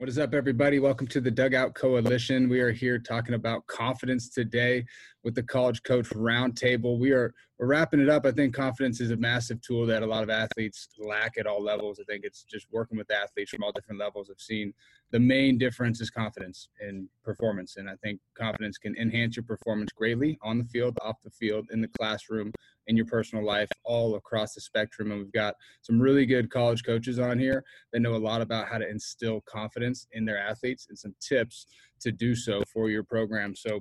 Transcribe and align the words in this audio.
What 0.00 0.08
is 0.08 0.18
up, 0.18 0.32
everybody? 0.32 0.78
Welcome 0.78 1.08
to 1.08 1.20
the 1.20 1.30
Dugout 1.30 1.74
Coalition. 1.74 2.48
We 2.48 2.60
are 2.60 2.72
here 2.72 2.98
talking 2.98 3.34
about 3.34 3.66
confidence 3.66 4.30
today 4.30 4.86
with 5.24 5.34
the 5.34 5.42
College 5.42 5.82
Coach 5.82 6.08
Roundtable. 6.08 6.98
We 6.98 7.12
are 7.12 7.34
we're 7.58 7.66
wrapping 7.66 8.00
it 8.00 8.08
up. 8.08 8.24
I 8.24 8.30
think 8.30 8.54
confidence 8.54 9.02
is 9.02 9.10
a 9.10 9.16
massive 9.18 9.60
tool 9.60 9.84
that 9.84 10.02
a 10.02 10.06
lot 10.06 10.22
of 10.22 10.30
athletes 10.30 10.88
lack 10.98 11.36
at 11.36 11.46
all 11.46 11.62
levels. 11.62 12.00
I 12.00 12.04
think 12.10 12.24
it's 12.24 12.44
just 12.44 12.66
working 12.72 12.96
with 12.96 13.10
athletes 13.10 13.50
from 13.50 13.62
all 13.62 13.72
different 13.72 14.00
levels. 14.00 14.30
I've 14.30 14.40
seen 14.40 14.72
the 15.10 15.20
main 15.20 15.58
difference 15.58 16.00
is 16.00 16.08
confidence 16.08 16.70
in 16.80 17.06
performance, 17.22 17.76
and 17.76 17.90
I 17.90 17.96
think 18.02 18.20
confidence 18.34 18.78
can 18.78 18.96
enhance 18.96 19.36
your 19.36 19.44
performance 19.44 19.90
greatly 19.92 20.38
on 20.40 20.56
the 20.56 20.64
field, 20.64 20.96
off 21.02 21.16
the 21.22 21.28
field, 21.28 21.68
in 21.72 21.82
the 21.82 21.90
classroom, 21.98 22.52
in 22.86 22.96
your 22.96 23.06
personal 23.06 23.44
life, 23.44 23.68
all 23.84 24.16
across 24.16 24.54
the 24.54 24.60
spectrum. 24.60 25.10
And 25.10 25.20
we've 25.20 25.32
got 25.32 25.54
some 25.82 26.00
really 26.00 26.26
good 26.26 26.50
college 26.50 26.84
coaches 26.84 27.18
on 27.18 27.38
here 27.38 27.64
that 27.92 28.00
know 28.00 28.14
a 28.14 28.18
lot 28.18 28.42
about 28.42 28.68
how 28.68 28.78
to 28.78 28.88
instill 28.88 29.42
confidence 29.42 30.06
in 30.12 30.24
their 30.24 30.38
athletes 30.38 30.86
and 30.88 30.98
some 30.98 31.14
tips 31.20 31.66
to 32.00 32.12
do 32.12 32.34
so 32.34 32.62
for 32.72 32.90
your 32.90 33.04
program. 33.04 33.54
So 33.54 33.80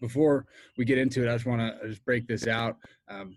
before 0.00 0.46
we 0.76 0.84
get 0.84 0.98
into 0.98 1.22
it, 1.22 1.30
I 1.30 1.34
just 1.34 1.46
want 1.46 1.60
to 1.60 1.88
just 1.88 2.04
break 2.04 2.26
this 2.26 2.46
out. 2.46 2.76
Um, 3.08 3.36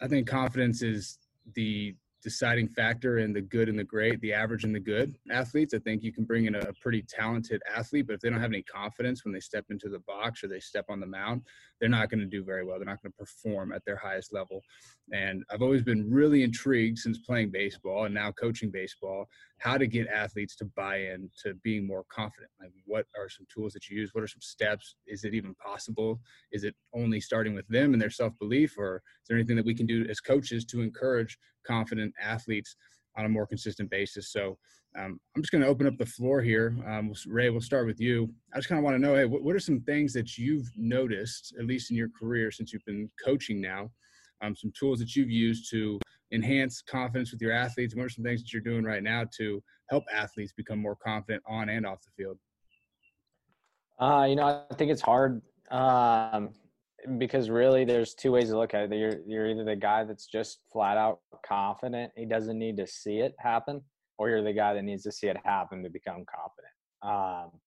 I 0.00 0.08
think 0.08 0.26
confidence 0.26 0.82
is 0.82 1.18
the 1.54 1.94
deciding 2.26 2.66
factor 2.66 3.18
in 3.18 3.32
the 3.32 3.40
good 3.40 3.68
and 3.68 3.78
the 3.78 3.84
great, 3.84 4.20
the 4.20 4.32
average 4.32 4.64
and 4.64 4.74
the 4.74 4.80
good 4.80 5.14
athletes. 5.30 5.74
I 5.74 5.78
think 5.78 6.02
you 6.02 6.12
can 6.12 6.24
bring 6.24 6.46
in 6.46 6.56
a, 6.56 6.72
pretty 6.82 7.02
talented 7.02 7.62
athlete, 7.72 8.08
but 8.08 8.14
if 8.14 8.20
they 8.20 8.28
don't 8.28 8.40
have 8.40 8.50
any 8.50 8.62
confidence 8.62 9.24
when 9.24 9.32
they 9.32 9.38
step 9.38 9.66
into 9.70 9.88
the 9.88 10.00
box 10.00 10.42
or 10.42 10.48
they 10.48 10.58
step 10.58 10.86
on 10.88 10.98
the 10.98 11.06
mound, 11.06 11.42
they're 11.80 11.88
not 11.88 12.10
going 12.10 12.20
to 12.20 12.26
do 12.26 12.42
very 12.42 12.64
well. 12.64 12.78
They're 12.78 12.86
not 12.86 13.02
going 13.02 13.12
to 13.12 13.18
perform 13.18 13.72
at 13.72 13.84
their 13.84 13.96
highest 13.96 14.32
level. 14.32 14.62
And 15.12 15.44
I've 15.50 15.62
always 15.62 15.82
been 15.82 16.10
really 16.10 16.42
intrigued 16.42 16.98
since 16.98 17.18
playing 17.18 17.50
baseball 17.50 18.04
and 18.06 18.14
now 18.14 18.32
coaching 18.32 18.70
baseball, 18.70 19.26
how 19.58 19.76
to 19.78 19.86
get 19.86 20.08
athletes 20.08 20.56
to 20.56 20.64
buy 20.76 20.98
in 20.98 21.30
to 21.42 21.54
being 21.62 21.86
more 21.86 22.04
confident. 22.08 22.50
Like, 22.60 22.72
what 22.84 23.06
are 23.16 23.28
some 23.28 23.46
tools 23.52 23.72
that 23.74 23.88
you 23.88 23.98
use? 23.98 24.10
What 24.12 24.24
are 24.24 24.28
some 24.28 24.40
steps? 24.40 24.96
Is 25.06 25.24
it 25.24 25.34
even 25.34 25.54
possible? 25.54 26.20
Is 26.52 26.64
it 26.64 26.74
only 26.94 27.20
starting 27.20 27.54
with 27.54 27.68
them 27.68 27.92
and 27.92 28.00
their 28.00 28.10
self 28.10 28.32
belief, 28.38 28.76
or 28.78 28.96
is 28.96 29.28
there 29.28 29.36
anything 29.36 29.56
that 29.56 29.66
we 29.66 29.74
can 29.74 29.86
do 29.86 30.06
as 30.08 30.20
coaches 30.20 30.64
to 30.66 30.80
encourage 30.80 31.38
confident 31.66 32.14
athletes 32.22 32.76
on 33.16 33.24
a 33.24 33.28
more 33.28 33.46
consistent 33.46 33.90
basis. 33.90 34.30
So 34.30 34.58
um, 34.98 35.20
I'm 35.34 35.42
just 35.42 35.52
going 35.52 35.62
to 35.62 35.68
open 35.68 35.86
up 35.86 35.98
the 35.98 36.06
floor 36.06 36.40
here. 36.40 36.74
Um, 36.86 37.12
Ray, 37.26 37.50
we'll 37.50 37.60
start 37.60 37.86
with 37.86 38.00
you. 38.00 38.32
I 38.54 38.56
just 38.56 38.68
kind 38.68 38.78
of 38.78 38.84
want 38.84 38.94
to 38.94 38.98
know, 38.98 39.14
hey, 39.14 39.26
what, 39.26 39.42
what, 39.42 39.54
are 39.54 39.60
some 39.60 39.80
things 39.80 40.12
that 40.14 40.38
you've 40.38 40.70
noticed, 40.76 41.54
at 41.58 41.66
least 41.66 41.90
in 41.90 41.96
your 41.96 42.08
career 42.18 42.50
since 42.50 42.72
you've 42.72 42.84
been 42.86 43.10
coaching 43.22 43.60
now, 43.60 43.90
um, 44.42 44.56
some 44.56 44.72
tools 44.78 44.98
that 45.00 45.14
you've 45.14 45.30
used 45.30 45.70
to 45.70 46.00
enhance 46.32 46.82
confidence 46.82 47.30
with 47.30 47.42
your 47.42 47.52
athletes? 47.52 47.94
What 47.94 48.06
are 48.06 48.10
some 48.10 48.24
things 48.24 48.42
that 48.42 48.52
you're 48.52 48.62
doing 48.62 48.84
right 48.84 49.02
now 49.02 49.24
to 49.36 49.62
help 49.90 50.04
athletes 50.12 50.52
become 50.52 50.80
more 50.80 50.96
confident 50.96 51.42
on 51.46 51.68
and 51.68 51.86
off 51.86 51.98
the 52.02 52.10
field? 52.16 52.38
Uh, 54.00 54.26
you 54.28 54.36
know, 54.36 54.64
I 54.70 54.74
think 54.74 54.90
it's 54.90 55.02
hard 55.02 55.42
um, 55.70 56.50
because 57.18 57.50
really 57.50 57.84
there's 57.84 58.14
two 58.14 58.32
ways 58.32 58.48
to 58.48 58.58
look 58.58 58.72
at 58.74 58.90
it. 58.90 58.96
You're 58.96 59.20
you're 59.26 59.46
either 59.46 59.64
the 59.64 59.76
guy 59.76 60.04
that's 60.04 60.26
just 60.26 60.60
flat 60.70 60.98
out 60.98 61.20
confident, 61.46 62.12
he 62.14 62.26
doesn't 62.26 62.58
need 62.58 62.76
to 62.76 62.86
see 62.86 63.18
it 63.18 63.34
happen, 63.38 63.80
or 64.18 64.28
you're 64.28 64.42
the 64.42 64.52
guy 64.52 64.74
that 64.74 64.82
needs 64.82 65.02
to 65.04 65.12
see 65.12 65.28
it 65.28 65.36
happen 65.44 65.82
to 65.82 65.90
become 65.90 66.24
confident. 66.24 66.72
Um, 67.02 67.60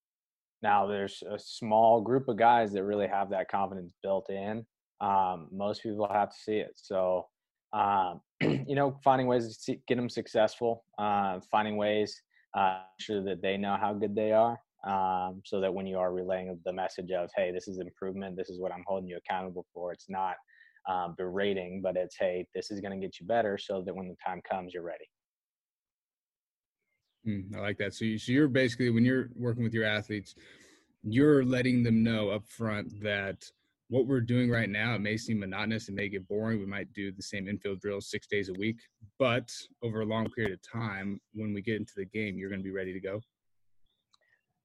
now 0.61 0.87
there's 0.87 1.23
a 1.29 1.39
small 1.39 2.01
group 2.01 2.27
of 2.27 2.37
guys 2.37 2.73
that 2.73 2.83
really 2.83 3.07
have 3.07 3.29
that 3.29 3.49
confidence 3.49 3.93
built 4.03 4.29
in. 4.29 4.65
Um, 5.01 5.47
most 5.51 5.83
people 5.83 6.09
have 6.11 6.29
to 6.31 6.37
see 6.37 6.57
it. 6.57 6.71
So 6.75 7.27
um, 7.71 8.21
you 8.41 8.75
know, 8.75 8.97
finding 9.03 9.27
ways 9.27 9.47
to 9.47 9.53
see, 9.53 9.79
get 9.87 9.95
them 9.95 10.09
successful, 10.09 10.83
uh, 10.97 11.39
finding 11.51 11.77
ways 11.77 12.21
uh, 12.57 12.79
sure 12.99 13.23
that 13.23 13.41
they 13.41 13.57
know 13.57 13.77
how 13.79 13.93
good 13.93 14.15
they 14.15 14.31
are 14.31 14.59
um, 14.87 15.41
so 15.45 15.59
that 15.59 15.73
when 15.73 15.85
you 15.85 15.97
are 15.97 16.13
relaying 16.13 16.57
the 16.65 16.73
message 16.73 17.11
of 17.11 17.29
hey 17.35 17.51
this 17.51 17.67
is 17.67 17.79
improvement 17.79 18.35
this 18.35 18.49
is 18.49 18.59
what 18.59 18.71
i'm 18.71 18.83
holding 18.87 19.09
you 19.09 19.17
accountable 19.17 19.65
for 19.73 19.91
it's 19.91 20.09
not 20.09 20.35
um, 20.89 21.13
berating 21.17 21.81
but 21.83 21.95
it's 21.95 22.15
hey 22.17 22.45
this 22.55 22.71
is 22.71 22.79
going 22.79 22.99
to 22.99 23.05
get 23.05 23.19
you 23.19 23.27
better 23.27 23.57
so 23.57 23.81
that 23.85 23.95
when 23.95 24.07
the 24.07 24.15
time 24.25 24.41
comes 24.49 24.73
you're 24.73 24.83
ready 24.83 25.05
mm, 27.27 27.55
i 27.55 27.59
like 27.59 27.77
that. 27.77 27.93
So, 27.93 28.05
you, 28.05 28.17
so 28.17 28.31
you're 28.31 28.47
basically 28.47 28.89
when 28.89 29.05
you're 29.05 29.29
working 29.35 29.63
with 29.63 29.73
your 29.73 29.85
athletes 29.85 30.35
you're 31.03 31.45
letting 31.45 31.83
them 31.83 32.03
know 32.03 32.29
up 32.29 32.45
front 32.47 33.01
that 33.01 33.43
what 33.87 34.05
we're 34.05 34.21
doing 34.21 34.49
right 34.49 34.69
now 34.69 34.95
it 34.95 35.01
may 35.01 35.17
seem 35.17 35.39
monotonous 35.39 35.87
and 35.87 35.95
may 35.95 36.09
get 36.09 36.27
boring 36.27 36.59
we 36.59 36.65
might 36.65 36.91
do 36.93 37.11
the 37.11 37.23
same 37.23 37.47
infield 37.47 37.79
drills 37.79 38.09
six 38.09 38.27
days 38.27 38.49
a 38.49 38.53
week 38.53 38.77
but 39.17 39.49
over 39.81 40.01
a 40.01 40.05
long 40.05 40.29
period 40.31 40.53
of 40.53 40.61
time 40.61 41.19
when 41.33 41.53
we 41.53 41.61
get 41.61 41.77
into 41.77 41.93
the 41.95 42.05
game 42.05 42.37
you're 42.37 42.49
going 42.49 42.61
to 42.61 42.63
be 42.63 42.71
ready 42.71 42.93
to 42.93 42.99
go? 42.99 43.21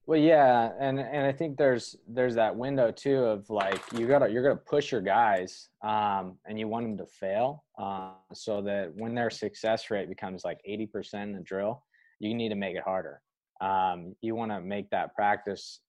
Well, 0.07 0.19
yeah, 0.19 0.71
and 0.79 0.99
and 0.99 1.25
I 1.25 1.31
think 1.31 1.57
there's 1.57 1.95
there's 2.07 2.35
that 2.35 2.55
window 2.55 2.91
too 2.91 3.23
of 3.23 3.49
like 3.49 3.81
you 3.91 4.07
gotta 4.07 4.29
you're 4.29 4.43
gonna 4.43 4.55
push 4.55 4.91
your 4.91 5.01
guys, 5.01 5.69
um, 5.81 6.37
and 6.45 6.59
you 6.59 6.67
want 6.67 6.85
them 6.85 6.97
to 6.97 7.11
fail, 7.11 7.63
uh, 7.79 8.11
so 8.31 8.61
that 8.61 8.93
when 8.93 9.15
their 9.15 9.31
success 9.31 9.89
rate 9.89 10.07
becomes 10.07 10.45
like 10.45 10.59
80% 10.69 11.23
in 11.23 11.33
the 11.33 11.39
drill, 11.39 11.83
you 12.19 12.33
need 12.33 12.49
to 12.49 12.55
make 12.55 12.75
it 12.75 12.83
harder. 12.83 13.21
Um, 13.61 14.15
you 14.21 14.35
want 14.35 14.51
to 14.51 14.61
make 14.61 14.89
that 14.89 15.15
practice 15.15 15.79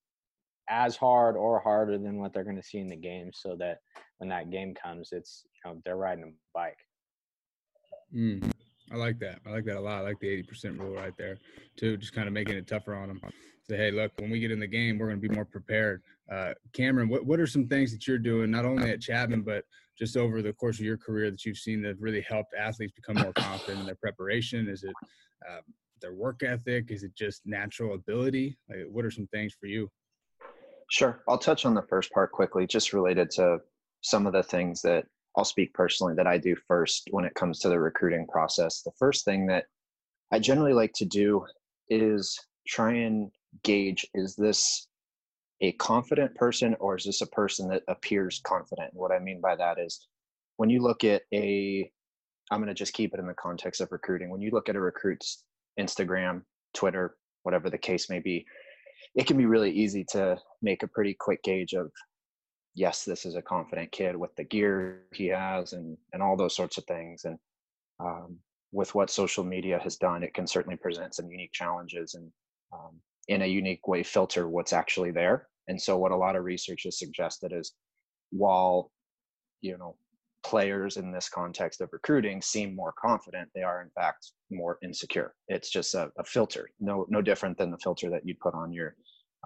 as 0.68 0.96
hard 0.96 1.36
or 1.36 1.60
harder 1.60 1.98
than 1.98 2.18
what 2.18 2.32
they're 2.32 2.44
going 2.44 2.56
to 2.56 2.62
see 2.62 2.78
in 2.78 2.88
the 2.88 2.96
game, 2.96 3.30
so 3.32 3.56
that 3.56 3.78
when 4.18 4.28
that 4.30 4.50
game 4.50 4.74
comes, 4.74 5.10
it's 5.12 5.44
you 5.44 5.70
know 5.70 5.80
they're 5.84 5.96
riding 5.96 6.24
a 6.24 6.32
bike. 6.54 6.78
Mm, 8.14 8.50
I 8.92 8.96
like 8.96 9.18
that. 9.20 9.40
I 9.46 9.50
like 9.50 9.64
that 9.64 9.76
a 9.76 9.80
lot. 9.80 9.98
I 9.98 10.00
like 10.00 10.20
the 10.20 10.44
80% 10.44 10.78
rule 10.78 10.94
right 10.94 11.16
there, 11.18 11.38
too. 11.76 11.96
Just 11.96 12.14
kind 12.14 12.28
of 12.28 12.34
making 12.34 12.56
it 12.56 12.66
tougher 12.66 12.94
on 12.94 13.08
them 13.08 13.20
say, 13.68 13.76
hey, 13.76 13.90
look, 13.90 14.12
when 14.18 14.30
we 14.30 14.38
get 14.38 14.52
in 14.52 14.60
the 14.60 14.66
game, 14.66 14.98
we're 14.98 15.08
going 15.08 15.20
to 15.20 15.28
be 15.28 15.34
more 15.34 15.44
prepared. 15.44 16.02
Uh, 16.30 16.52
Cameron, 16.72 17.08
what, 17.08 17.24
what 17.26 17.40
are 17.40 17.46
some 17.46 17.66
things 17.66 17.92
that 17.92 18.06
you're 18.06 18.18
doing, 18.18 18.50
not 18.50 18.64
only 18.64 18.90
at 18.90 19.00
Chapman, 19.00 19.42
but 19.42 19.64
just 19.98 20.16
over 20.16 20.42
the 20.42 20.52
course 20.52 20.78
of 20.78 20.84
your 20.84 20.96
career 20.96 21.30
that 21.30 21.44
you've 21.44 21.58
seen 21.58 21.82
that 21.82 21.98
really 22.00 22.20
helped 22.20 22.54
athletes 22.54 22.92
become 22.92 23.16
more 23.16 23.32
confident 23.32 23.80
in 23.80 23.86
their 23.86 23.96
preparation? 23.96 24.68
Is 24.68 24.84
it 24.84 24.94
um, 25.50 25.62
their 26.00 26.14
work 26.14 26.42
ethic? 26.42 26.90
Is 26.90 27.02
it 27.02 27.14
just 27.14 27.42
natural 27.46 27.94
ability? 27.94 28.58
Like, 28.68 28.86
what 28.90 29.04
are 29.04 29.10
some 29.10 29.26
things 29.28 29.54
for 29.58 29.66
you? 29.66 29.90
Sure. 30.90 31.22
I'll 31.28 31.38
touch 31.38 31.66
on 31.66 31.74
the 31.74 31.82
first 31.82 32.12
part 32.12 32.32
quickly, 32.32 32.66
just 32.66 32.92
related 32.92 33.30
to 33.32 33.58
some 34.02 34.26
of 34.26 34.32
the 34.32 34.42
things 34.42 34.82
that 34.82 35.06
I'll 35.36 35.44
speak 35.44 35.74
personally 35.74 36.14
that 36.14 36.26
I 36.26 36.38
do 36.38 36.56
first 36.68 37.08
when 37.10 37.24
it 37.24 37.34
comes 37.34 37.58
to 37.60 37.68
the 37.68 37.78
recruiting 37.78 38.26
process. 38.26 38.82
The 38.82 38.92
first 38.98 39.24
thing 39.24 39.46
that 39.48 39.64
I 40.32 40.38
generally 40.38 40.72
like 40.72 40.92
to 40.94 41.04
do 41.04 41.44
is 41.88 42.38
try 42.66 42.92
and 42.92 43.30
gauge 43.62 44.06
is 44.14 44.34
this 44.36 44.88
a 45.60 45.72
confident 45.72 46.34
person 46.34 46.76
or 46.80 46.96
is 46.96 47.04
this 47.04 47.20
a 47.20 47.26
person 47.26 47.68
that 47.68 47.82
appears 47.88 48.40
confident? 48.44 48.92
And 48.92 49.00
what 49.00 49.12
I 49.12 49.18
mean 49.18 49.40
by 49.40 49.56
that 49.56 49.78
is 49.78 50.06
when 50.56 50.70
you 50.70 50.82
look 50.82 51.04
at 51.04 51.22
a, 51.32 51.90
I'm 52.50 52.60
going 52.60 52.68
to 52.68 52.74
just 52.74 52.92
keep 52.92 53.12
it 53.12 53.20
in 53.20 53.26
the 53.26 53.34
context 53.34 53.80
of 53.80 53.92
recruiting. 53.92 54.30
When 54.30 54.40
you 54.40 54.50
look 54.52 54.68
at 54.68 54.76
a 54.76 54.80
recruit's 54.80 55.44
Instagram, 55.78 56.42
Twitter, 56.74 57.16
whatever 57.42 57.70
the 57.70 57.78
case 57.78 58.10
may 58.10 58.18
be, 58.18 58.46
it 59.14 59.26
can 59.26 59.36
be 59.36 59.46
really 59.46 59.70
easy 59.70 60.04
to 60.10 60.38
make 60.62 60.82
a 60.82 60.88
pretty 60.88 61.14
quick 61.18 61.42
gauge 61.42 61.72
of, 61.74 61.90
yes, 62.74 63.04
this 63.04 63.24
is 63.24 63.34
a 63.34 63.42
confident 63.42 63.90
kid 63.92 64.16
with 64.16 64.34
the 64.36 64.44
gear 64.44 65.02
he 65.12 65.26
has 65.26 65.72
and, 65.72 65.96
and 66.12 66.22
all 66.22 66.36
those 66.36 66.56
sorts 66.56 66.78
of 66.78 66.84
things. 66.84 67.24
And 67.24 67.38
um, 68.00 68.38
with 68.72 68.94
what 68.94 69.10
social 69.10 69.44
media 69.44 69.78
has 69.82 69.96
done, 69.96 70.22
it 70.22 70.34
can 70.34 70.46
certainly 70.46 70.76
present 70.76 71.14
some 71.14 71.30
unique 71.30 71.52
challenges. 71.52 72.14
And 72.14 72.30
um, 72.72 73.00
in 73.28 73.42
a 73.42 73.46
unique 73.46 73.86
way 73.88 74.02
filter 74.02 74.48
what's 74.48 74.72
actually 74.72 75.10
there 75.10 75.48
and 75.68 75.80
so 75.80 75.98
what 75.98 76.12
a 76.12 76.16
lot 76.16 76.36
of 76.36 76.44
research 76.44 76.82
has 76.84 76.98
suggested 76.98 77.52
is 77.52 77.72
while 78.30 78.90
you 79.60 79.76
know 79.76 79.96
players 80.50 80.96
in 80.96 81.12
this 81.12 81.28
context 81.28 81.80
of 81.80 81.88
recruiting 81.92 82.40
seem 82.40 82.74
more 82.74 82.94
confident. 82.98 83.48
They 83.54 83.62
are 83.62 83.82
in 83.82 83.90
fact 83.90 84.32
more 84.50 84.78
insecure. 84.82 85.34
It's 85.48 85.70
just 85.70 85.94
a, 85.94 86.10
a 86.18 86.24
filter 86.24 86.68
no 86.80 87.06
no 87.08 87.20
different 87.20 87.58
than 87.58 87.70
the 87.70 87.78
filter 87.78 88.08
that 88.10 88.24
you'd 88.24 88.40
put 88.40 88.54
on 88.54 88.72
your 88.72 88.94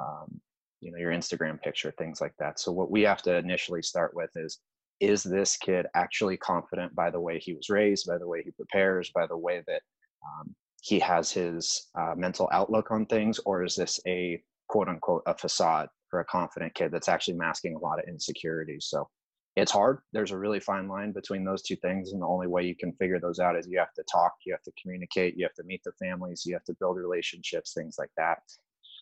um, 0.00 0.41
you 0.81 0.91
know 0.91 0.99
your 0.99 1.12
instagram 1.12 1.61
picture 1.61 1.93
things 1.93 2.20
like 2.20 2.35
that. 2.38 2.61
So 2.61 2.73
what 2.73 2.91
we 2.91 3.02
have 3.02 3.23
to 3.23 3.37
initially 3.37 3.82
start 3.82 4.12
with 4.14 4.31
is 4.37 4.58
is 5.00 5.23
this 5.23 5.56
kid 5.56 5.87
actually 5.94 6.37
confident 6.37 6.94
by 6.94 7.11
the 7.11 7.20
way 7.26 7.38
he 7.38 7.55
was 7.55 7.70
raised 7.70 8.06
by 8.06 8.19
the 8.19 8.29
way 8.29 8.43
he 8.43 8.50
prepares 8.50 9.11
by 9.14 9.26
the 9.26 9.37
way 9.46 9.62
that 9.67 9.82
um, 10.26 10.55
he 10.81 10.99
has 10.99 11.31
his 11.31 11.88
uh, 11.99 12.14
mental 12.17 12.49
outlook 12.53 12.91
on 12.91 13.06
things, 13.06 13.38
or 13.44 13.64
is 13.64 13.76
this 13.76 14.00
a 14.06 14.43
quote 14.69 14.88
unquote 14.88 15.23
a 15.26 15.37
facade 15.37 15.88
for 16.08 16.20
a 16.20 16.25
confident 16.25 16.75
kid 16.75 16.91
that's 16.91 17.08
actually 17.08 17.37
masking 17.37 17.75
a 17.75 17.79
lot 17.79 17.99
of 17.99 18.08
insecurities? 18.08 18.87
So 18.88 19.08
it's 19.56 19.73
hard. 19.73 19.99
There's 20.12 20.31
a 20.31 20.38
really 20.38 20.61
fine 20.61 20.88
line 20.88 21.12
between 21.12 21.44
those 21.44 21.62
two 21.62 21.76
things, 21.76 22.12
and 22.12 22.23
the 22.23 22.26
only 22.26 22.47
way 22.47 22.64
you 22.64 22.76
can 22.76 22.93
figure 22.93 23.19
those 23.19 23.41
out 23.41 23.56
is 23.56 23.67
you 23.67 23.79
have 23.79 23.94
to 23.94 24.05
talk, 24.11 24.35
you 24.47 24.52
have 24.52 24.62
to 24.62 24.73
communicate, 24.81 25.37
you 25.37 25.44
have 25.44 25.55
to 25.55 25.64
meet 25.64 25.82
the 25.85 25.93
families, 25.93 26.44
you 26.47 26.55
have 26.55 26.64
to 26.64 26.76
build 26.79 26.97
relationships, 26.97 27.75
things 27.75 27.97
like 27.99 28.11
that. 28.17 28.38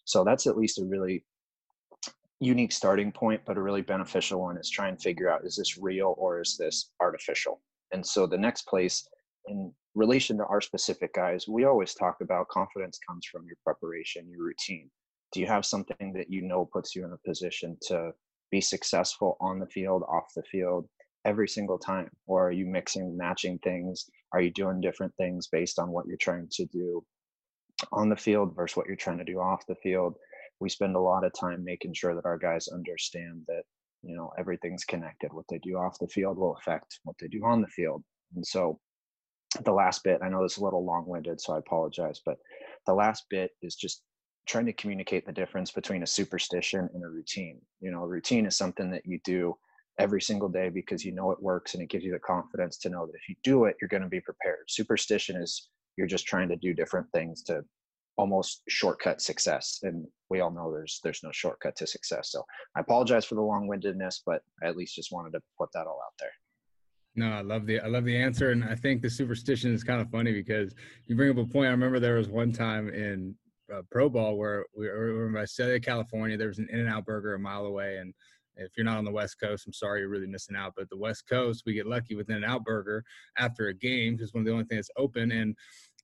So 0.05 0.25
that's 0.25 0.47
at 0.47 0.57
least 0.57 0.79
a 0.79 0.85
really 0.85 1.25
unique 2.41 2.73
starting 2.73 3.13
point, 3.13 3.43
but 3.47 3.57
a 3.57 3.63
really 3.63 3.83
beneficial 3.83 4.41
one 4.41 4.57
is 4.57 4.71
try 4.71 4.89
and 4.89 5.01
figure 5.01 5.31
out 5.31 5.45
is 5.45 5.57
this 5.57 5.77
real 5.77 6.15
or 6.17 6.41
is 6.41 6.57
this 6.57 6.91
artificial? 7.01 7.61
And 7.93 8.05
so 8.05 8.27
the 8.27 8.39
next 8.39 8.67
place 8.67 9.09
in 9.49 9.73
relation 9.95 10.39
to 10.39 10.47
our 10.47 10.61
specific 10.61 11.15
guys, 11.15 11.49
we 11.49 11.65
always 11.65 11.95
talk 11.95 12.19
about 12.21 12.49
confidence 12.49 12.99
comes 13.07 13.27
from 13.27 13.47
your 13.47 13.57
preparation, 13.65 14.31
your 14.31 14.45
routine. 14.45 14.91
Do 15.33 15.41
you 15.41 15.47
have 15.47 15.67
something 15.67 16.13
that 16.15 16.31
you 16.31 16.43
know 16.43 16.65
puts 16.65 16.95
you 16.95 17.05
in 17.05 17.13
a 17.13 17.29
position 17.29 17.77
to 17.89 18.13
be 18.51 18.61
successful 18.61 19.37
on 19.41 19.59
the 19.59 19.67
field, 19.67 20.03
off 20.09 20.33
the 20.35 20.43
field, 20.43 20.89
every 21.25 21.49
single 21.49 21.79
time? 21.79 22.11
Or 22.27 22.49
are 22.49 22.53
you 22.53 22.67
mixing, 22.67 23.17
matching 23.17 23.59
things? 23.59 24.07
Are 24.33 24.41
you 24.41 24.51
doing 24.51 24.81
different 24.81 25.15
things 25.17 25.49
based 25.49 25.79
on 25.79 25.91
what 25.91 26.07
you're 26.07 26.17
trying 26.17 26.49
to 26.53 26.67
do 26.67 27.05
on 27.93 28.09
the 28.09 28.17
field 28.17 28.55
versus 28.57 28.77
what 28.77 28.87
you're 28.87 28.97
trying 28.97 29.19
to 29.19 29.25
do 29.25 29.39
off 29.39 29.67
the 29.67 29.77
field? 29.77 30.17
We 30.61 30.69
spend 30.69 30.97
a 30.97 31.01
lot 31.01 31.25
of 31.25 31.33
time 31.39 31.65
making 31.65 31.95
sure 31.95 32.15
that 32.15 32.27
our 32.27 32.39
guys 32.39 32.69
understand 32.69 33.43
that 33.47 33.63
you 34.03 34.17
know 34.17 34.31
everything's 34.39 34.85
connected. 34.85 35.33
What 35.33 35.47
they 35.49 35.59
do 35.59 35.77
off 35.77 35.99
the 35.99 36.09
field 36.09 36.39
will 36.39 36.57
affect 36.57 36.99
what 37.05 37.17
they 37.21 37.29
do 37.29 37.45
on 37.45 37.61
the 37.61 37.69
field, 37.69 38.03
and 38.35 38.47
so 38.47 38.81
the 39.65 39.73
last 39.73 40.05
bit 40.05 40.21
i 40.23 40.29
know 40.29 40.43
this 40.43 40.53
is 40.53 40.59
a 40.59 40.65
little 40.65 40.85
long-winded 40.85 41.41
so 41.41 41.55
i 41.55 41.59
apologize 41.59 42.21
but 42.25 42.37
the 42.87 42.93
last 42.93 43.25
bit 43.31 43.51
is 43.63 43.75
just 43.75 44.03
trying 44.49 44.67
to 44.67 44.73
communicate 44.73 45.27
the 45.27 45.33
difference 45.33 45.71
between 45.71 46.03
a 46.03 46.07
superstition 46.07 46.89
and 46.95 47.05
a 47.05 47.09
routine. 47.09 47.61
You 47.81 47.91
know 47.91 48.03
a 48.03 48.09
routine 48.09 48.47
is 48.47 48.57
something 48.57 48.91
that 48.91 49.07
you 49.07 49.21
do 49.23 49.57
every 49.99 50.23
single 50.23 50.49
day 50.49 50.71
because 50.71 51.05
you 51.05 51.13
know 51.13 51.31
it 51.31 51.43
works 51.43 51.75
and 51.75 51.83
it 51.83 51.91
gives 51.91 52.05
you 52.05 52.13
the 52.13 52.19
confidence 52.19 52.79
to 52.79 52.89
know 52.89 53.07
that 53.07 53.15
if 53.15 53.29
you 53.29 53.37
do 53.45 53.65
it 53.65 53.77
you're 53.81 53.89
going 53.89 54.03
to 54.03 54.09
be 54.09 54.21
prepared. 54.21 54.65
Superstition 54.69 55.37
is 55.37 55.69
you're 55.97 56.07
just 56.07 56.27
trying 56.27 56.49
to 56.49 56.57
do 56.57 56.73
different 56.73 57.07
things 57.13 57.43
to 57.45 57.63
almost 58.17 58.63
shortcut 58.69 59.21
success 59.21 59.79
and 59.83 60.05
we 60.31 60.41
all 60.41 60.51
know 60.51 60.73
there's 60.73 60.99
there's 61.05 61.23
no 61.23 61.31
shortcut 61.33 61.77
to 61.77 61.87
success. 61.87 62.31
So 62.33 62.43
i 62.75 62.81
apologize 62.81 63.25
for 63.25 63.35
the 63.35 63.43
long-windedness 63.43 64.23
but 64.25 64.43
i 64.63 64.69
at 64.69 64.77
least 64.77 64.97
just 64.97 65.13
wanted 65.13 65.33
to 65.33 65.41
put 65.59 65.69
that 65.75 65.87
all 65.87 66.01
out 66.05 66.15
there. 66.19 66.33
No, 67.15 67.31
I 67.33 67.41
love 67.41 67.67
the 67.67 67.81
I 67.81 67.89
love 67.89 68.05
the 68.05 68.17
answer, 68.17 68.53
and 68.53 68.63
I 68.63 68.77
think 68.77 69.03
the 69.03 69.11
superstition 69.11 69.75
is 69.75 69.83
kind 69.83 70.01
of 70.01 70.09
funny 70.09 70.33
because 70.33 70.77
you 71.07 71.17
bring 71.17 71.31
up 71.31 71.39
a 71.39 71.45
point. 71.45 71.67
I 71.67 71.71
remember 71.71 71.99
there 71.99 72.15
was 72.15 72.29
one 72.29 72.53
time 72.53 72.89
in 72.91 73.35
uh, 73.75 73.83
pro 73.91 74.09
ball 74.09 74.37
where 74.37 74.65
we 74.77 74.87
were 74.87 75.27
in 75.27 75.35
Visalia, 75.35 75.81
California. 75.81 76.37
There 76.37 76.49
was 76.49 76.59
an 76.59 76.69
In-N-Out 76.73 77.05
Burger 77.05 77.35
a 77.35 77.39
mile 77.39 77.67
away, 77.67 77.99
and 77.99 78.15
if 78.57 78.73
you're 78.77 78.85
not 78.85 78.99
on 78.99 79.05
the 79.05 79.11
West 79.11 79.37
Coast, 79.41 79.67
I'm 79.67 79.73
sorry, 79.73 80.01
you're 80.01 80.09
really 80.09 80.27
missing 80.27 80.57
out. 80.57 80.73
But 80.77 80.91
the 80.91 80.97
West 80.97 81.29
Coast, 81.29 81.63
we 81.65 81.75
get 81.75 81.87
lucky 81.87 82.15
with 82.15 82.29
In-N-Out 82.29 82.65
Burger 82.65 83.05
after 83.39 83.69
a 83.69 83.75
game 83.75 84.17
because 84.17 84.35
one 84.35 84.41
of 84.41 84.47
the 84.47 84.53
only 84.53 84.65
things 84.65 84.89
that's 84.89 85.03
open. 85.03 85.31
And 85.31 85.55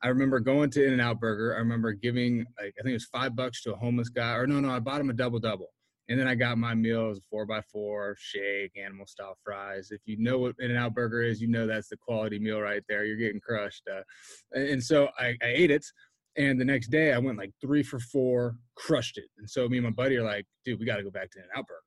I 0.03 0.09
remember 0.09 0.41
going 0.41 0.71
to 0.71 0.85
In-N-Out 0.85 1.21
Burger. 1.21 1.55
I 1.55 1.59
remember 1.59 1.93
giving, 1.93 2.39
like, 2.61 2.75
I 2.79 2.83
think 2.83 2.91
it 2.91 2.93
was 2.93 3.07
five 3.07 3.35
bucks 3.35 3.63
to 3.63 3.73
a 3.73 3.77
homeless 3.77 4.09
guy, 4.09 4.35
or 4.35 4.47
no, 4.47 4.61
no, 4.61 4.71
I 4.71 4.79
bought 4.79 5.01
him 5.01 5.11
a 5.11 5.15
double 5.15 5.39
double. 5.39 5.69
And 6.09 6.21
then 6.21 6.29
I 6.29 6.35
got 6.35 6.59
my 6.59 6.75
meal, 6.75 7.09
was 7.09 7.19
a 7.19 7.23
four 7.31 7.47
by 7.47 7.63
four, 7.63 8.15
shake, 8.19 8.77
animal 8.77 9.07
style 9.07 9.39
fries. 9.43 9.89
If 9.91 10.03
you 10.05 10.19
know 10.19 10.39
what 10.39 10.55
In-N-Out 10.59 10.95
Burger 10.95 11.23
is, 11.23 11.41
you 11.41 11.49
know 11.49 11.67
that's 11.67 11.89
the 11.89 11.97
quality 11.97 12.39
meal 12.39 12.61
right 12.61 12.83
there. 12.89 13.05
You're 13.05 13.17
getting 13.17 13.41
crushed. 13.41 13.89
Uh, 13.91 14.03
and 14.53 14.83
so 14.83 15.09
I, 15.19 15.29
I 15.43 15.47
ate 15.47 15.71
it. 15.71 15.85
And 16.37 16.61
the 16.61 16.65
next 16.65 16.89
day 16.89 17.13
I 17.13 17.19
went 17.19 17.39
like 17.39 17.53
three 17.61 17.83
for 17.83 18.01
four, 18.01 18.57
crushed 18.77 19.19
it. 19.19 19.27
And 19.39 19.49
so 19.49 19.69
me 19.69 19.79
and 19.79 19.87
my 19.87 19.93
buddy 19.93 20.17
are 20.17 20.25
like, 20.25 20.47
dude, 20.65 20.81
we 20.81 20.87
got 20.87 20.97
to 20.97 21.05
go 21.05 21.11
back 21.11 21.31
to 21.33 21.39
In-N-Out 21.39 21.67
Burger. 21.67 21.81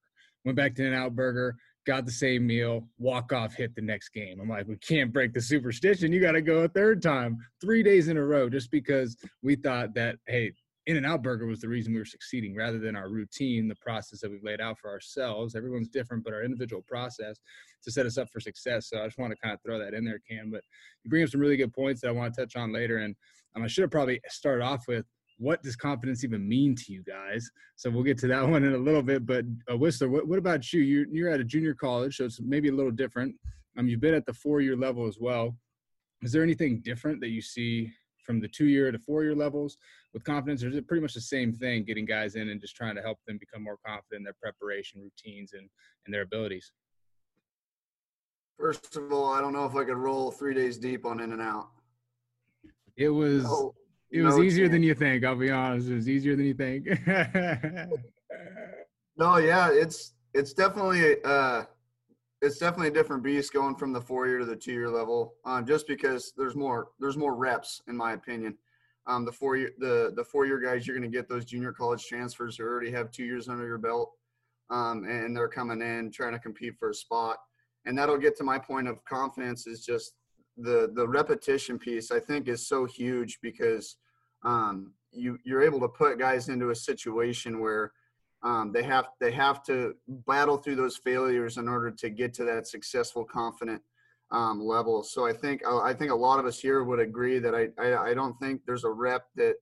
Went 0.45 0.55
back 0.55 0.75
to 0.75 0.85
In-N-Out 0.85 1.15
Burger, 1.15 1.55
got 1.85 2.05
the 2.05 2.11
same 2.11 2.47
meal, 2.47 2.87
walk 2.97 3.33
off, 3.33 3.55
hit 3.55 3.75
the 3.75 3.81
next 3.81 4.09
game. 4.09 4.39
I'm 4.39 4.47
like, 4.47 4.67
we 4.67 4.77
can't 4.77 5.11
break 5.11 5.33
the 5.33 5.41
superstition. 5.41 6.13
You 6.13 6.21
got 6.21 6.33
to 6.33 6.41
go 6.41 6.59
a 6.59 6.69
third 6.69 7.01
time, 7.01 7.37
three 7.59 7.83
days 7.83 8.07
in 8.07 8.17
a 8.17 8.23
row, 8.23 8.49
just 8.49 8.71
because 8.71 9.17
we 9.41 9.55
thought 9.55 9.93
that, 9.95 10.17
hey, 10.27 10.53
in-N-Out 10.87 11.21
Burger 11.21 11.45
was 11.45 11.59
the 11.59 11.67
reason 11.67 11.93
we 11.93 11.99
were 11.99 12.05
succeeding 12.05 12.55
rather 12.55 12.79
than 12.79 12.95
our 12.95 13.09
routine, 13.09 13.67
the 13.67 13.75
process 13.75 14.21
that 14.21 14.31
we've 14.31 14.43
laid 14.43 14.61
out 14.61 14.79
for 14.79 14.89
ourselves. 14.89 15.53
Everyone's 15.53 15.89
different, 15.89 16.23
but 16.23 16.33
our 16.33 16.43
individual 16.43 16.81
process 16.87 17.37
to 17.83 17.91
set 17.91 18.05
us 18.05 18.17
up 18.17 18.29
for 18.31 18.39
success. 18.39 18.89
So 18.89 19.01
I 19.01 19.05
just 19.05 19.17
want 19.17 19.31
to 19.31 19.37
kind 19.37 19.53
of 19.53 19.61
throw 19.61 19.77
that 19.79 19.93
in 19.93 20.05
there, 20.05 20.19
Cam. 20.27 20.49
But 20.49 20.61
you 21.03 21.09
bring 21.09 21.23
up 21.23 21.29
some 21.29 21.41
really 21.41 21.57
good 21.57 21.73
points 21.73 22.01
that 22.01 22.07
I 22.07 22.11
want 22.11 22.33
to 22.33 22.41
touch 22.41 22.55
on 22.55 22.71
later. 22.71 22.99
And 22.99 23.15
um, 23.55 23.63
I 23.63 23.67
should 23.67 23.81
have 23.81 23.91
probably 23.91 24.21
started 24.29 24.63
off 24.63 24.87
with 24.87 25.05
what 25.39 25.61
does 25.61 25.75
confidence 25.75 26.23
even 26.23 26.47
mean 26.47 26.73
to 26.75 26.93
you 26.93 27.03
guys? 27.03 27.51
So 27.75 27.89
we'll 27.89 28.03
get 28.03 28.17
to 28.19 28.27
that 28.27 28.47
one 28.49 28.63
in 28.63 28.73
a 28.73 28.77
little 28.77 29.03
bit. 29.03 29.25
But 29.25 29.43
uh, 29.69 29.77
Whistler, 29.77 30.07
what, 30.07 30.25
what 30.25 30.39
about 30.39 30.71
you? 30.71 30.79
You're, 30.79 31.07
you're 31.11 31.29
at 31.29 31.41
a 31.41 31.43
junior 31.45 31.73
college, 31.73 32.15
so 32.15 32.25
it's 32.25 32.39
maybe 32.39 32.69
a 32.69 32.73
little 32.73 32.91
different. 32.91 33.35
Um, 33.77 33.89
you've 33.89 33.99
been 33.99 34.13
at 34.13 34.25
the 34.25 34.33
four-year 34.33 34.77
level 34.77 35.05
as 35.05 35.17
well. 35.19 35.53
Is 36.23 36.31
there 36.31 36.43
anything 36.43 36.79
different 36.79 37.19
that 37.21 37.29
you 37.29 37.41
see 37.41 37.91
from 38.27 38.39
the 38.41 38.47
two-year 38.47 38.91
to 38.91 38.99
four-year 38.99 39.33
levels 39.33 39.77
with 40.13 40.23
confidence, 40.25 40.63
or 40.63 40.67
is 40.67 40.75
it 40.75 40.85
pretty 40.85 41.01
much 41.01 41.13
the 41.13 41.21
same 41.21 41.53
thing, 41.53 41.85
getting 41.85 42.05
guys 42.05 42.35
in 42.35 42.49
and 42.49 42.59
just 42.61 42.75
trying 42.75 42.95
to 42.95 43.01
help 43.01 43.17
them 43.25 43.37
become 43.39 43.63
more 43.63 43.77
confident 43.83 44.19
in 44.19 44.23
their 44.23 44.35
preparation 44.39 45.01
routines 45.01 45.53
and, 45.53 45.69
and 46.05 46.13
their 46.13 46.23
abilities? 46.23 46.71
First 48.59 48.95
of 48.97 49.11
all, 49.13 49.33
I 49.33 49.39
don't 49.39 49.53
know 49.53 49.65
if 49.65 49.75
I 49.75 49.85
could 49.85 49.97
roll 49.97 50.31
three 50.31 50.53
days 50.53 50.77
deep 50.77 51.05
on 51.05 51.21
in 51.21 51.31
and 51.31 51.41
out. 51.41 51.69
It 52.97 53.09
was 53.09 53.43
no, 53.43 53.73
it 54.11 54.21
was 54.23 54.35
no 54.35 54.43
easier 54.43 54.65
chance. 54.65 54.73
than 54.73 54.83
you 54.83 54.95
think. 54.95 55.23
I'll 55.23 55.35
be 55.35 55.51
honest, 55.51 55.87
it 55.87 55.95
was 55.95 56.09
easier 56.09 56.35
than 56.35 56.45
you 56.45 56.55
think. 56.55 56.87
no, 59.17 59.37
yeah, 59.37 59.69
it's 59.71 60.13
it's 60.33 60.53
definitely 60.53 61.23
uh 61.23 61.63
it's 62.41 62.59
definitely 62.59 62.89
a 62.89 62.91
different 62.91 63.23
beast 63.23 63.53
going 63.53 63.75
from 63.75 63.93
the 63.93 64.01
four 64.01 64.27
year 64.27 64.39
to 64.39 64.45
the 64.45 64.55
two 64.55 64.73
year 64.73 64.89
level. 64.89 65.35
Um, 65.45 65.65
just 65.65 65.87
because 65.87 66.33
there's 66.37 66.55
more 66.55 66.89
there's 66.99 67.17
more 67.17 67.35
reps 67.35 67.81
in 67.87 67.97
my 67.97 68.13
opinion. 68.13 68.57
Um, 69.07 69.25
the 69.25 69.31
four 69.31 69.57
year 69.57 69.71
the 69.79 70.13
the 70.15 70.23
four 70.23 70.45
year 70.45 70.59
guys, 70.59 70.85
you're 70.85 70.97
going 70.97 71.09
to 71.09 71.17
get 71.17 71.29
those 71.29 71.45
junior 71.45 71.71
college 71.71 72.05
transfers 72.05 72.57
who 72.57 72.63
already 72.63 72.91
have 72.91 73.11
two 73.11 73.23
years 73.23 73.47
under 73.47 73.65
your 73.65 73.77
belt, 73.77 74.11
um, 74.69 75.05
and 75.05 75.35
they're 75.35 75.47
coming 75.47 75.81
in 75.81 76.11
trying 76.11 76.33
to 76.33 76.39
compete 76.39 76.75
for 76.77 76.89
a 76.89 76.93
spot. 76.93 77.37
And 77.85 77.97
that'll 77.97 78.17
get 78.17 78.37
to 78.37 78.43
my 78.43 78.59
point 78.59 78.87
of 78.87 79.03
confidence 79.05 79.65
is 79.65 79.85
just 79.85 80.13
the 80.57 80.91
the 80.93 81.07
repetition 81.07 81.79
piece. 81.79 82.11
I 82.11 82.19
think 82.19 82.47
is 82.47 82.67
so 82.67 82.85
huge 82.85 83.39
because 83.41 83.97
um, 84.43 84.93
you 85.11 85.39
you're 85.43 85.63
able 85.63 85.79
to 85.79 85.87
put 85.87 86.19
guys 86.19 86.49
into 86.49 86.69
a 86.69 86.75
situation 86.75 87.59
where 87.59 87.93
um, 88.43 88.71
they 88.71 88.83
have 88.83 89.07
they 89.19 89.31
have 89.31 89.63
to 89.63 89.95
battle 90.07 90.57
through 90.57 90.75
those 90.75 90.97
failures 90.97 91.57
in 91.57 91.67
order 91.67 91.91
to 91.91 92.09
get 92.09 92.33
to 92.35 92.43
that 92.45 92.67
successful, 92.67 93.25
confident 93.25 93.81
um, 94.31 94.61
level. 94.61 95.03
So 95.03 95.25
I 95.25 95.33
think 95.33 95.65
uh, 95.65 95.79
I 95.79 95.93
think 95.93 96.11
a 96.11 96.15
lot 96.15 96.39
of 96.39 96.45
us 96.45 96.59
here 96.59 96.83
would 96.83 96.99
agree 96.99 97.39
that 97.39 97.55
I, 97.55 97.69
I, 97.81 98.09
I 98.09 98.13
don't 98.13 98.37
think 98.39 98.61
there's 98.65 98.83
a 98.83 98.91
rep 98.91 99.25
that 99.35 99.55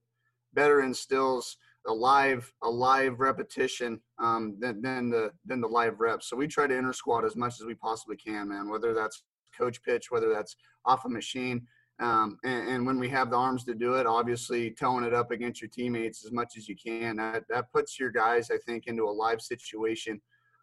better 0.52 0.82
instills 0.82 1.56
a 1.86 1.92
live 1.92 2.52
a 2.62 2.68
live 2.68 3.20
repetition 3.20 4.00
um, 4.18 4.56
than, 4.58 4.82
than 4.82 5.08
the 5.08 5.30
than 5.46 5.60
the 5.60 5.68
live 5.68 6.00
reps. 6.00 6.28
So 6.28 6.36
we 6.36 6.46
try 6.46 6.66
to 6.66 6.76
intersquad 6.76 7.24
as 7.24 7.36
much 7.36 7.54
as 7.60 7.66
we 7.66 7.74
possibly 7.74 8.16
can, 8.16 8.48
man. 8.48 8.68
Whether 8.68 8.92
that's 8.92 9.22
coach 9.56 9.82
pitch, 9.82 10.10
whether 10.10 10.28
that's 10.28 10.56
off 10.84 11.04
a 11.04 11.08
machine, 11.08 11.66
um, 11.98 12.38
and, 12.44 12.68
and, 12.68 12.86
when 12.86 12.98
we 12.98 13.08
have 13.08 13.30
the 13.30 13.36
arms 13.36 13.64
to 13.64 13.74
do 13.74 13.94
it, 13.94 14.06
obviously 14.06 14.70
toeing 14.70 15.04
it 15.04 15.14
up 15.14 15.30
against 15.30 15.62
your 15.62 15.70
teammates 15.70 16.26
as 16.26 16.32
much 16.32 16.56
as 16.58 16.68
you 16.68 16.76
can. 16.76 17.16
That 17.16 17.44
that 17.48 17.72
puts 17.72 17.98
your 17.98 18.10
guys, 18.10 18.50
I 18.50 18.58
think, 18.58 18.86
into 18.86 19.04
a 19.04 19.10
live 19.10 19.40
situation. 19.40 20.20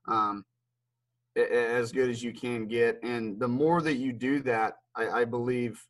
Um, 0.08 0.46
as 1.36 1.92
good 1.92 2.10
as 2.10 2.22
you 2.22 2.34
can 2.34 2.68
get. 2.68 3.00
And 3.04 3.40
the 3.40 3.48
more 3.48 3.82
that 3.82 3.96
you 3.96 4.14
do 4.14 4.40
that, 4.42 4.76
I, 4.96 5.22
I 5.22 5.26
believe 5.26 5.84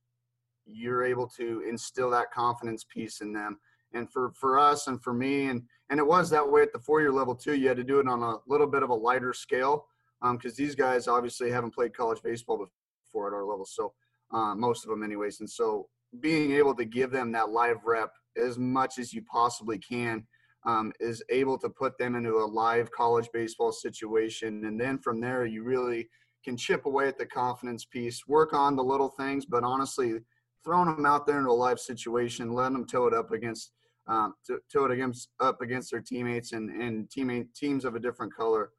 you're 0.66 1.04
able 1.04 1.28
to 1.28 1.64
instill 1.68 2.10
that 2.12 2.32
confidence 2.32 2.86
piece 2.86 3.22
in 3.22 3.34
them. 3.34 3.60
And 3.94 4.10
for, 4.10 4.32
for 4.32 4.58
us 4.58 4.88
and 4.88 5.02
for 5.04 5.14
me, 5.14 5.48
and, 5.48 5.64
and 5.90 6.00
it 6.00 6.08
was 6.08 6.30
that 6.30 6.50
way 6.50 6.62
at 6.62 6.74
the 6.74 6.80
four 6.80 7.02
year 7.02 7.12
level 7.12 7.36
too, 7.36 7.56
you 7.56 7.68
had 7.68 7.78
to 7.78 7.84
do 7.84 8.00
it 8.00 8.08
on 8.08 8.24
a 8.24 8.38
little 8.48 8.68
bit 8.68 8.84
of 8.84 8.90
a 8.90 8.96
lighter 8.96 9.34
scale 9.34 9.86
because 10.22 10.52
um, 10.52 10.56
these 10.58 10.76
guys 10.76 11.08
obviously 11.08 11.52
haven't 11.52 11.76
played 11.76 11.96
college 11.96 12.22
baseball 12.24 12.66
before 13.06 13.28
at 13.28 13.34
our 13.34 13.44
level. 13.44 13.66
So 13.66 13.94
uh, 14.34 14.56
most 14.56 14.84
of 14.84 14.90
them 14.90 15.04
anyways. 15.04 15.40
And 15.40 15.50
so 15.50 15.88
being 16.20 16.52
able 16.52 16.76
to 16.76 16.86
give 16.86 17.12
them 17.12 17.32
that 17.32 17.50
live 17.50 17.78
rep 17.86 18.12
as 18.38 18.58
much 18.58 18.98
as 18.98 19.14
you 19.14 19.24
possibly 19.24 19.78
can 19.78 20.26
um, 20.66 20.92
is 21.00 21.24
able 21.30 21.58
to 21.60 21.70
put 21.70 21.98
them 21.98 22.16
into 22.16 22.38
a 22.38 22.46
live 22.46 22.92
college 22.92 23.30
baseball 23.34 23.72
situation. 23.72 24.66
And 24.66 24.80
then 24.80 24.98
from 25.00 25.20
there, 25.20 25.46
you 25.46 25.64
really 25.64 26.08
can 26.44 26.58
chip 26.58 26.86
away 26.86 27.08
at 27.08 27.18
the 27.18 27.26
confidence 27.26 27.86
piece, 27.86 28.28
work 28.28 28.54
on 28.54 28.76
the 28.76 28.84
little 28.84 29.10
things, 29.10 29.46
but 29.46 29.64
honestly, 29.64 30.20
throwing 30.64 30.94
them 30.96 31.06
out 31.06 31.26
there 31.26 31.40
into 31.40 31.50
a 31.50 31.52
live 31.52 31.80
situation, 31.80 32.54
letting 32.54 32.74
them 32.74 32.88
toe 32.88 33.08
it 33.08 33.14
up 33.14 33.32
against 33.32 33.72
um, 34.06 34.34
toe 34.72 34.86
it 34.86 34.92
against 34.92 35.30
up 35.40 35.62
against 35.62 35.92
their 35.92 36.02
teammates 36.02 36.52
and 36.52 36.70
and 36.70 37.10
teammate 37.10 37.54
teams 37.56 37.86
of 37.86 37.96
a 37.96 38.00
different 38.00 38.36
color 38.36 38.72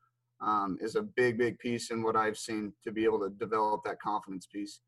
um, 0.43 0.77
is 0.83 0.97
a 0.97 1.03
big 1.03 1.39
big 1.39 1.59
piece 1.59 1.91
in 1.91 2.03
what 2.03 2.15
I've 2.15 2.37
seen 2.37 2.75
to 2.85 2.93
be 2.93 3.05
able 3.05 3.21
to 3.21 3.31
develop 3.31 3.83
that 3.85 4.01
confidence 4.01 4.47
piece. 4.47 4.81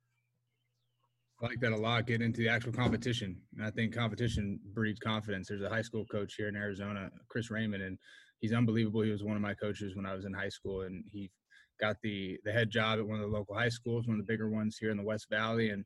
I 1.40 1.46
like 1.46 1.60
that 1.60 1.72
a 1.72 1.76
lot. 1.76 2.06
Get 2.06 2.22
into 2.22 2.40
the 2.40 2.48
actual 2.48 2.72
competition, 2.72 3.36
and 3.56 3.66
I 3.66 3.70
think 3.70 3.94
competition 3.94 4.58
breeds 4.72 4.98
confidence. 4.98 5.48
There's 5.48 5.62
a 5.62 5.68
high 5.68 5.82
school 5.82 6.06
coach 6.06 6.34
here 6.34 6.48
in 6.48 6.56
Arizona, 6.56 7.10
Chris 7.28 7.50
Raymond, 7.50 7.82
and 7.82 7.98
he's 8.40 8.54
unbelievable. 8.54 9.02
He 9.02 9.10
was 9.10 9.22
one 9.22 9.36
of 9.36 9.42
my 9.42 9.52
coaches 9.54 9.94
when 9.94 10.06
I 10.06 10.14
was 10.14 10.24
in 10.24 10.32
high 10.32 10.48
school, 10.48 10.82
and 10.82 11.04
he 11.12 11.30
got 11.78 11.96
the 12.02 12.38
the 12.44 12.52
head 12.52 12.70
job 12.70 12.98
at 12.98 13.06
one 13.06 13.20
of 13.20 13.30
the 13.30 13.36
local 13.36 13.54
high 13.54 13.68
schools, 13.68 14.06
one 14.06 14.18
of 14.18 14.26
the 14.26 14.32
bigger 14.32 14.48
ones 14.48 14.78
here 14.80 14.90
in 14.90 14.96
the 14.96 15.02
West 15.02 15.26
Valley, 15.30 15.70
and 15.70 15.84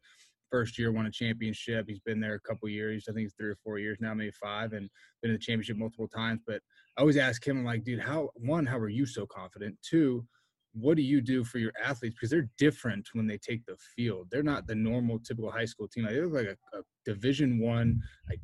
first 0.52 0.78
year 0.78 0.92
won 0.92 1.06
a 1.06 1.10
championship. 1.10 1.86
He's 1.88 2.00
been 2.00 2.20
there 2.20 2.34
a 2.34 2.40
couple 2.40 2.68
years. 2.68 3.06
I 3.08 3.12
think 3.12 3.26
it's 3.26 3.34
three 3.34 3.50
or 3.50 3.58
four 3.64 3.78
years 3.80 3.98
now, 4.00 4.14
maybe 4.14 4.32
five, 4.40 4.72
and 4.72 4.88
been 5.20 5.32
in 5.32 5.36
the 5.36 5.38
championship 5.38 5.76
multiple 5.76 6.08
times. 6.08 6.40
But 6.46 6.60
I 6.96 7.00
always 7.00 7.16
ask 7.16 7.44
him, 7.44 7.58
I'm 7.58 7.64
like, 7.64 7.82
dude, 7.82 8.00
how 8.00 8.30
one, 8.36 8.66
how 8.66 8.78
are 8.78 8.88
you 8.88 9.06
so 9.06 9.26
confident? 9.26 9.76
Two, 9.82 10.24
what 10.72 10.96
do 10.96 11.02
you 11.02 11.20
do 11.20 11.44
for 11.44 11.58
your 11.58 11.72
athletes? 11.82 12.14
Because 12.14 12.30
they're 12.30 12.48
different 12.58 13.08
when 13.12 13.26
they 13.26 13.38
take 13.38 13.64
the 13.66 13.76
field. 13.96 14.28
They're 14.30 14.42
not 14.42 14.66
the 14.66 14.74
normal 14.74 15.18
typical 15.18 15.50
high 15.50 15.64
school 15.64 15.88
team. 15.88 16.04
Like, 16.04 16.14
they 16.14 16.20
look 16.20 16.32
like 16.32 16.56
a, 16.74 16.78
a 16.78 16.82
division 17.04 17.58
one 17.58 18.00
like 18.28 18.40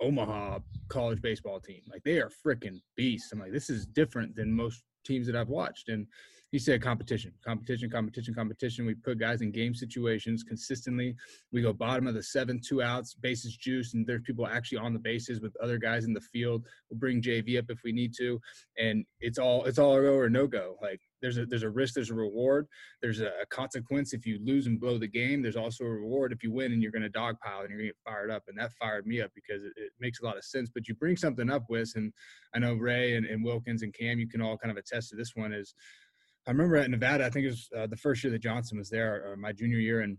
omaha 0.00 0.60
college 0.88 1.20
baseball 1.20 1.60
team. 1.60 1.82
Like 1.90 2.02
they 2.04 2.20
are 2.20 2.30
freaking 2.46 2.80
beasts. 2.96 3.32
I'm 3.32 3.40
like 3.40 3.52
this 3.52 3.70
is 3.70 3.86
different 3.86 4.36
than 4.36 4.52
most 4.52 4.82
teams 5.04 5.26
that 5.26 5.36
i've 5.36 5.48
watched. 5.48 5.88
And 5.88 6.06
he 6.50 6.58
said 6.58 6.80
competition, 6.82 7.32
competition, 7.44 7.90
competition, 7.90 8.34
competition. 8.34 8.86
We 8.86 8.94
put 8.94 9.18
guys 9.18 9.42
in 9.42 9.50
game 9.50 9.74
situations 9.74 10.42
consistently. 10.42 11.14
We 11.52 11.60
go 11.60 11.74
bottom 11.74 12.06
of 12.06 12.14
the 12.14 12.22
seven, 12.22 12.60
two 12.66 12.82
outs, 12.82 13.14
bases 13.14 13.56
juice, 13.56 13.92
and 13.92 14.06
there's 14.06 14.22
people 14.22 14.46
actually 14.46 14.78
on 14.78 14.94
the 14.94 14.98
bases 14.98 15.40
with 15.40 15.54
other 15.62 15.78
guys 15.78 16.04
in 16.04 16.14
the 16.14 16.20
field. 16.20 16.64
We'll 16.90 16.98
bring 16.98 17.20
JV 17.20 17.58
up 17.58 17.66
if 17.68 17.80
we 17.84 17.92
need 17.92 18.14
to, 18.18 18.40
and 18.78 19.04
it's 19.20 19.38
all 19.38 19.64
it's 19.64 19.78
all 19.78 20.00
go 20.00 20.14
or 20.14 20.30
no 20.30 20.46
go. 20.46 20.76
Like 20.80 21.00
there's 21.20 21.36
a 21.36 21.44
there's 21.44 21.64
a 21.64 21.70
risk, 21.70 21.94
there's 21.94 22.10
a 22.10 22.14
reward, 22.14 22.66
there's 23.02 23.20
a, 23.20 23.30
consequence 23.50 24.12
if 24.12 24.26
you 24.26 24.38
lose 24.44 24.66
and 24.66 24.80
blow 24.80 24.98
the 24.98 25.08
game. 25.08 25.42
There's 25.42 25.56
also 25.56 25.84
a 25.84 25.90
reward 25.90 26.32
if 26.32 26.42
you 26.42 26.52
win 26.52 26.72
and 26.72 26.82
you're 26.82 26.92
going 26.92 27.02
to 27.02 27.10
dogpile 27.10 27.60
and 27.60 27.70
you're 27.70 27.78
going 27.78 27.88
to 27.90 27.94
get 27.94 27.96
fired 28.04 28.30
up. 28.30 28.44
And 28.46 28.58
that 28.58 28.72
fired 28.72 29.06
me 29.06 29.20
up 29.20 29.30
because 29.34 29.64
it, 29.64 29.72
it, 29.76 29.90
makes 30.00 30.20
a 30.20 30.24
lot 30.24 30.36
of 30.36 30.44
sense. 30.44 30.70
But 30.72 30.86
you 30.86 30.94
bring 30.94 31.16
something 31.16 31.50
up, 31.50 31.64
with, 31.68 31.92
and 31.96 32.12
I 32.54 32.58
know 32.58 32.74
Ray 32.74 33.16
and, 33.16 33.26
and 33.26 33.42
Wilkins 33.42 33.82
and 33.82 33.94
Cam, 33.94 34.18
you 34.18 34.28
can 34.28 34.42
all 34.42 34.58
kind 34.58 34.70
of 34.70 34.76
attest 34.76 35.10
to 35.10 35.16
this 35.16 35.32
one 35.34 35.52
is 35.52 35.74
I 36.48 36.50
remember 36.50 36.76
at 36.76 36.88
Nevada, 36.88 37.26
I 37.26 37.30
think 37.30 37.44
it 37.44 37.50
was 37.50 37.68
uh, 37.76 37.86
the 37.86 37.96
first 37.96 38.24
year 38.24 38.30
that 38.30 38.40
Johnson 38.40 38.78
was 38.78 38.88
there, 38.88 39.32
uh, 39.32 39.36
my 39.36 39.52
junior 39.52 39.76
year 39.76 40.00
in 40.00 40.16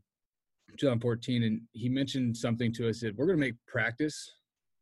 2014, 0.78 1.42
and 1.42 1.62
he 1.72 1.90
mentioned 1.90 2.38
something 2.38 2.72
to 2.74 2.88
us 2.88 3.00
that 3.02 3.16
we're 3.16 3.26
going 3.26 3.40
to 3.40 3.44
make 3.44 3.56
practice 3.68 4.32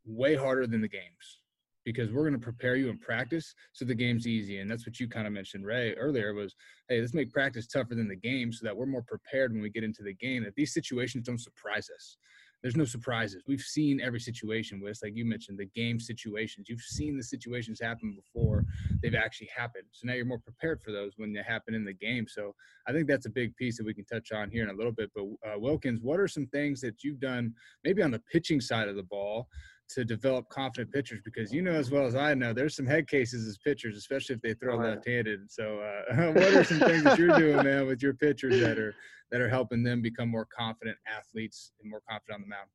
way 0.05 0.35
harder 0.35 0.67
than 0.67 0.81
the 0.81 0.89
games 0.89 1.39
because 1.85 2.11
we're 2.11 2.23
going 2.23 2.33
to 2.33 2.39
prepare 2.39 2.75
you 2.75 2.89
in 2.89 2.99
practice 2.99 3.55
so 3.71 3.85
the 3.85 3.95
game's 3.95 4.27
easy. 4.27 4.59
And 4.59 4.69
that's 4.69 4.85
what 4.85 4.99
you 4.99 5.07
kind 5.07 5.25
of 5.25 5.31
mentioned, 5.31 5.65
Ray, 5.65 5.93
earlier 5.93 6.33
was, 6.33 6.53
hey, 6.89 6.99
let's 6.99 7.13
make 7.13 7.31
practice 7.31 7.65
tougher 7.65 7.95
than 7.95 8.09
the 8.09 8.15
game 8.17 8.51
so 8.51 8.65
that 8.65 8.75
we're 8.75 8.85
more 8.85 9.03
prepared 9.03 9.53
when 9.53 9.61
we 9.61 9.69
get 9.69 9.85
into 9.85 10.03
the 10.03 10.15
game, 10.15 10.43
that 10.43 10.55
these 10.55 10.73
situations 10.73 11.27
don't 11.27 11.39
surprise 11.39 11.89
us 11.95 12.17
there's 12.61 12.75
no 12.75 12.85
surprises. 12.85 13.43
We've 13.47 13.61
seen 13.61 14.01
every 14.01 14.19
situation 14.19 14.81
with, 14.81 14.99
like 15.03 15.15
you 15.15 15.25
mentioned, 15.25 15.59
the 15.59 15.65
game 15.65 15.99
situations. 15.99 16.67
You've 16.69 16.81
seen 16.81 17.15
the 17.15 17.23
situations 17.23 17.79
happen 17.79 18.15
before 18.15 18.65
they've 19.01 19.15
actually 19.15 19.49
happened. 19.55 19.85
So 19.91 20.07
now 20.07 20.13
you're 20.13 20.25
more 20.25 20.39
prepared 20.39 20.81
for 20.81 20.91
those 20.91 21.13
when 21.17 21.33
they 21.33 21.41
happen 21.43 21.75
in 21.75 21.85
the 21.85 21.93
game. 21.93 22.27
So 22.27 22.55
I 22.87 22.91
think 22.91 23.07
that's 23.07 23.27
a 23.27 23.31
big 23.31 23.55
piece 23.55 23.77
that 23.77 23.85
we 23.85 23.93
can 23.93 24.05
touch 24.05 24.31
on 24.31 24.49
here 24.49 24.63
in 24.63 24.69
a 24.69 24.73
little 24.77 24.91
bit. 24.91 25.11
But 25.13 25.25
uh, 25.47 25.59
Wilkins, 25.59 26.01
what 26.01 26.19
are 26.19 26.27
some 26.27 26.47
things 26.47 26.81
that 26.81 27.03
you've 27.03 27.19
done 27.19 27.53
maybe 27.83 28.01
on 28.01 28.11
the 28.11 28.21
pitching 28.31 28.59
side 28.59 28.87
of 28.87 28.95
the 28.95 29.03
ball 29.03 29.47
to 29.89 30.03
develop 30.03 30.49
confident 30.49 30.91
pitchers 30.91 31.21
because 31.23 31.53
you 31.53 31.61
know 31.61 31.71
as 31.71 31.91
well 31.91 32.05
as 32.05 32.15
I 32.15 32.33
know 32.33 32.53
there's 32.53 32.75
some 32.75 32.85
head 32.85 33.07
cases 33.07 33.47
as 33.47 33.57
pitchers, 33.57 33.97
especially 33.97 34.35
if 34.35 34.41
they 34.41 34.53
throw 34.53 34.75
oh, 34.75 34.79
left-handed. 34.79 35.51
So, 35.51 35.79
uh, 35.79 36.31
what 36.31 36.43
are 36.43 36.63
some 36.63 36.79
things 36.79 37.03
that 37.03 37.17
you're 37.17 37.37
doing, 37.37 37.63
man, 37.63 37.87
with 37.87 38.01
your 38.01 38.13
pitchers 38.13 38.59
that 38.61 38.77
are 38.77 38.93
that 39.31 39.41
are 39.41 39.49
helping 39.49 39.83
them 39.83 40.01
become 40.01 40.29
more 40.29 40.47
confident 40.57 40.97
athletes 41.07 41.71
and 41.81 41.89
more 41.89 42.01
confident 42.09 42.35
on 42.35 42.41
the 42.41 42.47
mound? 42.47 42.67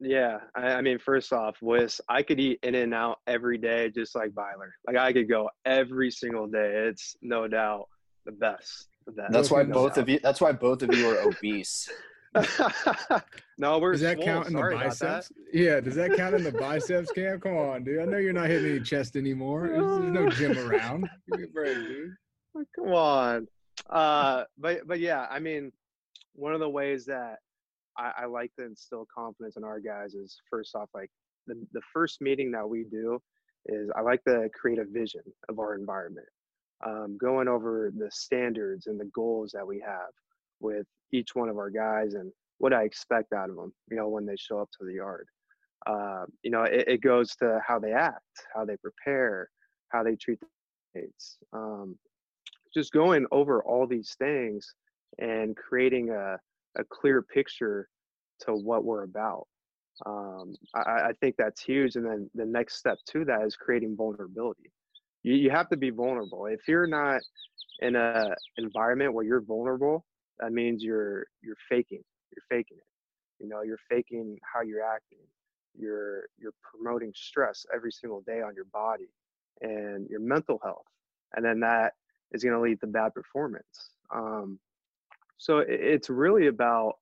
Yeah, 0.00 0.38
I, 0.54 0.74
I 0.74 0.80
mean, 0.80 0.98
first 0.98 1.32
off, 1.32 1.56
Wiss, 1.62 2.00
I 2.08 2.22
could 2.22 2.40
eat 2.40 2.58
in 2.62 2.74
and 2.74 2.92
out 2.92 3.18
every 3.26 3.58
day, 3.58 3.90
just 3.90 4.14
like 4.14 4.34
Byler. 4.34 4.74
Like 4.86 4.96
I 4.96 5.12
could 5.12 5.28
go 5.28 5.48
every 5.64 6.10
single 6.10 6.46
day. 6.46 6.88
It's 6.88 7.16
no 7.22 7.46
doubt 7.48 7.88
the 8.26 8.32
best. 8.32 8.88
The 9.06 9.12
best. 9.12 9.32
That's 9.32 9.50
why 9.50 9.64
both 9.64 9.98
of 9.98 10.08
you. 10.08 10.18
That's 10.22 10.40
why 10.40 10.52
both 10.52 10.82
of 10.82 10.94
you 10.94 11.10
are 11.10 11.28
obese. 11.28 11.88
no, 13.58 13.78
we're 13.78 13.92
does 13.92 14.00
that 14.00 14.16
swole. 14.16 14.26
count 14.26 14.46
in 14.48 14.52
Sorry 14.54 14.76
the 14.76 14.84
biceps? 14.84 15.32
Yeah, 15.52 15.80
does 15.80 15.94
that 15.94 16.16
count 16.16 16.34
in 16.34 16.42
the 16.42 16.52
biceps, 16.52 17.12
Cam? 17.12 17.40
Come 17.40 17.56
on, 17.56 17.84
dude. 17.84 18.00
I 18.00 18.04
know 18.04 18.18
you're 18.18 18.32
not 18.32 18.48
hitting 18.48 18.72
any 18.72 18.80
chest 18.80 19.16
anymore. 19.16 19.68
There's, 19.68 19.98
there's 20.00 20.12
no 20.12 20.28
gym 20.54 20.58
around. 20.58 21.08
Give 21.30 21.40
me 21.40 21.44
a 21.44 21.48
break, 21.48 21.76
dude. 21.76 22.14
Come 22.74 22.92
on. 22.92 23.46
Uh, 23.88 24.44
but 24.58 24.86
but 24.86 25.00
yeah, 25.00 25.26
I 25.30 25.38
mean, 25.38 25.72
one 26.34 26.54
of 26.54 26.60
the 26.60 26.68
ways 26.68 27.06
that 27.06 27.36
I, 27.96 28.12
I 28.22 28.26
like 28.26 28.52
to 28.58 28.64
instill 28.64 29.06
confidence 29.16 29.56
in 29.56 29.64
our 29.64 29.80
guys 29.80 30.14
is 30.14 30.36
first 30.50 30.74
off, 30.74 30.88
like 30.94 31.10
the 31.46 31.54
the 31.72 31.82
first 31.92 32.20
meeting 32.20 32.50
that 32.52 32.68
we 32.68 32.84
do 32.84 33.20
is 33.66 33.90
I 33.96 34.00
like 34.00 34.22
to 34.24 34.48
create 34.54 34.78
a 34.78 34.84
vision 34.84 35.22
of 35.48 35.58
our 35.58 35.74
environment, 35.74 36.26
um, 36.84 37.16
going 37.20 37.48
over 37.48 37.92
the 37.96 38.10
standards 38.10 38.88
and 38.88 38.98
the 38.98 39.10
goals 39.14 39.52
that 39.54 39.66
we 39.66 39.80
have 39.80 40.10
with 40.64 40.86
each 41.12 41.34
one 41.34 41.48
of 41.48 41.58
our 41.58 41.70
guys 41.70 42.14
and 42.14 42.32
what 42.58 42.72
I 42.72 42.82
expect 42.84 43.32
out 43.32 43.50
of 43.50 43.56
them, 43.56 43.72
you 43.90 43.96
know, 43.96 44.08
when 44.08 44.26
they 44.26 44.36
show 44.36 44.58
up 44.58 44.70
to 44.78 44.86
the 44.86 44.94
yard. 44.94 45.28
Uh, 45.86 46.24
you 46.42 46.50
know, 46.50 46.62
it, 46.62 46.84
it, 46.88 47.00
goes 47.02 47.36
to 47.36 47.60
how 47.66 47.78
they 47.78 47.92
act, 47.92 48.22
how 48.54 48.64
they 48.64 48.76
prepare, 48.78 49.50
how 49.90 50.02
they 50.02 50.16
treat 50.16 50.40
the 50.40 50.46
mates. 50.94 51.36
Um, 51.52 51.96
just 52.72 52.90
going 52.92 53.26
over 53.30 53.62
all 53.62 53.86
these 53.86 54.16
things 54.18 54.74
and 55.18 55.54
creating 55.54 56.08
a, 56.10 56.38
a 56.78 56.84
clear 56.88 57.20
picture 57.20 57.88
to 58.40 58.54
what 58.54 58.84
we're 58.84 59.04
about. 59.04 59.46
Um, 60.06 60.54
I, 60.74 60.80
I, 60.80 61.12
think 61.20 61.36
that's 61.36 61.62
huge. 61.62 61.94
And 61.96 62.04
then 62.04 62.30
the 62.34 62.46
next 62.46 62.76
step 62.76 62.98
to 63.10 63.24
that 63.26 63.42
is 63.42 63.54
creating 63.54 63.94
vulnerability. 63.94 64.72
You, 65.22 65.34
you 65.34 65.50
have 65.50 65.68
to 65.68 65.76
be 65.76 65.90
vulnerable. 65.90 66.46
If 66.46 66.66
you're 66.66 66.88
not 66.88 67.20
in 67.80 67.94
an 67.94 68.34
environment 68.56 69.12
where 69.12 69.24
you're 69.24 69.40
vulnerable, 69.42 70.04
that 70.40 70.52
means 70.52 70.82
you're 70.82 71.26
you're 71.42 71.56
faking 71.68 72.02
you're 72.34 72.58
faking 72.58 72.78
it. 72.78 73.42
You 73.42 73.48
know 73.48 73.62
you're 73.62 73.78
faking 73.88 74.38
how 74.42 74.62
you're 74.62 74.84
acting. 74.84 75.26
You're 75.76 76.26
you're 76.38 76.54
promoting 76.62 77.12
stress 77.14 77.66
every 77.74 77.92
single 77.92 78.22
day 78.22 78.40
on 78.40 78.54
your 78.54 78.66
body 78.66 79.08
and 79.60 80.08
your 80.08 80.20
mental 80.20 80.60
health 80.62 80.86
and 81.34 81.44
then 81.44 81.60
that 81.60 81.94
is 82.32 82.42
going 82.42 82.54
to 82.54 82.60
lead 82.60 82.80
to 82.80 82.86
bad 82.86 83.14
performance. 83.14 83.90
Um, 84.14 84.58
so 85.38 85.58
it, 85.58 85.68
it's 85.68 86.10
really 86.10 86.46
about 86.46 86.94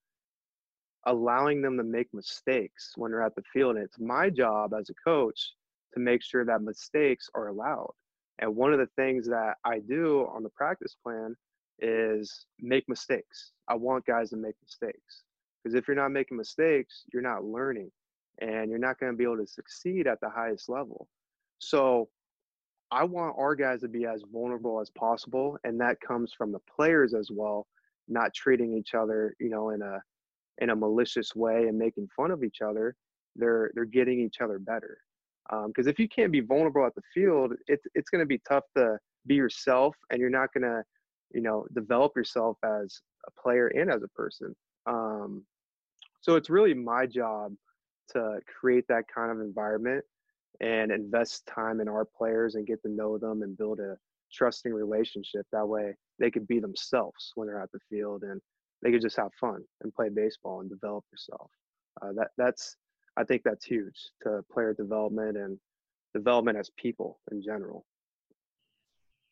allowing 1.06 1.62
them 1.62 1.76
to 1.76 1.84
make 1.84 2.08
mistakes 2.12 2.92
when 2.96 3.10
they're 3.10 3.22
at 3.22 3.34
the 3.34 3.42
field 3.52 3.76
and 3.76 3.84
it's 3.84 3.98
my 3.98 4.30
job 4.30 4.72
as 4.78 4.88
a 4.88 4.94
coach 5.08 5.52
to 5.94 6.00
make 6.00 6.22
sure 6.22 6.44
that 6.44 6.62
mistakes 6.62 7.28
are 7.34 7.48
allowed. 7.48 7.92
And 8.38 8.56
one 8.56 8.72
of 8.72 8.78
the 8.78 8.88
things 8.96 9.26
that 9.28 9.54
i 9.64 9.78
do 9.78 10.26
on 10.34 10.42
the 10.42 10.48
practice 10.50 10.96
plan 11.02 11.34
is 11.78 12.46
make 12.60 12.88
mistakes. 12.88 13.52
I 13.68 13.74
want 13.74 14.06
guys 14.06 14.30
to 14.30 14.36
make 14.36 14.54
mistakes 14.62 15.24
because 15.62 15.74
if 15.74 15.86
you're 15.86 15.96
not 15.96 16.10
making 16.10 16.36
mistakes, 16.36 17.04
you're 17.12 17.22
not 17.22 17.44
learning 17.44 17.90
and 18.40 18.70
you're 18.70 18.78
not 18.78 18.98
going 18.98 19.12
to 19.12 19.16
be 19.16 19.24
able 19.24 19.38
to 19.38 19.46
succeed 19.46 20.06
at 20.06 20.20
the 20.20 20.30
highest 20.30 20.68
level. 20.68 21.08
So 21.58 22.08
I 22.90 23.04
want 23.04 23.36
our 23.38 23.54
guys 23.54 23.80
to 23.80 23.88
be 23.88 24.06
as 24.06 24.22
vulnerable 24.32 24.80
as 24.80 24.90
possible 24.90 25.58
and 25.64 25.80
that 25.80 26.00
comes 26.00 26.32
from 26.36 26.52
the 26.52 26.60
players 26.74 27.14
as 27.14 27.30
well, 27.32 27.66
not 28.08 28.34
treating 28.34 28.76
each 28.76 28.94
other, 28.94 29.34
you 29.40 29.48
know, 29.48 29.70
in 29.70 29.82
a 29.82 30.00
in 30.58 30.70
a 30.70 30.76
malicious 30.76 31.34
way 31.34 31.66
and 31.68 31.78
making 31.78 32.08
fun 32.14 32.30
of 32.30 32.44
each 32.44 32.60
other. 32.60 32.94
They're 33.36 33.70
they're 33.74 33.84
getting 33.84 34.20
each 34.20 34.40
other 34.40 34.58
better. 34.58 34.98
Because 35.66 35.86
um, 35.86 35.90
if 35.90 35.98
you 35.98 36.08
can't 36.08 36.32
be 36.32 36.40
vulnerable 36.40 36.86
at 36.86 36.94
the 36.94 37.02
field, 37.14 37.54
it's 37.66 37.84
it's 37.94 38.10
going 38.10 38.20
to 38.20 38.26
be 38.26 38.40
tough 38.48 38.64
to 38.76 38.98
be 39.26 39.34
yourself, 39.34 39.96
and 40.10 40.20
you're 40.20 40.30
not 40.30 40.52
going 40.52 40.62
to 40.62 40.82
you 41.34 41.40
know 41.40 41.66
develop 41.74 42.12
yourself 42.16 42.56
as 42.64 43.00
a 43.26 43.40
player 43.40 43.68
and 43.68 43.90
as 43.90 44.02
a 44.02 44.08
person 44.08 44.54
um, 44.86 45.44
so 46.20 46.36
it's 46.36 46.50
really 46.50 46.74
my 46.74 47.06
job 47.06 47.52
to 48.10 48.38
create 48.60 48.84
that 48.88 49.04
kind 49.12 49.30
of 49.30 49.40
environment 49.40 50.04
and 50.60 50.92
invest 50.92 51.46
time 51.46 51.80
in 51.80 51.88
our 51.88 52.04
players 52.04 52.54
and 52.54 52.66
get 52.66 52.80
to 52.82 52.88
know 52.88 53.18
them 53.18 53.42
and 53.42 53.56
build 53.56 53.80
a 53.80 53.96
trusting 54.32 54.72
relationship. 54.72 55.46
That 55.52 55.66
way 55.66 55.94
they 56.18 56.30
could 56.30 56.46
be 56.46 56.60
themselves 56.60 57.32
when 57.34 57.48
they're 57.48 57.60
at 57.60 57.72
the 57.72 57.80
field 57.90 58.22
and 58.22 58.40
they 58.82 58.90
could 58.90 59.02
just 59.02 59.16
have 59.16 59.32
fun 59.40 59.62
and 59.82 59.94
play 59.94 60.08
baseball 60.08 60.60
and 60.60 60.70
develop 60.70 61.04
yourself. 61.12 61.50
Uh, 62.00 62.12
that 62.16 62.28
that's 62.38 62.76
i 63.18 63.22
think 63.22 63.42
that's 63.44 63.66
huge 63.66 64.08
to 64.22 64.40
player 64.50 64.72
development 64.72 65.36
and 65.36 65.58
development 66.14 66.56
as 66.56 66.70
people 66.78 67.20
in 67.30 67.42
general 67.42 67.84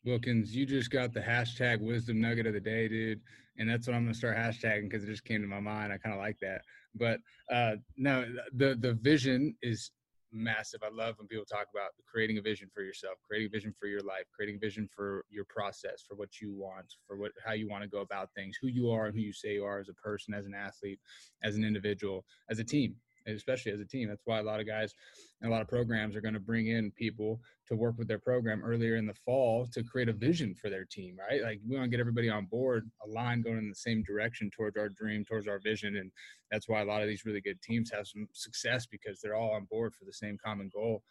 Wilkins, 0.03 0.55
you 0.55 0.65
just 0.65 0.89
got 0.89 1.13
the 1.13 1.19
hashtag 1.19 1.79
wisdom 1.79 2.19
nugget 2.19 2.47
of 2.47 2.53
the 2.53 2.59
day, 2.59 2.87
dude. 2.87 3.21
And 3.57 3.69
that's 3.69 3.87
what 3.87 3.95
I'm 3.95 4.03
gonna 4.03 4.13
start 4.13 4.37
hashtagging 4.37 4.89
because 4.89 5.03
it 5.03 5.07
just 5.07 5.25
came 5.25 5.41
to 5.41 5.47
my 5.47 5.59
mind. 5.59 5.93
I 5.93 5.97
kind 5.97 6.15
of 6.15 6.21
like 6.21 6.37
that. 6.41 6.61
But 6.95 7.19
uh, 7.51 7.75
no, 7.97 8.25
the 8.53 8.75
the 8.79 8.93
vision 8.93 9.55
is 9.61 9.91
massive. 10.33 10.81
I 10.83 10.89
love 10.89 11.15
when 11.17 11.27
people 11.27 11.45
talk 11.45 11.67
about 11.73 11.91
creating 12.09 12.37
a 12.37 12.41
vision 12.41 12.69
for 12.73 12.81
yourself, 12.81 13.15
creating 13.27 13.47
a 13.47 13.51
vision 13.51 13.73
for 13.77 13.87
your 13.87 14.01
life, 14.01 14.23
creating 14.33 14.55
a 14.55 14.59
vision 14.59 14.89
for 14.95 15.25
your 15.29 15.45
process, 15.49 16.03
for 16.07 16.15
what 16.15 16.39
you 16.41 16.51
want, 16.51 16.95
for 17.05 17.17
what 17.17 17.31
how 17.45 17.53
you 17.53 17.69
want 17.69 17.83
to 17.83 17.89
go 17.89 17.99
about 17.99 18.29
things, 18.35 18.57
who 18.59 18.67
you 18.67 18.89
are 18.89 19.05
and 19.05 19.15
who 19.15 19.21
you 19.21 19.33
say 19.33 19.53
you 19.53 19.65
are 19.65 19.79
as 19.79 19.89
a 19.89 19.93
person, 19.93 20.33
as 20.33 20.45
an 20.45 20.55
athlete, 20.55 20.99
as 21.43 21.55
an 21.55 21.63
individual, 21.63 22.25
as 22.49 22.59
a 22.59 22.63
team 22.63 22.95
especially 23.27 23.71
as 23.71 23.79
a 23.79 23.85
team. 23.85 24.09
That's 24.09 24.25
why 24.25 24.39
a 24.39 24.43
lot 24.43 24.59
of 24.59 24.67
guys 24.67 24.93
and 25.41 25.49
a 25.49 25.53
lot 25.53 25.61
of 25.61 25.67
programs 25.67 26.15
are 26.15 26.21
going 26.21 26.33
to 26.33 26.39
bring 26.39 26.67
in 26.67 26.91
people 26.91 27.39
to 27.67 27.75
work 27.75 27.97
with 27.97 28.07
their 28.07 28.19
program 28.19 28.61
earlier 28.63 28.95
in 28.95 29.05
the 29.05 29.13
fall 29.13 29.67
to 29.73 29.83
create 29.83 30.09
a 30.09 30.13
vision 30.13 30.53
for 30.55 30.69
their 30.69 30.85
team, 30.85 31.17
right? 31.17 31.41
Like 31.41 31.59
we 31.67 31.75
want 31.75 31.85
to 31.85 31.89
get 31.89 31.99
everybody 31.99 32.29
on 32.29 32.45
board, 32.45 32.89
aligned, 33.05 33.43
going 33.43 33.57
in 33.57 33.69
the 33.69 33.75
same 33.75 34.03
direction 34.03 34.49
towards 34.49 34.77
our 34.77 34.89
dream, 34.89 35.25
towards 35.25 35.47
our 35.47 35.59
vision. 35.59 35.97
And 35.97 36.11
that's 36.51 36.67
why 36.67 36.81
a 36.81 36.85
lot 36.85 37.01
of 37.01 37.07
these 37.07 37.25
really 37.25 37.41
good 37.41 37.61
teams 37.61 37.91
have 37.91 38.07
some 38.07 38.27
success 38.33 38.85
because 38.85 39.19
they're 39.19 39.35
all 39.35 39.53
on 39.53 39.65
board 39.65 39.93
for 39.95 40.05
the 40.05 40.13
same 40.13 40.37
common 40.43 40.69
goal. 40.73 41.03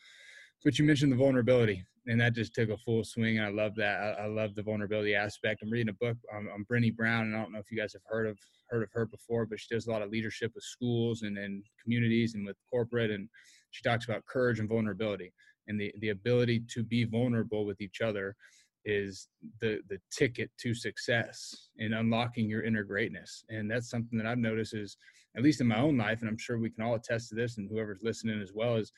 But 0.64 0.78
you 0.78 0.84
mentioned 0.84 1.12
the 1.12 1.16
vulnerability. 1.16 1.84
and 2.06 2.20
that 2.20 2.34
just 2.34 2.54
took 2.54 2.70
a 2.70 2.76
full 2.76 3.04
swing. 3.04 3.38
And 3.38 3.46
I 3.46 3.50
love 3.50 3.74
that. 3.76 4.18
I, 4.18 4.24
I 4.24 4.26
love 4.26 4.54
the 4.54 4.62
vulnerability 4.62 5.14
aspect. 5.14 5.62
I'm 5.62 5.70
reading 5.70 5.90
a 5.90 6.04
book 6.04 6.16
um, 6.34 6.48
on, 6.48 6.54
on 6.54 6.66
Brené 6.70 6.94
Brown, 6.94 7.26
and 7.26 7.36
I 7.36 7.42
don't 7.42 7.52
know 7.52 7.58
if 7.58 7.70
you 7.70 7.78
guys 7.78 7.92
have 7.92 8.02
heard 8.06 8.26
of 8.26 8.38
heard 8.68 8.82
of 8.82 8.90
her 8.92 9.06
before, 9.06 9.46
but 9.46 9.58
she 9.58 9.74
does 9.74 9.86
a 9.86 9.90
lot 9.90 10.02
of 10.02 10.10
leadership 10.10 10.52
with 10.54 10.62
schools 10.62 11.22
and, 11.22 11.36
and 11.38 11.64
communities 11.82 12.34
and 12.34 12.46
with 12.46 12.56
corporate. 12.70 13.10
And 13.10 13.28
she 13.70 13.82
talks 13.82 14.04
about 14.04 14.24
courage 14.26 14.60
and 14.60 14.68
vulnerability 14.68 15.32
and 15.70 15.80
the, 15.80 15.92
the 16.00 16.10
ability 16.10 16.64
to 16.68 16.82
be 16.82 17.04
vulnerable 17.04 17.64
with 17.64 17.80
each 17.80 18.00
other 18.00 18.36
is 18.84 19.28
the 19.60 19.80
the 19.88 19.98
ticket 20.10 20.50
to 20.58 20.74
success 20.74 21.68
in 21.76 21.92
unlocking 21.92 22.48
your 22.48 22.62
inner 22.62 22.82
greatness 22.82 23.44
and 23.50 23.70
that's 23.70 23.90
something 23.90 24.18
that 24.18 24.26
i've 24.26 24.38
noticed 24.38 24.74
is 24.74 24.96
at 25.36 25.42
least 25.42 25.60
in 25.60 25.66
my 25.66 25.78
own 25.78 25.98
life 25.98 26.20
and 26.20 26.30
i'm 26.30 26.38
sure 26.38 26.58
we 26.58 26.70
can 26.70 26.82
all 26.82 26.94
attest 26.94 27.28
to 27.28 27.34
this 27.34 27.58
and 27.58 27.68
whoever's 27.68 28.02
listening 28.02 28.40
as 28.40 28.52
well 28.54 28.76
is 28.76 28.90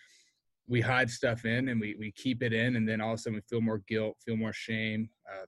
we 0.69 0.81
hide 0.81 1.11
stuff 1.11 1.45
in 1.45 1.69
and 1.69 1.81
we, 1.81 1.97
we 1.99 2.13
keep 2.13 2.43
it 2.43 2.53
in 2.53 2.77
and 2.77 2.89
then 2.89 3.01
all 3.01 3.13
of 3.13 3.19
a 3.19 3.23
sudden 3.23 3.35
we 3.35 3.41
feel 3.49 3.61
more 3.61 3.83
guilt 3.89 4.17
feel 4.25 4.37
more 4.37 4.53
shame 4.53 5.09
uh, 5.31 5.45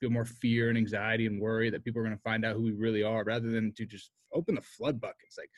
feel 0.00 0.10
more 0.10 0.24
fear 0.24 0.68
and 0.68 0.78
anxiety 0.78 1.26
and 1.26 1.40
worry 1.40 1.70
that 1.70 1.84
people 1.84 2.00
are 2.00 2.04
going 2.04 2.16
to 2.16 2.22
find 2.22 2.44
out 2.44 2.54
who 2.54 2.62
we 2.62 2.72
really 2.72 3.02
are 3.02 3.24
rather 3.24 3.50
than 3.50 3.72
to 3.72 3.84
just 3.84 4.10
open 4.32 4.54
the 4.54 4.60
flood 4.60 5.00
buckets 5.00 5.36
like 5.38 5.50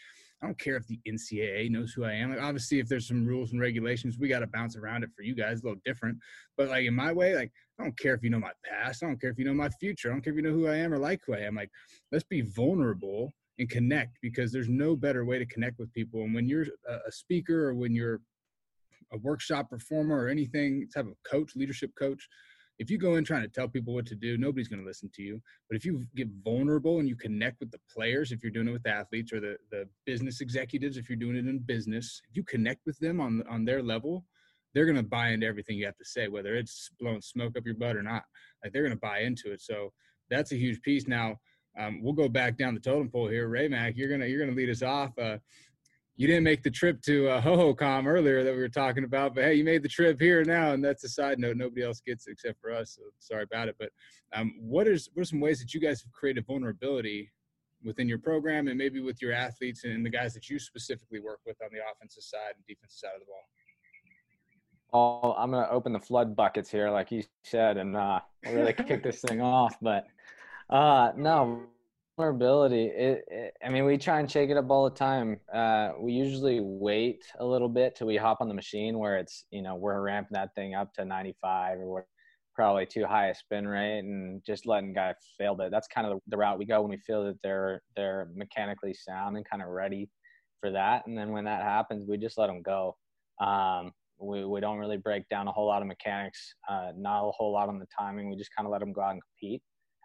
I 0.44 0.46
don't 0.46 0.58
care 0.58 0.76
if 0.76 0.86
the 0.86 1.00
NCAA 1.08 1.70
knows 1.70 1.94
who 1.94 2.04
I 2.04 2.12
am. 2.12 2.28
Like 2.28 2.42
obviously, 2.42 2.78
if 2.78 2.86
there's 2.86 3.08
some 3.08 3.24
rules 3.24 3.52
and 3.52 3.60
regulations, 3.62 4.18
we 4.18 4.28
got 4.28 4.40
to 4.40 4.46
bounce 4.46 4.76
around 4.76 5.02
it 5.02 5.08
for 5.16 5.22
you 5.22 5.34
guys, 5.34 5.62
a 5.62 5.64
little 5.64 5.80
different. 5.86 6.18
But 6.58 6.68
like 6.68 6.84
in 6.84 6.92
my 6.92 7.12
way, 7.12 7.34
like 7.34 7.50
I 7.78 7.82
don't 7.82 7.98
care 7.98 8.12
if 8.12 8.22
you 8.22 8.28
know 8.28 8.38
my 8.38 8.52
past. 8.62 9.02
I 9.02 9.06
don't 9.06 9.18
care 9.18 9.30
if 9.30 9.38
you 9.38 9.46
know 9.46 9.54
my 9.54 9.70
future. 9.70 10.10
I 10.10 10.12
don't 10.12 10.20
care 10.20 10.34
if 10.34 10.36
you 10.36 10.42
know 10.42 10.52
who 10.52 10.66
I 10.66 10.76
am 10.76 10.92
or 10.92 10.98
like 10.98 11.20
who 11.26 11.34
I 11.34 11.38
am. 11.38 11.54
Like 11.54 11.70
let's 12.12 12.24
be 12.24 12.42
vulnerable 12.42 13.32
and 13.58 13.70
connect 13.70 14.18
because 14.20 14.52
there's 14.52 14.68
no 14.68 14.94
better 14.94 15.24
way 15.24 15.38
to 15.38 15.46
connect 15.46 15.78
with 15.78 15.92
people. 15.94 16.22
And 16.24 16.34
when 16.34 16.46
you're 16.46 16.66
a 16.86 17.10
speaker 17.10 17.68
or 17.68 17.74
when 17.74 17.94
you're 17.94 18.20
a 19.12 19.18
workshop 19.18 19.70
performer 19.70 20.16
or 20.16 20.28
anything 20.28 20.88
type 20.94 21.06
of 21.06 21.14
coach, 21.28 21.56
leadership 21.56 21.92
coach, 21.98 22.28
if 22.78 22.90
you 22.90 22.98
go 22.98 23.14
in 23.14 23.24
trying 23.24 23.42
to 23.42 23.48
tell 23.48 23.68
people 23.68 23.94
what 23.94 24.06
to 24.06 24.16
do, 24.16 24.36
nobody's 24.36 24.68
going 24.68 24.80
to 24.80 24.86
listen 24.86 25.10
to 25.14 25.22
you. 25.22 25.40
But 25.68 25.76
if 25.76 25.84
you 25.84 26.04
get 26.16 26.28
vulnerable 26.42 26.98
and 26.98 27.08
you 27.08 27.14
connect 27.14 27.60
with 27.60 27.70
the 27.70 27.78
players, 27.92 28.32
if 28.32 28.42
you're 28.42 28.50
doing 28.50 28.68
it 28.68 28.72
with 28.72 28.86
athletes 28.86 29.32
or 29.32 29.40
the, 29.40 29.56
the 29.70 29.88
business 30.06 30.40
executives, 30.40 30.96
if 30.96 31.08
you're 31.08 31.16
doing 31.16 31.36
it 31.36 31.46
in 31.46 31.58
business, 31.60 32.20
if 32.28 32.36
you 32.36 32.42
connect 32.42 32.84
with 32.84 32.98
them 32.98 33.20
on, 33.20 33.44
on 33.48 33.64
their 33.64 33.82
level, 33.82 34.24
they're 34.74 34.86
going 34.86 34.96
to 34.96 35.04
buy 35.04 35.28
into 35.28 35.46
everything 35.46 35.78
you 35.78 35.86
have 35.86 35.96
to 35.98 36.04
say, 36.04 36.26
whether 36.26 36.56
it's 36.56 36.90
blowing 36.98 37.20
smoke 37.20 37.56
up 37.56 37.64
your 37.64 37.76
butt 37.76 37.96
or 37.96 38.02
not. 38.02 38.24
Like 38.62 38.72
they're 38.72 38.82
going 38.82 38.90
to 38.90 38.98
buy 39.00 39.20
into 39.20 39.52
it. 39.52 39.60
So 39.62 39.92
that's 40.28 40.50
a 40.50 40.56
huge 40.56 40.82
piece. 40.82 41.06
Now, 41.06 41.36
um, 41.78 42.02
we'll 42.02 42.12
go 42.12 42.28
back 42.28 42.56
down 42.56 42.74
the 42.74 42.80
totem 42.80 43.08
pole 43.08 43.28
here. 43.28 43.48
Ray 43.48 43.68
Mac, 43.68 43.96
you're 43.96 44.08
gonna 44.08 44.26
you're 44.26 44.38
gonna 44.44 44.56
lead 44.56 44.70
us 44.70 44.82
off. 44.82 45.16
Uh, 45.18 45.38
you 46.16 46.28
didn't 46.28 46.44
make 46.44 46.62
the 46.62 46.70
trip 46.70 47.02
to 47.02 47.28
uh, 47.28 47.40
Hohokam 47.40 48.06
earlier 48.06 48.44
that 48.44 48.52
we 48.54 48.60
were 48.60 48.68
talking 48.68 49.04
about, 49.04 49.34
but 49.34 49.44
hey, 49.44 49.54
you 49.54 49.64
made 49.64 49.82
the 49.82 49.88
trip 49.88 50.20
here 50.20 50.44
now, 50.44 50.72
and 50.72 50.84
that's 50.84 51.02
a 51.02 51.08
side 51.08 51.38
note. 51.40 51.56
Nobody 51.56 51.82
else 51.82 52.00
gets 52.00 52.28
it 52.28 52.32
except 52.32 52.60
for 52.60 52.72
us. 52.72 52.96
So 52.96 53.02
sorry 53.18 53.42
about 53.42 53.68
it. 53.68 53.76
But 53.78 53.90
um, 54.32 54.54
what 54.60 54.86
is 54.86 55.08
what 55.14 55.22
are 55.22 55.26
some 55.26 55.40
ways 55.40 55.58
that 55.60 55.74
you 55.74 55.80
guys 55.80 56.02
have 56.02 56.12
created 56.12 56.46
vulnerability 56.46 57.32
within 57.82 58.08
your 58.08 58.18
program, 58.18 58.68
and 58.68 58.78
maybe 58.78 59.00
with 59.00 59.20
your 59.20 59.32
athletes 59.32 59.84
and 59.84 60.06
the 60.06 60.10
guys 60.10 60.34
that 60.34 60.48
you 60.48 60.58
specifically 60.58 61.20
work 61.20 61.40
with 61.44 61.56
on 61.62 61.68
the 61.72 61.80
offensive 61.92 62.22
side 62.22 62.54
and 62.54 62.64
defensive 62.66 62.98
side 62.98 63.10
of 63.14 63.20
the 63.20 63.26
ball? 63.26 63.44
Oh, 64.96 65.34
I'm 65.36 65.50
gonna 65.50 65.68
open 65.68 65.92
the 65.92 65.98
flood 65.98 66.36
buckets 66.36 66.70
here, 66.70 66.90
like 66.90 67.10
you 67.10 67.24
said, 67.42 67.76
and 67.76 67.96
uh, 67.96 68.20
really 68.46 68.72
kick 68.72 69.02
this 69.02 69.20
thing 69.20 69.40
off. 69.40 69.76
But 69.82 70.06
uh, 70.70 71.10
no, 71.16 71.64
vulnerability 72.16 72.84
it, 72.84 73.24
it, 73.28 73.54
i 73.64 73.68
mean 73.68 73.84
we 73.84 73.98
try 73.98 74.20
and 74.20 74.30
shake 74.30 74.50
it 74.50 74.56
up 74.56 74.70
all 74.70 74.88
the 74.88 74.96
time. 74.96 75.40
Uh, 75.52 75.92
we 76.00 76.12
usually 76.12 76.60
wait 76.62 77.24
a 77.40 77.44
little 77.44 77.68
bit 77.68 77.96
till 77.96 78.06
we 78.06 78.16
hop 78.16 78.38
on 78.40 78.48
the 78.48 78.54
machine 78.54 78.98
where 78.98 79.16
it's 79.18 79.46
you 79.50 79.62
know 79.62 79.74
we're 79.74 80.00
ramping 80.00 80.34
that 80.34 80.54
thing 80.54 80.74
up 80.74 80.92
to 80.94 81.04
95 81.04 81.78
or 81.80 82.06
probably 82.54 82.86
too 82.86 83.04
high 83.04 83.28
a 83.28 83.34
spin 83.34 83.66
rate 83.66 84.00
and 84.00 84.40
just 84.46 84.64
letting 84.64 84.92
guy 84.92 85.12
fail 85.38 85.60
it 85.60 85.70
that's 85.70 85.88
kind 85.88 86.06
of 86.06 86.20
the 86.28 86.36
route 86.36 86.58
we 86.58 86.64
go 86.64 86.80
when 86.80 86.90
we 86.90 86.98
feel 86.98 87.24
that 87.24 87.38
they're 87.42 87.82
they're 87.96 88.28
mechanically 88.34 88.94
sound 88.94 89.36
and 89.36 89.48
kind 89.48 89.62
of 89.62 89.68
ready 89.68 90.08
for 90.60 90.70
that. 90.70 91.06
And 91.06 91.18
then 91.18 91.32
when 91.32 91.44
that 91.44 91.62
happens 91.62 92.08
we 92.08 92.16
just 92.16 92.38
let 92.38 92.46
them 92.46 92.62
go. 92.62 92.96
Um, 93.40 93.92
we, 94.20 94.44
we 94.44 94.60
don't 94.60 94.78
really 94.78 94.96
break 94.96 95.28
down 95.28 95.48
a 95.48 95.52
whole 95.52 95.66
lot 95.66 95.82
of 95.82 95.88
mechanics 95.88 96.54
uh, 96.68 96.92
not 96.96 97.28
a 97.28 97.32
whole 97.32 97.52
lot 97.52 97.68
on 97.68 97.80
the 97.80 97.86
timing. 97.98 98.30
We 98.30 98.36
just 98.36 98.54
kind 98.56 98.66
of 98.66 98.70
let 98.70 98.78
them 98.78 98.92
go 98.92 99.00
out 99.00 99.10
and 99.10 99.20
compete 99.40 99.60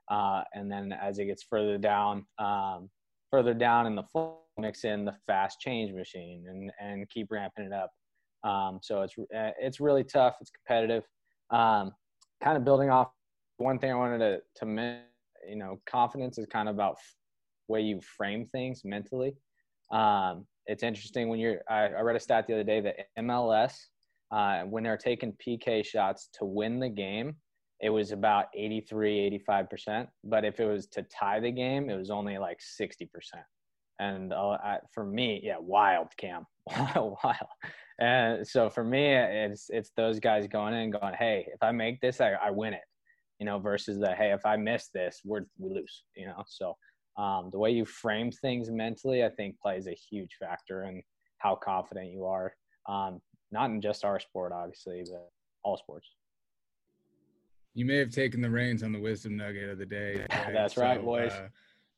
uh, 0.10 0.44
and 0.54 0.72
then 0.72 0.94
as 0.94 1.20
it 1.20 1.26
gets 1.26 1.44
further 1.44 1.78
down, 1.78 2.26
um, 2.38 2.90
further 3.32 3.54
down 3.54 3.86
in 3.86 3.96
the 3.96 4.04
full, 4.04 4.46
mix 4.58 4.84
in 4.84 5.06
the 5.06 5.16
fast 5.26 5.60
change 5.60 5.94
machine 5.94 6.46
and, 6.50 6.72
and 6.80 7.10
keep 7.10 7.32
ramping 7.32 7.66
it 7.66 7.74
up. 7.74 7.92
Um, 8.44 8.80
so 8.82 9.02
it's, 9.02 9.16
uh, 9.18 9.52
it's 9.60 9.80
really 9.80 10.04
tough. 10.04 10.36
It's 10.42 10.52
competitive. 10.52 11.04
Um, 11.50 11.92
kind 12.44 12.58
of 12.58 12.64
building 12.64 12.90
off 12.90 13.10
one 13.58 13.80
thing 13.80 13.92
I 13.92 13.96
wanted 13.96 14.20
to, 14.20 14.42
to 14.58 14.66
mention, 14.66 15.04
you 15.48 15.56
know, 15.56 15.80
confidence 15.86 16.38
is 16.38 16.46
kind 16.46 16.68
of 16.68 16.76
about 16.76 16.98
way 17.68 17.82
you 17.82 18.02
frame 18.02 18.46
things 18.46 18.82
mentally. 18.84 19.36
Um, 19.92 20.46
it's 20.66 20.84
interesting 20.84 21.30
when 21.30 21.40
you're, 21.40 21.62
I, 21.70 21.88
I, 21.88 22.02
read 22.02 22.16
a 22.16 22.20
stat 22.20 22.46
the 22.48 22.54
other 22.54 22.64
day 22.64 22.82
that 22.82 22.96
MLS, 23.18 23.74
uh, 24.32 24.62
when 24.64 24.84
they're 24.84 24.98
taking 24.98 25.34
PK 25.34 25.84
shots 25.84 26.30
to 26.34 26.46
win 26.46 26.80
the 26.80 26.90
game, 26.90 27.36
it 27.82 27.90
was 27.90 28.12
about 28.12 28.46
83 28.56 29.42
85% 29.50 30.08
but 30.24 30.46
if 30.46 30.60
it 30.60 30.66
was 30.66 30.88
to 30.88 31.04
tie 31.04 31.40
the 31.40 31.52
game 31.52 31.90
it 31.90 31.98
was 31.98 32.10
only 32.10 32.38
like 32.38 32.60
60% 32.60 33.08
and 34.00 34.34
I, 34.34 34.80
for 34.94 35.06
me 35.06 35.42
yeah 35.44 35.58
wild 35.60 36.08
cam. 36.18 36.46
Wild. 36.68 37.18
Wild. 37.24 37.38
and 38.00 38.48
so 38.48 38.70
for 38.70 38.84
me 38.84 39.14
it's 39.16 39.70
it's 39.70 39.92
those 39.98 40.20
guys 40.20 40.48
going 40.48 40.74
in 40.74 40.92
going 40.92 41.14
hey 41.18 41.48
if 41.54 41.62
i 41.62 41.72
make 41.72 42.00
this 42.02 42.22
i, 42.22 42.32
I 42.34 42.52
win 42.52 42.74
it. 42.74 42.84
You 43.40 43.46
know 43.46 43.60
versus 43.60 44.00
the 44.00 44.14
hey 44.14 44.32
if 44.32 44.46
i 44.46 44.56
miss 44.56 44.90
this 44.94 45.22
we're 45.24 45.46
we 45.58 45.74
lose 45.74 46.04
you 46.16 46.28
know? 46.28 46.44
So 46.48 46.76
um, 47.18 47.50
the 47.52 47.60
way 47.60 47.72
you 47.72 47.86
frame 47.86 48.32
things 48.32 48.70
mentally 48.70 49.24
i 49.24 49.30
think 49.30 49.60
plays 49.60 49.88
a 49.88 49.98
huge 50.10 50.36
factor 50.40 50.84
in 50.84 51.02
how 51.40 51.56
confident 51.56 52.12
you 52.12 52.26
are 52.26 52.54
um, 52.88 53.20
not 53.52 53.70
in 53.70 53.82
just 53.82 54.06
our 54.06 54.20
sport 54.20 54.52
obviously 54.54 55.04
but 55.10 55.30
all 55.64 55.78
sports 55.78 56.08
you 57.74 57.86
may 57.86 57.98
have 57.98 58.10
taken 58.10 58.42
the 58.42 58.50
reins 58.50 58.84
on 58.84 58.92
the 58.92 59.00
wisdom 59.00 59.38
nugget 59.38 59.70
of 59.70 59.78
the 59.78 59.86
day. 59.86 60.26
Right? 60.30 60.54
That's 60.54 60.76
so, 60.76 60.82
right, 60.82 61.04
boys. 61.04 61.32
Uh, 61.32 61.50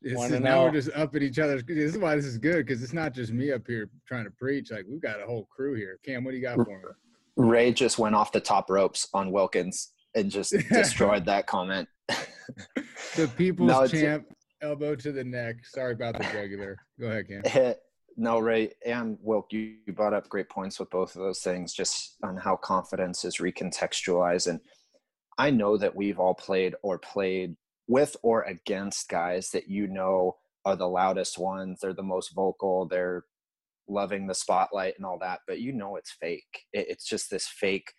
is, 0.04 0.32
now 0.32 0.64
we're 0.64 0.72
just 0.72 0.90
up 0.96 1.16
at 1.16 1.22
each 1.22 1.38
other. 1.38 1.62
This 1.62 1.94
is 1.94 1.98
why 1.98 2.16
this 2.16 2.26
is 2.26 2.38
good 2.38 2.66
because 2.66 2.82
it's 2.82 2.94
not 2.94 3.14
just 3.14 3.32
me 3.32 3.52
up 3.52 3.62
here 3.68 3.90
trying 4.08 4.24
to 4.24 4.32
preach. 4.32 4.72
Like 4.72 4.86
we've 4.90 5.02
got 5.02 5.22
a 5.22 5.26
whole 5.26 5.46
crew 5.46 5.76
here. 5.76 6.00
Cam, 6.04 6.24
what 6.24 6.32
do 6.32 6.38
you 6.38 6.44
got 6.44 6.56
for 6.56 6.66
me? 6.66 6.84
Ray 7.36 7.72
just 7.72 8.00
went 8.00 8.16
off 8.16 8.32
the 8.32 8.40
top 8.40 8.70
ropes 8.70 9.08
on 9.14 9.32
Wilkins 9.32 9.92
and 10.16 10.32
just 10.32 10.56
destroyed 10.70 11.26
that 11.26 11.46
comment. 11.46 11.88
the 13.16 13.30
people's 13.38 13.70
no, 13.70 13.88
champ, 13.88 14.26
elbow 14.62 14.96
to 14.96 15.12
the 15.12 15.24
neck. 15.24 15.58
Sorry 15.66 15.94
about 15.94 16.18
the 16.18 16.26
regular. 16.36 16.78
Go 17.00 17.08
ahead, 17.08 17.28
Cam. 17.28 17.76
No, 18.18 18.40
Ray 18.40 18.74
and 18.86 19.18
Wilk, 19.22 19.54
you, 19.54 19.76
you 19.86 19.94
brought 19.94 20.14
up 20.14 20.28
great 20.28 20.50
points 20.50 20.80
with 20.80 20.90
both 20.90 21.16
of 21.16 21.22
those 21.22 21.40
things, 21.40 21.74
just 21.74 22.18
on 22.24 22.36
how 22.38 22.56
confidence 22.56 23.24
is 23.24 23.38
recontextualized 23.38 24.48
and– 24.48 24.60
I 25.38 25.52
know 25.52 25.78
that 25.78 25.96
we've 25.96 26.20
all 26.20 26.34
played 26.34 26.76
or 26.84 27.00
played 27.00 27.56
with 27.88 28.15
or 28.24 28.44
against 28.44 29.10
guys 29.10 29.50
that 29.52 29.67
you 29.67 29.88
know 29.88 30.38
are 30.65 30.76
the 30.76 30.88
loudest 30.88 31.38
ones, 31.38 31.80
they're 31.82 31.94
the 31.94 32.04
most 32.04 32.34
vocal, 32.36 32.88
they're 32.88 33.26
loving 33.88 34.28
the 34.28 34.36
spotlight 34.36 34.94
and 34.98 35.06
all 35.06 35.17
that, 35.20 35.39
but 35.48 35.60
you 35.60 35.74
know 35.74 35.96
it's 35.96 36.12
fake. 36.12 36.65
It's 36.72 37.06
just 37.06 37.30
this 37.30 37.48
fake 37.48 37.91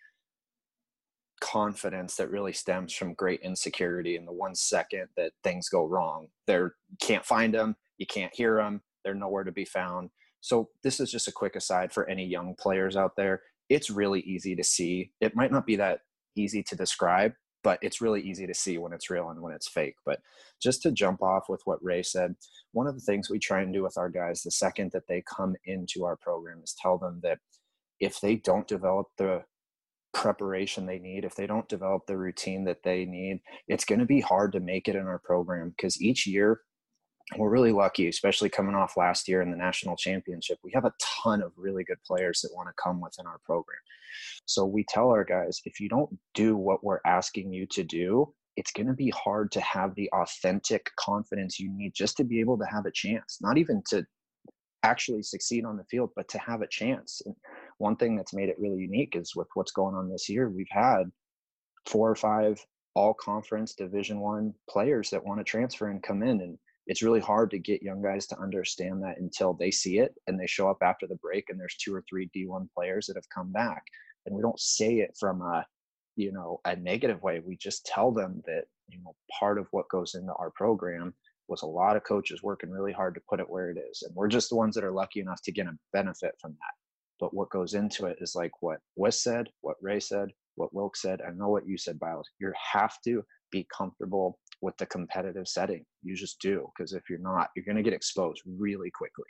confidence 1.41 2.15
that 2.15 2.31
really 2.31 2.53
stems 2.53 2.93
from 2.93 3.13
great 3.13 3.41
insecurity 3.41 4.15
in 4.15 4.25
the 4.25 4.31
one 4.31 4.55
second 4.55 5.07
that 5.17 5.33
things 5.43 5.67
go 5.67 5.85
wrong. 5.85 6.27
They 6.47 6.61
can't 7.01 7.25
find 7.25 7.53
them, 7.53 7.75
you 7.97 8.05
can't 8.05 8.33
hear 8.33 8.55
them, 8.55 8.81
they're 9.03 9.13
nowhere 9.13 9.43
to 9.43 9.51
be 9.51 9.65
found. 9.65 10.09
So 10.39 10.69
this 10.83 10.99
is 10.99 11.11
just 11.11 11.27
a 11.27 11.33
quick 11.33 11.55
aside 11.55 11.91
for 11.91 12.09
any 12.09 12.25
young 12.25 12.55
players 12.57 12.95
out 12.95 13.15
there. 13.17 13.41
It's 13.69 13.89
really 13.89 14.21
easy 14.21 14.55
to 14.55 14.63
see. 14.63 15.11
It 15.21 15.35
might 15.35 15.51
not 15.51 15.65
be 15.65 15.75
that 15.77 15.99
easy 16.35 16.63
to 16.63 16.75
describe, 16.75 17.33
but 17.63 17.79
it's 17.81 18.01
really 18.01 18.21
easy 18.21 18.45
to 18.47 18.53
see 18.53 18.77
when 18.77 18.93
it's 18.93 19.09
real 19.09 19.29
and 19.29 19.41
when 19.41 19.53
it's 19.53 19.69
fake. 19.69 19.95
But 20.05 20.19
just 20.61 20.81
to 20.83 20.91
jump 20.91 21.21
off 21.21 21.45
with 21.49 21.61
what 21.65 21.83
Ray 21.83 22.03
said, 22.03 22.35
one 22.71 22.87
of 22.87 22.95
the 22.95 23.01
things 23.01 23.29
we 23.29 23.39
try 23.39 23.61
and 23.61 23.73
do 23.73 23.83
with 23.83 23.97
our 23.97 24.09
guys 24.09 24.41
the 24.41 24.51
second 24.51 24.91
that 24.91 25.07
they 25.07 25.23
come 25.27 25.55
into 25.65 26.05
our 26.05 26.17
program 26.17 26.61
is 26.63 26.75
tell 26.79 26.97
them 26.97 27.19
that 27.23 27.39
if 27.99 28.19
they 28.19 28.35
don't 28.35 28.67
develop 28.67 29.07
the 29.17 29.43
preparation 30.13 30.85
they 30.85 30.99
need, 30.99 31.25
if 31.25 31.35
they 31.35 31.47
don't 31.47 31.67
develop 31.67 32.05
the 32.05 32.17
routine 32.17 32.63
that 32.65 32.83
they 32.83 33.05
need, 33.05 33.39
it's 33.67 33.85
going 33.85 33.99
to 33.99 34.05
be 34.05 34.21
hard 34.21 34.51
to 34.53 34.59
make 34.59 34.87
it 34.87 34.95
in 34.95 35.07
our 35.07 35.19
program 35.19 35.69
because 35.69 36.01
each 36.01 36.27
year 36.27 36.61
we're 37.37 37.49
really 37.49 37.71
lucky, 37.71 38.07
especially 38.07 38.49
coming 38.49 38.75
off 38.75 38.97
last 38.97 39.27
year 39.27 39.41
in 39.41 39.49
the 39.49 39.57
national 39.57 39.95
championship. 39.95 40.59
We 40.63 40.71
have 40.73 40.85
a 40.85 40.93
ton 41.23 41.41
of 41.41 41.53
really 41.57 41.83
good 41.83 42.01
players 42.05 42.41
that 42.41 42.53
want 42.53 42.69
to 42.69 42.81
come 42.81 43.01
within 43.01 43.25
our 43.25 43.39
program. 43.45 43.79
So 44.45 44.65
we 44.65 44.85
tell 44.87 45.09
our 45.09 45.23
guys 45.23 45.61
if 45.65 45.79
you 45.79 45.89
don't 45.89 46.09
do 46.33 46.55
what 46.55 46.83
we're 46.83 46.99
asking 47.05 47.53
you 47.53 47.65
to 47.71 47.83
do, 47.83 48.33
it's 48.55 48.71
going 48.71 48.87
to 48.87 48.93
be 48.93 49.09
hard 49.09 49.51
to 49.53 49.61
have 49.61 49.95
the 49.95 50.09
authentic 50.13 50.89
confidence 50.97 51.59
you 51.59 51.71
need 51.75 51.93
just 51.95 52.17
to 52.17 52.23
be 52.23 52.39
able 52.39 52.57
to 52.59 52.65
have 52.65 52.85
a 52.85 52.91
chance, 52.91 53.39
not 53.41 53.57
even 53.57 53.81
to 53.89 54.05
actually 54.83 55.23
succeed 55.23 55.65
on 55.65 55.77
the 55.77 55.85
field, 55.85 56.11
but 56.15 56.27
to 56.29 56.37
have 56.39 56.61
a 56.61 56.67
chance. 56.67 57.21
And 57.25 57.35
one 57.77 57.95
thing 57.95 58.15
that's 58.15 58.33
made 58.33 58.49
it 58.49 58.59
really 58.59 58.81
unique 58.81 59.15
is 59.15 59.35
with 59.35 59.47
what's 59.55 59.71
going 59.71 59.95
on 59.95 60.09
this 60.09 60.29
year, 60.29 60.49
we've 60.49 60.67
had 60.69 61.03
four 61.87 62.09
or 62.09 62.15
five 62.15 62.63
all 62.95 63.13
conference 63.13 63.73
division 63.73 64.19
one 64.19 64.53
players 64.69 65.09
that 65.09 65.25
want 65.25 65.39
to 65.39 65.43
transfer 65.43 65.89
and 65.89 66.03
come 66.03 66.21
in 66.21 66.41
and 66.41 66.57
it's 66.87 67.01
really 67.01 67.19
hard 67.19 67.49
to 67.51 67.59
get 67.59 67.81
young 67.81 68.01
guys 68.01 68.27
to 68.27 68.39
understand 68.39 69.01
that 69.01 69.19
until 69.19 69.53
they 69.53 69.71
see 69.71 69.99
it 69.99 70.13
and 70.27 70.39
they 70.39 70.47
show 70.47 70.69
up 70.69 70.77
after 70.81 71.07
the 71.07 71.15
break 71.15 71.45
and 71.49 71.59
there's 71.59 71.77
two 71.77 71.93
or 71.93 72.03
three 72.09 72.29
d1 72.35 72.67
players 72.75 73.07
that 73.07 73.15
have 73.15 73.29
come 73.33 73.51
back 73.51 73.83
and 74.25 74.35
we 74.35 74.41
don't 74.41 74.59
say 74.59 74.95
it 74.99 75.15
from 75.19 75.41
a 75.41 75.65
you 76.15 76.31
know 76.31 76.59
a 76.65 76.75
negative 76.75 77.21
way 77.23 77.41
we 77.45 77.55
just 77.57 77.85
tell 77.85 78.11
them 78.11 78.41
that 78.45 78.65
you 78.87 78.99
know 79.03 79.15
part 79.39 79.57
of 79.57 79.67
what 79.71 79.89
goes 79.89 80.15
into 80.15 80.33
our 80.33 80.51
program 80.51 81.13
was 81.47 81.61
a 81.61 81.67
lot 81.67 81.97
of 81.97 82.03
coaches 82.03 82.41
working 82.41 82.69
really 82.69 82.93
hard 82.93 83.13
to 83.13 83.21
put 83.29 83.39
it 83.39 83.49
where 83.49 83.69
it 83.69 83.77
is 83.77 84.03
and 84.03 84.15
we're 84.15 84.27
just 84.27 84.49
the 84.49 84.55
ones 84.55 84.75
that 84.75 84.83
are 84.83 84.91
lucky 84.91 85.19
enough 85.19 85.41
to 85.41 85.51
get 85.51 85.67
a 85.67 85.77
benefit 85.91 86.33
from 86.39 86.51
that 86.51 86.73
but 87.23 87.33
what 87.33 87.49
goes 87.51 87.73
into 87.73 88.05
it 88.05 88.17
is 88.19 88.35
like 88.35 88.51
what 88.61 88.79
Wes 88.97 89.23
said, 89.23 89.47
what 89.61 89.77
Ray 89.81 90.01
said, 90.01 90.27
what 90.55 90.73
Wilk 90.73 90.97
said. 90.97 91.21
I 91.21 91.31
know 91.31 91.47
what 91.47 91.65
you 91.65 91.77
said, 91.77 91.97
Biles. 91.97 92.29
You 92.39 92.51
have 92.73 92.97
to 93.05 93.23
be 93.49 93.65
comfortable 93.75 94.39
with 94.63 94.77
the 94.77 94.85
competitive 94.85 95.47
setting. 95.47 95.85
You 96.01 96.15
just 96.15 96.39
do, 96.39 96.67
because 96.75 96.93
if 96.93 97.03
you're 97.09 97.19
not, 97.19 97.49
you're 97.55 97.65
going 97.65 97.75
to 97.75 97.83
get 97.83 97.93
exposed 97.93 98.41
really 98.45 98.89
quickly. 98.89 99.25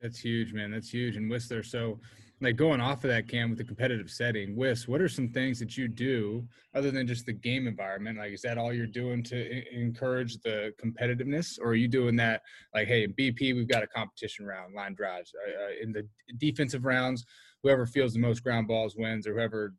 That's 0.00 0.18
huge, 0.18 0.52
man. 0.52 0.70
That's 0.70 0.90
huge. 0.90 1.16
And 1.16 1.30
Whistler, 1.30 1.62
so 1.62 2.00
like 2.40 2.56
going 2.56 2.80
off 2.80 3.04
of 3.04 3.10
that 3.10 3.28
cam 3.28 3.50
with 3.50 3.58
the 3.58 3.64
competitive 3.64 4.08
setting, 4.08 4.56
Whis, 4.56 4.86
what 4.86 5.00
are 5.00 5.08
some 5.08 5.28
things 5.28 5.58
that 5.58 5.76
you 5.76 5.88
do 5.88 6.46
other 6.74 6.90
than 6.90 7.06
just 7.06 7.26
the 7.26 7.32
game 7.32 7.66
environment? 7.66 8.18
Like, 8.18 8.32
is 8.32 8.42
that 8.42 8.58
all 8.58 8.72
you're 8.72 8.86
doing 8.86 9.22
to 9.24 9.76
encourage 9.76 10.38
the 10.38 10.72
competitiveness, 10.82 11.58
or 11.60 11.70
are 11.70 11.74
you 11.74 11.88
doing 11.88 12.16
that 12.16 12.42
like, 12.74 12.86
hey, 12.86 13.08
BP, 13.08 13.54
we've 13.54 13.68
got 13.68 13.82
a 13.82 13.88
competition 13.88 14.46
round, 14.46 14.74
line 14.74 14.94
drives. 14.94 15.32
Uh, 15.34 15.64
uh, 15.64 15.82
in 15.82 15.92
the 15.92 16.08
defensive 16.38 16.84
rounds, 16.84 17.24
whoever 17.62 17.84
feels 17.84 18.14
the 18.14 18.20
most 18.20 18.42
ground 18.42 18.68
balls 18.68 18.94
wins, 18.96 19.26
or 19.26 19.34
whoever 19.34 19.74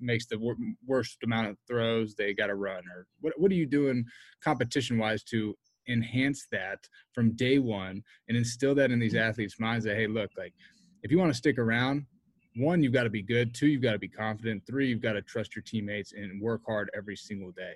makes 0.00 0.26
the 0.26 0.38
wor- 0.38 0.56
worst 0.86 1.18
amount 1.22 1.48
of 1.48 1.56
throws, 1.66 2.14
they 2.14 2.34
got 2.34 2.48
to 2.48 2.54
run. 2.54 2.82
Or 2.94 3.06
what? 3.20 3.32
What 3.36 3.50
are 3.50 3.56
you 3.56 3.66
doing 3.66 4.04
competition 4.42 4.98
wise 4.98 5.22
to 5.24 5.54
enhance 5.88 6.46
that 6.52 6.78
from 7.14 7.36
day 7.36 7.58
one 7.58 8.02
and 8.28 8.36
instill 8.36 8.74
that 8.76 8.90
in 8.90 8.98
these 8.98 9.14
athletes' 9.14 9.58
minds 9.58 9.84
that 9.84 9.96
hey, 9.96 10.06
look, 10.06 10.30
like 10.36 10.52
if 11.02 11.10
you 11.10 11.18
want 11.18 11.32
to 11.32 11.36
stick 11.36 11.58
around, 11.58 12.06
one, 12.56 12.82
you've 12.82 12.92
got 12.92 13.04
to 13.04 13.10
be 13.10 13.22
good. 13.22 13.54
Two, 13.54 13.68
you've 13.68 13.82
got 13.82 13.92
to 13.92 13.98
be 13.98 14.08
confident. 14.08 14.62
Three, 14.66 14.88
you've 14.88 15.02
got 15.02 15.12
to 15.12 15.22
trust 15.22 15.54
your 15.54 15.62
teammates 15.62 16.12
and 16.12 16.40
work 16.40 16.62
hard 16.66 16.90
every 16.96 17.16
single 17.16 17.52
day. 17.52 17.74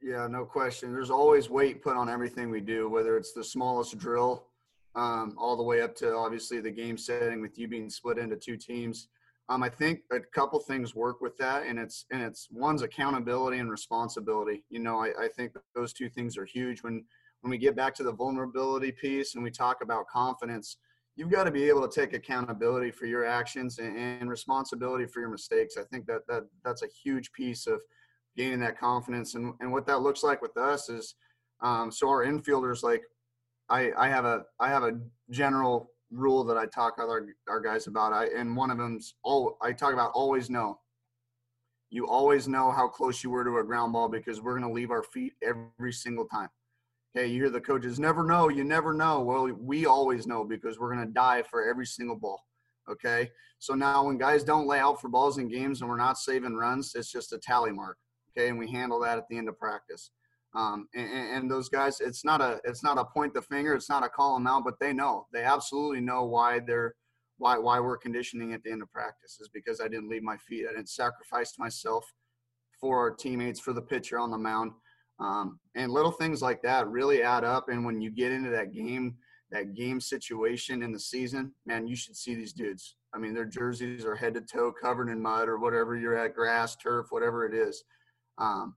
Yeah, 0.00 0.28
no 0.28 0.44
question. 0.44 0.92
There's 0.92 1.10
always 1.10 1.50
weight 1.50 1.82
put 1.82 1.96
on 1.96 2.08
everything 2.08 2.50
we 2.50 2.60
do, 2.60 2.88
whether 2.88 3.16
it's 3.16 3.32
the 3.32 3.42
smallest 3.42 3.98
drill, 3.98 4.46
um, 4.94 5.34
all 5.36 5.56
the 5.56 5.62
way 5.62 5.82
up 5.82 5.96
to 5.96 6.14
obviously 6.14 6.60
the 6.60 6.70
game 6.70 6.96
setting 6.96 7.40
with 7.40 7.58
you 7.58 7.66
being 7.66 7.90
split 7.90 8.18
into 8.18 8.36
two 8.36 8.56
teams. 8.56 9.08
Um, 9.50 9.62
I 9.62 9.70
think 9.70 10.00
a 10.12 10.20
couple 10.20 10.58
things 10.60 10.94
work 10.94 11.20
with 11.20 11.36
that, 11.38 11.64
and 11.64 11.78
it's 11.78 12.04
and 12.10 12.20
it's 12.22 12.48
one's 12.50 12.82
accountability 12.82 13.58
and 13.58 13.70
responsibility. 13.70 14.64
You 14.68 14.80
know, 14.80 14.98
I, 14.98 15.24
I 15.24 15.28
think 15.28 15.52
those 15.74 15.92
two 15.92 16.10
things 16.10 16.36
are 16.36 16.44
huge. 16.44 16.82
When 16.82 17.04
when 17.40 17.50
we 17.50 17.58
get 17.58 17.76
back 17.76 17.94
to 17.94 18.02
the 18.02 18.12
vulnerability 18.12 18.92
piece 18.92 19.34
and 19.34 19.44
we 19.44 19.50
talk 19.50 19.78
about 19.82 20.06
confidence, 20.08 20.76
you've 21.16 21.30
got 21.30 21.44
to 21.44 21.50
be 21.50 21.68
able 21.68 21.86
to 21.86 22.00
take 22.00 22.12
accountability 22.12 22.90
for 22.90 23.06
your 23.06 23.24
actions 23.24 23.78
and, 23.78 23.96
and 23.96 24.28
responsibility 24.28 25.06
for 25.06 25.20
your 25.20 25.30
mistakes. 25.30 25.76
I 25.78 25.84
think 25.84 26.06
that 26.06 26.26
that 26.28 26.44
that's 26.64 26.82
a 26.82 26.88
huge 27.02 27.32
piece 27.32 27.66
of 27.66 27.80
gaining 28.36 28.60
that 28.60 28.78
confidence. 28.78 29.34
And 29.34 29.54
and 29.60 29.72
what 29.72 29.86
that 29.86 30.02
looks 30.02 30.22
like 30.22 30.42
with 30.42 30.56
us 30.58 30.90
is, 30.90 31.14
um, 31.62 31.90
so 31.90 32.08
our 32.08 32.26
infielders 32.26 32.82
like, 32.82 33.02
I 33.70 33.92
I 33.96 34.08
have 34.08 34.26
a 34.26 34.44
I 34.60 34.68
have 34.68 34.82
a 34.82 35.00
general 35.30 35.90
rule 36.10 36.44
that 36.44 36.56
I 36.56 36.66
talk 36.66 36.94
our, 36.98 37.26
our 37.48 37.60
guys 37.60 37.86
about. 37.86 38.12
I 38.12 38.26
and 38.36 38.56
one 38.56 38.70
of 38.70 38.78
them's 38.78 39.14
all 39.22 39.56
I 39.62 39.72
talk 39.72 39.92
about 39.92 40.12
always 40.14 40.50
know. 40.50 40.78
You 41.90 42.06
always 42.06 42.48
know 42.48 42.70
how 42.70 42.88
close 42.88 43.24
you 43.24 43.30
were 43.30 43.44
to 43.44 43.58
a 43.58 43.64
ground 43.64 43.94
ball 43.94 44.08
because 44.08 44.42
we're 44.42 44.58
going 44.58 44.68
to 44.68 44.74
leave 44.74 44.90
our 44.90 45.02
feet 45.02 45.32
every 45.42 45.92
single 45.92 46.26
time. 46.26 46.50
Okay, 47.16 47.26
you 47.26 47.40
hear 47.40 47.50
the 47.50 47.60
coaches 47.60 47.98
never 47.98 48.24
know, 48.24 48.48
you 48.50 48.64
never 48.64 48.92
know. 48.92 49.20
Well, 49.22 49.46
we 49.46 49.86
always 49.86 50.26
know 50.26 50.44
because 50.44 50.78
we're 50.78 50.94
going 50.94 51.06
to 51.06 51.12
die 51.12 51.42
for 51.42 51.66
every 51.66 51.86
single 51.86 52.16
ball. 52.16 52.44
Okay, 52.90 53.30
so 53.58 53.74
now 53.74 54.04
when 54.04 54.18
guys 54.18 54.44
don't 54.44 54.66
lay 54.66 54.78
out 54.78 55.00
for 55.00 55.08
balls 55.08 55.38
in 55.38 55.48
games 55.48 55.80
and 55.80 55.88
we're 55.88 55.96
not 55.96 56.18
saving 56.18 56.54
runs, 56.54 56.94
it's 56.94 57.10
just 57.10 57.32
a 57.32 57.38
tally 57.38 57.72
mark. 57.72 57.96
Okay, 58.36 58.48
and 58.48 58.58
we 58.58 58.70
handle 58.70 59.00
that 59.00 59.18
at 59.18 59.28
the 59.28 59.38
end 59.38 59.48
of 59.48 59.58
practice. 59.58 60.10
Um, 60.54 60.88
and, 60.94 61.10
and, 61.10 61.50
those 61.50 61.68
guys, 61.68 62.00
it's 62.00 62.24
not 62.24 62.40
a 62.40 62.58
it's 62.64 62.82
not 62.82 62.98
a 62.98 63.04
point 63.04 63.34
the 63.34 63.42
finger, 63.42 63.74
it's 63.74 63.90
not 63.90 64.04
a 64.04 64.08
call 64.08 64.34
them 64.34 64.46
out, 64.46 64.64
but 64.64 64.80
they 64.80 64.94
know 64.94 65.26
they 65.32 65.42
absolutely 65.42 66.00
know 66.00 66.24
why 66.24 66.58
they're 66.58 66.94
why 67.36 67.58
why 67.58 67.78
we're 67.80 67.98
conditioning 67.98 68.54
at 68.54 68.62
the 68.62 68.70
end 68.70 68.80
of 68.80 68.90
practice 68.90 69.38
is 69.40 69.50
because 69.52 69.80
I 69.80 69.88
didn't 69.88 70.08
leave 70.08 70.22
my 70.22 70.38
feet, 70.38 70.64
I 70.68 70.72
didn't 70.72 70.88
sacrifice 70.88 71.58
myself 71.58 72.10
for 72.80 72.98
our 72.98 73.10
teammates, 73.10 73.60
for 73.60 73.74
the 73.74 73.82
pitcher 73.82 74.18
on 74.18 74.30
the 74.30 74.38
mound, 74.38 74.72
um, 75.20 75.58
and 75.74 75.92
little 75.92 76.12
things 76.12 76.40
like 76.40 76.62
that 76.62 76.88
really 76.88 77.22
add 77.22 77.44
up. 77.44 77.68
And 77.68 77.84
when 77.84 78.00
you 78.00 78.10
get 78.10 78.32
into 78.32 78.50
that 78.50 78.72
game, 78.72 79.16
that 79.50 79.74
game 79.74 80.00
situation 80.00 80.82
in 80.82 80.92
the 80.92 81.00
season, 81.00 81.52
man, 81.66 81.86
you 81.86 81.96
should 81.96 82.16
see 82.16 82.34
these 82.34 82.52
dudes. 82.52 82.96
I 83.14 83.18
mean, 83.18 83.34
their 83.34 83.46
jerseys 83.46 84.04
are 84.04 84.14
head 84.14 84.34
to 84.34 84.40
toe 84.40 84.72
covered 84.72 85.08
in 85.08 85.20
mud 85.20 85.48
or 85.48 85.58
whatever 85.58 85.96
you're 85.96 86.16
at, 86.16 86.34
grass, 86.34 86.76
turf, 86.76 87.06
whatever 87.10 87.46
it 87.46 87.54
is. 87.54 87.84
Um, 88.38 88.76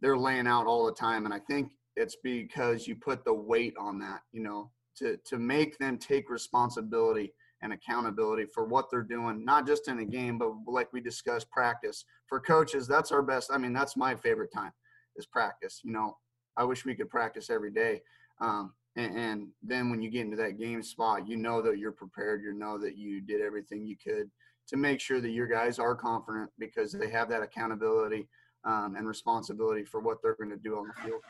they're 0.00 0.18
laying 0.18 0.46
out 0.46 0.66
all 0.66 0.86
the 0.86 0.92
time. 0.92 1.24
And 1.24 1.34
I 1.34 1.38
think 1.38 1.72
it's 1.96 2.16
because 2.22 2.86
you 2.86 2.94
put 2.96 3.24
the 3.24 3.34
weight 3.34 3.74
on 3.78 3.98
that, 4.00 4.20
you 4.32 4.42
know, 4.42 4.70
to, 4.96 5.16
to 5.26 5.38
make 5.38 5.78
them 5.78 5.98
take 5.98 6.30
responsibility 6.30 7.32
and 7.62 7.72
accountability 7.72 8.46
for 8.46 8.64
what 8.64 8.88
they're 8.90 9.02
doing, 9.02 9.44
not 9.44 9.66
just 9.66 9.88
in 9.88 9.98
a 9.98 10.04
game, 10.04 10.38
but 10.38 10.52
like 10.66 10.92
we 10.92 11.00
discussed, 11.00 11.50
practice. 11.50 12.04
For 12.26 12.40
coaches, 12.40 12.86
that's 12.86 13.10
our 13.10 13.22
best. 13.22 13.50
I 13.52 13.58
mean, 13.58 13.72
that's 13.72 13.96
my 13.96 14.14
favorite 14.14 14.52
time 14.52 14.72
is 15.16 15.26
practice. 15.26 15.80
You 15.82 15.92
know, 15.92 16.16
I 16.56 16.64
wish 16.64 16.84
we 16.84 16.94
could 16.94 17.10
practice 17.10 17.50
every 17.50 17.72
day. 17.72 18.02
Um, 18.40 18.74
and, 18.96 19.16
and 19.16 19.48
then 19.62 19.90
when 19.90 20.02
you 20.02 20.10
get 20.10 20.22
into 20.22 20.36
that 20.36 20.58
game 20.58 20.82
spot, 20.82 21.28
you 21.28 21.36
know 21.36 21.60
that 21.62 21.78
you're 21.78 21.92
prepared. 21.92 22.42
You 22.42 22.52
know 22.52 22.78
that 22.78 22.96
you 22.96 23.20
did 23.20 23.40
everything 23.40 23.86
you 23.86 23.96
could 23.96 24.30
to 24.68 24.76
make 24.76 25.00
sure 25.00 25.20
that 25.20 25.30
your 25.30 25.46
guys 25.46 25.78
are 25.78 25.94
confident 25.94 26.50
because 26.58 26.92
they 26.92 27.08
have 27.08 27.28
that 27.30 27.42
accountability 27.42 28.28
um, 28.68 28.94
and 28.96 29.08
responsibility 29.08 29.84
for 29.84 30.00
what 30.00 30.18
they're 30.22 30.36
going 30.36 30.50
to 30.50 30.56
do 30.56 30.76
on 30.76 30.86
the 30.86 31.02
field. 31.02 31.22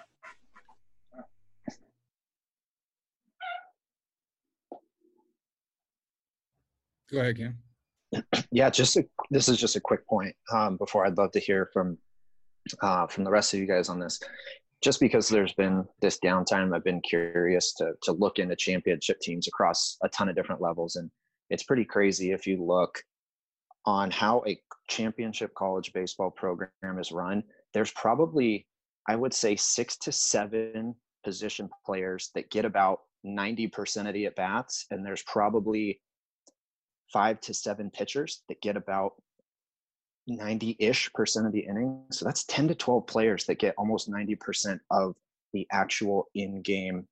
Go 7.11 7.21
ahead, 7.21 7.39
Cam. 7.39 7.59
Yeah, 8.51 8.69
just 8.69 8.97
a, 8.97 9.07
this 9.31 9.49
is 9.49 9.59
just 9.59 9.77
a 9.77 9.81
quick 9.81 10.07
point 10.07 10.35
um, 10.53 10.77
before 10.77 11.07
I'd 11.07 11.17
love 11.17 11.31
to 11.33 11.41
hear 11.41 11.71
from 11.73 11.97
uh, 12.83 13.07
from 13.07 13.25
the 13.25 13.31
rest 13.31 13.55
of 13.55 13.61
you 13.61 13.67
guys 13.67 13.89
on 13.89 13.99
this. 13.99 14.21
Just 14.83 15.01
because 15.01 15.29
there's 15.29 15.55
been 15.55 15.85
this 16.01 16.19
downtime, 16.23 16.75
I've 16.75 16.85
been 16.85 17.01
curious 17.01 17.73
to 17.75 17.93
to 18.03 18.13
look 18.13 18.39
into 18.39 18.57
championship 18.57 19.21
teams 19.21 19.49
across 19.49 19.97
a 20.03 20.09
ton 20.09 20.29
of 20.29 20.37
different 20.37 20.61
levels, 20.61 20.97
and 20.97 21.11
it's 21.51 21.63
pretty 21.63 21.85
crazy 21.85 22.33
if 22.33 22.47
you 22.47 22.63
look 22.63 22.99
on 23.87 24.11
how 24.11 24.43
a 24.47 24.61
championship 24.89 25.55
college 25.55 25.93
baseball 25.93 26.31
program 26.31 26.99
is 26.99 27.13
run, 27.13 27.43
there's 27.75 27.93
probably, 27.93 28.67
I 29.09 29.17
would 29.17 29.35
say, 29.35 29.57
six 29.57 29.97
to 29.99 30.13
seven 30.13 30.95
position 31.25 31.69
players 31.85 32.31
that 32.35 32.51
get 32.51 32.65
about 32.65 33.01
90% 33.27 34.07
of 34.07 34.15
the 34.15 34.27
at 34.27 34.37
bats, 34.37 34.87
and 34.91 35.05
there's 35.05 35.23
probably 35.23 36.01
five 37.13 37.41
to 37.41 37.55
seven 37.55 37.91
pitchers 37.91 38.43
that 38.49 38.61
get 38.61 38.77
about 38.77 39.13
90 40.27 40.77
ish 40.79 41.11
percent 41.15 41.47
of 41.47 41.53
the 41.53 41.61
innings. 41.61 42.19
So 42.19 42.25
that's 42.25 42.45
10 42.45 42.69
to 42.69 42.75
12 42.75 43.07
players 43.07 43.45
that 43.47 43.59
get 43.59 43.75
almost 43.79 44.11
90% 44.11 44.79
of 44.91 45.17
the 45.53 45.67
actual 45.73 46.27
in 46.35 46.61
game 46.63 47.09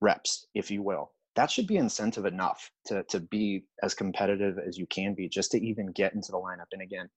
reps, 0.00 0.46
if 0.54 0.70
you 0.70 0.82
will 0.82 1.12
that 1.34 1.50
should 1.50 1.66
be 1.66 1.76
incentive 1.76 2.26
enough 2.26 2.70
to 2.86 3.02
to 3.04 3.20
be 3.20 3.64
as 3.82 3.94
competitive 3.94 4.58
as 4.58 4.78
you 4.78 4.86
can 4.86 5.14
be 5.14 5.28
just 5.28 5.50
to 5.52 5.64
even 5.64 5.86
get 5.86 6.14
into 6.14 6.32
the 6.32 6.38
lineup. 6.38 6.66
And 6.72 6.82
again 6.82 7.08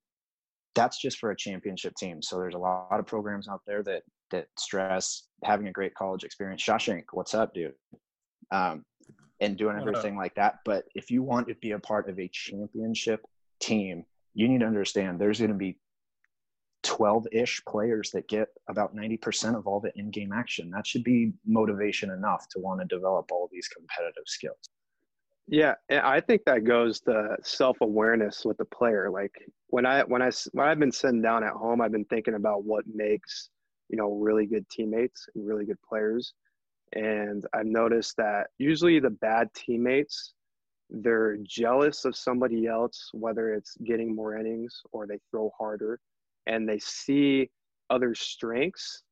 that's 0.73 0.99
just 0.99 1.19
for 1.19 1.31
a 1.31 1.37
championship 1.37 1.95
team. 1.95 2.21
So 2.21 2.37
there's 2.37 2.53
a 2.53 2.57
lot 2.57 2.99
of 2.99 3.05
programs 3.05 3.47
out 3.47 3.61
there 3.65 3.81
that 3.83 4.03
that 4.31 4.47
stress 4.57 5.27
having 5.43 5.67
a 5.67 5.71
great 5.71 5.95
college 5.95 6.23
experience. 6.23 6.61
Shawshank 6.61 7.03
what's 7.11 7.33
up 7.33 7.53
dude? 7.53 7.73
Um, 8.51 8.83
and 9.41 9.57
doing 9.57 9.77
everything 9.77 10.15
like 10.15 10.35
that. 10.35 10.59
But 10.63 10.85
if 10.95 11.11
you 11.11 11.21
want 11.21 11.47
to 11.49 11.55
be 11.55 11.71
a 11.71 11.79
part 11.79 12.09
of 12.09 12.19
a 12.19 12.29
championship 12.31 13.21
team 13.59 14.05
you 14.35 14.47
need 14.49 14.59
to 14.59 14.67
understand 14.67 15.19
there's 15.19 15.39
going 15.39 15.49
to 15.49 15.57
be 15.57 15.77
12-ish 16.85 17.63
players 17.67 18.11
that 18.11 18.27
get 18.27 18.47
about 18.69 18.95
90% 18.95 19.55
of 19.57 19.67
all 19.67 19.79
the 19.79 19.91
in-game 19.95 20.31
action. 20.31 20.69
That 20.69 20.85
should 20.85 21.03
be 21.03 21.33
motivation 21.45 22.11
enough 22.11 22.47
to 22.49 22.59
want 22.59 22.79
to 22.81 22.85
develop 22.87 23.31
all 23.31 23.49
these 23.51 23.67
competitive 23.67 24.23
skills. 24.25 24.69
Yeah 25.47 25.75
i 25.91 26.19
think 26.19 26.41
that 26.45 26.63
goes 26.63 27.01
to 27.01 27.37
self-awareness 27.43 28.45
with 28.45 28.57
the 28.57 28.65
player. 28.65 29.11
Like 29.11 29.33
when 29.67 29.85
i 29.85 30.01
when 30.03 30.21
i 30.21 30.31
when 30.53 30.67
i've 30.67 30.79
been 30.79 30.91
sitting 30.91 31.21
down 31.21 31.43
at 31.43 31.53
home 31.53 31.81
i've 31.81 31.91
been 31.91 32.05
thinking 32.05 32.33
about 32.33 32.63
what 32.63 32.83
makes 32.91 33.49
you 33.89 33.97
know 33.97 34.13
really 34.13 34.47
good 34.47 34.67
teammates 34.69 35.27
and 35.35 35.45
really 35.45 35.65
good 35.65 35.81
players. 35.87 36.33
And 36.93 37.45
i've 37.53 37.67
noticed 37.67 38.17
that 38.17 38.47
usually 38.57 38.99
the 38.99 39.11
bad 39.11 39.49
teammates 39.53 40.33
they're 40.89 41.37
jealous 41.43 42.05
of 42.05 42.15
somebody 42.15 42.67
else, 42.67 43.09
whether 43.13 43.53
it's 43.53 43.75
getting 43.85 44.15
more 44.15 44.37
innings 44.37 44.81
or 44.91 45.07
they 45.07 45.19
throw 45.31 45.51
harder, 45.57 45.99
and 46.47 46.67
they 46.67 46.79
see 46.79 47.49
other 47.89 48.15
strengths, 48.15 49.03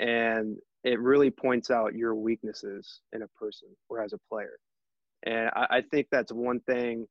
and 0.00 0.56
it 0.84 1.00
really 1.00 1.30
points 1.30 1.70
out 1.70 1.94
your 1.94 2.14
weaknesses 2.14 3.00
in 3.12 3.22
a 3.22 3.28
person 3.28 3.68
or 3.88 4.02
as 4.02 4.12
a 4.12 4.18
player. 4.28 4.58
And 5.24 5.50
I, 5.54 5.66
I 5.70 5.82
think 5.90 6.06
that's 6.10 6.32
one 6.32 6.60
thing 6.60 7.06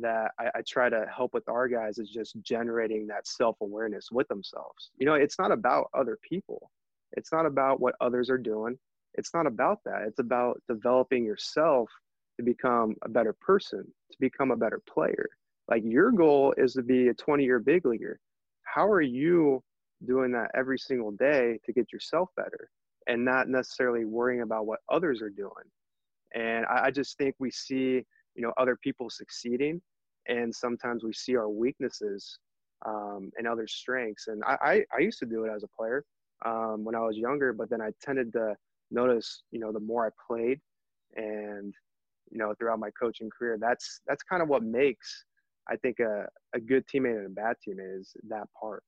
that 0.00 0.30
I, 0.38 0.46
I, 0.54 0.62
try 0.68 0.88
to 0.88 1.04
help 1.12 1.34
with 1.34 1.48
our 1.48 1.66
guys 1.66 1.98
is 1.98 2.10
just 2.10 2.40
generating 2.42 3.08
that 3.08 3.26
self 3.26 3.56
awareness 3.60 4.08
with 4.12 4.28
themselves. 4.28 4.90
You 4.96 5.06
know, 5.06 5.14
it's 5.14 5.36
not 5.36 5.50
about 5.50 5.90
other 5.94 6.16
people, 6.22 6.70
it's 7.12 7.32
not 7.32 7.44
about 7.46 7.80
what 7.80 7.96
others 8.00 8.30
are 8.30 8.38
doing. 8.38 8.78
It's 9.14 9.34
not 9.34 9.46
about 9.46 9.80
that. 9.84 10.02
It's 10.06 10.20
about 10.20 10.62
developing 10.68 11.24
yourself 11.24 11.90
to 12.36 12.44
become 12.44 12.94
a 13.02 13.08
better 13.08 13.32
person, 13.32 13.82
to 13.82 14.16
become 14.20 14.52
a 14.52 14.56
better 14.56 14.80
player. 14.88 15.28
Like 15.68 15.82
your 15.84 16.12
goal 16.12 16.54
is 16.56 16.74
to 16.74 16.82
be 16.82 17.08
a 17.08 17.14
20 17.14 17.44
year 17.44 17.58
big 17.58 17.84
leaguer. 17.84 18.20
How 18.72 18.86
are 18.86 19.02
you 19.02 19.62
doing 20.06 20.32
that 20.32 20.50
every 20.54 20.78
single 20.78 21.10
day 21.12 21.58
to 21.64 21.72
get 21.72 21.92
yourself 21.92 22.28
better 22.36 22.70
and 23.06 23.24
not 23.24 23.48
necessarily 23.48 24.04
worrying 24.04 24.42
about 24.42 24.66
what 24.66 24.80
others 24.90 25.20
are 25.22 25.30
doing? 25.30 25.52
And 26.34 26.64
I, 26.66 26.86
I 26.86 26.90
just 26.90 27.18
think 27.18 27.34
we 27.38 27.50
see 27.50 28.04
you 28.34 28.42
know 28.42 28.52
other 28.56 28.76
people 28.76 29.10
succeeding 29.10 29.80
and 30.28 30.54
sometimes 30.54 31.04
we 31.04 31.12
see 31.12 31.36
our 31.36 31.48
weaknesses 31.48 32.38
um, 32.86 33.30
and 33.36 33.46
other 33.46 33.66
strengths 33.66 34.28
and 34.28 34.42
I, 34.44 34.56
I, 34.62 34.84
I 34.96 35.00
used 35.00 35.18
to 35.20 35.26
do 35.26 35.44
it 35.44 35.52
as 35.54 35.62
a 35.62 35.68
player 35.76 36.04
um, 36.46 36.84
when 36.84 36.94
i 36.94 37.00
was 37.00 37.16
younger 37.16 37.52
but 37.52 37.68
then 37.70 37.80
i 37.80 37.90
tended 38.02 38.32
to 38.32 38.54
notice 38.90 39.42
you 39.50 39.60
know 39.60 39.72
the 39.72 39.80
more 39.80 40.06
i 40.06 40.10
played 40.26 40.60
and 41.16 41.74
you 42.30 42.38
know 42.38 42.54
throughout 42.58 42.78
my 42.78 42.90
coaching 42.98 43.28
career 43.36 43.58
that's 43.60 44.00
that's 44.06 44.22
kind 44.22 44.42
of 44.42 44.48
what 44.48 44.62
makes 44.62 45.24
i 45.70 45.76
think 45.76 45.98
a, 46.00 46.26
a 46.54 46.60
good 46.60 46.84
teammate 46.86 47.16
and 47.16 47.26
a 47.26 47.30
bad 47.30 47.56
teammate 47.66 48.00
is 48.00 48.12
that 48.28 48.46
part 48.58 48.82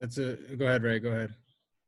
that's 0.00 0.18
a 0.18 0.36
go 0.56 0.66
ahead 0.66 0.82
ray 0.82 0.98
go 0.98 1.10
ahead 1.10 1.34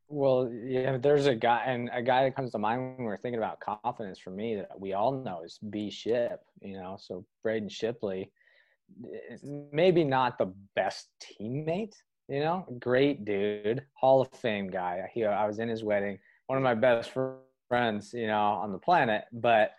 well, 0.08 0.48
yeah, 0.52 0.98
there's 0.98 1.26
a 1.26 1.34
guy, 1.34 1.64
and 1.66 1.90
a 1.92 2.00
guy 2.00 2.24
that 2.24 2.36
comes 2.36 2.52
to 2.52 2.58
mind 2.58 2.96
when 2.96 3.06
we're 3.06 3.16
thinking 3.16 3.38
about 3.38 3.58
confidence 3.60 4.18
for 4.18 4.30
me 4.30 4.54
that 4.54 4.78
we 4.78 4.92
all 4.92 5.12
know 5.12 5.42
is 5.44 5.58
B 5.70 5.90
Ship. 5.90 6.40
You 6.62 6.74
know, 6.74 6.96
so 7.00 7.24
Braden 7.42 7.68
Shipley, 7.68 8.30
maybe 9.72 10.04
not 10.04 10.38
the 10.38 10.52
best 10.76 11.08
teammate. 11.20 11.94
You 12.28 12.40
know, 12.40 12.66
great 12.78 13.24
dude, 13.24 13.84
Hall 13.94 14.20
of 14.20 14.28
Fame 14.38 14.68
guy. 14.68 15.08
He, 15.12 15.24
I 15.24 15.46
was 15.46 15.58
in 15.58 15.68
his 15.68 15.82
wedding, 15.82 16.18
one 16.46 16.56
of 16.56 16.62
my 16.62 16.74
best 16.74 17.10
friends, 17.68 18.12
you 18.12 18.26
know, 18.28 18.40
on 18.40 18.72
the 18.72 18.78
planet. 18.78 19.24
But, 19.32 19.72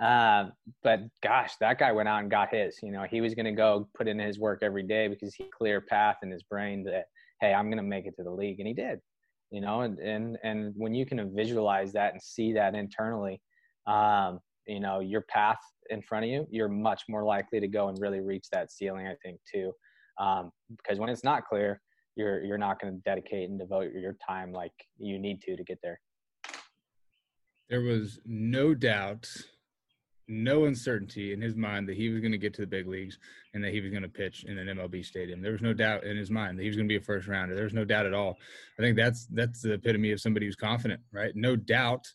uh, 0.00 0.46
but 0.82 1.00
gosh, 1.22 1.52
that 1.60 1.78
guy 1.78 1.92
went 1.92 2.08
out 2.08 2.20
and 2.20 2.30
got 2.30 2.54
his. 2.54 2.78
You 2.82 2.92
know, 2.92 3.04
he 3.10 3.20
was 3.20 3.34
going 3.34 3.46
to 3.46 3.52
go 3.52 3.88
put 3.96 4.08
in 4.08 4.18
his 4.18 4.38
work 4.38 4.60
every 4.62 4.82
day 4.82 5.08
because 5.08 5.34
he 5.34 5.44
clear 5.56 5.80
path 5.80 6.16
in 6.22 6.30
his 6.30 6.42
brain 6.42 6.84
that 6.84 7.06
hey, 7.40 7.54
I'm 7.54 7.66
going 7.66 7.78
to 7.78 7.82
make 7.82 8.06
it 8.06 8.14
to 8.16 8.22
the 8.22 8.30
league, 8.30 8.60
and 8.60 8.68
he 8.68 8.74
did 8.74 9.00
you 9.50 9.60
know 9.60 9.80
and 9.82 9.98
and 9.98 10.38
and 10.42 10.72
when 10.76 10.94
you 10.94 11.04
can 11.04 11.34
visualize 11.34 11.92
that 11.92 12.12
and 12.12 12.22
see 12.22 12.52
that 12.52 12.74
internally 12.74 13.40
um, 13.86 14.40
you 14.66 14.80
know 14.80 15.00
your 15.00 15.22
path 15.22 15.58
in 15.90 16.00
front 16.00 16.24
of 16.24 16.30
you 16.30 16.46
you're 16.50 16.68
much 16.68 17.02
more 17.08 17.24
likely 17.24 17.60
to 17.60 17.68
go 17.68 17.88
and 17.88 17.98
really 18.00 18.20
reach 18.20 18.46
that 18.52 18.70
ceiling 18.70 19.06
i 19.06 19.14
think 19.24 19.38
too 19.52 19.72
um, 20.18 20.50
because 20.76 20.98
when 20.98 21.08
it's 21.08 21.24
not 21.24 21.46
clear 21.46 21.80
you're 22.16 22.42
you're 22.44 22.58
not 22.58 22.80
going 22.80 22.92
to 22.92 23.00
dedicate 23.00 23.48
and 23.48 23.58
devote 23.58 23.92
your 23.92 24.16
time 24.26 24.52
like 24.52 24.72
you 24.98 25.18
need 25.18 25.40
to 25.40 25.56
to 25.56 25.64
get 25.64 25.78
there 25.82 26.00
there 27.68 27.80
was 27.80 28.20
no 28.24 28.74
doubt 28.74 29.28
no 30.30 30.64
uncertainty 30.66 31.32
in 31.32 31.42
his 31.42 31.56
mind 31.56 31.88
that 31.88 31.96
he 31.96 32.08
was 32.08 32.20
going 32.20 32.32
to 32.32 32.38
get 32.38 32.54
to 32.54 32.60
the 32.60 32.66
big 32.66 32.86
leagues 32.86 33.18
and 33.52 33.62
that 33.62 33.72
he 33.72 33.80
was 33.80 33.90
going 33.90 34.02
to 34.02 34.08
pitch 34.08 34.44
in 34.44 34.56
an 34.56 34.68
MLB 34.68 35.04
stadium. 35.04 35.42
There 35.42 35.52
was 35.52 35.60
no 35.60 35.74
doubt 35.74 36.04
in 36.04 36.16
his 36.16 36.30
mind 36.30 36.56
that 36.56 36.62
he 36.62 36.68
was 36.68 36.76
going 36.76 36.88
to 36.88 36.92
be 36.92 36.96
a 36.96 37.04
first 37.04 37.26
rounder. 37.26 37.54
There 37.54 37.64
was 37.64 37.74
no 37.74 37.84
doubt 37.84 38.06
at 38.06 38.14
all. 38.14 38.38
I 38.78 38.82
think 38.82 38.96
that's 38.96 39.26
that's 39.26 39.62
the 39.62 39.72
epitome 39.72 40.12
of 40.12 40.20
somebody 40.20 40.46
who's 40.46 40.56
confident, 40.56 41.00
right? 41.12 41.34
No 41.34 41.56
doubt. 41.56 42.06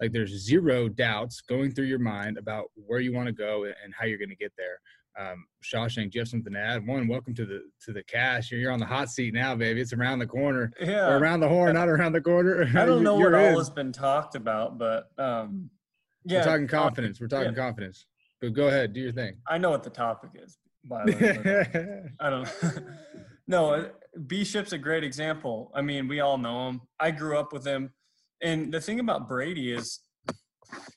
Like 0.00 0.12
there's 0.12 0.30
zero 0.30 0.88
doubts 0.88 1.40
going 1.42 1.72
through 1.72 1.86
your 1.86 1.98
mind 1.98 2.38
about 2.38 2.66
where 2.74 3.00
you 3.00 3.12
want 3.12 3.26
to 3.26 3.32
go 3.32 3.64
and 3.64 3.92
how 3.98 4.06
you're 4.06 4.18
going 4.18 4.28
to 4.30 4.36
get 4.36 4.52
there. 4.56 4.80
Um, 5.18 5.46
Shawshank, 5.64 6.12
do 6.12 6.18
you 6.18 6.20
have 6.20 6.28
something 6.28 6.52
to 6.52 6.58
add? 6.58 6.86
One, 6.86 7.08
welcome 7.08 7.34
to 7.34 7.44
the 7.44 7.62
to 7.84 7.92
the 7.92 8.04
cash. 8.04 8.52
You're, 8.52 8.60
you're 8.60 8.72
on 8.72 8.78
the 8.78 8.86
hot 8.86 9.10
seat 9.10 9.34
now, 9.34 9.56
baby. 9.56 9.80
It's 9.80 9.92
around 9.92 10.20
the 10.20 10.26
corner. 10.26 10.72
Yeah, 10.80 11.08
or 11.08 11.18
around 11.18 11.40
the 11.40 11.48
horn, 11.48 11.74
not 11.74 11.88
around 11.88 12.12
the 12.12 12.20
corner. 12.20 12.62
I 12.74 12.86
don't 12.86 13.02
know 13.02 13.16
what 13.16 13.34
all 13.34 13.58
has 13.58 13.68
been 13.68 13.92
talked 13.92 14.36
about, 14.36 14.78
but 14.78 15.10
um, 15.18 15.70
yeah, 16.24 16.38
we're 16.38 16.44
talking 16.44 16.66
confidence. 16.68 17.20
We're 17.20 17.28
talking 17.28 17.52
yeah. 17.52 17.58
confidence. 17.58 18.06
But 18.40 18.52
go 18.52 18.68
ahead, 18.68 18.92
do 18.92 19.00
your 19.00 19.12
thing. 19.12 19.36
I 19.48 19.58
know 19.58 19.70
what 19.70 19.82
the 19.82 19.90
topic 19.90 20.30
is. 20.34 20.58
By 20.84 21.04
the 21.04 21.12
way, 21.12 22.10
I 22.20 22.30
don't. 22.30 22.48
no, 23.46 23.74
uh, 23.74 23.88
B 24.26 24.44
Ship's 24.44 24.72
a 24.72 24.78
great 24.78 25.04
example. 25.04 25.72
I 25.74 25.82
mean, 25.82 26.08
we 26.08 26.20
all 26.20 26.38
know 26.38 26.68
him. 26.68 26.82
I 27.00 27.10
grew 27.10 27.38
up 27.38 27.52
with 27.52 27.66
him, 27.66 27.92
and 28.42 28.72
the 28.72 28.80
thing 28.80 29.00
about 29.00 29.28
Brady 29.28 29.72
is 29.72 30.00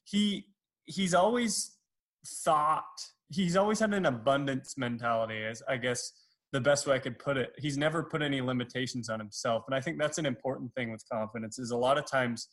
he 0.03 0.45
he's 0.85 1.13
always 1.13 1.77
thought 2.25 2.83
he's 3.29 3.55
always 3.55 3.79
had 3.79 3.93
an 3.93 4.05
abundance 4.05 4.75
mentality. 4.77 5.37
Is 5.37 5.63
I 5.67 5.77
guess 5.77 6.11
the 6.51 6.61
best 6.61 6.85
way 6.85 6.95
I 6.95 6.99
could 6.99 7.17
put 7.17 7.37
it. 7.37 7.53
He's 7.57 7.77
never 7.77 8.03
put 8.03 8.21
any 8.21 8.41
limitations 8.41 9.09
on 9.09 9.19
himself, 9.19 9.63
and 9.67 9.75
I 9.75 9.81
think 9.81 9.97
that's 9.97 10.19
an 10.19 10.25
important 10.25 10.73
thing 10.75 10.91
with 10.91 11.03
confidence. 11.11 11.57
Is 11.57 11.71
a 11.71 11.77
lot 11.77 11.97
of 11.97 12.05
times 12.05 12.49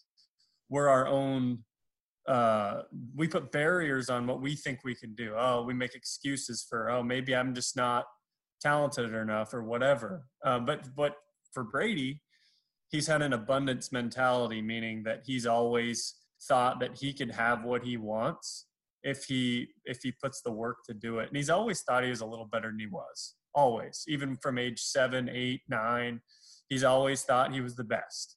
we're 0.70 0.88
our 0.88 1.06
own 1.06 1.58
uh, 2.28 2.82
we 3.16 3.26
put 3.26 3.50
barriers 3.50 4.10
on 4.10 4.26
what 4.26 4.42
we 4.42 4.54
think 4.54 4.80
we 4.84 4.94
can 4.94 5.14
do. 5.14 5.34
Oh, 5.36 5.62
we 5.62 5.72
make 5.72 5.94
excuses 5.94 6.64
for, 6.68 6.90
oh, 6.90 7.02
maybe 7.02 7.34
I'm 7.34 7.54
just 7.54 7.74
not 7.74 8.04
talented 8.60 9.14
enough 9.14 9.54
or 9.54 9.62
whatever. 9.62 10.24
Uh, 10.44 10.58
but 10.58 10.94
but 10.94 11.14
for 11.52 11.64
Brady, 11.64 12.20
he's 12.90 13.06
had 13.06 13.22
an 13.22 13.32
abundance 13.32 13.92
mentality, 13.92 14.60
meaning 14.60 15.02
that 15.04 15.22
he's 15.24 15.46
always 15.46 16.14
thought 16.42 16.80
that 16.80 16.98
he 16.98 17.12
could 17.12 17.30
have 17.30 17.64
what 17.64 17.82
he 17.82 17.96
wants 17.96 18.66
if 19.02 19.24
he 19.24 19.68
if 19.84 20.00
he 20.02 20.12
puts 20.12 20.42
the 20.42 20.52
work 20.52 20.78
to 20.86 20.94
do 20.94 21.18
it. 21.18 21.28
And 21.28 21.36
he's 21.36 21.50
always 21.50 21.80
thought 21.80 22.04
he 22.04 22.10
was 22.10 22.20
a 22.20 22.26
little 22.26 22.46
better 22.46 22.68
than 22.68 22.78
he 22.78 22.86
was. 22.86 23.34
Always, 23.54 24.04
even 24.06 24.36
from 24.36 24.58
age 24.58 24.80
seven, 24.80 25.28
eight, 25.32 25.62
nine, 25.68 26.20
he's 26.68 26.84
always 26.84 27.22
thought 27.22 27.54
he 27.54 27.62
was 27.62 27.74
the 27.74 27.84
best. 27.84 28.36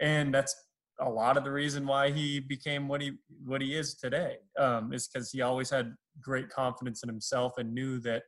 And 0.00 0.32
that's 0.32 0.54
a 1.02 1.08
lot 1.08 1.36
of 1.36 1.44
the 1.44 1.50
reason 1.50 1.86
why 1.86 2.10
he 2.10 2.40
became 2.40 2.88
what 2.88 3.00
he 3.00 3.12
what 3.44 3.60
he 3.60 3.74
is 3.74 3.94
today 3.94 4.36
um, 4.58 4.92
is 4.92 5.08
because 5.08 5.30
he 5.30 5.42
always 5.42 5.70
had 5.70 5.94
great 6.20 6.48
confidence 6.48 7.02
in 7.02 7.08
himself 7.08 7.54
and 7.58 7.72
knew 7.72 7.98
that 8.00 8.22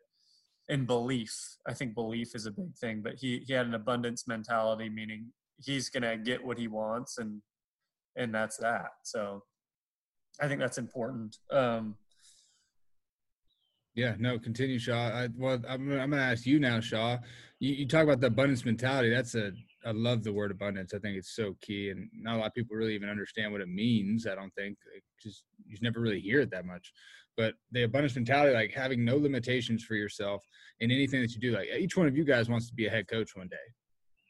in 0.69 0.87
belief 0.87 1.35
i 1.69 1.75
think 1.75 1.95
belief 1.95 2.35
is 2.35 2.47
a 2.47 2.51
big 2.51 2.75
thing 2.81 3.03
but 3.03 3.15
he 3.17 3.43
he 3.47 3.53
had 3.53 3.67
an 3.67 3.75
abundance 3.75 4.27
mentality 4.27 4.89
meaning 4.89 5.27
he's 5.63 5.91
gonna 5.91 6.17
get 6.17 6.45
what 6.45 6.59
he 6.59 6.69
wants 6.69 7.19
and 7.19 7.43
and 8.17 8.35
that's 8.35 8.57
that 8.57 8.89
so 9.03 9.43
i 10.41 10.49
think 10.49 10.61
that's 10.61 10.79
important 10.79 11.37
um, 11.53 11.95
yeah, 13.95 14.17
no, 14.19 14.39
continue, 14.41 14.79
Shaw. 14.79 15.09
I, 15.11 15.29
well, 15.37 15.61
I'm, 15.69 15.93
I'm 15.93 16.11
going 16.11 16.11
to 16.11 16.19
ask 16.19 16.45
you 16.47 16.59
now, 16.59 16.81
Shaw. 16.81 17.19
You, 17.61 17.75
you 17.75 17.87
talk 17.87 18.03
about 18.03 18.21
the 18.21 18.27
abundance 18.27 18.65
mentality. 18.65 19.09
That's 19.09 19.37
a 19.37 19.53
I 19.87 19.91
love 19.91 20.25
the 20.25 20.33
word 20.33 20.51
abundance. 20.51 20.95
I 20.95 20.99
think 20.99 21.17
it's 21.17 21.35
so 21.35 21.57
key, 21.61 21.91
and 21.91 22.09
not 22.15 22.37
a 22.37 22.39
lot 22.39 22.47
of 22.47 22.55
people 22.55 22.77
really 22.77 22.95
even 22.95 23.09
understand 23.09 23.53
what 23.53 23.61
it 23.61 23.69
means. 23.69 24.27
I 24.27 24.35
don't 24.35 24.55
think 24.55 24.79
just 25.23 25.45
you 25.67 25.77
never 25.83 26.01
really 26.01 26.21
hear 26.21 26.41
it 26.41 26.51
that 26.51 26.65
much. 26.65 26.93
But 27.37 27.55
the 27.73 27.83
abundance 27.83 28.15
mentality, 28.15 28.55
like 28.55 28.73
having 28.73 29.05
no 29.05 29.17
limitations 29.17 29.85
for 29.85 29.95
yourself 29.95 30.43
in 30.81 30.91
anything 30.91 31.21
that 31.21 31.33
you 31.33 31.41
do. 31.41 31.53
Like 31.53 31.69
each 31.79 31.97
one 31.97 32.07
of 32.07 32.17
you 32.17 32.25
guys 32.25 32.49
wants 32.49 32.69
to 32.69 32.75
be 32.75 32.87
a 32.87 32.91
head 32.91 33.09
coach 33.09 33.35
one 33.35 33.49
day. 33.49 33.57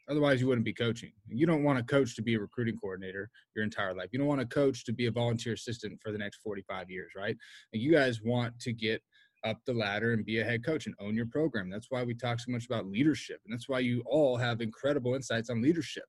Otherwise, 0.09 0.41
you 0.41 0.47
wouldn't 0.47 0.67
be 0.67 0.73
coaching. 0.73 1.13
You 1.29 1.47
don't 1.47 1.63
want 1.63 1.79
a 1.79 1.83
coach 1.83 2.15
to 2.17 2.23
be 2.23 2.35
a 2.35 2.41
recruiting 2.41 2.77
coordinator 2.77 3.31
your 3.57 3.65
entire 3.65 3.95
life. 3.95 4.09
You 4.13 4.19
don't 4.19 4.29
want 4.29 4.41
a 4.41 4.47
coach 4.47 4.85
to 4.85 4.93
be 4.93 5.07
a 5.07 5.11
volunteer 5.11 5.55
assistant 5.55 5.99
for 6.03 6.13
the 6.13 6.19
next 6.19 6.41
45 6.43 6.91
years, 6.91 7.13
right? 7.17 7.37
And 7.73 7.81
you 7.81 7.91
guys 7.91 8.21
want 8.23 8.59
to 8.61 8.73
get 8.73 9.03
up 9.45 9.59
the 9.65 9.73
ladder 9.73 10.13
and 10.13 10.25
be 10.25 10.41
a 10.41 10.45
head 10.45 10.65
coach 10.65 10.87
and 10.87 10.95
own 11.01 11.15
your 11.15 11.27
program. 11.27 11.71
That's 11.71 11.91
why 11.91 12.03
we 12.03 12.15
talk 12.15 12.41
so 12.41 12.51
much 12.51 12.67
about 12.67 12.87
leadership. 12.87 13.41
And 13.45 13.53
that's 13.53 13.69
why 13.69 13.81
you 13.81 14.03
all 14.07 14.37
have 14.37 14.61
incredible 14.61 15.15
insights 15.15 15.51
on 15.51 15.63
leadership. 15.63 16.05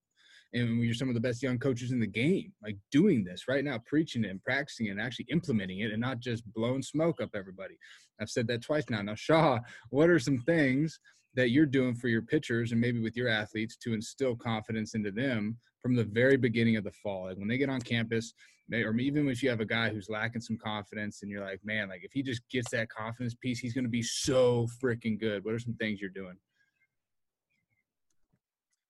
And 0.53 0.81
you're 0.81 0.93
some 0.93 1.09
of 1.09 1.15
the 1.15 1.21
best 1.21 1.43
young 1.43 1.59
coaches 1.59 1.91
in 1.91 1.99
the 1.99 2.07
game, 2.07 2.53
like 2.63 2.77
doing 2.91 3.23
this 3.23 3.47
right 3.47 3.63
now, 3.63 3.79
preaching 3.85 4.23
it 4.23 4.29
and 4.29 4.41
practicing 4.41 4.87
it 4.87 4.91
and 4.91 5.01
actually 5.01 5.25
implementing 5.29 5.79
it 5.79 5.91
and 5.91 5.99
not 5.99 6.19
just 6.19 6.43
blowing 6.53 6.81
smoke 6.81 7.19
up 7.21 7.31
everybody. 7.35 7.77
I've 8.21 8.29
said 8.29 8.47
that 8.47 8.61
twice 8.61 8.85
now. 8.89 9.01
Now, 9.01 9.15
Shaw, 9.15 9.59
what 9.89 10.09
are 10.09 10.19
some 10.19 10.37
things 10.37 10.99
that 11.33 11.49
you're 11.49 11.65
doing 11.65 11.95
for 11.95 12.07
your 12.07 12.21
pitchers 12.21 12.71
and 12.71 12.79
maybe 12.79 13.01
with 13.01 13.17
your 13.17 13.27
athletes 13.27 13.75
to 13.77 13.93
instill 13.93 14.35
confidence 14.35 14.95
into 14.95 15.11
them 15.11 15.57
from 15.81 15.95
the 15.95 16.05
very 16.05 16.37
beginning 16.37 16.77
of 16.77 16.85
the 16.85 16.91
fall? 16.91 17.25
Like 17.25 17.37
when 17.37 17.49
they 17.49 17.57
get 17.57 17.69
on 17.69 17.81
campus, 17.81 18.33
or 18.71 18.97
even 18.97 19.29
if 19.29 19.43
you 19.43 19.49
have 19.49 19.59
a 19.59 19.65
guy 19.65 19.89
who's 19.89 20.09
lacking 20.09 20.41
some 20.41 20.57
confidence 20.57 21.21
and 21.21 21.29
you're 21.29 21.43
like, 21.43 21.59
man, 21.63 21.89
like 21.89 22.03
if 22.03 22.11
he 22.11 22.23
just 22.23 22.41
gets 22.49 22.71
that 22.71 22.89
confidence 22.89 23.35
piece, 23.35 23.59
he's 23.59 23.73
going 23.73 23.83
to 23.83 23.89
be 23.89 24.01
so 24.01 24.67
freaking 24.83 25.19
good. 25.19 25.43
What 25.45 25.53
are 25.53 25.59
some 25.59 25.75
things 25.75 26.01
you're 26.01 26.09
doing? 26.09 26.35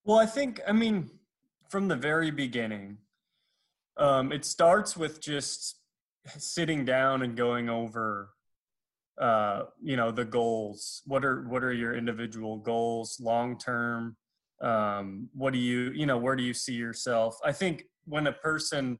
Well, 0.06 0.20
I 0.20 0.26
think, 0.26 0.62
I 0.68 0.72
mean, 0.72 1.10
from 1.70 1.88
the 1.88 1.96
very 1.96 2.32
beginning, 2.32 2.98
um, 3.98 4.32
it 4.32 4.46
starts 4.46 4.96
with 4.96 5.20
just 5.20 5.80
sitting 6.38 6.86
down 6.86 7.22
and 7.22 7.36
going 7.36 7.70
over 7.70 8.30
uh 9.18 9.64
you 9.82 9.96
know 9.96 10.12
the 10.12 10.26
goals 10.26 11.02
what 11.06 11.24
are 11.24 11.48
what 11.48 11.64
are 11.64 11.72
your 11.72 11.96
individual 11.96 12.58
goals 12.58 13.18
long 13.22 13.58
term 13.58 14.18
um 14.62 15.30
what 15.34 15.54
do 15.54 15.60
you 15.60 15.92
you 15.96 16.06
know 16.06 16.18
where 16.18 16.36
do 16.36 16.44
you 16.44 16.54
see 16.54 16.74
yourself 16.74 17.38
i 17.46 17.52
think 17.52 17.86
when 18.04 18.28
a 18.28 18.34
person 18.34 19.00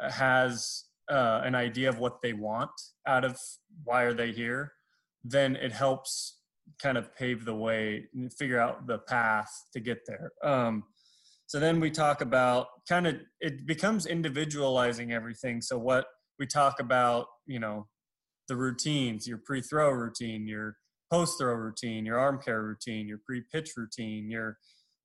has 0.00 0.84
uh, 1.10 1.42
an 1.44 1.54
idea 1.54 1.88
of 1.88 1.98
what 1.98 2.22
they 2.22 2.32
want 2.32 2.70
out 3.06 3.24
of 3.24 3.38
why 3.84 4.02
are 4.02 4.14
they 4.14 4.32
here 4.32 4.72
then 5.24 5.56
it 5.56 5.72
helps 5.72 6.40
kind 6.80 6.98
of 6.98 7.14
pave 7.16 7.44
the 7.44 7.54
way 7.54 8.04
and 8.14 8.32
figure 8.32 8.60
out 8.60 8.86
the 8.86 8.98
path 8.98 9.50
to 9.72 9.80
get 9.80 9.98
there. 10.06 10.32
Um 10.42 10.84
so 11.46 11.60
then 11.60 11.78
we 11.78 11.90
talk 11.90 12.20
about 12.20 12.68
kind 12.88 13.06
of 13.06 13.16
it 13.40 13.66
becomes 13.66 14.06
individualizing 14.06 15.12
everything. 15.12 15.60
So 15.60 15.78
what 15.78 16.06
we 16.38 16.46
talk 16.46 16.80
about 16.80 17.26
you 17.46 17.58
know 17.58 17.86
the 18.48 18.56
routines 18.56 19.26
your 19.26 19.38
pre-throw 19.38 19.90
routine 19.90 20.46
your 20.46 20.76
post-throw 21.10 21.54
routine 21.54 22.04
your 22.04 22.18
arm 22.18 22.38
care 22.38 22.62
routine 22.62 23.06
your 23.08 23.20
pre-pitch 23.24 23.70
routine 23.76 24.30
your 24.30 24.58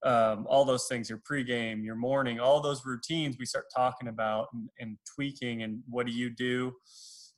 um, 0.04 0.46
all 0.50 0.64
those 0.64 0.88
things 0.88 1.10
your 1.10 1.22
pregame 1.30 1.84
your 1.84 1.96
morning 1.96 2.40
all 2.40 2.62
those 2.62 2.86
routines 2.86 3.36
we 3.38 3.46
start 3.46 3.66
talking 3.76 4.08
about 4.08 4.48
and, 4.54 4.70
and 4.80 4.98
tweaking 5.16 5.64
and 5.64 5.82
what 5.90 6.06
do 6.06 6.12
you 6.12 6.30
do? 6.30 6.74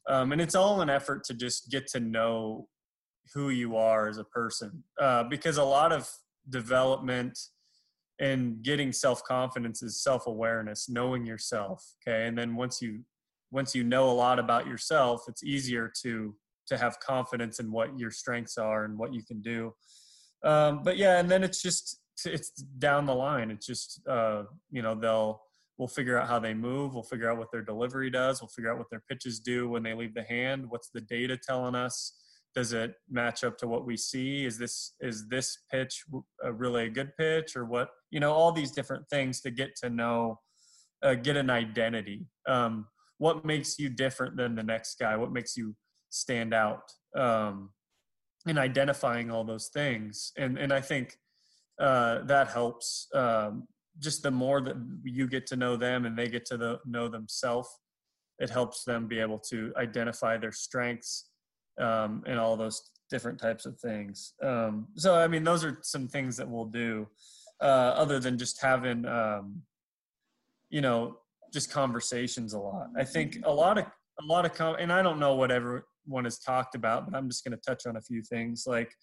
Um, 0.10 0.32
and 0.32 0.42
it's 0.42 0.56
all 0.56 0.82
an 0.82 0.90
effort 0.90 1.24
to 1.26 1.34
just 1.34 1.70
get 1.70 1.88
to 1.88 2.00
know 2.00 2.68
who 3.34 3.50
you 3.50 3.78
are 3.78 4.08
as 4.08 4.18
a 4.18 4.24
person. 4.26 4.84
Uh, 5.00 5.24
because 5.24 5.58
a 5.58 5.64
lot 5.64 5.92
of 5.92 6.10
development 6.50 7.38
and 8.20 8.62
getting 8.64 8.92
self-confidence 8.92 9.82
is 9.82 10.04
self-awareness 10.04 10.90
knowing 10.90 11.26
yourself 11.26 11.84
okay? 12.02 12.28
And 12.28 12.38
then 12.38 12.56
once 12.56 12.82
you 12.82 13.02
once 13.52 13.76
you 13.76 13.84
know 13.84 14.10
a 14.10 14.12
lot 14.12 14.40
about 14.40 14.68
yourself 14.68 15.24
it's 15.28 15.44
easier 15.44 15.92
to 16.04 16.36
to 16.68 16.78
have 16.78 17.00
confidence 17.00 17.60
in 17.60 17.72
what 17.72 17.98
your 17.98 18.12
strengths 18.12 18.58
are 18.58 18.86
and 18.86 18.98
what 18.98 19.14
you 19.14 19.24
can 19.24 19.42
do. 19.42 19.74
Um, 20.44 20.82
but 20.84 20.98
yeah 20.98 21.20
and 21.20 21.30
then 21.30 21.44
it's 21.44 21.62
just 21.62 22.01
it's 22.26 22.52
down 22.52 23.06
the 23.06 23.16
line. 23.16 23.52
It's 23.52 23.66
just 23.66 24.02
uh, 24.08 24.44
you 24.72 24.82
know 24.82 24.96
they'll 24.96 25.42
we'll 25.78 25.88
figure 25.88 26.18
out 26.20 26.28
how 26.28 26.40
they 26.40 26.54
move. 26.54 26.94
We'll 26.94 27.04
figure 27.04 27.30
out 27.30 27.38
what 27.38 27.52
their 27.52 27.62
delivery 27.62 28.10
does. 28.10 28.42
We'll 28.42 28.50
figure 28.50 28.72
out 28.72 28.78
what 28.78 28.90
their 28.90 29.04
pitches 29.10 29.40
do 29.40 29.70
when 29.70 29.84
they 29.84 29.94
leave 29.94 30.14
the 30.14 30.24
hand. 30.24 30.66
What's 30.70 30.90
the 30.90 31.02
data 31.02 31.38
telling 31.38 31.76
us? 31.76 32.14
Does 32.54 32.74
it 32.74 32.96
match 33.10 33.44
up 33.44 33.58
to 33.60 33.68
what 33.68 33.86
we 33.86 33.96
see? 33.96 34.46
Is 34.46 34.58
this 34.58 34.94
is 35.00 35.28
this 35.30 35.58
pitch 35.72 36.04
a 36.44 36.52
really 36.52 36.86
a 36.86 36.90
good 36.90 37.16
pitch 37.18 37.56
or 37.56 37.66
what? 37.66 37.90
You 38.12 38.20
know 38.20 38.34
all 38.34 38.52
these 38.52 38.72
different 38.72 39.08
things 39.10 39.42
to 39.42 39.52
get 39.52 39.76
to 39.78 39.90
know 39.90 40.40
uh, 41.04 41.16
get 41.16 41.38
an 41.38 41.50
identity. 41.50 42.28
Um, 42.48 42.88
what 43.18 43.46
makes 43.46 43.80
you 43.80 43.90
different 43.90 44.36
than 44.36 44.56
the 44.56 44.64
next 44.64 45.00
guy? 45.00 45.16
What 45.16 45.32
makes 45.32 45.56
you 45.56 45.76
stand 46.10 46.54
out? 46.54 46.92
Um, 47.16 47.70
in 48.46 48.58
identifying 48.58 49.30
all 49.30 49.44
those 49.44 49.68
things. 49.68 50.32
And 50.38 50.58
and 50.58 50.74
i 50.74 50.82
think 50.82 51.18
uh, 51.82 52.24
that 52.26 52.48
helps 52.48 53.08
um, 53.14 53.68
just 54.00 54.24
the 54.24 54.32
more 54.32 54.62
that 54.62 54.76
you 55.04 55.28
get 55.28 55.46
to 55.48 55.56
know 55.56 55.76
them 55.76 56.06
and 56.06 56.18
they 56.18 56.30
get 56.30 56.46
to 56.46 56.58
the, 56.58 56.80
know 56.86 57.08
themselves 57.10 57.70
it 58.40 58.50
helps 58.50 58.84
them 58.84 59.08
be 59.08 59.20
able 59.20 59.38
to 59.38 59.72
identify 59.78 60.38
their 60.38 60.52
strengths 60.52 61.30
um, 61.80 62.24
and 62.26 62.40
all 62.40 62.56
those 62.56 62.92
different 63.10 63.40
types 63.40 63.66
of 63.66 63.78
things 63.80 64.34
um, 64.44 64.88
so 64.96 65.16
i 65.16 65.28
mean 65.28 65.44
those 65.44 65.66
are 65.66 65.78
some 65.82 66.08
things 66.08 66.38
that 66.38 66.50
we'll 66.50 66.66
do 66.66 67.08
uh, 67.62 67.94
other 67.96 68.20
than 68.20 68.38
just 68.38 68.62
having 68.62 69.06
um, 69.06 69.62
you 70.70 70.82
know 70.82 71.18
just 71.52 71.72
conversations 71.72 72.54
a 72.54 72.60
lot. 72.60 72.88
I 72.98 73.04
think 73.04 73.40
a 73.44 73.52
lot 73.52 73.78
of 73.78 73.86
a 73.86 74.26
lot 74.26 74.46
of 74.46 74.54
com- 74.54 74.78
and 74.80 74.92
I 74.92 75.02
don't 75.02 75.20
know 75.20 75.36
what 75.36 75.52
everyone 76.06 76.24
has 76.26 76.40
talked 76.40 76.76
about, 76.76 77.10
but 77.10 77.18
I'm 77.18 77.30
just 77.30 77.44
going 77.44 77.58
to 77.58 77.62
touch 77.66 77.86
on 77.86 77.96
a 77.96 78.02
few 78.02 78.22
things. 78.22 78.66
Like 78.68 78.94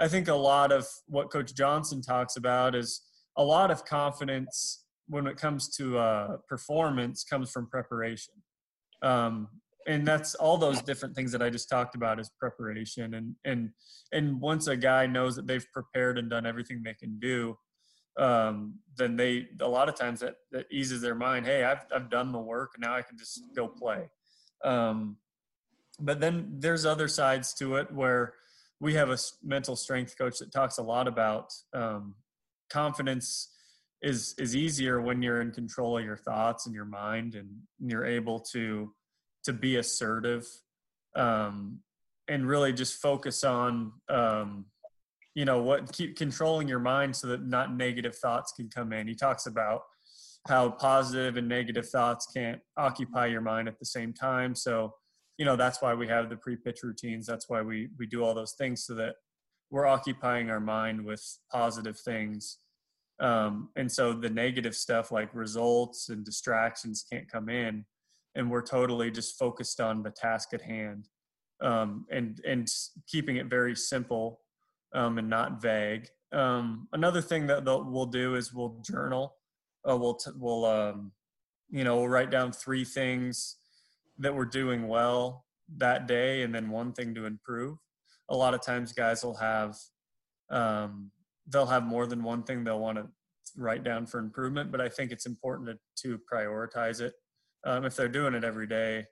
I 0.00 0.08
think 0.08 0.28
a 0.28 0.34
lot 0.34 0.72
of 0.72 0.86
what 1.06 1.30
Coach 1.30 1.54
Johnson 1.54 2.02
talks 2.02 2.36
about 2.36 2.74
is 2.74 3.02
a 3.36 3.44
lot 3.44 3.70
of 3.70 3.84
confidence 3.84 4.84
when 5.06 5.26
it 5.26 5.36
comes 5.36 5.68
to 5.76 5.98
uh, 5.98 6.36
performance 6.48 7.24
comes 7.24 7.50
from 7.50 7.68
preparation. 7.68 8.34
Um, 9.02 9.48
and 9.86 10.06
that's 10.06 10.34
all 10.34 10.56
those 10.56 10.80
different 10.80 11.14
things 11.14 11.30
that 11.32 11.42
I 11.42 11.50
just 11.50 11.68
talked 11.68 11.94
about 11.94 12.18
is 12.18 12.30
preparation 12.38 13.14
and 13.14 13.34
and 13.44 13.70
and 14.12 14.40
once 14.40 14.66
a 14.66 14.76
guy 14.76 15.06
knows 15.06 15.36
that 15.36 15.46
they've 15.46 15.66
prepared 15.72 16.16
and 16.16 16.30
done 16.30 16.46
everything 16.46 16.82
they 16.82 16.94
can 16.94 17.18
do, 17.18 17.56
um, 18.18 18.76
then 18.96 19.16
they 19.16 19.46
a 19.60 19.68
lot 19.68 19.90
of 19.90 19.94
times 19.94 20.20
that, 20.20 20.36
that 20.52 20.66
eases 20.70 21.02
their 21.02 21.14
mind. 21.14 21.44
Hey, 21.44 21.64
I've 21.64 21.84
I've 21.94 22.08
done 22.08 22.32
the 22.32 22.38
work, 22.38 22.70
now 22.78 22.94
I 22.94 23.02
can 23.02 23.18
just 23.18 23.42
go 23.54 23.68
play. 23.68 24.08
Um, 24.64 25.18
but 26.00 26.20
then 26.20 26.46
there's 26.58 26.84
other 26.84 27.08
sides 27.08 27.54
to 27.54 27.76
it 27.76 27.92
where 27.92 28.34
we 28.80 28.94
have 28.94 29.10
a 29.10 29.18
mental 29.42 29.76
strength 29.76 30.16
coach 30.18 30.38
that 30.38 30.52
talks 30.52 30.78
a 30.78 30.82
lot 30.82 31.08
about 31.08 31.52
um, 31.72 32.14
confidence 32.70 33.50
is 34.02 34.34
is 34.38 34.54
easier 34.54 35.00
when 35.00 35.22
you're 35.22 35.40
in 35.40 35.50
control 35.50 35.96
of 35.96 36.04
your 36.04 36.16
thoughts 36.16 36.66
and 36.66 36.74
your 36.74 36.84
mind 36.84 37.34
and 37.34 37.48
you're 37.78 38.04
able 38.04 38.38
to 38.38 38.92
to 39.44 39.52
be 39.52 39.76
assertive 39.76 40.44
um, 41.16 41.78
and 42.28 42.46
really 42.46 42.72
just 42.72 43.00
focus 43.00 43.44
on 43.44 43.92
um, 44.08 44.66
you 45.34 45.44
know 45.44 45.62
what 45.62 45.92
keep 45.92 46.16
controlling 46.16 46.68
your 46.68 46.78
mind 46.78 47.14
so 47.14 47.26
that 47.28 47.46
not 47.46 47.74
negative 47.74 48.16
thoughts 48.16 48.52
can 48.52 48.68
come 48.68 48.92
in. 48.92 49.08
He 49.08 49.14
talks 49.14 49.46
about 49.46 49.82
how 50.46 50.70
positive 50.70 51.36
and 51.36 51.48
negative 51.48 51.88
thoughts 51.88 52.26
can't 52.34 52.60
occupy 52.76 53.26
your 53.26 53.40
mind 53.40 53.66
at 53.66 53.78
the 53.78 53.86
same 53.86 54.12
time. 54.12 54.54
So 54.54 54.92
you 55.38 55.44
know 55.44 55.56
that's 55.56 55.82
why 55.82 55.94
we 55.94 56.06
have 56.06 56.28
the 56.28 56.36
pre-pitch 56.36 56.82
routines 56.82 57.26
that's 57.26 57.48
why 57.48 57.60
we 57.60 57.88
we 57.98 58.06
do 58.06 58.22
all 58.22 58.34
those 58.34 58.52
things 58.52 58.84
so 58.84 58.94
that 58.94 59.16
we're 59.70 59.86
occupying 59.86 60.50
our 60.50 60.60
mind 60.60 61.04
with 61.04 61.22
positive 61.50 61.98
things 61.98 62.58
um, 63.20 63.68
and 63.76 63.90
so 63.90 64.12
the 64.12 64.30
negative 64.30 64.74
stuff 64.74 65.12
like 65.12 65.34
results 65.34 66.08
and 66.08 66.24
distractions 66.24 67.04
can't 67.10 67.30
come 67.30 67.48
in 67.48 67.84
and 68.34 68.50
we're 68.50 68.62
totally 68.62 69.10
just 69.10 69.38
focused 69.38 69.80
on 69.80 70.02
the 70.02 70.10
task 70.10 70.52
at 70.52 70.62
hand 70.62 71.08
um, 71.62 72.06
and 72.10 72.40
and 72.46 72.68
keeping 73.06 73.36
it 73.36 73.46
very 73.46 73.74
simple 73.74 74.40
um, 74.94 75.18
and 75.18 75.28
not 75.28 75.60
vague. 75.60 76.08
Um, 76.32 76.88
another 76.92 77.20
thing 77.20 77.46
that 77.48 77.64
we'll 77.64 78.06
do 78.06 78.34
is 78.34 78.52
we'll 78.52 78.80
journal. 78.84 79.36
Uh, 79.88 79.96
we'll 79.96 80.14
t- 80.14 80.30
we'll 80.36 80.64
um, 80.64 81.12
you 81.70 81.84
know 81.84 81.96
we'll 81.96 82.08
write 82.08 82.30
down 82.30 82.52
three 82.52 82.84
things 82.84 83.56
that 84.18 84.34
we're 84.34 84.44
doing 84.44 84.88
well 84.88 85.44
that 85.76 86.06
day, 86.06 86.42
and 86.42 86.54
then 86.54 86.70
one 86.70 86.92
thing 86.92 87.14
to 87.14 87.26
improve. 87.26 87.78
A 88.28 88.36
lot 88.36 88.54
of 88.54 88.62
times, 88.62 88.92
guys 88.92 89.24
will 89.24 89.36
have 89.36 89.76
um, 90.50 91.10
they'll 91.48 91.66
have 91.66 91.84
more 91.84 92.06
than 92.06 92.22
one 92.22 92.42
thing 92.42 92.64
they'll 92.64 92.80
want 92.80 92.98
to 92.98 93.06
write 93.56 93.84
down 93.84 94.06
for 94.06 94.18
improvement. 94.18 94.72
But 94.72 94.80
I 94.80 94.88
think 94.88 95.12
it's 95.12 95.26
important 95.26 95.68
to, 95.68 96.08
to 96.08 96.20
prioritize 96.32 97.00
it. 97.00 97.14
Um, 97.64 97.84
if 97.84 97.96
they're 97.96 98.08
doing 98.08 98.34
it 98.34 98.44
every 98.44 98.66
day, 98.66 99.06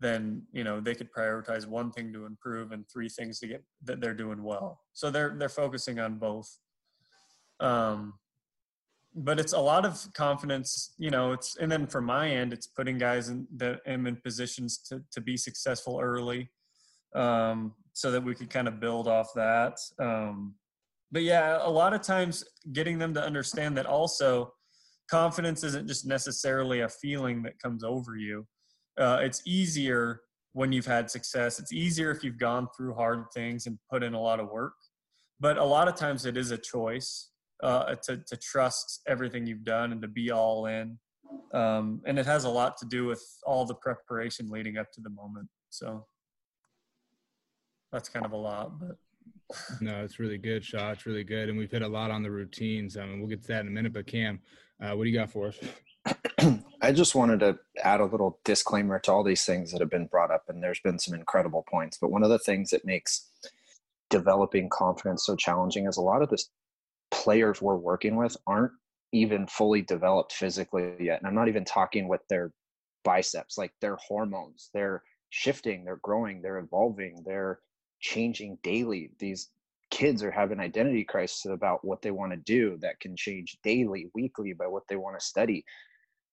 then 0.00 0.42
you 0.52 0.64
know 0.64 0.80
they 0.80 0.94
could 0.94 1.12
prioritize 1.12 1.66
one 1.66 1.90
thing 1.90 2.12
to 2.12 2.26
improve 2.26 2.72
and 2.72 2.84
three 2.88 3.08
things 3.08 3.38
to 3.40 3.46
get 3.46 3.64
that 3.84 4.00
they're 4.00 4.14
doing 4.14 4.42
well 4.42 4.80
so 4.92 5.10
they're 5.10 5.34
they're 5.38 5.48
focusing 5.48 5.98
on 5.98 6.18
both 6.18 6.58
um 7.60 8.14
but 9.14 9.40
it's 9.40 9.52
a 9.52 9.58
lot 9.58 9.84
of 9.84 10.06
confidence 10.14 10.94
you 10.98 11.10
know 11.10 11.32
it's 11.32 11.56
and 11.56 11.70
then 11.70 11.86
from 11.86 12.04
my 12.04 12.28
end 12.28 12.52
it's 12.52 12.66
putting 12.66 12.98
guys 12.98 13.28
in 13.28 13.46
that 13.56 13.80
am 13.86 14.06
in 14.06 14.16
positions 14.16 14.78
to 14.78 15.02
to 15.10 15.20
be 15.20 15.36
successful 15.36 15.98
early 16.00 16.48
um 17.14 17.72
so 17.94 18.10
that 18.10 18.22
we 18.22 18.34
could 18.34 18.50
kind 18.50 18.68
of 18.68 18.80
build 18.80 19.08
off 19.08 19.28
that 19.34 19.78
um 19.98 20.54
but 21.10 21.22
yeah 21.22 21.58
a 21.62 21.70
lot 21.70 21.94
of 21.94 22.02
times 22.02 22.44
getting 22.72 22.98
them 22.98 23.14
to 23.14 23.22
understand 23.22 23.76
that 23.76 23.86
also 23.86 24.52
confidence 25.10 25.64
isn't 25.64 25.88
just 25.88 26.06
necessarily 26.06 26.80
a 26.80 26.88
feeling 26.88 27.42
that 27.42 27.58
comes 27.60 27.82
over 27.82 28.16
you 28.16 28.46
uh, 28.98 29.20
it's 29.22 29.42
easier 29.46 30.20
when 30.52 30.72
you've 30.72 30.86
had 30.86 31.10
success. 31.10 31.58
It's 31.60 31.72
easier 31.72 32.10
if 32.10 32.24
you've 32.24 32.38
gone 32.38 32.68
through 32.76 32.94
hard 32.94 33.26
things 33.32 33.66
and 33.66 33.78
put 33.90 34.02
in 34.02 34.14
a 34.14 34.20
lot 34.20 34.40
of 34.40 34.50
work. 34.50 34.74
But 35.40 35.56
a 35.56 35.64
lot 35.64 35.86
of 35.86 35.94
times 35.94 36.26
it 36.26 36.36
is 36.36 36.50
a 36.50 36.58
choice 36.58 37.30
uh, 37.62 37.94
to, 37.96 38.18
to 38.18 38.36
trust 38.36 39.02
everything 39.06 39.46
you've 39.46 39.64
done 39.64 39.92
and 39.92 40.02
to 40.02 40.08
be 40.08 40.30
all 40.30 40.66
in. 40.66 40.98
Um, 41.52 42.00
and 42.06 42.18
it 42.18 42.26
has 42.26 42.44
a 42.44 42.48
lot 42.48 42.76
to 42.78 42.86
do 42.86 43.06
with 43.06 43.22
all 43.44 43.64
the 43.64 43.74
preparation 43.74 44.48
leading 44.50 44.78
up 44.78 44.90
to 44.92 45.00
the 45.00 45.10
moment. 45.10 45.48
So 45.70 46.06
that's 47.92 48.08
kind 48.08 48.24
of 48.24 48.32
a 48.32 48.36
lot, 48.36 48.78
but. 48.78 48.96
no, 49.80 50.04
it's 50.04 50.18
really 50.18 50.38
good, 50.38 50.64
Shaw. 50.64 50.90
It's 50.92 51.06
really 51.06 51.24
good. 51.24 51.48
And 51.48 51.56
we've 51.56 51.70
hit 51.70 51.82
a 51.82 51.88
lot 51.88 52.10
on 52.10 52.22
the 52.22 52.30
routines. 52.30 52.96
I 52.96 53.06
mean, 53.06 53.18
we'll 53.18 53.28
get 53.28 53.42
to 53.42 53.48
that 53.48 53.62
in 53.62 53.68
a 53.68 53.70
minute. 53.70 53.92
But 53.92 54.06
Cam, 54.06 54.40
uh, 54.82 54.92
what 54.92 55.04
do 55.04 55.10
you 55.10 55.18
got 55.18 55.30
for 55.30 55.48
us? 55.48 55.58
I 56.82 56.92
just 56.92 57.14
wanted 57.14 57.40
to 57.40 57.58
add 57.82 58.00
a 58.00 58.04
little 58.04 58.40
disclaimer 58.44 58.98
to 59.00 59.12
all 59.12 59.24
these 59.24 59.44
things 59.44 59.72
that 59.72 59.80
have 59.80 59.90
been 59.90 60.06
brought 60.06 60.30
up, 60.30 60.44
and 60.48 60.62
there's 60.62 60.80
been 60.80 60.98
some 60.98 61.14
incredible 61.14 61.64
points. 61.68 61.98
But 62.00 62.10
one 62.10 62.22
of 62.22 62.30
the 62.30 62.38
things 62.38 62.70
that 62.70 62.84
makes 62.84 63.28
developing 64.10 64.68
confidence 64.68 65.26
so 65.26 65.36
challenging 65.36 65.86
is 65.86 65.96
a 65.96 66.02
lot 66.02 66.22
of 66.22 66.30
the 66.30 66.42
players 67.10 67.60
we're 67.62 67.76
working 67.76 68.16
with 68.16 68.36
aren't 68.46 68.72
even 69.12 69.46
fully 69.46 69.82
developed 69.82 70.32
physically 70.32 70.94
yet. 71.00 71.18
And 71.18 71.26
I'm 71.26 71.34
not 71.34 71.48
even 71.48 71.64
talking 71.64 72.08
with 72.08 72.20
their 72.28 72.52
biceps 73.04 73.56
like 73.56 73.72
their 73.80 73.96
hormones 73.96 74.70
they're 74.74 75.02
shifting 75.30 75.84
they're 75.84 76.00
growing 76.02 76.40
they're 76.42 76.58
evolving 76.58 77.22
they're 77.24 77.58
changing 78.00 78.58
daily 78.62 79.10
these 79.18 79.48
kids 79.90 80.22
are 80.22 80.30
having 80.30 80.60
identity 80.60 81.04
crisis 81.04 81.46
about 81.46 81.82
what 81.82 82.02
they 82.02 82.10
want 82.10 82.32
to 82.32 82.36
do 82.38 82.76
that 82.80 83.00
can 83.00 83.16
change 83.16 83.56
daily 83.62 84.10
weekly 84.14 84.52
by 84.52 84.66
what 84.66 84.82
they 84.88 84.96
want 84.96 85.18
to 85.18 85.24
study 85.24 85.64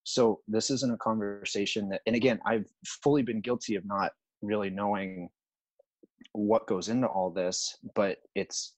so 0.04 0.42
this 0.48 0.70
isn't 0.70 0.94
a 0.94 0.98
conversation 0.98 1.90
that 1.90 2.02
and 2.06 2.16
again 2.16 2.40
i've 2.46 2.68
fully 2.86 3.22
been 3.22 3.42
guilty 3.42 3.76
of 3.76 3.86
not 3.86 4.12
really 4.42 4.70
knowing 4.70 5.30
what 6.34 6.68
goes 6.68 6.90
into 6.90 7.08
all 7.08 7.30
this 7.30 7.78
but 7.96 8.18
it's 8.36 8.74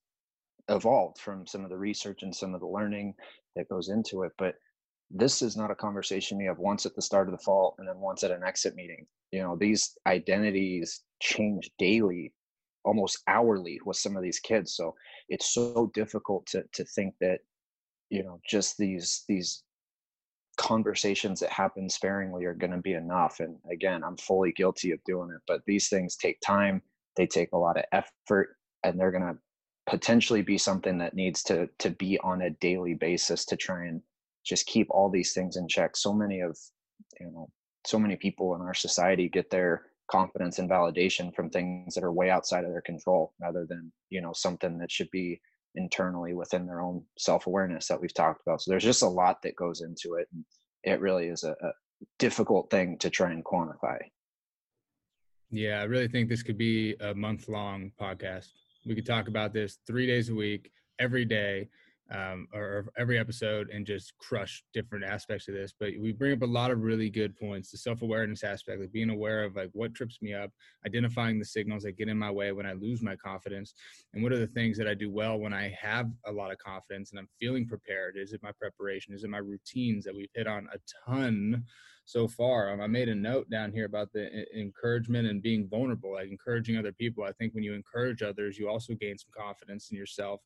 evolved 0.70 1.18
from 1.20 1.48
some 1.48 1.64
of 1.64 1.70
the 1.70 1.78
research 1.78 2.24
and 2.24 2.36
some 2.36 2.54
of 2.54 2.60
the 2.60 2.68
learning 2.68 3.14
that 3.56 3.70
goes 3.70 3.90
into 3.90 4.24
it 4.24 4.32
but 4.38 4.56
this 5.10 5.42
is 5.42 5.56
not 5.56 5.72
a 5.72 5.76
conversation 5.76 6.40
you 6.40 6.50
have 6.50 6.60
once 6.60 6.86
at 6.86 6.96
the 6.96 7.02
start 7.02 7.28
of 7.28 7.32
the 7.32 7.44
fall 7.44 7.76
and 7.78 7.88
then 7.88 8.00
once 8.00 8.24
at 8.24 8.32
an 8.32 8.44
exit 8.44 8.76
meeting. 8.76 9.06
You 9.32 9.42
know 9.42 9.56
these 9.56 9.98
identities 10.06 11.02
change 11.22 11.70
daily 11.78 12.34
almost 12.84 13.22
hourly 13.28 13.80
with 13.86 13.98
some 13.98 14.16
of 14.16 14.24
these 14.24 14.40
kids 14.40 14.74
so 14.74 14.96
it's 15.28 15.54
so 15.54 15.92
difficult 15.94 16.46
to 16.48 16.64
to 16.72 16.86
think 16.86 17.14
that 17.20 17.40
you 18.10 18.24
know 18.24 18.40
just 18.48 18.78
these 18.78 19.26
these 19.28 19.64
conversations 20.56 21.42
that 21.42 21.50
happen 21.50 21.90
sparingly 21.90 22.46
are 22.46 22.54
going 22.54 22.72
to 22.72 22.78
be 22.78 22.94
enough 22.94 23.42
and 23.42 23.58
again 23.70 24.04
i'm 24.06 24.16
fully 24.16 24.54
guilty 24.54 24.92
of 24.92 25.04
doing 25.04 25.30
it 25.30 25.42
but 25.48 25.62
these 25.68 25.90
things 25.90 26.16
take 26.16 26.40
time 26.40 26.82
they 27.18 27.28
take 27.28 27.50
a 27.52 27.58
lot 27.58 27.78
of 27.78 27.84
effort 27.92 28.56
and 28.84 28.98
they're 28.98 29.12
going 29.12 29.22
to 29.22 29.38
potentially 29.88 30.42
be 30.42 30.58
something 30.58 30.98
that 30.98 31.16
needs 31.16 31.42
to 31.44 31.68
to 31.80 31.90
be 31.92 32.20
on 32.20 32.44
a 32.44 32.50
daily 32.50 32.94
basis 32.94 33.46
to 33.46 33.56
try 33.56 33.86
and 33.86 34.02
just 34.46 34.66
keep 34.66 34.88
all 34.90 35.10
these 35.10 35.34
things 35.34 35.58
in 35.58 35.68
check. 35.68 35.96
So 35.96 36.14
many 36.14 36.42
of 36.42 36.58
you 37.20 37.32
know 37.32 37.50
so 37.86 37.98
many 37.98 38.16
people 38.16 38.56
in 38.56 38.62
our 38.62 38.74
society 38.74 39.30
get 39.30 39.50
their 39.50 39.86
confidence 40.12 40.60
and 40.60 40.70
validation 40.70 41.34
from 41.34 41.50
things 41.50 41.94
that 41.96 42.04
are 42.04 42.14
way 42.14 42.30
outside 42.30 42.64
of 42.64 42.72
their 42.72 42.82
control 42.82 43.34
rather 43.42 43.66
than 43.68 43.92
you 44.10 44.22
know 44.22 44.34
something 44.34 44.78
that 44.78 44.92
should 44.92 45.10
be 45.12 45.40
internally 45.76 46.34
within 46.34 46.66
their 46.66 46.82
own 46.82 47.04
self-awareness 47.20 47.88
that 47.88 48.02
we've 48.02 48.14
talked 48.14 48.42
about. 48.46 48.62
So 48.62 48.72
there's 48.72 48.84
just 48.84 49.04
a 49.04 49.08
lot 49.08 49.42
that 49.44 49.56
goes 49.56 49.82
into 49.82 50.16
it 50.16 50.28
and 50.34 50.44
it 50.84 51.00
really 51.02 51.28
is 51.28 51.44
a, 51.44 51.52
a 51.52 51.72
difficult 52.18 52.72
thing 52.72 52.98
to 53.00 53.10
try 53.10 53.32
and 53.32 53.44
quantify. 53.44 53.98
Yeah 55.50 55.80
i 55.80 55.84
really 55.84 56.10
think 56.10 56.28
this 56.28 56.44
could 56.44 56.58
be 56.58 56.96
a 57.00 57.14
month 57.14 57.48
long 57.48 57.92
podcast 58.02 58.50
we 58.88 58.96
could 58.96 59.06
talk 59.06 59.28
about 59.28 59.54
this 59.54 59.80
three 59.86 60.08
days 60.08 60.30
a 60.30 60.36
week 60.36 60.72
every 61.00 61.26
day 61.26 61.68
um, 62.10 62.48
or, 62.54 62.86
every 62.98 63.20
episode 63.20 63.70
and 63.70 63.86
just 63.86 64.14
crush 64.18 64.64
different 64.74 65.04
aspects 65.04 65.48
of 65.48 65.54
this. 65.54 65.74
But 65.78 65.90
we 66.00 66.14
bring 66.14 66.34
up 66.34 66.42
a 66.42 66.46
lot 66.46 66.72
of 66.72 66.82
really 66.82 67.10
good 67.10 67.36
points. 67.36 67.70
The 67.70 67.78
self 67.78 68.02
awareness 68.02 68.44
aspect, 68.44 68.80
like 68.80 68.92
being 68.92 69.10
aware 69.10 69.44
of 69.44 69.56
like 69.56 69.70
what 69.74 69.94
trips 69.94 70.20
me 70.22 70.34
up, 70.34 70.52
identifying 70.86 71.38
the 71.38 71.46
signals 71.46 71.84
that 71.84 71.98
get 71.98 72.08
in 72.08 72.18
my 72.18 72.32
way 72.32 72.52
when 72.52 72.66
I 72.66 72.74
lose 72.74 73.02
my 73.02 73.16
confidence, 73.16 73.74
and 74.14 74.24
what 74.24 74.32
are 74.32 74.40
the 74.40 74.48
things 74.48 74.78
that 74.78 74.88
I 74.88 74.94
do 74.94 75.12
well 75.12 75.38
when 75.38 75.54
I 75.54 75.76
have 75.80 76.10
a 76.26 76.32
lot 76.32 76.52
of 76.52 76.58
confidence 76.60 77.12
and 77.12 77.20
I'm 77.20 77.30
feeling 77.40 77.68
prepared. 77.68 78.16
Is 78.18 78.34
it 78.34 78.42
my 78.42 78.52
preparation? 78.60 79.14
Is 79.14 79.24
it 79.24 79.30
my 79.30 79.40
routines 79.40 80.06
that 80.06 80.16
we've 80.16 80.32
hit 80.34 80.48
on 80.48 80.68
a 80.74 80.78
ton 81.10 81.66
so 82.08 82.26
far. 82.26 82.72
Um, 82.72 82.80
I 82.80 82.88
made 82.88 83.10
a 83.10 83.16
note 83.16 83.50
down 83.50 83.74
here 83.74 83.84
about 83.86 84.14
the 84.14 84.46
encouragement 84.58 85.28
and 85.28 85.42
being 85.42 85.68
vulnerable, 85.68 86.14
like 86.14 86.30
encouraging 86.30 86.78
other 86.78 86.94
people. 86.94 87.26
I 87.26 87.34
think 87.34 87.54
when 87.54 87.66
you 87.66 87.74
encourage 87.74 88.24
others, 88.24 88.58
you 88.58 88.70
also 88.70 88.94
gain 88.94 89.18
some 89.18 89.32
confidence 89.38 89.92
in 89.92 89.98
yourself. 89.98 90.40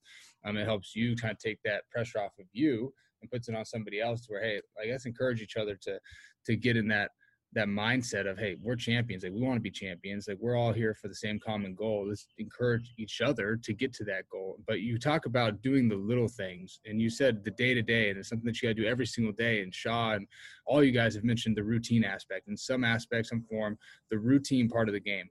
Um, 0.43 0.57
it 0.57 0.66
helps 0.66 0.95
you 0.95 1.16
kind 1.16 1.32
of 1.32 1.38
take 1.38 1.59
that 1.64 1.88
pressure 1.91 2.20
off 2.20 2.32
of 2.39 2.47
you 2.51 2.91
and 3.22 3.30
puts 3.30 3.47
it 3.47 3.53
on 3.53 3.64
somebody 3.64 4.01
else. 4.01 4.26
Where 4.28 4.41
hey, 4.41 4.59
like 4.76 4.88
let's 4.89 5.05
encourage 5.05 5.39
each 5.39 5.55
other 5.55 5.76
to 5.84 5.99
to 6.47 6.55
get 6.55 6.78
in 6.78 6.88
that 6.88 7.12
that 7.54 7.68
mindset 7.68 8.30
of 8.30 8.38
hey 8.38 8.56
we're 8.62 8.76
champions 8.76 9.24
like 9.24 9.34
we 9.34 9.41
want 9.41 9.58
to 9.58 9.62
be 9.62 9.70
champions 9.70 10.28
like 10.28 10.38
we're 10.39 10.56
all 10.56 10.72
here 10.72 10.95
for 10.95 11.08
the 11.08 11.16
same 11.16 11.39
common 11.39 11.76
goal. 11.76 12.08
Let's 12.08 12.28
encourage 12.38 12.93
each 12.97 13.22
other 13.22 13.58
to 13.58 13.74
get 13.74 13.93
to 13.95 14.06
that 14.06 14.30
goal. 14.30 14.58
But 14.68 14.82
you 14.82 14.97
talk 14.97 15.26
about 15.26 15.62
doing 15.62 15.89
the 15.89 15.95
little 15.95 16.28
things 16.28 16.80
and 16.86 17.02
you 17.02 17.10
said 17.10 17.43
the 17.43 17.52
day 17.52 17.74
to 17.74 17.82
day 17.82 18.10
and 18.10 18.18
it's 18.18 18.30
something 18.30 18.45
that 18.45 18.62
you 18.62 18.70
got 18.70 18.76
to 18.76 18.82
do 18.82 18.88
every 18.88 19.06
single 19.06 19.34
day 19.34 19.62
and 19.62 19.74
shaw 19.74 20.14
and 20.14 20.28
all 20.66 20.84
you 20.84 20.91
guys 20.91 21.14
have 21.16 21.24
mentioned 21.24 21.58
the 21.58 21.64
routine 21.64 22.04
aspect 22.04 22.47
in 22.47 22.56
some 22.56 22.84
aspect 22.84 23.28
some 23.28 23.41
form 23.41 23.78
the 24.10 24.18
routine 24.18 24.70
part 24.70 24.88
of 24.88 24.93
the 24.93 24.99
game. 24.99 25.30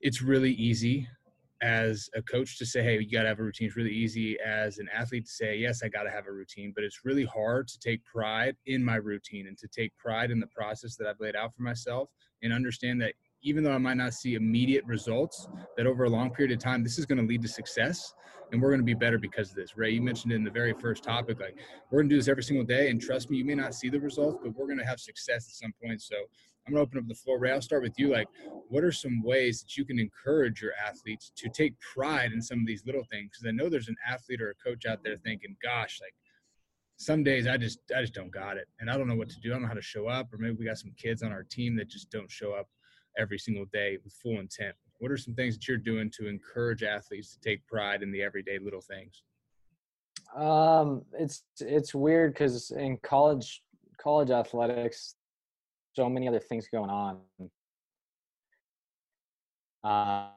It's 0.00 0.20
really 0.20 0.52
easy 0.52 1.08
as 1.62 2.10
a 2.14 2.22
coach 2.22 2.58
to 2.58 2.66
say, 2.66 2.82
hey, 2.82 2.98
you 2.98 3.10
got 3.10 3.22
to 3.22 3.28
have 3.28 3.38
a 3.38 3.42
routine. 3.42 3.68
It's 3.68 3.76
really 3.76 3.92
easy 3.92 4.36
as 4.44 4.78
an 4.78 4.88
athlete 4.92 5.26
to 5.26 5.30
say, 5.30 5.56
yes, 5.56 5.82
I 5.82 5.88
got 5.88 6.02
to 6.02 6.10
have 6.10 6.26
a 6.26 6.32
routine, 6.32 6.72
but 6.74 6.82
it's 6.82 7.04
really 7.04 7.24
hard 7.24 7.68
to 7.68 7.78
take 7.78 8.04
pride 8.04 8.56
in 8.66 8.84
my 8.84 8.96
routine 8.96 9.46
and 9.46 9.56
to 9.58 9.68
take 9.68 9.96
pride 9.96 10.32
in 10.32 10.40
the 10.40 10.48
process 10.48 10.96
that 10.96 11.06
I've 11.06 11.20
laid 11.20 11.36
out 11.36 11.54
for 11.54 11.62
myself 11.62 12.08
and 12.42 12.52
understand 12.52 13.00
that 13.02 13.14
even 13.44 13.62
though 13.62 13.72
I 13.72 13.78
might 13.78 13.96
not 13.96 14.12
see 14.12 14.34
immediate 14.34 14.84
results, 14.86 15.48
that 15.76 15.86
over 15.86 16.04
a 16.04 16.10
long 16.10 16.30
period 16.30 16.52
of 16.52 16.58
time, 16.58 16.82
this 16.82 16.98
is 16.98 17.06
going 17.06 17.18
to 17.18 17.26
lead 17.26 17.42
to 17.42 17.48
success 17.48 18.12
and 18.52 18.60
we're 18.60 18.68
going 18.68 18.80
to 18.80 18.84
be 18.84 18.94
better 18.94 19.18
because 19.18 19.50
of 19.50 19.56
this. 19.56 19.76
Ray, 19.76 19.92
you 19.92 20.02
mentioned 20.02 20.32
in 20.32 20.44
the 20.44 20.50
very 20.50 20.74
first 20.74 21.02
topic, 21.02 21.40
like 21.40 21.56
we're 21.90 22.00
going 22.00 22.08
to 22.08 22.14
do 22.14 22.18
this 22.18 22.28
every 22.28 22.42
single 22.42 22.64
day. 22.64 22.90
And 22.90 23.00
trust 23.00 23.30
me, 23.30 23.38
you 23.38 23.44
may 23.44 23.54
not 23.54 23.74
see 23.74 23.88
the 23.88 23.98
results, 23.98 24.38
but 24.42 24.54
we're 24.54 24.66
going 24.66 24.78
to 24.78 24.84
have 24.84 25.00
success 25.00 25.48
at 25.48 25.54
some 25.54 25.72
point. 25.82 26.02
So 26.02 26.16
I'm 26.66 26.72
going 26.72 26.84
to 26.84 26.88
open 26.88 26.98
up 26.98 27.08
the 27.08 27.14
floor. 27.14 27.38
Ray, 27.38 27.50
I'll 27.50 27.60
start 27.60 27.82
with 27.82 27.98
you. 27.98 28.12
Like, 28.12 28.28
what 28.68 28.84
are 28.84 28.92
some 28.92 29.22
ways 29.22 29.62
that 29.62 29.76
you 29.76 29.84
can 29.84 29.98
encourage 29.98 30.62
your 30.62 30.72
athletes 30.74 31.32
to 31.36 31.48
take 31.48 31.74
pride 31.80 32.32
in 32.32 32.40
some 32.40 32.60
of 32.60 32.66
these 32.66 32.84
little 32.86 33.04
things? 33.10 33.30
Because 33.32 33.48
I 33.48 33.50
know 33.50 33.68
there's 33.68 33.88
an 33.88 33.96
athlete 34.06 34.40
or 34.40 34.50
a 34.50 34.54
coach 34.54 34.86
out 34.86 35.02
there 35.02 35.16
thinking, 35.24 35.56
gosh, 35.62 35.98
like 36.00 36.14
some 36.96 37.24
days 37.24 37.48
I 37.48 37.56
just 37.56 37.80
I 37.94 38.00
just 38.00 38.14
don't 38.14 38.30
got 38.30 38.56
it, 38.56 38.68
and 38.78 38.88
I 38.88 38.96
don't 38.96 39.08
know 39.08 39.16
what 39.16 39.28
to 39.30 39.40
do. 39.40 39.50
I 39.50 39.54
don't 39.54 39.62
know 39.62 39.68
how 39.68 39.74
to 39.74 39.82
show 39.82 40.06
up, 40.06 40.32
or 40.32 40.38
maybe 40.38 40.56
we 40.56 40.64
got 40.64 40.78
some 40.78 40.92
kids 40.96 41.22
on 41.22 41.32
our 41.32 41.42
team 41.42 41.76
that 41.76 41.88
just 41.88 42.10
don't 42.10 42.30
show 42.30 42.52
up 42.52 42.68
every 43.18 43.38
single 43.38 43.66
day 43.72 43.98
with 44.04 44.12
full 44.14 44.38
intent. 44.38 44.76
What 44.98 45.10
are 45.10 45.16
some 45.16 45.34
things 45.34 45.56
that 45.56 45.66
you're 45.66 45.78
doing 45.78 46.10
to 46.18 46.28
encourage 46.28 46.84
athletes 46.84 47.34
to 47.34 47.40
take 47.40 47.66
pride 47.66 48.02
in 48.02 48.12
the 48.12 48.22
everyday 48.22 48.58
little 48.60 48.80
things? 48.80 49.24
Um, 50.36 51.02
it's 51.18 51.42
it's 51.58 51.92
weird 51.92 52.34
because 52.34 52.70
in 52.70 52.98
college 52.98 53.62
college 54.00 54.30
athletics, 54.30 55.16
so 55.94 56.08
many 56.08 56.28
other 56.28 56.40
things 56.40 56.68
going 56.68 56.90
on. 56.90 57.20
Uh, 59.84 60.28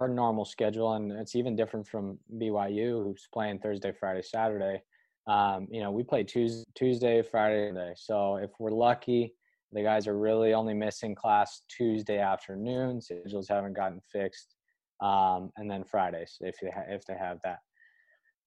our 0.00 0.08
normal 0.08 0.44
schedule, 0.44 0.94
and 0.94 1.12
it's 1.12 1.36
even 1.36 1.54
different 1.54 1.86
from 1.86 2.18
BYU, 2.36 3.02
who's 3.04 3.28
playing 3.32 3.60
Thursday, 3.60 3.92
Friday, 3.92 4.22
Saturday. 4.22 4.82
Um, 5.28 5.68
you 5.70 5.80
know, 5.80 5.92
we 5.92 6.02
play 6.02 6.24
Tuesday, 6.24 6.64
Tuesday, 6.74 7.22
Friday, 7.22 7.72
Day. 7.72 7.92
So 7.96 8.36
if 8.36 8.50
we're 8.58 8.70
lucky, 8.70 9.34
the 9.72 9.82
guys 9.82 10.06
are 10.06 10.18
really 10.18 10.52
only 10.52 10.74
missing 10.74 11.14
class 11.14 11.62
Tuesday 11.68 12.18
afternoon. 12.18 13.00
Schedules 13.00 13.48
haven't 13.48 13.74
gotten 13.74 14.00
fixed, 14.12 14.56
um, 15.00 15.50
and 15.56 15.70
then 15.70 15.84
Fridays 15.84 16.36
if 16.40 16.56
they 16.60 16.70
ha- 16.70 16.88
if 16.88 17.04
they 17.06 17.14
have 17.14 17.38
that. 17.44 17.60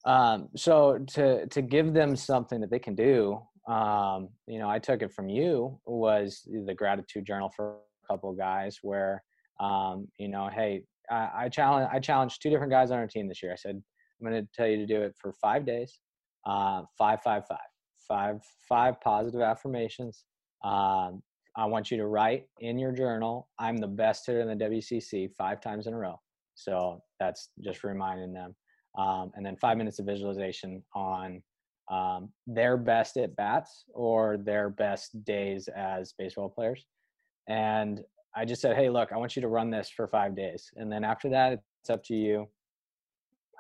Um, 0.06 0.50
so 0.56 1.00
to 1.14 1.48
to 1.48 1.62
give 1.62 1.94
them 1.94 2.16
something 2.16 2.60
that 2.60 2.70
they 2.70 2.80
can 2.80 2.94
do, 2.94 3.40
um, 3.68 4.30
you 4.48 4.60
know, 4.60 4.70
I 4.70 4.80
took 4.80 5.02
it 5.02 5.12
from 5.12 5.30
you 5.30 5.80
was 5.86 6.48
the 6.66 6.74
gratitude 6.74 7.26
journal 7.26 7.50
for 7.56 7.78
a 8.04 8.14
couple 8.14 8.30
of 8.30 8.38
guys 8.38 8.80
where, 8.82 9.24
um, 9.60 10.08
you 10.20 10.28
know, 10.28 10.50
hey, 10.54 10.84
I, 11.10 11.30
I 11.36 11.50
challenge 11.50 11.90
I 11.92 12.00
challenged 12.00 12.42
two 12.42 12.50
different 12.50 12.72
guys 12.72 12.92
on 12.92 12.98
our 12.98 13.08
team 13.08 13.28
this 13.28 13.42
year. 13.42 13.52
I 13.52 13.56
said 13.56 13.82
I'm 14.20 14.28
going 14.28 14.42
to 14.42 14.50
tell 14.54 14.68
you 14.68 14.78
to 14.78 14.86
do 14.86 15.02
it 15.02 15.16
for 15.20 15.34
five 15.34 15.66
days, 15.66 16.00
uh, 16.46 16.84
five 16.98 17.22
five 17.24 17.44
five 17.48 17.58
five 18.08 18.42
five 18.68 19.02
positive 19.02 19.42
affirmations. 19.42 20.26
Um, 20.64 21.22
I 21.58 21.66
want 21.66 21.90
you 21.90 21.98
to 21.98 22.08
write 22.08 22.48
in 22.60 22.78
your 22.78 22.92
journal, 22.92 23.48
I'm 23.60 23.78
the 23.78 23.88
best 23.88 24.26
hitter 24.26 24.42
in 24.42 24.58
the 24.58 24.66
WCC 24.66 25.32
five 25.38 25.62
times 25.62 25.88
in 25.88 25.94
a 25.94 25.98
row. 25.98 26.20
So 26.56 27.02
that's 27.20 27.50
just 27.64 27.84
reminding 27.84 28.34
them 28.34 28.56
um, 28.98 29.32
and 29.36 29.46
then 29.46 29.56
five 29.58 29.78
minutes 29.78 30.00
of 30.00 30.06
visualization 30.06 30.84
on 30.94 31.42
um, 31.90 32.30
their 32.48 32.78
best 32.78 33.18
at 33.18 33.36
bats 33.36 33.86
or 33.94 34.38
their 34.38 34.70
best 34.70 35.24
days 35.24 35.68
as 35.76 36.14
baseball 36.18 36.50
players. 36.50 36.86
And 37.48 38.02
I 38.36 38.46
just 38.46 38.62
said, 38.62 38.76
hey, 38.76 38.90
look, 38.90 39.12
I 39.12 39.18
want 39.18 39.36
you 39.36 39.42
to 39.44 39.48
run 39.48 39.70
this 39.70 39.90
for 39.90 40.08
five 40.08 40.36
days. 40.36 40.70
And 40.76 40.92
then 40.92 41.04
after 41.04 41.30
that, 41.30 41.54
it's 41.82 41.90
up 41.90 42.04
to 42.06 42.16
you. 42.16 42.48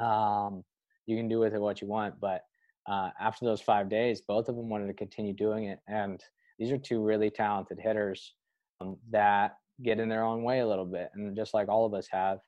Um, 0.04 0.64
you 1.06 1.16
can 1.16 1.28
do 1.28 1.40
with 1.40 1.54
it 1.54 1.62
what 1.62 1.82
you 1.82 1.88
want. 1.88 2.20
But 2.20 2.42
uh, 2.88 3.12
after 3.20 3.46
those 3.46 3.62
five 3.62 3.90
days, 3.90 4.22
both 4.22 4.50
of 4.50 4.56
them 4.56 4.70
wanted 4.70 4.88
to 4.88 4.94
continue 4.94 5.34
doing 5.34 5.66
it. 5.66 5.80
And 5.88 6.22
these 6.60 6.72
are 6.72 6.78
two 6.78 7.02
really 7.02 7.30
talented 7.30 7.80
hitters 7.80 8.34
um, 8.82 8.98
that 9.12 9.58
get 9.84 10.00
in 10.00 10.10
their 10.10 10.24
own 10.24 10.44
way 10.44 10.60
a 10.60 10.68
little 10.68 10.86
bit. 10.86 11.10
And 11.14 11.36
just 11.36 11.54
like 11.54 11.70
all 11.70 11.86
of 11.86 11.94
us 11.94 12.08
have, 12.12 12.40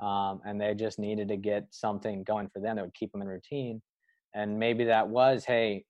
um, 0.00 0.40
and 0.44 0.60
they 0.60 0.74
just 0.74 0.98
needed 0.98 1.28
to 1.28 1.36
get 1.36 1.66
something 1.70 2.24
going 2.24 2.48
for 2.48 2.60
them 2.60 2.76
that 2.76 2.84
would 2.84 2.94
keep 2.94 3.12
them 3.12 3.22
in 3.22 3.28
routine. 3.28 3.80
And 4.34 4.58
maybe 4.58 4.84
that 4.84 5.08
was, 5.08 5.44
hey, 5.44 5.84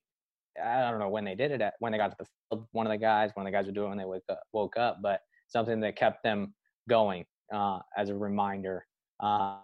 I 0.62 0.90
don't 0.90 1.00
know 1.00 1.08
when 1.08 1.24
they 1.24 1.34
did 1.34 1.50
it, 1.50 1.60
at, 1.60 1.74
when 1.78 1.92
they 1.92 1.98
got 1.98 2.10
to 2.10 2.16
the 2.18 2.26
field, 2.50 2.66
one 2.72 2.86
of 2.86 2.90
the 2.90 2.98
guys, 2.98 3.30
one 3.34 3.46
of 3.46 3.52
the 3.52 3.56
guys 3.56 3.66
would 3.66 3.74
do 3.74 3.84
it 3.84 3.88
when 3.88 3.98
they 3.98 4.04
woke 4.04 4.22
up, 4.30 4.40
woke 4.52 4.76
up 4.76 4.98
but 5.02 5.20
something 5.48 5.80
that 5.80 5.96
kept 5.96 6.22
them 6.22 6.54
going 6.88 7.24
uh, 7.52 7.78
as 7.96 8.10
a 8.10 8.14
reminder. 8.14 8.86
Uh, 9.20 9.58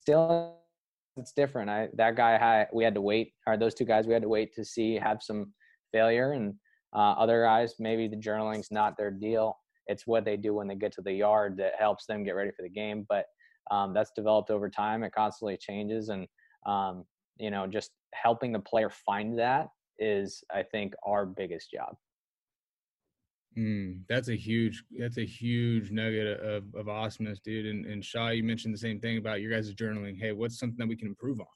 still, 0.00 0.56
it's 1.16 1.32
different. 1.32 1.68
I 1.68 1.88
that 1.94 2.16
guy 2.16 2.38
had 2.38 2.68
we 2.72 2.84
had 2.84 2.94
to 2.94 3.02
wait, 3.02 3.34
or 3.46 3.56
those 3.56 3.74
two 3.74 3.84
guys 3.84 4.06
we 4.06 4.14
had 4.14 4.22
to 4.22 4.28
wait 4.28 4.54
to 4.54 4.64
see 4.64 4.94
have 4.94 5.22
some 5.22 5.52
failure, 5.92 6.32
and 6.32 6.54
Uh, 6.94 7.14
other 7.16 7.42
guys, 7.42 7.74
maybe 7.78 8.06
the 8.06 8.16
journaling's 8.28 8.70
not 8.70 8.96
their 8.96 9.10
deal. 9.10 9.56
It's 9.86 10.06
what 10.06 10.24
they 10.24 10.36
do 10.36 10.54
when 10.54 10.68
they 10.68 10.76
get 10.76 10.92
to 10.92 11.02
the 11.02 11.12
yard 11.12 11.56
that 11.56 11.72
helps 11.78 12.04
them 12.06 12.22
get 12.22 12.36
ready 12.36 12.50
for 12.50 12.62
the 12.62 12.68
game. 12.68 13.06
But 13.08 13.24
um, 13.70 13.94
that's 13.94 14.12
developed 14.14 14.50
over 14.50 14.68
time. 14.68 15.02
It 15.02 15.12
constantly 15.12 15.56
changes, 15.56 16.10
and 16.10 16.28
um, 16.66 17.04
you 17.38 17.50
know, 17.50 17.66
just 17.66 17.90
helping 18.14 18.52
the 18.52 18.60
player 18.60 18.90
find 18.90 19.38
that 19.38 19.68
is, 19.98 20.42
I 20.52 20.62
think, 20.62 20.94
our 21.04 21.26
biggest 21.26 21.70
job. 21.70 21.96
Mm, 23.58 24.00
that's 24.08 24.28
a 24.28 24.36
huge 24.36 24.82
that's 24.98 25.18
a 25.18 25.26
huge 25.26 25.90
nugget 25.90 26.40
of, 26.40 26.64
of 26.74 26.88
awesomeness, 26.88 27.38
dude. 27.40 27.66
And, 27.66 27.84
and 27.84 28.02
Shaw, 28.02 28.28
you 28.28 28.42
mentioned 28.42 28.72
the 28.72 28.78
same 28.78 28.98
thing 28.98 29.18
about 29.18 29.42
your 29.42 29.52
guys' 29.52 29.74
journaling. 29.74 30.18
Hey, 30.18 30.32
what's 30.32 30.58
something 30.58 30.78
that 30.78 30.88
we 30.88 30.96
can 30.96 31.08
improve 31.08 31.40
on? 31.40 31.46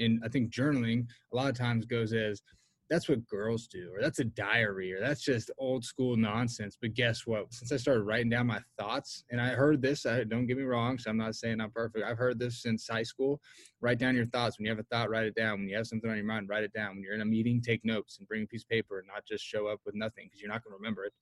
And 0.00 0.20
I 0.24 0.28
think 0.28 0.52
journaling 0.52 1.06
a 1.32 1.36
lot 1.36 1.48
of 1.48 1.56
times 1.56 1.84
goes 1.84 2.12
as 2.12 2.42
that's 2.90 3.08
what 3.08 3.26
girls 3.26 3.66
do, 3.66 3.90
or 3.94 4.00
that's 4.00 4.18
a 4.18 4.24
diary, 4.24 4.92
or 4.92 5.00
that's 5.00 5.22
just 5.22 5.50
old 5.58 5.84
school 5.84 6.16
nonsense. 6.16 6.76
But 6.80 6.94
guess 6.94 7.26
what? 7.26 7.52
Since 7.52 7.72
I 7.72 7.76
started 7.76 8.02
writing 8.02 8.30
down 8.30 8.46
my 8.46 8.60
thoughts, 8.78 9.24
and 9.30 9.40
I 9.40 9.50
heard 9.50 9.82
this, 9.82 10.06
I, 10.06 10.24
don't 10.24 10.46
get 10.46 10.56
me 10.56 10.62
wrong, 10.62 10.98
so 10.98 11.10
I'm 11.10 11.18
not 11.18 11.34
saying 11.34 11.60
I'm 11.60 11.70
perfect. 11.70 12.04
I've 12.04 12.18
heard 12.18 12.38
this 12.38 12.62
since 12.62 12.88
high 12.88 13.02
school. 13.02 13.40
Write 13.80 13.98
down 13.98 14.16
your 14.16 14.26
thoughts. 14.26 14.58
When 14.58 14.66
you 14.66 14.70
have 14.70 14.78
a 14.78 14.84
thought, 14.84 15.10
write 15.10 15.26
it 15.26 15.34
down. 15.34 15.60
When 15.60 15.68
you 15.68 15.76
have 15.76 15.86
something 15.86 16.10
on 16.10 16.16
your 16.16 16.24
mind, 16.24 16.48
write 16.48 16.64
it 16.64 16.72
down. 16.72 16.94
When 16.94 17.02
you're 17.02 17.14
in 17.14 17.20
a 17.20 17.26
meeting, 17.26 17.60
take 17.60 17.84
notes 17.84 18.18
and 18.18 18.28
bring 18.28 18.44
a 18.44 18.46
piece 18.46 18.62
of 18.62 18.68
paper 18.68 18.98
and 18.98 19.08
not 19.08 19.26
just 19.26 19.44
show 19.44 19.66
up 19.66 19.80
with 19.84 19.94
nothing 19.94 20.26
because 20.26 20.40
you're 20.40 20.50
not 20.50 20.64
going 20.64 20.72
to 20.72 20.78
remember 20.78 21.04
it. 21.04 21.12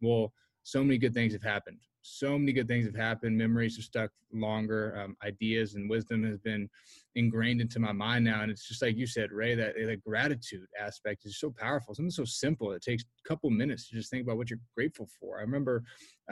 Well, 0.00 0.32
so 0.62 0.82
many 0.82 0.98
good 0.98 1.14
things 1.14 1.32
have 1.32 1.42
happened. 1.42 1.78
So 2.02 2.38
many 2.38 2.52
good 2.52 2.68
things 2.68 2.86
have 2.86 2.94
happened. 2.94 3.36
Memories 3.36 3.76
have 3.76 3.84
stuck 3.84 4.10
longer. 4.32 4.98
Um, 4.98 5.16
ideas 5.24 5.74
and 5.74 5.88
wisdom 5.88 6.24
has 6.24 6.38
been 6.38 6.68
ingrained 7.14 7.60
into 7.60 7.78
my 7.78 7.92
mind 7.92 8.24
now. 8.24 8.42
And 8.42 8.50
it's 8.50 8.66
just 8.66 8.80
like 8.80 8.96
you 8.96 9.06
said, 9.06 9.32
Ray, 9.32 9.54
that 9.54 9.74
the 9.74 9.96
gratitude 9.96 10.66
aspect 10.80 11.26
is 11.26 11.38
so 11.38 11.50
powerful. 11.50 11.94
Something 11.94 12.10
so 12.10 12.24
simple. 12.24 12.72
It 12.72 12.82
takes 12.82 13.02
a 13.02 13.28
couple 13.28 13.50
minutes 13.50 13.88
to 13.88 13.96
just 13.96 14.10
think 14.10 14.24
about 14.24 14.38
what 14.38 14.48
you're 14.48 14.60
grateful 14.74 15.08
for. 15.18 15.38
I 15.38 15.42
remember 15.42 15.82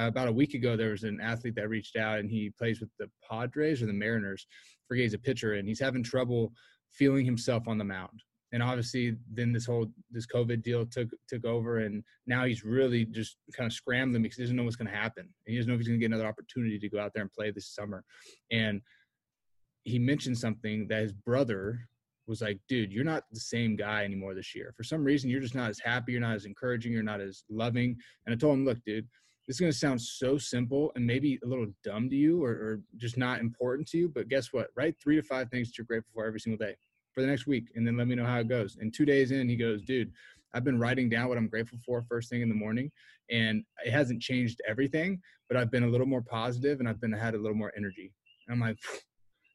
uh, 0.00 0.06
about 0.06 0.28
a 0.28 0.32
week 0.32 0.54
ago, 0.54 0.76
there 0.76 0.90
was 0.90 1.04
an 1.04 1.20
athlete 1.20 1.54
that 1.56 1.68
reached 1.68 1.96
out 1.96 2.18
and 2.18 2.30
he 2.30 2.50
plays 2.50 2.80
with 2.80 2.90
the 2.98 3.10
Padres 3.28 3.82
or 3.82 3.86
the 3.86 3.92
Mariners. 3.92 4.46
I 4.50 4.82
forget 4.88 5.02
he's 5.02 5.14
a 5.14 5.18
pitcher 5.18 5.54
and 5.54 5.68
he's 5.68 5.80
having 5.80 6.02
trouble 6.02 6.52
feeling 6.90 7.24
himself 7.24 7.68
on 7.68 7.76
the 7.76 7.84
mound 7.84 8.22
and 8.52 8.62
obviously 8.62 9.16
then 9.32 9.52
this 9.52 9.66
whole 9.66 9.86
this 10.10 10.26
covid 10.26 10.62
deal 10.62 10.86
took 10.86 11.08
took 11.28 11.44
over 11.44 11.78
and 11.80 12.02
now 12.28 12.44
he's 12.44 12.64
really 12.64 13.06
just 13.06 13.36
kind 13.56 13.66
of 13.66 13.72
scrambling 13.72 14.22
because 14.22 14.36
he 14.36 14.42
doesn't 14.44 14.56
know 14.56 14.62
what's 14.64 14.76
going 14.76 14.90
to 14.90 14.96
happen. 14.96 15.22
And 15.22 15.52
he 15.52 15.56
doesn't 15.56 15.68
know 15.68 15.74
if 15.74 15.80
he's 15.80 15.88
going 15.88 15.98
to 15.98 16.04
get 16.06 16.12
another 16.12 16.28
opportunity 16.28 16.78
to 16.78 16.88
go 16.88 17.00
out 17.00 17.12
there 17.14 17.22
and 17.22 17.32
play 17.32 17.50
this 17.50 17.74
summer. 17.74 18.04
And 18.52 18.82
he 19.84 19.98
mentioned 19.98 20.36
something 20.36 20.86
that 20.88 21.02
his 21.02 21.12
brother 21.12 21.80
was 22.26 22.42
like 22.42 22.60
dude 22.68 22.92
you're 22.92 23.04
not 23.04 23.22
the 23.32 23.40
same 23.40 23.74
guy 23.74 24.04
anymore 24.04 24.34
this 24.34 24.54
year. 24.54 24.74
For 24.76 24.82
some 24.82 25.02
reason 25.02 25.30
you're 25.30 25.40
just 25.40 25.54
not 25.54 25.70
as 25.70 25.80
happy 25.82 26.12
you're 26.12 26.20
not 26.20 26.36
as 26.36 26.44
encouraging 26.44 26.92
you're 26.92 27.02
not 27.02 27.22
as 27.22 27.44
loving. 27.48 27.96
And 28.26 28.34
i 28.34 28.36
told 28.36 28.54
him 28.54 28.66
look 28.66 28.78
dude 28.84 29.08
this 29.46 29.56
is 29.56 29.60
going 29.60 29.72
to 29.72 29.78
sound 29.78 29.98
so 29.98 30.36
simple 30.36 30.92
and 30.94 31.06
maybe 31.06 31.38
a 31.42 31.46
little 31.46 31.68
dumb 31.82 32.10
to 32.10 32.16
you 32.16 32.44
or, 32.44 32.50
or 32.50 32.80
just 32.98 33.16
not 33.16 33.40
important 33.40 33.88
to 33.88 33.96
you 33.96 34.12
but 34.14 34.28
guess 34.28 34.52
what? 34.52 34.68
Write 34.76 34.96
three 35.02 35.16
to 35.16 35.22
five 35.22 35.48
things 35.48 35.68
that 35.68 35.78
you're 35.78 35.86
grateful 35.86 36.10
for 36.12 36.26
every 36.26 36.40
single 36.40 36.58
day 36.58 36.76
for 37.18 37.22
the 37.22 37.28
next 37.28 37.48
week 37.48 37.72
and 37.74 37.84
then 37.84 37.96
let 37.96 38.06
me 38.06 38.14
know 38.14 38.24
how 38.24 38.38
it 38.38 38.48
goes. 38.48 38.76
And 38.80 38.94
two 38.94 39.04
days 39.04 39.32
in, 39.32 39.48
he 39.48 39.56
goes, 39.56 39.82
dude, 39.82 40.12
I've 40.54 40.62
been 40.62 40.78
writing 40.78 41.08
down 41.08 41.28
what 41.28 41.36
I'm 41.36 41.48
grateful 41.48 41.76
for 41.84 42.00
first 42.08 42.30
thing 42.30 42.42
in 42.42 42.48
the 42.48 42.54
morning. 42.54 42.92
And 43.28 43.64
it 43.84 43.90
hasn't 43.90 44.22
changed 44.22 44.62
everything, 44.68 45.20
but 45.48 45.56
I've 45.56 45.72
been 45.72 45.82
a 45.82 45.88
little 45.88 46.06
more 46.06 46.22
positive 46.22 46.78
and 46.78 46.88
I've 46.88 47.00
been 47.00 47.12
had 47.12 47.34
a 47.34 47.38
little 47.38 47.56
more 47.56 47.72
energy. 47.76 48.12
And 48.46 48.54
I'm 48.54 48.60
like, 48.60 48.78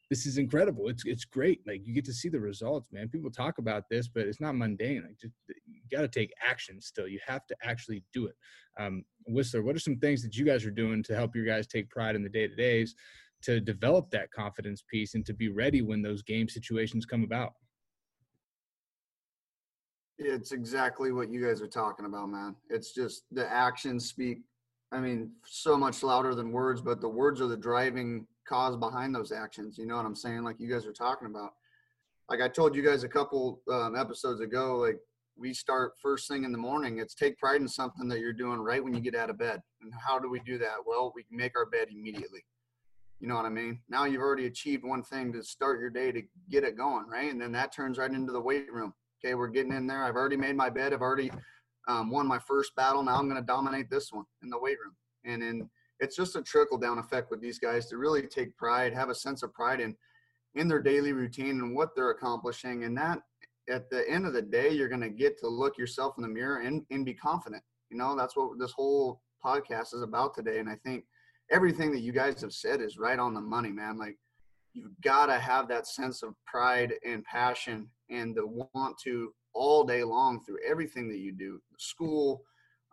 this 0.10 0.26
is 0.26 0.38
incredible. 0.38 0.90
It's 0.90 1.04
it's 1.06 1.24
great. 1.24 1.62
Like 1.66 1.82
you 1.86 1.94
get 1.94 2.06
to 2.06 2.14
see 2.14 2.28
the 2.28 2.40
results, 2.40 2.90
man. 2.92 3.08
People 3.08 3.32
talk 3.32 3.58
about 3.58 3.86
this, 3.90 4.10
but 4.10 4.28
it's 4.28 4.42
not 4.42 4.56
mundane. 4.56 5.04
Like 5.08 5.18
just 5.20 5.34
you 5.66 5.80
got 5.90 6.02
to 6.02 6.08
take 6.10 6.32
action. 6.46 6.82
Still, 6.82 7.08
you 7.08 7.20
have 7.26 7.48
to 7.48 7.56
actually 7.64 8.04
do 8.14 8.28
it. 8.28 8.36
Um, 8.78 9.06
Whistler, 9.26 9.64
what 9.64 9.76
are 9.76 9.80
some 9.80 9.96
things 9.96 10.22
that 10.22 10.36
you 10.36 10.46
guys 10.46 10.66
are 10.66 10.72
doing 10.72 11.02
to 11.04 11.16
help 11.16 11.34
your 11.34 11.46
guys 11.46 11.66
take 11.66 11.90
pride 11.90 12.16
in 12.16 12.24
the 12.24 12.30
day 12.30 12.48
to 12.48 12.56
days 12.56 12.94
to 13.44 13.60
develop 13.60 14.10
that 14.12 14.32
confidence 14.32 14.84
piece 14.90 15.16
and 15.16 15.26
to 15.26 15.34
be 15.34 15.50
ready 15.50 15.82
when 15.82 16.02
those 16.02 16.22
game 16.22 16.48
situations 16.48 17.06
come 17.06 17.24
about. 17.24 17.54
It's 20.18 20.52
exactly 20.52 21.12
what 21.12 21.30
you 21.30 21.46
guys 21.46 21.62
are 21.62 21.68
talking 21.68 22.06
about, 22.06 22.30
man. 22.30 22.56
It's 22.70 22.94
just 22.94 23.24
the 23.32 23.52
actions 23.52 24.08
speak, 24.08 24.40
I 24.92 25.00
mean, 25.00 25.32
so 25.46 25.76
much 25.76 26.04
louder 26.04 26.36
than 26.36 26.52
words, 26.52 26.82
but 26.82 27.02
the 27.02 27.10
words 27.10 27.42
are 27.42 27.48
the 27.48 27.58
driving 27.58 28.28
cause 28.48 28.78
behind 28.78 29.16
those 29.16 29.32
actions. 29.32 29.78
You 29.78 29.88
know 29.88 29.98
what 29.98 30.06
I'm 30.06 30.16
saying? 30.16 30.44
Like 30.44 30.60
you 30.60 30.70
guys 30.70 30.86
are 30.86 30.94
talking 30.94 31.28
about. 31.28 31.52
Like 32.30 32.42
I 32.42 32.48
told 32.48 32.76
you 32.76 32.84
guys 32.84 33.04
a 33.04 33.10
couple 33.10 33.62
um, 33.72 33.96
episodes 33.96 34.40
ago, 34.40 34.78
like 34.78 34.98
we 35.36 35.54
start 35.54 35.94
first 36.02 36.28
thing 36.28 36.44
in 36.44 36.52
the 36.52 36.58
morning. 36.58 37.00
It's 37.00 37.16
take 37.16 37.38
pride 37.38 37.62
in 37.62 37.68
something 37.68 38.08
that 38.08 38.20
you're 38.20 38.34
doing 38.34 38.60
right 38.60 38.84
when 38.84 38.94
you 38.94 39.02
get 39.02 39.16
out 39.16 39.30
of 39.30 39.38
bed. 39.38 39.62
And 39.82 39.92
how 40.08 40.20
do 40.20 40.30
we 40.30 40.40
do 40.40 40.58
that? 40.60 40.76
Well, 40.86 41.12
we 41.16 41.26
make 41.32 41.58
our 41.58 41.66
bed 41.66 41.88
immediately. 41.92 42.46
You 43.24 43.30
know 43.30 43.36
what 43.36 43.46
I 43.46 43.50
mean? 43.50 43.80
Now 43.88 44.04
you've 44.04 44.22
already 44.22 44.48
achieved 44.48 44.84
one 44.84 45.02
thing 45.02 45.32
to 45.32 45.42
start 45.42 45.80
your 45.80 45.90
day 45.90 46.12
to 46.12 46.22
get 46.50 46.66
it 46.66 46.76
going, 46.76 47.08
right? 47.08 47.32
And 47.32 47.42
then 47.42 47.54
that 47.54 47.74
turns 47.74 47.98
right 47.98 48.12
into 48.12 48.34
the 48.34 48.42
weight 48.42 48.70
room. 48.70 48.94
Okay, 49.24 49.34
we're 49.34 49.48
getting 49.48 49.72
in 49.72 49.88
there. 49.88 50.04
I've 50.04 50.18
already 50.18 50.36
made 50.36 50.58
my 50.58 50.70
bed. 50.70 50.92
I've 50.92 51.02
already 51.02 51.32
um, 51.88 52.12
won 52.12 52.28
my 52.28 52.38
first 52.38 52.76
battle. 52.76 53.02
Now 53.02 53.16
I'm 53.16 53.30
going 53.30 53.40
to 53.40 53.48
dominate 53.48 53.90
this 53.90 54.12
one 54.12 54.26
in 54.44 54.50
the 54.50 54.60
weight 54.60 54.78
room. 54.78 54.94
And 55.24 55.42
then 55.42 55.70
it's 56.02 56.18
just 56.18 56.36
a 56.36 56.42
trickle 56.42 56.78
down 56.78 57.00
effect 57.00 57.32
with 57.32 57.40
these 57.40 57.60
guys 57.60 57.86
to 57.88 57.98
really 57.98 58.24
take 58.24 58.58
pride, 58.58 58.94
have 58.94 59.08
a 59.08 59.16
sense 59.16 59.42
of 59.42 59.54
pride 59.54 59.80
in 59.80 59.96
in 60.56 60.68
their 60.68 60.82
daily 60.82 61.14
routine 61.14 61.62
and 61.62 61.74
what 61.74 61.96
they're 61.96 62.12
accomplishing. 62.12 62.84
And 62.84 62.98
that 62.98 63.20
at 63.70 63.90
the 63.90 64.04
end 64.10 64.26
of 64.26 64.34
the 64.34 64.42
day, 64.42 64.72
you're 64.72 64.90
going 64.90 65.00
to 65.00 65.10
get 65.10 65.40
to 65.40 65.48
look 65.48 65.78
yourself 65.78 66.16
in 66.18 66.24
the 66.24 66.28
mirror 66.28 66.58
and, 66.58 66.84
and 66.92 67.06
be 67.06 67.14
confident. 67.14 67.64
You 67.90 67.96
know, 67.96 68.18
that's 68.18 68.36
what 68.36 68.60
this 68.60 68.74
whole 68.74 69.22
podcast 69.44 69.94
is 69.94 70.02
about 70.02 70.36
today. 70.36 70.60
And 70.60 70.68
I 70.68 70.76
think 70.84 71.06
everything 71.52 71.92
that 71.92 72.02
you 72.02 72.12
guys 72.12 72.42
have 72.42 72.54
said 72.54 72.82
is 72.82 72.98
right 72.98 73.20
on 73.20 73.34
the 73.34 73.42
money, 73.42 73.72
man. 73.72 73.98
Like 73.98 74.18
you've 74.74 75.00
got 75.02 75.28
to 75.28 75.40
have 75.40 75.68
that 75.68 75.88
sense 75.88 76.24
of 76.24 76.34
pride 76.46 76.94
and 77.06 77.24
passion 77.24 77.88
and 78.10 78.36
the 78.36 78.46
want 78.74 78.98
to 79.04 79.34
all 79.54 79.84
day 79.84 80.04
long 80.04 80.44
through 80.44 80.58
everything 80.68 81.10
that 81.10 81.20
you 81.20 81.32
do, 81.32 81.62
school, 81.78 82.44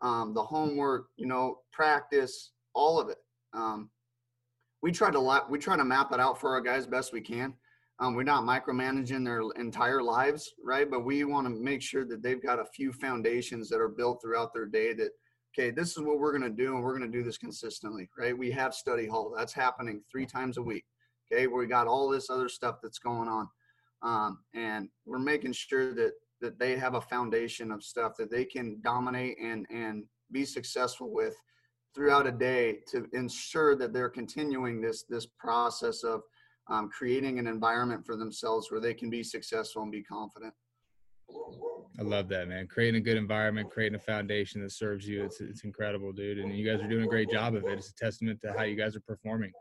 um, 0.03 0.35
the 0.35 0.43
homework, 0.43 1.07
you 1.17 1.27
know, 1.27 1.59
practice, 1.73 2.53
all 2.75 3.01
of 3.01 3.09
it. 3.09 3.19
Um, 3.53 3.91
we 4.83 4.93
try 4.93 5.11
to 5.11 5.41
we 5.49 5.59
try 5.59 5.77
to 5.77 5.85
map 5.85 6.13
it 6.13 6.21
out 6.21 6.41
for 6.41 6.51
our 6.51 6.61
guys 6.61 6.87
best 6.87 7.13
we 7.13 7.21
can. 7.21 7.55
Um, 7.99 8.15
we're 8.15 8.23
not 8.23 8.45
micromanaging 8.45 9.27
their 9.27 9.43
entire 9.63 10.03
lives, 10.03 10.55
right? 10.65 10.91
But 10.91 11.05
we 11.05 11.25
want 11.25 11.47
to 11.47 11.51
make 11.51 11.83
sure 11.83 12.07
that 12.07 12.23
they've 12.23 12.43
got 12.43 12.59
a 12.59 12.65
few 12.65 12.93
foundations 12.93 13.69
that 13.69 13.81
are 13.81 13.91
built 13.91 14.23
throughout 14.23 14.55
their 14.55 14.65
day 14.65 14.95
that 14.95 15.11
okay, 15.53 15.71
this 15.71 15.91
is 15.91 16.01
what 16.01 16.19
we're 16.19 16.37
going 16.37 16.51
to 16.51 16.63
do, 16.63 16.75
and 16.75 16.83
we're 16.83 16.97
going 16.97 17.11
to 17.11 17.19
do 17.19 17.25
this 17.25 17.39
consistently, 17.39 18.09
right? 18.19 18.37
We 18.37 18.51
have 18.53 18.75
study 18.75 19.07
hall. 19.07 19.35
That's 19.37 19.53
happening 19.53 20.03
three 20.11 20.27
times 20.27 20.57
a 20.57 20.63
week. 20.63 20.85
Okay, 21.33 21.47
we 21.47 21.67
got 21.67 21.87
all 21.87 22.09
this 22.09 22.31
other 22.31 22.49
stuff 22.49 22.77
that's 22.83 22.99
going 22.99 23.29
on, 23.29 23.49
um, 24.03 24.39
and 24.55 24.89
we're 25.07 25.19
making 25.19 25.53
sure 25.53 25.95
that 25.95 26.13
that 26.41 26.59
they 26.59 26.77
have 26.77 26.95
a 26.95 27.01
foundation 27.01 27.71
of 27.71 27.85
stuff 27.85 28.17
that 28.19 28.31
they 28.31 28.45
can 28.45 28.81
dominate 28.83 29.37
and 29.41 29.67
and 29.71 30.05
be 30.33 30.45
successful 30.45 31.13
with 31.13 31.35
throughout 31.95 32.27
a 32.27 32.33
day 32.33 32.79
to 32.89 33.07
ensure 33.13 33.77
that 33.77 33.93
they're 33.93 34.09
continuing 34.09 34.81
this 34.81 35.05
this 35.09 35.27
process 35.27 36.03
of 36.03 36.23
um, 36.69 36.89
creating 36.89 37.39
an 37.39 37.47
environment 37.47 38.07
for 38.07 38.17
themselves 38.17 38.71
where 38.71 38.81
they 38.81 38.95
can 38.95 39.11
be 39.11 39.23
successful 39.23 39.83
and 39.83 39.93
be 39.93 40.03
confident. 40.03 40.55
I 41.99 42.03
love 42.03 42.29
that, 42.29 42.49
man. 42.49 42.67
Creating 42.67 43.01
a 43.01 43.05
good 43.05 43.19
environment, 43.19 43.71
creating 43.71 43.97
a 43.97 44.03
foundation 44.03 44.63
that 44.63 44.73
serves 44.73 45.07
you. 45.07 45.25
It's, 45.25 45.41
it's 45.41 45.65
incredible, 45.65 46.13
dude. 46.13 46.39
And 46.39 46.57
you 46.57 46.65
guys 46.65 46.83
are 46.83 46.89
doing 46.89 47.05
a 47.05 47.09
great 47.09 47.31
job 47.31 47.55
of 47.55 47.65
it. 47.65 47.79
It's 47.79 47.91
a 47.91 47.95
testament 47.95 48.41
to 48.41 48.55
how 48.57 48.63
you 48.63 48.77
guys 48.77 48.97
are 48.97 49.01
performing. 49.01 49.53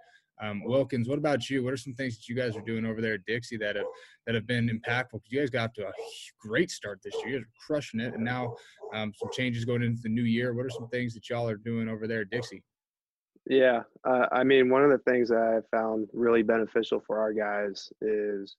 Um, 0.42 0.64
Wilkins, 0.64 1.10
what 1.10 1.18
about 1.18 1.50
you? 1.50 1.64
What 1.64 1.74
are 1.74 1.78
some 1.78 1.94
things 1.94 2.16
that 2.16 2.30
you 2.30 2.36
guys 2.36 2.56
are 2.56 2.62
doing 2.62 2.86
over 2.86 3.02
there 3.02 3.16
at 3.16 3.26
Dixie 3.26 3.58
that 3.58 3.76
have 3.76 3.86
that 4.26 4.36
have 4.36 4.48
been 4.48 4.70
impactful? 4.70 5.12
Because 5.12 5.32
you 5.32 5.40
guys 5.40 5.50
got 5.50 5.74
to 5.76 5.88
a 5.88 5.92
great 6.40 6.72
start 6.72 7.02
this 7.04 7.14
year. 7.16 7.28
You 7.28 7.38
guys 7.40 7.44
are 7.44 7.66
crushing 7.68 8.00
it, 8.00 8.14
and 8.14 8.24
now 8.24 8.56
um, 8.94 9.12
some 9.14 9.30
changes 9.34 9.66
going 9.66 9.84
into 9.84 10.02
the 10.02 10.08
new 10.08 10.24
year. 10.24 10.54
What 10.54 10.66
are 10.66 10.70
some 10.70 10.88
things 10.88 11.14
that 11.16 11.30
y'all 11.30 11.50
are 11.50 11.58
doing 11.58 11.90
over 11.90 12.08
there 12.08 12.22
at 12.22 12.30
Dixie? 12.30 12.64
Yeah, 13.48 13.82
uh, 14.08 14.28
I 14.32 14.46
mean, 14.46 14.70
one 14.70 14.84
of 14.84 14.92
the 14.92 15.12
things 15.12 15.28
that 15.30 15.40
I 15.40 15.76
found 15.76 16.08
really 16.14 16.44
beneficial 16.44 17.04
for 17.06 17.20
our 17.20 17.34
guys 17.34 17.92
is 18.02 18.56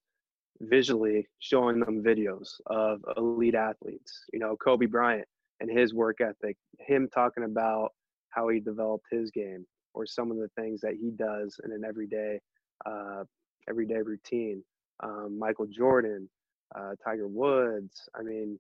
visually 0.61 1.27
showing 1.39 1.81
them 1.81 2.03
videos 2.03 2.61
of 2.67 3.01
elite 3.17 3.55
athletes. 3.55 4.25
You 4.33 4.39
know, 4.41 4.57
Kobe 4.57 4.87
Bryant 4.87 5.27
and 5.61 5.71
his 5.71 5.95
work 5.95 6.21
ethic, 6.21 6.57
him 6.79 7.09
talking 7.13 7.45
about 7.45 7.91
how 8.31 8.49
he 8.49 8.61
developed 8.61 9.07
his 9.11 9.31
game 9.31 9.67
or 9.95 10.07
some 10.07 10.31
of 10.31 10.37
the 10.37 10.49
things 10.57 10.81
that 10.81 10.95
he 10.95 11.11
does 11.11 11.59
in 11.65 11.73
an 11.73 11.85
everyday 11.87 12.41
uh, 12.87 13.25
everyday 13.69 14.03
routine. 14.03 14.63
Um, 15.03 15.39
Michael 15.39 15.67
Jordan, 15.67 16.29
uh, 16.75 16.93
Tiger 17.03 17.29
Woods, 17.29 18.09
I 18.19 18.23
mean, 18.23 18.59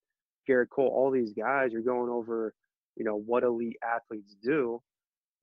Gerrit 0.48 0.70
Cole, 0.70 0.88
all 0.88 1.10
these 1.10 1.32
guys, 1.32 1.72
you're 1.72 1.82
going 1.82 2.10
over, 2.10 2.54
you 2.96 3.04
know, 3.04 3.16
what 3.16 3.44
elite 3.44 3.76
athletes 3.84 4.36
do, 4.42 4.80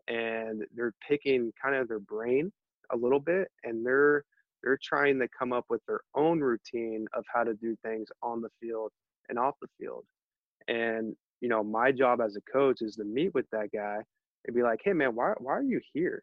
and 0.08 0.64
they're 0.76 0.93
picking 1.08 1.52
kind 1.62 1.76
of 1.76 1.88
their 1.88 2.00
brain 2.00 2.52
a 2.91 2.98
little 2.98 3.20
bit, 3.20 3.50
and 3.64 3.86
they're 3.86 4.24
they're 4.64 4.80
trying 4.82 5.20
to 5.20 5.28
come 5.38 5.53
up 5.53 5.66
with 5.70 5.82
their 5.88 6.01
own 6.16 6.39
routine 6.39 7.05
of 7.14 7.24
how 7.34 7.43
to 7.43 7.53
do 7.53 7.76
things 7.84 8.08
on 8.22 8.41
the 8.41 8.49
field 8.62 8.91
and 9.30 9.38
off 9.38 9.55
the 9.62 9.68
field. 9.80 10.05
And 10.68 11.16
you 11.41 11.49
know, 11.49 11.64
my 11.64 11.91
job 11.91 12.20
as 12.22 12.36
a 12.36 12.51
coach 12.51 12.82
is 12.82 12.95
to 12.95 13.03
meet 13.03 13.34
with 13.34 13.45
that 13.51 13.70
guy 13.74 13.97
and 14.45 14.55
be 14.55 14.64
like, 14.64 14.80
hey 14.84 14.93
man, 14.93 15.16
why 15.16 15.34
why 15.38 15.53
are 15.53 15.64
you 15.64 15.82
here? 15.93 16.22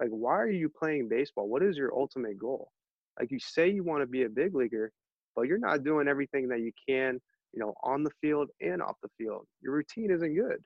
Like, 0.00 0.10
why 0.10 0.38
are 0.38 0.50
you 0.50 0.68
playing 0.68 1.08
baseball? 1.08 1.48
What 1.48 1.62
is 1.62 1.76
your 1.76 1.94
ultimate 1.94 2.38
goal? 2.38 2.70
Like 3.18 3.30
you 3.30 3.38
say 3.38 3.68
you 3.68 3.84
want 3.84 4.02
to 4.02 4.06
be 4.06 4.24
a 4.24 4.28
big 4.28 4.54
leaguer, 4.54 4.92
but 5.36 5.46
you're 5.46 5.58
not 5.58 5.84
doing 5.84 6.08
everything 6.08 6.48
that 6.48 6.60
you 6.60 6.72
can, 6.88 7.20
you 7.52 7.60
know, 7.60 7.74
on 7.82 8.02
the 8.02 8.10
field 8.20 8.48
and 8.60 8.80
off 8.80 8.96
the 9.02 9.10
field. 9.18 9.46
Your 9.62 9.74
routine 9.74 10.10
isn't 10.10 10.34
good. 10.34 10.58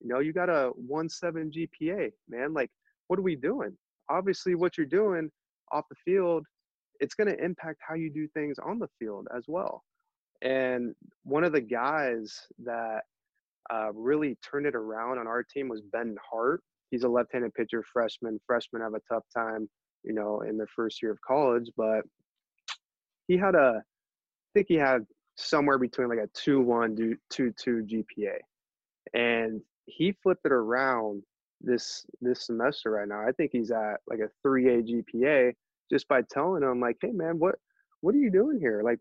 You 0.00 0.08
know, 0.08 0.18
you 0.18 0.32
got 0.32 0.50
a 0.50 0.70
one 0.76 1.08
seven 1.08 1.50
GPA, 1.50 2.10
man. 2.28 2.52
Like, 2.52 2.70
what 3.08 3.18
are 3.18 3.22
we 3.22 3.36
doing? 3.36 3.76
Obviously, 4.10 4.54
what 4.54 4.76
you're 4.76 4.86
doing 4.86 5.30
off 5.70 5.84
the 5.88 5.96
field, 6.04 6.44
it's 7.02 7.14
going 7.14 7.26
to 7.26 7.44
impact 7.44 7.80
how 7.86 7.94
you 7.96 8.08
do 8.08 8.28
things 8.28 8.58
on 8.64 8.78
the 8.78 8.88
field 8.98 9.26
as 9.36 9.44
well. 9.48 9.82
And 10.40 10.94
one 11.24 11.42
of 11.42 11.52
the 11.52 11.60
guys 11.60 12.40
that 12.64 13.00
uh, 13.70 13.92
really 13.92 14.38
turned 14.48 14.66
it 14.66 14.76
around 14.76 15.18
on 15.18 15.26
our 15.26 15.42
team 15.42 15.68
was 15.68 15.80
Ben 15.80 16.16
Hart. 16.30 16.62
He's 16.90 17.02
a 17.02 17.08
left-handed 17.08 17.54
pitcher, 17.54 17.84
freshman. 17.92 18.40
Freshmen 18.46 18.82
have 18.82 18.94
a 18.94 19.00
tough 19.12 19.24
time, 19.36 19.68
you 20.04 20.14
know, 20.14 20.42
in 20.42 20.56
their 20.56 20.68
first 20.74 21.02
year 21.02 21.10
of 21.10 21.20
college, 21.26 21.68
but 21.76 22.02
he 23.26 23.36
had 23.36 23.56
a, 23.56 23.82
I 23.82 24.48
think 24.54 24.68
he 24.68 24.76
had 24.76 25.04
somewhere 25.36 25.78
between 25.78 26.08
like 26.08 26.18
a 26.18 26.28
two-one 26.34 26.94
to 26.96 27.16
two-two 27.30 27.86
GPA, 27.90 28.36
and 29.12 29.60
he 29.86 30.12
flipped 30.22 30.44
it 30.44 30.52
around 30.52 31.22
this 31.60 32.04
this 32.20 32.46
semester 32.46 32.90
right 32.90 33.08
now. 33.08 33.26
I 33.26 33.32
think 33.32 33.50
he's 33.52 33.70
at 33.70 34.00
like 34.08 34.18
a 34.18 34.28
three 34.42 34.68
A 34.68 34.82
GPA 34.82 35.54
just 35.92 36.08
by 36.08 36.22
telling 36.22 36.62
them 36.62 36.80
like, 36.80 36.96
hey 37.00 37.12
man, 37.12 37.38
what 37.38 37.56
what 38.00 38.14
are 38.14 38.18
you 38.18 38.30
doing 38.30 38.58
here? 38.58 38.82
Like 38.84 38.98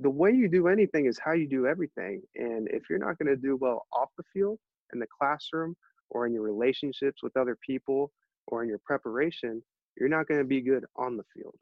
the 0.00 0.10
way 0.10 0.30
you 0.30 0.48
do 0.48 0.68
anything 0.68 1.06
is 1.06 1.18
how 1.22 1.32
you 1.32 1.48
do 1.48 1.66
everything. 1.66 2.22
And 2.36 2.68
if 2.70 2.84
you're 2.88 2.98
not 2.98 3.18
going 3.18 3.28
to 3.28 3.36
do 3.36 3.56
well 3.56 3.86
off 3.92 4.10
the 4.16 4.24
field, 4.32 4.58
in 4.92 5.00
the 5.00 5.06
classroom, 5.06 5.74
or 6.10 6.26
in 6.26 6.32
your 6.32 6.42
relationships 6.42 7.22
with 7.22 7.36
other 7.36 7.56
people, 7.66 8.12
or 8.46 8.62
in 8.62 8.68
your 8.68 8.78
preparation, 8.78 9.62
you're 9.98 10.08
not 10.08 10.26
going 10.26 10.40
to 10.40 10.46
be 10.46 10.60
good 10.60 10.84
on 10.96 11.16
the 11.16 11.24
field. 11.34 11.58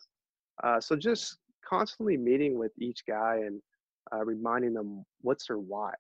Uh, 0.63 0.81
so 0.81 0.95
just 0.95 1.39
constantly 1.69 2.17
meeting 2.17 2.59
with 2.59 2.73
each 2.79 3.01
guy 3.09 3.41
and 3.45 3.61
uh, 4.15 4.25
reminding 4.25 4.73
them 4.73 5.05
what's 5.23 5.49
their 5.49 5.59
why, 5.59 5.93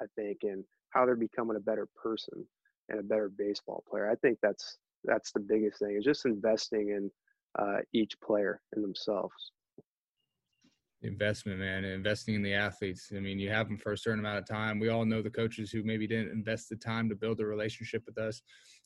I 0.00 0.06
think, 0.16 0.38
and 0.42 0.64
how 0.90 1.04
they're 1.04 1.16
becoming 1.16 1.56
a 1.56 1.60
better 1.60 1.88
person 2.00 2.46
and 2.88 3.00
a 3.00 3.02
better 3.02 3.30
baseball 3.36 3.84
player. 3.90 4.10
I 4.10 4.14
think 4.14 4.38
that's 4.42 4.78
that's 5.04 5.32
the 5.32 5.40
biggest 5.40 5.80
thing 5.80 5.96
is 5.98 6.04
just 6.04 6.24
investing 6.24 6.88
in 6.88 7.10
uh, 7.58 7.78
each 7.92 8.12
player 8.20 8.60
in 8.74 8.82
themselves 8.82 9.52
investment, 11.04 11.58
man, 11.58 11.84
investing 11.84 12.34
in 12.34 12.42
the 12.42 12.54
athletes. 12.54 13.12
I 13.14 13.20
mean, 13.20 13.38
you 13.38 13.50
have 13.50 13.68
them 13.68 13.76
for 13.76 13.92
a 13.92 13.98
certain 13.98 14.20
amount 14.20 14.38
of 14.38 14.48
time. 14.48 14.80
We 14.80 14.88
all 14.88 15.04
know 15.04 15.22
the 15.22 15.30
coaches 15.30 15.70
who 15.70 15.82
maybe 15.82 16.06
didn't 16.06 16.32
invest 16.32 16.68
the 16.68 16.76
time 16.76 17.08
to 17.08 17.14
build 17.14 17.40
a 17.40 17.46
relationship 17.46 18.02
with 18.06 18.18
us, 18.18 18.42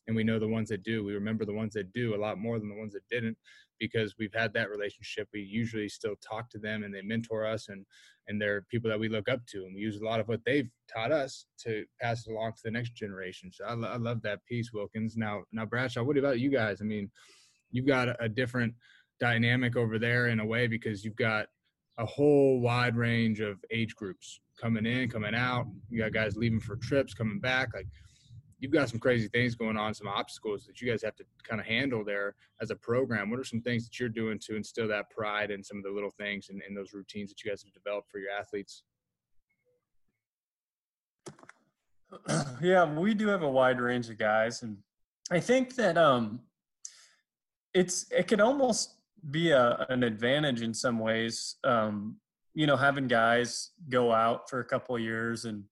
and 0.06 0.16
we 0.16 0.24
know 0.24 0.38
the 0.38 0.48
ones 0.48 0.68
that 0.70 0.82
do. 0.82 1.04
We 1.04 1.14
remember 1.14 1.44
the 1.44 1.52
ones 1.52 1.74
that 1.74 1.92
do 1.92 2.14
a 2.14 2.20
lot 2.20 2.38
more 2.38 2.58
than 2.58 2.68
the 2.68 2.78
ones 2.78 2.92
that 2.94 3.08
didn't 3.08 3.36
because 3.78 4.16
we've 4.18 4.34
had 4.34 4.52
that 4.54 4.70
relationship. 4.70 5.28
We 5.32 5.40
usually 5.40 5.88
still 5.88 6.16
talk 6.16 6.50
to 6.50 6.58
them, 6.58 6.82
and 6.82 6.94
they 6.94 7.02
mentor 7.02 7.46
us, 7.46 7.68
and 7.68 7.86
and 8.26 8.40
they're 8.40 8.62
people 8.70 8.90
that 8.90 9.00
we 9.00 9.08
look 9.08 9.28
up 9.28 9.46
to, 9.46 9.64
and 9.64 9.74
we 9.74 9.80
use 9.80 10.00
a 10.00 10.04
lot 10.04 10.20
of 10.20 10.28
what 10.28 10.40
they've 10.44 10.68
taught 10.92 11.12
us 11.12 11.46
to 11.60 11.84
pass 12.00 12.26
it 12.26 12.32
along 12.32 12.52
to 12.52 12.62
the 12.64 12.70
next 12.70 12.94
generation. 12.94 13.50
So 13.52 13.64
I, 13.64 13.72
I 13.72 13.96
love 13.96 14.20
that 14.22 14.44
piece, 14.44 14.72
Wilkins. 14.72 15.16
Now, 15.16 15.44
now, 15.52 15.64
Bradshaw, 15.64 16.02
what 16.02 16.18
about 16.18 16.40
you 16.40 16.50
guys? 16.50 16.82
I 16.82 16.84
mean, 16.84 17.10
you've 17.70 17.86
got 17.86 18.16
a 18.20 18.28
different 18.28 18.74
dynamic 19.20 19.76
over 19.76 19.98
there 19.98 20.28
in 20.28 20.40
a 20.40 20.46
way 20.46 20.66
because 20.66 21.04
you've 21.04 21.16
got 21.16 21.46
a 21.98 22.06
whole 22.06 22.60
wide 22.60 22.96
range 22.96 23.40
of 23.40 23.58
age 23.70 23.94
groups 23.96 24.40
coming 24.60 24.86
in, 24.86 25.08
coming 25.08 25.34
out. 25.34 25.66
You 25.90 25.98
got 25.98 26.12
guys 26.12 26.36
leaving 26.36 26.60
for 26.60 26.76
trips, 26.76 27.14
coming 27.14 27.40
back. 27.40 27.74
Like 27.74 27.88
you've 28.58 28.72
got 28.72 28.88
some 28.88 29.00
crazy 29.00 29.28
things 29.28 29.54
going 29.54 29.76
on, 29.76 29.94
some 29.94 30.08
obstacles 30.08 30.64
that 30.66 30.80
you 30.80 30.88
guys 30.90 31.02
have 31.02 31.16
to 31.16 31.24
kind 31.48 31.60
of 31.60 31.66
handle 31.66 32.04
there 32.04 32.34
as 32.60 32.70
a 32.70 32.76
program. 32.76 33.30
What 33.30 33.40
are 33.40 33.44
some 33.44 33.60
things 33.60 33.84
that 33.84 33.98
you're 33.98 34.08
doing 34.08 34.38
to 34.40 34.56
instill 34.56 34.88
that 34.88 35.10
pride 35.10 35.50
and 35.50 35.64
some 35.64 35.78
of 35.78 35.84
the 35.84 35.90
little 35.90 36.10
things 36.10 36.48
and, 36.50 36.62
and 36.66 36.76
those 36.76 36.92
routines 36.92 37.30
that 37.30 37.42
you 37.44 37.50
guys 37.50 37.62
have 37.62 37.72
developed 37.72 38.10
for 38.10 38.18
your 38.18 38.30
athletes? 38.30 38.82
Yeah, 42.60 42.92
we 42.92 43.14
do 43.14 43.28
have 43.28 43.42
a 43.42 43.48
wide 43.48 43.80
range 43.80 44.08
of 44.08 44.18
guys, 44.18 44.62
and 44.62 44.78
I 45.30 45.38
think 45.38 45.76
that 45.76 45.96
um, 45.96 46.40
it's 47.78 48.06
it 48.10 48.26
could 48.26 48.40
almost 48.40 48.94
be 49.30 49.50
a, 49.50 49.86
an 49.88 50.02
advantage 50.02 50.62
in 50.62 50.74
some 50.74 50.98
ways. 50.98 51.56
Um, 51.64 52.16
you 52.54 52.66
know, 52.66 52.76
having 52.76 53.06
guys 53.06 53.70
go 53.88 54.12
out 54.12 54.50
for 54.50 54.60
a 54.60 54.64
couple 54.64 54.98
years 54.98 55.44
and 55.44 55.64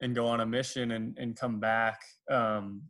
and 0.00 0.14
go 0.14 0.26
on 0.26 0.40
a 0.40 0.46
mission 0.46 0.92
and 0.92 1.16
and 1.18 1.36
come 1.36 1.60
back. 1.60 2.00
Um, 2.30 2.82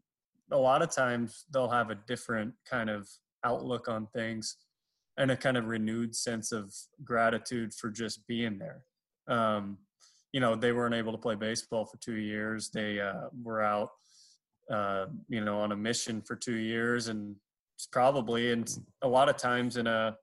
a 0.51 0.57
lot 0.57 0.83
of 0.83 0.91
times 0.91 1.45
they'll 1.53 1.69
have 1.69 1.91
a 1.91 1.99
different 2.07 2.55
kind 2.69 2.89
of 2.89 3.09
outlook 3.45 3.89
on 3.89 4.07
things 4.15 4.57
and 5.19 5.31
a 5.31 5.37
kind 5.37 5.57
of 5.57 5.67
renewed 5.67 6.15
sense 6.15 6.53
of 6.53 6.75
gratitude 7.05 7.73
for 7.73 7.91
just 7.91 8.27
being 8.27 8.59
there. 8.59 8.85
Um, 9.29 9.79
you 10.33 10.41
know, 10.41 10.57
they 10.57 10.73
weren't 10.73 10.95
able 10.95 11.13
to 11.13 11.19
play 11.19 11.35
baseball 11.35 11.85
for 11.85 11.99
two 11.99 12.17
years. 12.17 12.71
They 12.71 13.01
uh, 13.01 13.29
were 13.43 13.63
out, 13.63 13.91
uh, 14.71 15.07
you 15.29 15.45
know, 15.45 15.61
on 15.61 15.73
a 15.73 15.77
mission 15.77 16.21
for 16.21 16.35
two 16.35 16.57
years, 16.57 17.09
and 17.09 17.37
probably 17.93 18.53
and 18.53 18.79
a 19.03 19.09
lot 19.09 19.29
of 19.29 19.37
times 19.37 19.77
in 19.77 19.87
a 19.87 20.17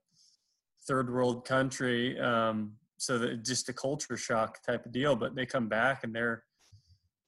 third 0.88 1.14
world 1.14 1.46
country 1.46 2.20
um, 2.20 2.74
so 2.98 3.18
that 3.18 3.44
just 3.44 3.70
a 3.70 3.74
culture 3.74 4.18
shock 4.18 4.62
type 4.64 4.86
of 4.86 4.92
deal 4.92 5.16
but 5.16 5.36
they 5.36 5.46
come 5.46 5.68
back 5.68 6.04
and 6.04 6.14
they're 6.16 6.44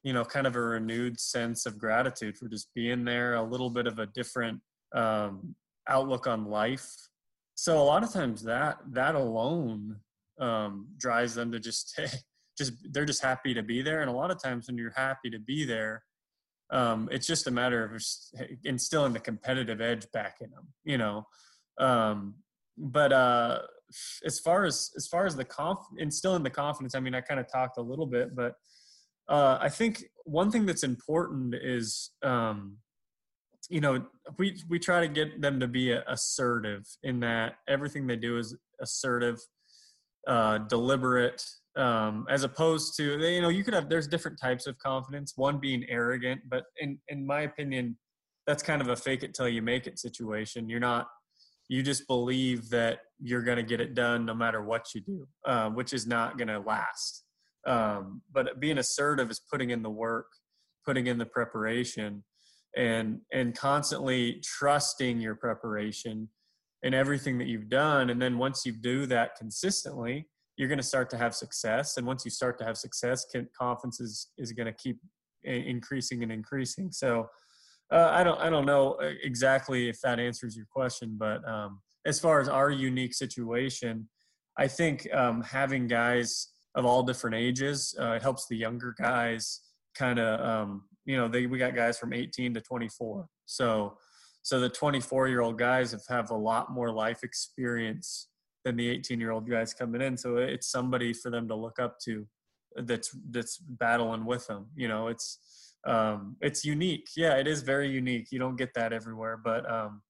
you 0.02 0.12
know 0.12 0.24
kind 0.24 0.46
of 0.46 0.54
a 0.54 0.60
renewed 0.60 1.18
sense 1.18 1.66
of 1.66 1.78
gratitude 1.78 2.36
for 2.36 2.48
just 2.48 2.68
being 2.74 3.04
there 3.04 3.34
a 3.34 3.42
little 3.42 3.70
bit 3.70 3.86
of 3.86 3.98
a 3.98 4.06
different 4.06 4.60
um, 4.94 5.54
outlook 5.88 6.26
on 6.26 6.46
life. 6.46 6.88
So 7.56 7.78
a 7.78 7.82
lot 7.82 8.02
of 8.02 8.12
times 8.12 8.42
that 8.44 8.78
that 8.92 9.14
alone 9.14 9.96
um, 10.40 10.88
drives 10.98 11.34
them 11.34 11.50
to 11.52 11.58
just 11.58 11.98
just 12.58 12.72
they're 12.92 13.04
just 13.04 13.22
happy 13.22 13.54
to 13.54 13.62
be 13.62 13.82
there 13.82 14.00
and 14.00 14.10
a 14.10 14.12
lot 14.12 14.30
of 14.30 14.40
times 14.40 14.68
when 14.68 14.78
you're 14.78 14.92
happy 14.94 15.28
to 15.30 15.40
be 15.40 15.64
there 15.64 16.04
um, 16.70 17.08
it's 17.12 17.26
just 17.26 17.46
a 17.46 17.50
matter 17.50 17.84
of 17.84 18.02
instilling 18.64 19.12
the 19.12 19.20
competitive 19.20 19.80
edge 19.80 20.10
back 20.12 20.38
in 20.40 20.50
them, 20.50 20.68
you 20.84 20.98
know. 20.98 21.26
Um, 21.78 22.34
but 22.76 23.12
uh, 23.12 23.60
as 24.24 24.40
far 24.40 24.64
as 24.64 24.90
as 24.96 25.06
far 25.06 25.26
as 25.26 25.36
the 25.36 25.44
conf- 25.44 25.78
instilling 25.98 26.42
the 26.42 26.50
confidence, 26.50 26.94
I 26.94 27.00
mean, 27.00 27.14
I 27.14 27.20
kind 27.20 27.40
of 27.40 27.50
talked 27.50 27.78
a 27.78 27.82
little 27.82 28.06
bit, 28.06 28.34
but 28.34 28.54
uh, 29.28 29.58
I 29.60 29.68
think 29.68 30.04
one 30.24 30.50
thing 30.50 30.66
that's 30.66 30.82
important 30.82 31.54
is, 31.54 32.10
um, 32.22 32.78
you 33.68 33.80
know, 33.80 34.04
we 34.38 34.60
we 34.68 34.78
try 34.78 35.00
to 35.00 35.08
get 35.08 35.40
them 35.40 35.60
to 35.60 35.68
be 35.68 35.92
assertive 35.92 36.86
in 37.02 37.20
that 37.20 37.54
everything 37.68 38.06
they 38.06 38.16
do 38.16 38.38
is 38.38 38.56
assertive, 38.80 39.40
uh, 40.26 40.58
deliberate, 40.58 41.44
um, 41.76 42.26
as 42.30 42.44
opposed 42.44 42.96
to 42.96 43.18
you 43.18 43.42
know 43.42 43.48
you 43.48 43.64
could 43.64 43.74
have 43.74 43.88
there's 43.88 44.06
different 44.06 44.38
types 44.40 44.66
of 44.66 44.78
confidence 44.78 45.32
one 45.36 45.58
being 45.58 45.84
arrogant 45.88 46.40
but 46.48 46.64
in 46.80 46.98
in 47.08 47.26
my 47.26 47.42
opinion 47.42 47.96
that's 48.46 48.62
kind 48.62 48.82
of 48.82 48.88
a 48.88 48.96
fake 48.96 49.22
it 49.22 49.34
till 49.34 49.48
you 49.48 49.62
make 49.62 49.86
it 49.86 49.98
situation. 49.98 50.68
You're 50.68 50.80
not 50.80 51.08
you 51.68 51.82
just 51.82 52.06
believe 52.06 52.68
that 52.70 52.98
you're 53.18 53.42
going 53.42 53.56
to 53.56 53.62
get 53.62 53.80
it 53.80 53.94
done 53.94 54.26
no 54.26 54.34
matter 54.34 54.62
what 54.62 54.88
you 54.94 55.00
do 55.00 55.26
uh, 55.46 55.70
which 55.70 55.94
is 55.94 56.06
not 56.06 56.36
going 56.36 56.48
to 56.48 56.60
last. 56.60 57.24
Um, 57.66 58.20
but 58.30 58.60
being 58.60 58.76
assertive 58.76 59.30
is 59.30 59.40
putting 59.50 59.70
in 59.70 59.82
the 59.82 59.90
work 59.90 60.26
putting 60.84 61.06
in 61.06 61.16
the 61.16 61.26
preparation 61.26 62.22
and 62.76 63.20
and 63.32 63.56
constantly 63.56 64.42
trusting 64.44 65.20
your 65.20 65.34
preparation 65.34 66.28
and 66.82 66.94
everything 66.94 67.38
that 67.38 67.46
you've 67.46 67.70
done. 67.70 68.10
And 68.10 68.20
then 68.20 68.36
once 68.36 68.66
you 68.66 68.72
do 68.72 69.06
that 69.06 69.36
consistently 69.36 70.28
you're 70.56 70.68
going 70.68 70.78
to 70.78 70.84
start 70.84 71.10
to 71.10 71.16
have 71.16 71.34
success 71.34 71.96
and 71.96 72.06
once 72.06 72.24
you 72.24 72.30
start 72.30 72.58
to 72.58 72.64
have 72.64 72.76
success 72.76 73.26
confidence 73.58 74.00
is, 74.00 74.28
is 74.38 74.52
going 74.52 74.66
to 74.66 74.72
keep 74.72 74.98
increasing 75.42 76.22
and 76.22 76.32
increasing. 76.32 76.90
So 76.90 77.28
uh, 77.92 78.10
i 78.12 78.24
don't 78.24 78.40
i 78.40 78.50
don't 78.50 78.66
know 78.66 78.92
uh, 78.94 79.10
exactly 79.22 79.88
if 79.88 80.00
that 80.00 80.18
answers 80.18 80.56
your 80.56 80.66
question 80.70 81.16
but 81.18 81.46
um, 81.48 81.80
as 82.06 82.18
far 82.20 82.40
as 82.40 82.48
our 82.48 82.70
unique 82.70 83.14
situation 83.14 84.08
i 84.58 84.66
think 84.66 85.08
um, 85.12 85.42
having 85.42 85.86
guys 85.86 86.48
of 86.74 86.84
all 86.84 87.02
different 87.02 87.36
ages 87.36 87.94
uh, 88.00 88.12
it 88.12 88.22
helps 88.22 88.46
the 88.48 88.56
younger 88.56 88.94
guys 88.98 89.60
kind 89.94 90.18
of 90.18 90.40
um, 90.40 90.82
you 91.04 91.16
know 91.16 91.28
they 91.28 91.46
we 91.46 91.58
got 91.58 91.74
guys 91.74 91.98
from 91.98 92.12
18 92.12 92.54
to 92.54 92.60
24 92.60 93.26
so 93.46 93.96
so 94.42 94.60
the 94.60 94.68
24 94.68 95.28
year 95.28 95.40
old 95.40 95.58
guys 95.58 95.92
have 95.92 96.02
have 96.08 96.30
a 96.30 96.36
lot 96.36 96.72
more 96.72 96.90
life 96.90 97.22
experience 97.22 98.28
than 98.64 98.76
the 98.76 98.88
18 98.88 99.20
year 99.20 99.30
old 99.30 99.48
guys 99.48 99.74
coming 99.74 100.00
in. 100.00 100.16
So 100.16 100.36
it's 100.36 100.70
somebody 100.70 101.12
for 101.12 101.30
them 101.30 101.48
to 101.48 101.54
look 101.54 101.78
up 101.78 101.98
to 102.04 102.26
that's 102.76 103.16
that's 103.30 103.58
battling 103.58 104.24
with 104.24 104.46
them. 104.46 104.66
You 104.74 104.88
know, 104.88 105.08
it's 105.08 105.76
um, 105.86 106.36
it's 106.40 106.64
unique. 106.64 107.08
Yeah, 107.16 107.36
it 107.36 107.46
is 107.46 107.62
very 107.62 107.90
unique. 107.90 108.28
You 108.30 108.38
don't 108.38 108.56
get 108.56 108.74
that 108.74 108.92
everywhere, 108.92 109.38
but 109.42 109.70
um, 109.70 110.02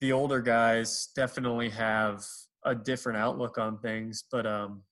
the 0.00 0.12
older 0.12 0.40
guys 0.40 1.08
definitely 1.14 1.70
have 1.70 2.24
a 2.64 2.74
different 2.74 3.18
outlook 3.18 3.58
on 3.58 3.78
things. 3.78 4.24
But 4.30 4.46
um, 4.46 4.82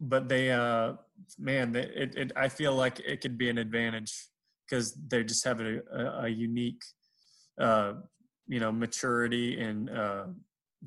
but 0.00 0.28
they, 0.28 0.50
uh, 0.50 0.94
man, 1.38 1.74
it, 1.76 2.14
it, 2.16 2.32
I 2.34 2.48
feel 2.48 2.74
like 2.74 3.00
it 3.00 3.20
could 3.20 3.36
be 3.36 3.50
an 3.50 3.58
advantage 3.58 4.28
because 4.66 4.94
they 5.08 5.22
just 5.22 5.44
have 5.44 5.60
a, 5.60 5.80
a, 5.92 6.24
a 6.24 6.28
unique, 6.28 6.82
uh, 7.60 7.94
you 8.46 8.60
know, 8.60 8.72
maturity 8.72 9.60
and 9.60 9.90
uh, 9.90 10.24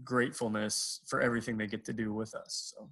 gratefulness 0.04 1.02
for 1.06 1.22
everything 1.22 1.58
they 1.58 1.68
get 1.68 1.86
to 1.86 1.94
do 1.94 2.14
with 2.14 2.34
us. 2.36 2.74
So. 2.76 2.90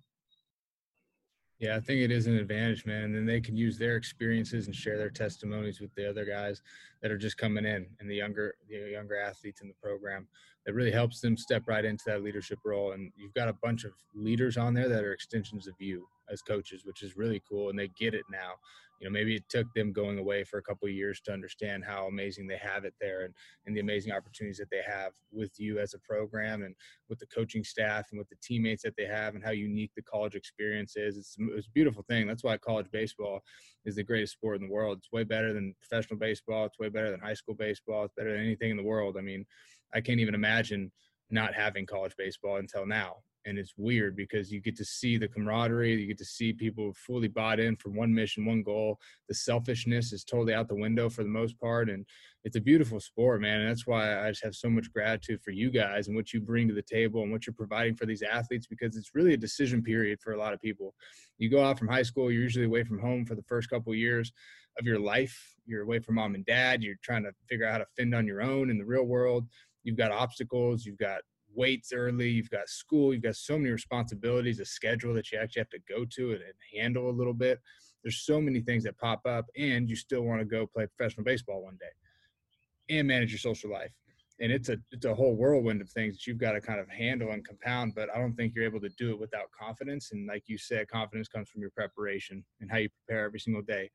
Yeah, 1.61 1.75
I 1.75 1.79
think 1.79 2.01
it 2.01 2.11
is 2.11 2.25
an 2.25 2.37
advantage, 2.37 2.87
man. 2.87 3.03
And 3.03 3.15
then 3.15 3.25
they 3.27 3.39
can 3.39 3.55
use 3.55 3.77
their 3.77 3.95
experiences 3.95 4.65
and 4.65 4.75
share 4.75 4.97
their 4.97 5.11
testimonies 5.11 5.79
with 5.79 5.93
the 5.93 6.09
other 6.09 6.25
guys 6.25 6.63
that 7.03 7.11
are 7.11 7.19
just 7.19 7.37
coming 7.37 7.65
in 7.65 7.85
and 7.99 8.09
the 8.09 8.15
younger 8.15 8.55
the 8.67 8.91
younger 8.91 9.15
athletes 9.15 9.61
in 9.61 9.67
the 9.67 9.75
program. 9.75 10.27
That 10.65 10.73
really 10.73 10.91
helps 10.91 11.21
them 11.21 11.37
step 11.37 11.63
right 11.67 11.85
into 11.85 12.03
that 12.07 12.23
leadership 12.23 12.59
role. 12.65 12.93
And 12.93 13.11
you've 13.15 13.33
got 13.35 13.47
a 13.47 13.53
bunch 13.53 13.83
of 13.83 13.93
leaders 14.15 14.57
on 14.57 14.73
there 14.73 14.89
that 14.89 15.03
are 15.03 15.13
extensions 15.13 15.67
of 15.67 15.75
you 15.79 16.07
as 16.31 16.41
coaches, 16.41 16.83
which 16.83 17.03
is 17.03 17.15
really 17.15 17.41
cool. 17.47 17.69
And 17.69 17.77
they 17.77 17.89
get 17.89 18.15
it 18.15 18.25
now 18.31 18.53
you 19.01 19.07
know 19.07 19.11
maybe 19.11 19.35
it 19.35 19.49
took 19.49 19.67
them 19.73 19.91
going 19.91 20.19
away 20.19 20.43
for 20.43 20.59
a 20.59 20.61
couple 20.61 20.87
of 20.87 20.93
years 20.93 21.19
to 21.21 21.33
understand 21.33 21.83
how 21.83 22.05
amazing 22.05 22.47
they 22.47 22.57
have 22.57 22.85
it 22.85 22.93
there 23.01 23.25
and, 23.25 23.33
and 23.65 23.75
the 23.75 23.81
amazing 23.81 24.13
opportunities 24.13 24.59
that 24.59 24.69
they 24.69 24.81
have 24.85 25.11
with 25.31 25.59
you 25.59 25.79
as 25.79 25.93
a 25.95 25.99
program 25.99 26.61
and 26.61 26.75
with 27.09 27.17
the 27.17 27.25
coaching 27.25 27.63
staff 27.63 28.05
and 28.11 28.19
with 28.19 28.29
the 28.29 28.35
teammates 28.43 28.83
that 28.83 28.93
they 28.95 29.05
have 29.05 29.33
and 29.33 29.43
how 29.43 29.51
unique 29.51 29.91
the 29.95 30.03
college 30.03 30.35
experience 30.35 30.95
is. 30.95 31.17
It's, 31.17 31.35
it's 31.39 31.67
a 31.67 31.71
beautiful 31.71 32.03
thing. 32.03 32.27
That's 32.27 32.43
why 32.43 32.55
college 32.57 32.91
baseball 32.91 33.41
is 33.85 33.95
the 33.95 34.03
greatest 34.03 34.33
sport 34.33 34.61
in 34.61 34.67
the 34.67 34.73
world. 34.73 34.99
It's 34.99 35.11
way 35.11 35.23
better 35.23 35.51
than 35.51 35.75
professional 35.81 36.19
baseball. 36.19 36.65
It's 36.65 36.79
way 36.79 36.89
better 36.89 37.09
than 37.09 37.19
high 37.19 37.33
school 37.33 37.55
baseball. 37.55 38.05
It's 38.05 38.13
better 38.15 38.31
than 38.31 38.45
anything 38.45 38.69
in 38.69 38.77
the 38.77 38.83
world. 38.83 39.17
I 39.17 39.21
mean 39.21 39.45
i 39.93 40.01
can't 40.01 40.19
even 40.19 40.35
imagine 40.35 40.91
not 41.29 41.53
having 41.53 41.85
college 41.85 42.13
baseball 42.17 42.57
until 42.57 42.85
now 42.85 43.17
and 43.45 43.57
it's 43.57 43.73
weird 43.77 44.15
because 44.15 44.51
you 44.51 44.61
get 44.61 44.75
to 44.77 44.85
see 44.85 45.17
the 45.17 45.27
camaraderie 45.27 45.93
you 45.93 46.07
get 46.07 46.17
to 46.17 46.25
see 46.25 46.53
people 46.53 46.93
fully 46.93 47.27
bought 47.27 47.59
in 47.59 47.75
for 47.75 47.89
one 47.89 48.13
mission 48.13 48.45
one 48.45 48.63
goal. 48.63 48.99
The 49.27 49.35
selfishness 49.35 50.13
is 50.13 50.23
totally 50.23 50.53
out 50.53 50.67
the 50.67 50.75
window 50.75 51.09
for 51.09 51.23
the 51.23 51.29
most 51.29 51.59
part 51.59 51.89
and 51.89 52.05
it's 52.43 52.55
a 52.55 52.61
beautiful 52.61 52.99
sport 52.99 53.41
man 53.41 53.61
and 53.61 53.69
that's 53.69 53.85
why 53.85 54.25
i 54.25 54.29
just 54.29 54.43
have 54.43 54.55
so 54.55 54.69
much 54.69 54.91
gratitude 54.91 55.41
for 55.43 55.51
you 55.51 55.69
guys 55.69 56.07
and 56.07 56.15
what 56.15 56.33
you 56.33 56.41
bring 56.41 56.67
to 56.67 56.73
the 56.73 56.81
table 56.81 57.21
and 57.21 57.31
what 57.31 57.45
you're 57.45 57.53
providing 57.53 57.95
for 57.95 58.05
these 58.05 58.23
athletes 58.23 58.67
because 58.67 58.95
it's 58.95 59.13
really 59.13 59.33
a 59.33 59.37
decision 59.37 59.81
period 59.81 60.19
for 60.21 60.33
a 60.33 60.39
lot 60.39 60.53
of 60.53 60.61
people. 60.61 60.93
You 61.37 61.49
go 61.49 61.63
out 61.63 61.77
from 61.77 61.87
high 61.87 62.03
school 62.03 62.31
you're 62.31 62.41
usually 62.41 62.65
away 62.65 62.83
from 62.83 62.99
home 62.99 63.25
for 63.25 63.35
the 63.35 63.43
first 63.43 63.69
couple 63.69 63.91
of 63.91 63.97
years 63.97 64.31
of 64.79 64.85
your 64.85 64.99
life. 64.99 65.55
You're 65.65 65.83
away 65.83 65.99
from 65.99 66.15
mom 66.15 66.35
and 66.35 66.45
dad 66.45 66.83
you're 66.83 66.95
trying 67.03 67.23
to 67.23 67.31
figure 67.49 67.65
out 67.65 67.73
how 67.73 67.77
to 67.79 67.87
fend 67.97 68.15
on 68.15 68.27
your 68.27 68.41
own 68.41 68.69
in 68.69 68.77
the 68.77 68.85
real 68.85 69.05
world. 69.05 69.47
You've 69.83 69.97
got 69.97 70.11
obstacles 70.11 70.85
you've 70.85 70.97
got 70.97 71.21
weights 71.55 71.93
early, 71.93 72.29
you've 72.29 72.49
got 72.49 72.69
school, 72.69 73.13
you've 73.13 73.23
got 73.23 73.35
so 73.35 73.57
many 73.57 73.71
responsibilities, 73.71 74.59
a 74.59 74.65
schedule 74.65 75.13
that 75.15 75.31
you 75.31 75.39
actually 75.39 75.61
have 75.61 75.69
to 75.69 75.79
go 75.87 76.05
to 76.05 76.31
and 76.31 76.41
handle 76.75 77.09
a 77.09 77.11
little 77.11 77.33
bit. 77.33 77.59
There's 78.03 78.21
so 78.21 78.41
many 78.41 78.61
things 78.61 78.83
that 78.83 78.97
pop 78.97 79.25
up, 79.25 79.45
and 79.57 79.89
you 79.89 79.95
still 79.95 80.23
want 80.23 80.39
to 80.39 80.45
go 80.45 80.65
play 80.65 80.87
professional 80.87 81.23
baseball 81.23 81.63
one 81.63 81.77
day 81.79 82.97
and 82.97 83.07
manage 83.07 83.31
your 83.31 83.39
social 83.39 83.71
life. 83.71 83.91
And 84.39 84.51
it's 84.51 84.69
a 84.69 84.77
it's 84.91 85.05
a 85.05 85.13
whole 85.13 85.35
whirlwind 85.35 85.81
of 85.81 85.89
things 85.89 86.15
that 86.15 86.25
you've 86.25 86.39
got 86.39 86.53
to 86.53 86.61
kind 86.61 86.79
of 86.79 86.89
handle 86.89 87.31
and 87.31 87.45
compound. 87.47 87.93
But 87.95 88.09
I 88.13 88.17
don't 88.17 88.33
think 88.33 88.55
you're 88.55 88.65
able 88.65 88.79
to 88.79 88.89
do 88.97 89.11
it 89.11 89.19
without 89.19 89.51
confidence. 89.51 90.11
And 90.13 90.27
like 90.27 90.43
you 90.47 90.57
said, 90.57 90.87
confidence 90.87 91.27
comes 91.27 91.47
from 91.49 91.61
your 91.61 91.69
preparation 91.69 92.43
and 92.59 92.71
how 92.71 92.77
you 92.77 92.89
prepare 92.89 93.25
every 93.25 93.39
single 93.39 93.61
day 93.61 93.91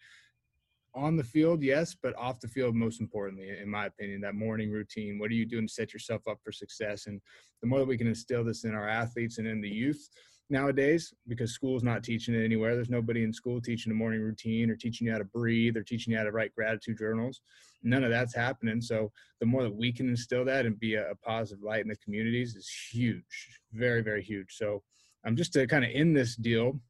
on 0.97 1.17
the 1.17 1.25
field, 1.25 1.63
yes, 1.63 1.95
but 1.95 2.17
off 2.17 2.41
the 2.41 2.49
field, 2.49 2.75
most 2.75 3.01
importantly, 3.01 3.51
in 3.51 3.69
my 3.69 3.87
opinion, 3.87 4.23
that 4.23 4.35
morning 4.35 4.71
routine. 4.71 5.19
What 5.19 5.31
are 5.31 5.35
you 5.35 5.45
doing 5.45 5.67
to 5.67 5.73
set 5.73 5.93
yourself 5.93 6.23
up 6.27 6.39
for 6.43 6.51
success? 6.51 7.07
And 7.07 7.21
the 7.61 7.69
more 7.69 7.81
that 7.81 7.89
we 7.89 7.99
can 7.99 8.07
instill 8.07 8.43
this 8.43 8.65
in 8.65 8.75
our 8.75 8.89
athletes 8.89 9.39
and 9.39 9.47
in 9.47 9.61
the 9.61 9.69
youth 9.69 10.09
nowadays, 10.49 11.13
because 11.29 11.53
school's 11.53 11.83
not 11.83 12.03
teaching 12.03 12.35
it 12.35 12.45
anywhere. 12.45 12.75
There's 12.75 12.89
nobody 12.89 13.25
in 13.25 13.33
school 13.33 13.61
teaching 13.61 13.93
a 13.93 13.95
morning 13.95 14.23
routine 14.23 14.71
or 14.71 14.77
teaching 14.77 15.07
you 15.07 15.13
how 15.13 15.19
to 15.19 15.25
breathe 15.25 15.77
or 15.77 15.83
teaching 15.83 16.13
you 16.13 16.19
how 16.19 16.25
to 16.25 16.33
write 16.33 16.55
gratitude 16.55 16.99
journals. 16.99 17.41
None 17.83 18.05
of 18.05 18.11
that's 18.11 18.35
happening. 18.35 18.81
So 18.81 19.13
the 19.41 19.47
more 19.47 19.65
that 19.65 19.75
we 19.75 19.93
can 19.93 20.09
instill 20.09 20.45
that 20.47 20.65
and 20.67 20.79
be 20.79 20.95
a, 20.95 21.11
a 21.11 21.15
positive 21.17 21.63
light 21.63 21.83
in 21.83 21.89
the 21.89 21.97
communities 21.97 22.57
is 22.57 22.71
huge, 22.91 23.61
very, 23.73 24.03
very 24.03 24.23
huge. 24.23 24.57
So 24.57 24.83
I'm 25.25 25.31
um, 25.31 25.37
just 25.37 25.53
to 25.55 25.67
kind 25.67 25.85
of 25.85 25.91
end 25.93 26.17
this 26.17 26.37
deal. 26.37 26.81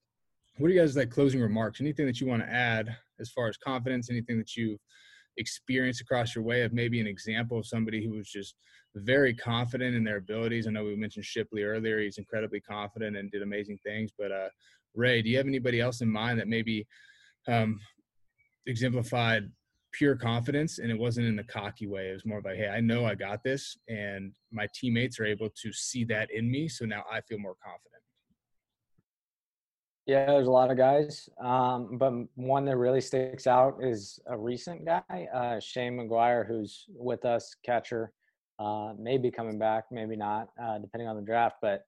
What 0.59 0.71
are 0.71 0.73
you 0.73 0.81
guys 0.81 0.97
like 0.97 1.11
closing 1.11 1.41
remarks? 1.41 1.81
Anything 1.81 2.07
that 2.07 2.21
you 2.21 2.27
want 2.27 2.43
to 2.43 2.49
add 2.49 2.97
as 3.21 3.31
far 3.31 3.49
as 3.49 3.59
confidence, 3.59 4.11
anything 4.11 4.39
that 4.39 4.57
you've 4.57 4.81
experienced 5.37 6.01
across 6.01 6.35
your 6.35 6.45
way 6.45 6.63
of 6.63 6.73
maybe 6.73 6.99
an 6.99 7.07
example 7.07 7.59
of 7.59 7.67
somebody 7.67 8.03
who 8.03 8.13
was 8.13 8.27
just 8.29 8.55
very 8.95 9.35
confident 9.35 9.95
in 9.95 10.03
their 10.03 10.17
abilities. 10.17 10.67
I 10.67 10.71
know 10.71 10.85
we 10.85 10.97
mentioned 10.97 11.27
Shipley 11.27 11.63
earlier. 11.63 12.01
He's 12.01 12.17
incredibly 12.17 12.61
confident 12.61 13.19
and 13.19 13.31
did 13.31 13.43
amazing 13.43 13.79
things. 13.85 14.13
But 14.19 14.33
uh, 14.33 14.49
Ray, 14.95 15.21
do 15.21 15.29
you 15.29 15.37
have 15.37 15.47
anybody 15.47 15.81
else 15.81 16.01
in 16.01 16.11
mind 16.11 16.41
that 16.41 16.49
maybe 16.49 16.87
um, 17.49 17.79
exemplified 18.67 19.51
pure 19.93 20.17
confidence 20.17 20.79
and 20.79 20.91
it 20.91 20.99
wasn't 20.99 21.27
in 21.27 21.37
the 21.37 21.45
cocky 21.45 21.87
way. 21.87 22.09
It 22.09 22.15
was 22.15 22.27
more 22.27 22.41
like, 22.43 22.57
hey, 22.57 22.69
I 22.69 22.81
know 22.81 23.05
I 23.05 23.15
got 23.15 23.43
this, 23.43 23.77
and 23.89 24.33
my 24.53 24.67
teammates 24.75 25.19
are 25.19 25.25
able 25.25 25.49
to 25.63 25.73
see 25.73 26.05
that 26.05 26.31
in 26.31 26.51
me. 26.51 26.69
So 26.69 26.85
now 26.85 27.03
I 27.11 27.21
feel 27.23 27.39
more 27.39 27.57
confident. 27.63 28.03
Yeah, 30.07 30.27
there's 30.27 30.47
a 30.47 30.53
lot 30.53 30.71
of 30.71 30.77
guys, 30.77 31.29
um, 31.43 31.99
but 31.99 32.13
one 32.37 32.65
that 32.67 32.77
really 32.77 33.01
sticks 33.01 33.49
out 33.49 33.79
is 33.83 34.21
a 34.29 34.39
recent 34.39 34.85
guy, 34.85 35.27
uh, 35.35 35.59
Shane 35.59 35.99
McGuire, 35.99 36.47
who's 36.47 36.85
with 36.89 37.25
us, 37.25 37.57
catcher. 37.65 38.13
Uh, 38.61 38.93
maybe 38.97 39.33
coming 39.33 39.59
back, 39.59 39.85
maybe 39.91 40.17
not, 40.17 40.49
uh, 40.63 40.79
depending 40.79 41.09
on 41.09 41.17
the 41.17 41.23
draft. 41.23 41.57
But 41.61 41.83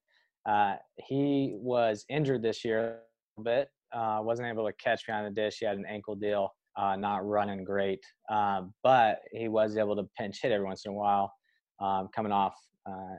uh, 0.47 0.75
he 0.97 1.55
was 1.55 2.05
injured 2.11 2.43
this 2.43 2.65
year 2.65 2.99
a 3.39 3.43
bit. 3.43 3.69
Uh, 3.93 4.19
wasn't 4.21 4.49
able 4.49 4.67
to 4.67 4.73
catch 4.75 5.07
behind 5.07 5.25
the 5.25 5.41
dish. 5.41 5.59
He 5.61 5.65
had 5.65 5.77
an 5.77 5.87
ankle 5.89 6.17
deal, 6.17 6.53
uh, 6.77 6.97
not 6.97 7.25
running 7.25 7.63
great. 7.63 8.01
but 8.29 9.21
he 9.31 9.47
was 9.47 9.77
able 9.77 9.95
to 9.95 10.09
pinch 10.19 10.43
hit 10.43 10.51
every 10.51 10.67
once 10.67 10.85
in 10.85 10.91
a 10.91 10.95
while, 10.95 11.33
um, 11.81 12.09
coming 12.13 12.33
off 12.33 12.57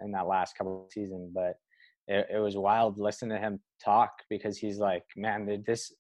in 0.03 0.11
that 0.11 0.27
last 0.27 0.57
couple 0.57 0.83
of 0.85 0.91
seasons. 0.91 1.31
But 1.33 1.53
it, 2.09 2.27
it 2.35 2.39
was 2.39 2.57
wild 2.57 2.99
listening 2.99 3.31
to 3.31 3.37
him 3.37 3.59
talk 3.83 4.11
because 4.29 4.57
he's 4.57 4.77
like, 4.77 5.03
man, 5.15 5.63
this 5.65 5.93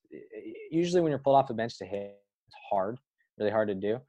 usually 0.71 1.01
when 1.01 1.09
you're 1.09 1.19
pulled 1.19 1.35
off 1.35 1.47
the 1.47 1.53
bench 1.53 1.77
to 1.77 1.85
hit, 1.85 2.17
it's 2.47 2.55
hard, 2.69 2.97
really 3.37 3.51
hard 3.51 3.67
to 3.69 3.75
do. 3.75 3.99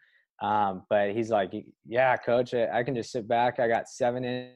Um, 0.43 0.85
but 0.89 1.11
he's 1.11 1.31
like, 1.31 1.53
yeah, 1.87 2.17
coach, 2.17 2.55
I 2.55 2.83
can 2.83 2.95
just 2.95 3.13
sit 3.13 3.29
back. 3.29 3.61
I 3.61 3.69
got 3.69 3.89
seven 3.89 4.25
in 4.25 4.53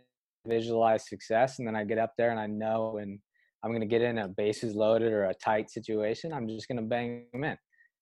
visualize 0.46 1.08
success, 1.08 1.58
and 1.58 1.66
then 1.66 1.76
I 1.76 1.84
get 1.84 1.98
up 1.98 2.12
there 2.18 2.30
and 2.30 2.40
I 2.40 2.46
know 2.46 2.98
and 2.98 3.18
I'm 3.62 3.70
going 3.70 3.80
to 3.80 3.86
get 3.86 4.02
in 4.02 4.18
a 4.18 4.28
bases 4.28 4.74
loaded 4.74 5.12
or 5.12 5.24
a 5.24 5.34
tight 5.34 5.70
situation. 5.70 6.34
I'm 6.34 6.46
just 6.46 6.68
going 6.68 6.76
to 6.76 6.82
bang 6.82 7.24
him 7.32 7.44
in. 7.44 7.56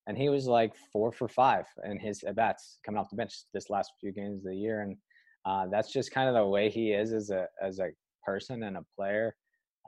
And 0.08 0.18
he 0.18 0.28
was 0.28 0.46
like 0.46 0.72
four 0.92 1.12
for 1.12 1.28
five 1.28 1.66
in 1.84 2.00
his 2.00 2.24
at 2.24 2.34
bats 2.34 2.78
coming 2.84 2.98
off 2.98 3.10
the 3.10 3.16
bench 3.16 3.32
this 3.54 3.70
last 3.70 3.92
few 4.00 4.10
games 4.10 4.38
of 4.38 4.50
the 4.50 4.56
year. 4.56 4.82
And 4.82 4.96
uh, 5.46 5.66
that's 5.70 5.92
just 5.92 6.10
kind 6.10 6.28
of 6.28 6.34
the 6.34 6.44
way 6.44 6.68
he 6.68 6.90
is 6.90 7.12
as 7.12 7.30
a 7.30 7.46
as 7.62 7.78
a 7.78 7.90
person 8.24 8.64
and 8.64 8.76
a 8.76 8.84
player. 8.96 9.36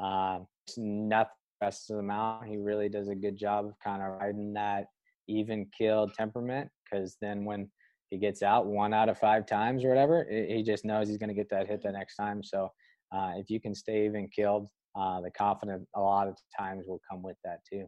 Um, 0.00 0.46
nothing 0.76 1.30
rest 1.62 1.90
of 1.90 1.96
them 1.96 2.10
out. 2.10 2.44
He 2.46 2.56
really 2.56 2.88
does 2.88 3.08
a 3.08 3.14
good 3.14 3.36
job 3.36 3.66
of 3.66 3.78
kind 3.82 4.02
of 4.02 4.20
riding 4.20 4.52
that 4.54 4.86
even 5.28 5.66
killed 5.76 6.12
temperament 6.14 6.68
because 6.84 7.16
then 7.20 7.44
when 7.44 7.70
he 8.10 8.18
gets 8.18 8.42
out 8.42 8.66
one 8.66 8.92
out 8.92 9.08
of 9.08 9.18
five 9.18 9.46
times 9.46 9.84
or 9.84 9.88
whatever, 9.88 10.26
he 10.30 10.62
just 10.62 10.84
knows 10.84 11.08
he's 11.08 11.16
going 11.18 11.28
to 11.28 11.34
get 11.34 11.48
that 11.50 11.66
hit 11.66 11.82
the 11.82 11.90
next 11.90 12.16
time. 12.16 12.42
So 12.42 12.70
uh, 13.14 13.32
if 13.36 13.48
you 13.48 13.60
can 13.60 13.74
stay 13.74 14.04
even 14.04 14.28
killed, 14.28 14.68
uh, 14.94 15.20
the 15.20 15.30
confidence 15.30 15.86
a 15.96 16.00
lot 16.00 16.28
of 16.28 16.36
times 16.56 16.84
will 16.86 17.00
come 17.10 17.22
with 17.22 17.36
that 17.44 17.60
too. 17.70 17.86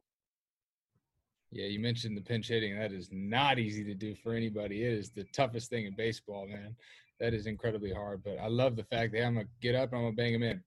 Yeah, 1.53 1.66
you 1.66 1.79
mentioned 1.79 2.16
the 2.16 2.22
pinch 2.22 2.49
hitting. 2.49 2.77
That 2.79 2.93
is 2.93 3.09
not 3.12 3.59
easy 3.59 3.85
to 3.85 3.95
do 3.95 4.14
for 4.14 4.35
anybody. 4.35 4.83
It 4.83 4.93
is 4.93 5.11
the 5.11 5.24
toughest 5.33 5.70
thing 5.70 5.87
in 5.87 5.95
baseball, 5.95 6.47
man. 6.49 6.74
That 7.20 7.35
is 7.35 7.47
incredibly 7.47 7.93
hard. 7.93 8.22
But 8.24 8.39
I 8.39 8.49
love 8.49 8.74
the 8.74 8.85
fact 8.85 9.12
that 9.12 9.24
I'm 9.24 9.35
gonna 9.35 9.47
get 9.62 9.74
up 9.74 9.93
and 9.93 9.99
I'm 9.99 10.05
gonna 10.07 10.16
bang 10.16 10.35
him 10.35 10.43
in 10.43 10.62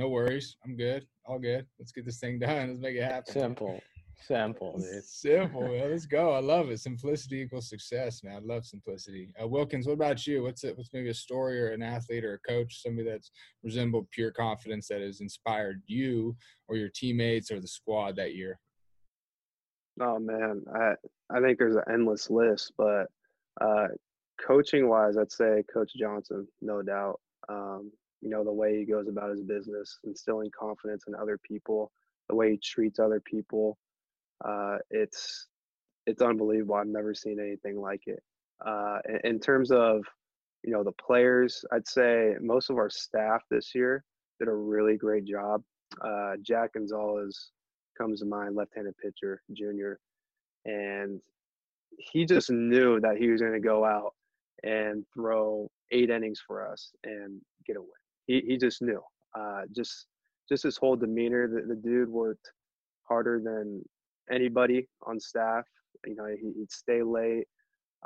no 0.00 0.08
worries. 0.08 0.56
I'm 0.64 0.76
good. 0.76 1.06
All 1.26 1.38
good. 1.38 1.66
Let's 1.78 1.92
get 1.92 2.06
this 2.06 2.18
thing 2.18 2.38
done. 2.40 2.70
Let's 2.70 2.80
make 2.80 2.96
it 2.96 3.02
happen. 3.02 3.32
Simple. 3.32 3.80
Simple, 4.26 4.78
dude. 4.78 5.04
Simple. 5.04 5.68
Man. 5.68 5.90
Let's 5.90 6.06
go. 6.06 6.32
I 6.32 6.40
love 6.40 6.70
it. 6.70 6.80
Simplicity 6.80 7.40
equals 7.40 7.68
success, 7.68 8.22
man. 8.22 8.36
I 8.36 8.38
love 8.54 8.64
simplicity. 8.64 9.32
Uh, 9.42 9.46
Wilkins, 9.46 9.86
what 9.86 9.94
about 9.94 10.26
you? 10.26 10.42
What's 10.42 10.64
it? 10.64 10.76
What's 10.76 10.92
maybe 10.92 11.08
a 11.10 11.14
story 11.14 11.60
or 11.60 11.68
an 11.68 11.82
athlete 11.82 12.24
or 12.24 12.34
a 12.34 12.50
coach, 12.50 12.82
somebody 12.82 13.08
that's 13.08 13.30
resembled 13.62 14.10
pure 14.10 14.30
confidence 14.30 14.88
that 14.88 15.00
has 15.00 15.20
inspired 15.20 15.82
you 15.86 16.36
or 16.68 16.76
your 16.76 16.90
teammates 16.94 17.50
or 17.50 17.60
the 17.60 17.68
squad 17.68 18.16
that 18.16 18.34
year? 18.34 18.58
Oh 20.00 20.18
man, 20.18 20.64
I 20.74 20.94
I 21.30 21.40
think 21.40 21.58
there's 21.58 21.76
an 21.76 21.84
endless 21.90 22.30
list, 22.30 22.72
but 22.76 23.06
uh, 23.60 23.88
coaching 24.46 24.88
wise, 24.88 25.16
I'd 25.16 25.32
say 25.32 25.64
Coach 25.72 25.92
Johnson, 25.98 26.46
no 26.60 26.82
doubt. 26.82 27.20
Um, 27.48 27.90
you 28.20 28.28
know 28.30 28.44
the 28.44 28.52
way 28.52 28.78
he 28.78 28.84
goes 28.84 29.08
about 29.08 29.30
his 29.30 29.42
business 29.42 29.98
instilling 30.04 30.50
confidence 30.58 31.04
in 31.08 31.14
other 31.14 31.38
people 31.38 31.90
the 32.28 32.34
way 32.34 32.52
he 32.52 32.58
treats 32.58 32.98
other 32.98 33.20
people 33.20 33.78
uh, 34.44 34.78
it's 34.90 35.46
it's 36.06 36.22
unbelievable. 36.22 36.74
I've 36.74 36.86
never 36.86 37.14
seen 37.14 37.38
anything 37.40 37.80
like 37.80 38.02
it. 38.06 38.22
Uh, 38.64 38.98
in, 39.08 39.32
in, 39.32 39.40
terms 39.40 39.70
of 39.70 40.02
you 40.62 40.70
know 40.70 40.84
the 40.84 40.92
players 40.92 41.64
i'd 41.72 41.88
say 41.88 42.34
most 42.42 42.68
of 42.68 42.76
our 42.76 42.90
staff 42.90 43.40
this 43.50 43.74
year 43.74 44.04
did 44.38 44.48
a 44.48 44.52
really 44.52 44.96
great 44.96 45.24
job. 45.24 45.62
Uh, 46.04 46.32
jack 46.42 46.74
gonzalez 46.74 47.50
comes 47.96 48.20
to 48.20 48.26
mind, 48.26 48.54
left-handed 48.54 48.94
pitcher, 48.98 49.42
junior, 49.52 49.98
and 50.66 51.20
he 51.98 52.24
just 52.24 52.50
knew 52.50 53.00
that 53.00 53.16
he 53.16 53.28
was 53.28 53.40
going 53.40 53.52
to 53.52 53.60
go 53.60 53.84
out 53.84 54.14
and 54.62 55.04
throw 55.14 55.70
eight 55.90 56.10
innings 56.10 56.40
for 56.46 56.66
us 56.66 56.92
and 57.04 57.40
get 57.66 57.76
a 57.76 57.80
win. 57.80 57.90
He 58.30 58.44
he 58.46 58.56
just 58.56 58.80
knew. 58.80 59.02
Uh, 59.36 59.62
just 59.74 60.06
just 60.48 60.62
his 60.62 60.76
whole 60.76 60.94
demeanor. 60.94 61.48
The, 61.48 61.74
the 61.74 61.74
dude 61.74 62.08
worked 62.08 62.52
harder 63.02 63.40
than 63.42 63.82
anybody 64.30 64.86
on 65.04 65.18
staff. 65.18 65.64
You 66.06 66.14
know, 66.14 66.26
he, 66.26 66.52
would 66.54 66.70
stay 66.70 67.02
late. 67.02 67.48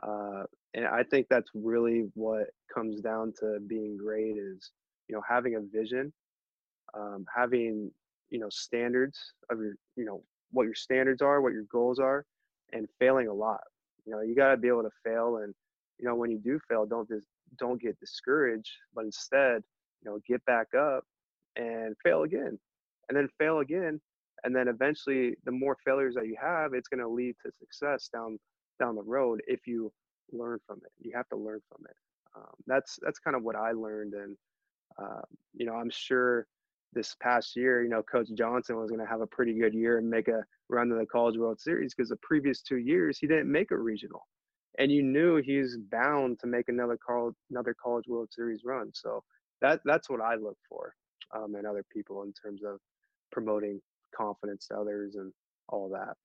Uh, 0.03 0.45
and 0.73 0.87
I 0.87 1.03
think 1.03 1.27
that's 1.29 1.51
really 1.55 2.07
what 2.15 2.47
comes 2.75 3.03
down 3.03 3.35
to 3.41 3.59
being 3.69 3.99
great 3.99 4.37
is, 4.39 4.73
you 5.09 5.15
know, 5.15 5.23
having 5.29 5.57
a 5.57 5.61
vision, 5.61 6.11
um, 6.95 7.27
having, 7.33 7.91
you 8.31 8.39
know, 8.39 8.49
standards 8.51 9.19
of 9.51 9.59
your, 9.59 9.75
you 9.95 10.07
know, 10.07 10.23
what 10.53 10.65
your 10.65 10.75
standards 10.75 11.21
are, 11.21 11.43
what 11.43 11.53
your 11.53 11.67
goals 11.71 11.99
are, 11.99 12.25
and 12.73 12.89
failing 12.99 13.29
a 13.29 13.35
lot. 13.35 13.61
You 14.07 14.13
know, 14.13 14.23
you 14.23 14.35
got 14.35 14.53
to 14.53 14.57
be 14.57 14.69
able 14.69 14.85
to 14.85 14.91
fail. 15.05 15.37
And, 15.43 15.55
you 15.99 16.09
know, 16.09 16.15
when 16.15 16.31
you 16.31 16.39
do 16.39 16.59
fail, 16.69 16.87
don't 16.87 17.09
just, 17.09 17.27
don't 17.59 17.81
get 17.81 18.01
discouraged, 18.01 18.73
but 18.95 19.05
instead, 19.05 19.63
you 20.05 20.11
know, 20.11 20.19
get 20.27 20.45
back 20.45 20.69
up 20.75 21.05
and 21.57 21.97
fail 22.03 22.23
again 22.23 22.59
and 23.09 23.17
then 23.17 23.29
fail 23.39 23.61
again 23.61 24.01
and 24.45 24.55
then 24.55 24.69
eventually 24.69 25.35
the 25.45 25.53
more 25.53 25.77
failures 25.85 26.15
that 26.15 26.27
you 26.27 26.37
have 26.41 26.75
it's 26.75 26.89
going 26.89 27.01
to 27.01 27.09
lead 27.09 27.35
to 27.45 27.51
success 27.53 28.09
down 28.13 28.39
down 28.81 28.95
the 28.95 29.03
road 29.03 29.41
if 29.47 29.67
you 29.67 29.93
learn 30.33 30.59
from 30.67 30.79
it 30.85 30.93
you 31.01 31.13
have 31.15 31.29
to 31.29 31.37
learn 31.37 31.61
from 31.69 31.85
it. 31.89 31.97
Um, 32.37 32.55
that's 32.67 32.99
that's 33.03 33.19
kind 33.19 33.37
of 33.37 33.43
what 33.43 33.57
i 33.57 33.73
learned 33.73 34.15
and 34.15 34.37
uh, 35.01 35.23
you 35.55 35.67
know 35.67 35.75
i'm 35.75 35.91
sure 35.91 36.47
this 36.93 37.15
past 37.21 37.57
year 37.57 37.83
you 37.83 37.89
know 37.89 38.03
coach 38.03 38.29
johnson 38.35 38.77
was 38.77 38.91
going 38.91 39.01
to 39.01 39.07
have 39.07 39.21
a 39.21 39.27
pretty 39.27 39.55
good 39.55 39.75
year 39.75 39.99
and 39.99 40.09
make 40.09 40.29
a 40.29 40.45
run 40.69 40.89
to 40.89 40.97
the 40.97 41.07
college 41.07 41.37
world 41.37 41.61
series 41.61 41.95
because 41.95 42.09
the 42.09 42.17
previous 42.23 42.63
two 42.63 42.79
years 42.79 43.19
he 43.19 43.27
didn't 43.27 43.51
make 43.51 43.71
a 43.71 43.77
regional 43.77 44.27
and 44.79 44.91
you 44.91 45.03
knew 45.03 45.37
he's 45.37 45.77
bound 45.93 46.39
to 46.41 46.47
make 46.47 46.69
another 46.69 46.99
college 47.05 47.35
another 47.51 47.75
college 47.81 48.07
world 48.09 48.29
series 48.33 48.63
run 48.65 48.91
so 48.93 49.23
that 49.65 49.81
that's 49.85 50.09
what 50.11 50.21
i 50.21 50.35
look 50.35 50.59
for 50.69 50.95
um, 51.35 51.55
and 51.55 51.67
other 51.67 51.85
people 51.93 52.23
in 52.23 52.33
terms 52.33 52.63
of 52.65 52.79
promoting 53.33 53.81
confidence 54.17 54.69
to 54.69 54.77
others 54.77 55.17
and 55.17 55.33
all 55.69 55.89
that. 55.91 56.17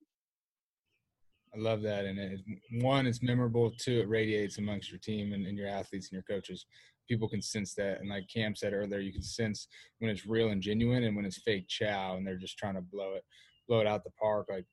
I 1.53 1.57
love 1.57 1.81
that. 1.81 2.05
And 2.05 2.19
it, 2.19 2.41
one, 2.73 3.07
it's 3.07 3.23
memorable. 3.23 3.71
Two, 3.71 4.01
it 4.01 4.09
radiates 4.09 4.59
amongst 4.59 4.91
your 4.91 4.99
team 4.99 5.33
and, 5.33 5.47
and, 5.47 5.57
your 5.57 5.67
athletes 5.67 6.07
and 6.07 6.13
your 6.13 6.23
coaches. 6.23 6.67
People 7.07 7.27
can 7.27 7.41
sense 7.41 7.73
that. 7.73 7.99
And 7.99 8.09
like 8.09 8.27
Cam 8.31 8.55
said 8.55 8.73
earlier, 8.73 8.99
you 8.99 9.11
can 9.11 9.23
sense 9.23 9.67
when 9.97 10.11
it's 10.11 10.27
real 10.27 10.49
and 10.49 10.61
genuine 10.61 11.05
and 11.05 11.15
when 11.15 11.25
it's 11.25 11.41
fake 11.41 11.67
chow 11.67 12.17
and 12.17 12.27
they're 12.27 12.37
just 12.37 12.59
trying 12.59 12.75
to 12.75 12.81
blow 12.81 13.15
it, 13.15 13.23
blow 13.67 13.79
it 13.79 13.87
out 13.87 14.03
the 14.03 14.11
park. 14.11 14.45
Like 14.47 14.65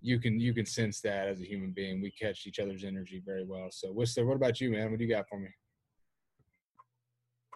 you 0.00 0.18
can, 0.18 0.40
you 0.40 0.52
can 0.52 0.66
sense 0.66 1.00
that 1.02 1.28
as 1.28 1.40
a 1.40 1.46
human 1.46 1.70
being. 1.70 2.02
We 2.02 2.10
catch 2.10 2.48
each 2.48 2.58
other's 2.58 2.82
energy 2.82 3.22
very 3.24 3.44
well. 3.44 3.68
So 3.70 3.92
Whistler, 3.92 4.26
what 4.26 4.36
about 4.36 4.60
you, 4.60 4.70
man? 4.70 4.90
What 4.90 4.98
do 4.98 5.04
you 5.04 5.14
got 5.14 5.28
for 5.28 5.38
me? 5.38 5.50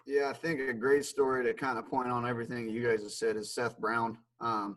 Yeah, 0.09 0.27
I 0.27 0.33
think 0.33 0.59
a 0.59 0.73
great 0.73 1.05
story 1.05 1.45
to 1.45 1.53
kind 1.53 1.77
of 1.77 1.87
point 1.87 2.09
on 2.09 2.27
everything 2.27 2.67
you 2.67 2.81
guys 2.81 3.03
have 3.03 3.11
said 3.11 3.35
is 3.35 3.53
Seth 3.53 3.77
Brown, 3.77 4.17
um, 4.41 4.75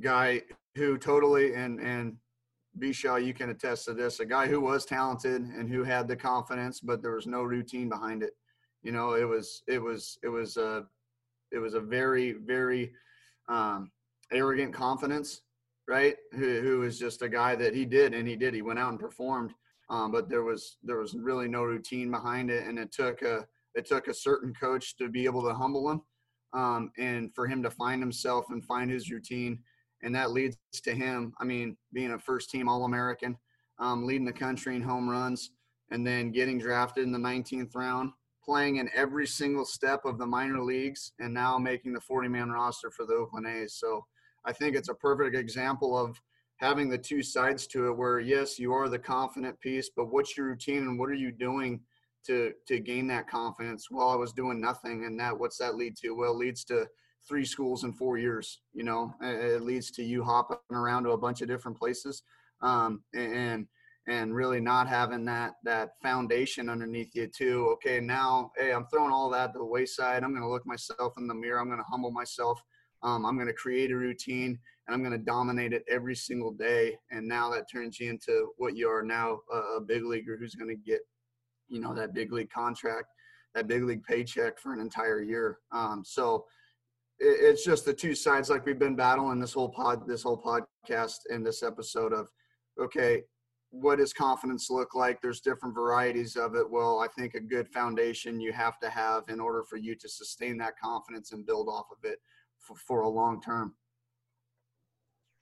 guy 0.00 0.42
who 0.74 0.98
totally 0.98 1.54
and 1.54 1.78
and 1.78 2.16
Bishaw, 2.80 3.24
you 3.24 3.32
can 3.32 3.50
attest 3.50 3.84
to 3.84 3.94
this. 3.94 4.18
A 4.18 4.26
guy 4.26 4.48
who 4.48 4.60
was 4.60 4.84
talented 4.84 5.42
and 5.42 5.70
who 5.70 5.84
had 5.84 6.08
the 6.08 6.16
confidence, 6.16 6.80
but 6.80 7.00
there 7.00 7.14
was 7.14 7.28
no 7.28 7.44
routine 7.44 7.88
behind 7.88 8.24
it. 8.24 8.32
You 8.82 8.90
know, 8.90 9.14
it 9.14 9.22
was 9.22 9.62
it 9.68 9.80
was 9.80 10.18
it 10.24 10.28
was 10.28 10.56
a 10.56 10.84
it 11.52 11.58
was 11.58 11.74
a 11.74 11.80
very 11.80 12.32
very 12.32 12.92
um, 13.48 13.88
arrogant 14.32 14.74
confidence, 14.74 15.42
right? 15.86 16.16
Who 16.32 16.60
who 16.60 16.80
was 16.80 16.98
just 16.98 17.22
a 17.22 17.28
guy 17.28 17.54
that 17.54 17.72
he 17.72 17.84
did 17.84 18.14
and 18.14 18.26
he 18.26 18.34
did. 18.34 18.52
He 18.52 18.62
went 18.62 18.80
out 18.80 18.90
and 18.90 18.98
performed, 18.98 19.54
um, 19.90 20.10
but 20.10 20.28
there 20.28 20.42
was 20.42 20.78
there 20.82 20.98
was 20.98 21.14
really 21.14 21.46
no 21.46 21.62
routine 21.62 22.10
behind 22.10 22.50
it, 22.50 22.66
and 22.66 22.80
it 22.80 22.90
took 22.90 23.22
a 23.22 23.46
it 23.78 23.86
took 23.86 24.08
a 24.08 24.14
certain 24.14 24.52
coach 24.52 24.96
to 24.96 25.08
be 25.08 25.24
able 25.24 25.42
to 25.44 25.54
humble 25.54 25.88
him 25.88 26.02
um, 26.52 26.90
and 26.98 27.32
for 27.32 27.46
him 27.46 27.62
to 27.62 27.70
find 27.70 28.02
himself 28.02 28.46
and 28.50 28.64
find 28.64 28.90
his 28.90 29.08
routine. 29.08 29.60
And 30.02 30.12
that 30.16 30.32
leads 30.32 30.56
to 30.82 30.92
him, 30.92 31.32
I 31.40 31.44
mean, 31.44 31.76
being 31.92 32.10
a 32.10 32.18
first 32.18 32.50
team 32.50 32.68
All 32.68 32.84
American, 32.84 33.36
um, 33.78 34.04
leading 34.04 34.26
the 34.26 34.32
country 34.32 34.74
in 34.74 34.82
home 34.82 35.08
runs, 35.08 35.52
and 35.92 36.04
then 36.04 36.32
getting 36.32 36.58
drafted 36.58 37.04
in 37.04 37.12
the 37.12 37.18
19th 37.18 37.74
round, 37.76 38.10
playing 38.44 38.76
in 38.76 38.90
every 38.94 39.26
single 39.28 39.64
step 39.64 40.04
of 40.04 40.18
the 40.18 40.26
minor 40.26 40.60
leagues, 40.60 41.12
and 41.20 41.32
now 41.32 41.56
making 41.56 41.92
the 41.92 42.00
40 42.00 42.28
man 42.28 42.50
roster 42.50 42.90
for 42.90 43.06
the 43.06 43.14
Oakland 43.14 43.46
A's. 43.46 43.74
So 43.74 44.04
I 44.44 44.52
think 44.52 44.74
it's 44.74 44.88
a 44.88 44.94
perfect 44.94 45.36
example 45.36 45.96
of 45.96 46.20
having 46.56 46.88
the 46.88 46.98
two 46.98 47.22
sides 47.22 47.68
to 47.68 47.86
it 47.86 47.96
where, 47.96 48.18
yes, 48.18 48.58
you 48.58 48.72
are 48.72 48.88
the 48.88 48.98
confident 48.98 49.60
piece, 49.60 49.90
but 49.94 50.06
what's 50.06 50.36
your 50.36 50.46
routine 50.46 50.78
and 50.78 50.98
what 50.98 51.10
are 51.10 51.14
you 51.14 51.30
doing? 51.30 51.80
To 52.26 52.52
to 52.66 52.78
gain 52.78 53.06
that 53.08 53.28
confidence 53.28 53.86
while 53.90 54.08
I 54.08 54.16
was 54.16 54.32
doing 54.32 54.60
nothing. 54.60 55.04
And 55.04 55.18
that 55.20 55.38
what's 55.38 55.58
that 55.58 55.76
lead 55.76 55.96
to? 55.98 56.10
Well, 56.10 56.36
leads 56.36 56.64
to 56.64 56.86
three 57.28 57.44
schools 57.44 57.84
in 57.84 57.92
four 57.92 58.18
years. 58.18 58.60
You 58.72 58.84
know, 58.84 59.14
it 59.20 59.62
leads 59.62 59.90
to 59.92 60.02
you 60.02 60.24
hopping 60.24 60.58
around 60.70 61.04
to 61.04 61.10
a 61.10 61.18
bunch 61.18 61.42
of 61.42 61.48
different 61.48 61.78
places, 61.78 62.22
um, 62.62 63.02
and 63.14 63.66
and 64.08 64.34
really 64.34 64.60
not 64.60 64.88
having 64.88 65.24
that 65.26 65.52
that 65.64 65.90
foundation 66.02 66.68
underneath 66.68 67.14
you 67.14 67.26
too. 67.26 67.68
Okay, 67.74 68.00
now 68.00 68.52
hey, 68.56 68.72
I'm 68.72 68.86
throwing 68.86 69.12
all 69.12 69.30
that 69.30 69.52
to 69.52 69.58
the 69.58 69.64
wayside. 69.64 70.24
I'm 70.24 70.30
going 70.30 70.42
to 70.42 70.48
look 70.48 70.66
myself 70.66 71.14
in 71.18 71.26
the 71.26 71.34
mirror. 71.34 71.60
I'm 71.60 71.68
going 71.68 71.78
to 71.78 71.84
humble 71.84 72.10
myself. 72.10 72.62
Um, 73.02 73.24
I'm 73.24 73.36
going 73.36 73.46
to 73.46 73.54
create 73.54 73.92
a 73.92 73.96
routine 73.96 74.58
and 74.86 74.94
I'm 74.94 75.02
going 75.02 75.12
to 75.12 75.24
dominate 75.24 75.72
it 75.72 75.84
every 75.88 76.16
single 76.16 76.50
day. 76.50 76.96
And 77.10 77.28
now 77.28 77.50
that 77.50 77.70
turns 77.70 78.00
you 78.00 78.10
into 78.10 78.48
what 78.56 78.74
you 78.74 78.88
are 78.88 79.02
now, 79.02 79.40
a 79.76 79.80
big 79.80 80.04
leaguer 80.04 80.36
who's 80.36 80.54
going 80.54 80.70
to 80.70 80.90
get 80.90 81.00
you 81.68 81.80
know 81.80 81.94
that 81.94 82.14
big 82.14 82.32
league 82.32 82.50
contract, 82.50 83.08
that 83.54 83.66
big 83.66 83.84
league 83.84 84.04
paycheck 84.04 84.58
for 84.58 84.72
an 84.72 84.80
entire 84.80 85.22
year. 85.22 85.58
Um, 85.72 86.02
so 86.04 86.44
it, 87.18 87.38
it's 87.40 87.64
just 87.64 87.84
the 87.84 87.92
two 87.92 88.14
sides 88.14 88.50
like 88.50 88.66
we've 88.66 88.78
been 88.78 88.96
battling 88.96 89.40
this 89.40 89.52
whole 89.52 89.68
pod, 89.68 90.06
this 90.06 90.22
whole 90.22 90.40
podcast, 90.40 91.18
in 91.30 91.42
this 91.42 91.62
episode 91.62 92.12
of 92.12 92.28
okay, 92.80 93.22
what 93.70 93.98
does 93.98 94.12
confidence 94.12 94.70
look 94.70 94.94
like? 94.94 95.20
There's 95.20 95.40
different 95.40 95.74
varieties 95.74 96.36
of 96.36 96.54
it. 96.54 96.68
Well, 96.68 97.00
I 97.00 97.08
think 97.08 97.34
a 97.34 97.40
good 97.40 97.68
foundation 97.68 98.40
you 98.40 98.52
have 98.52 98.78
to 98.80 98.88
have 98.88 99.24
in 99.28 99.40
order 99.40 99.62
for 99.68 99.76
you 99.76 99.94
to 99.96 100.08
sustain 100.08 100.56
that 100.58 100.78
confidence 100.82 101.32
and 101.32 101.44
build 101.44 101.68
off 101.68 101.86
of 101.90 102.08
it 102.08 102.18
for, 102.60 102.76
for 102.76 103.00
a 103.02 103.08
long 103.08 103.42
term. 103.42 103.74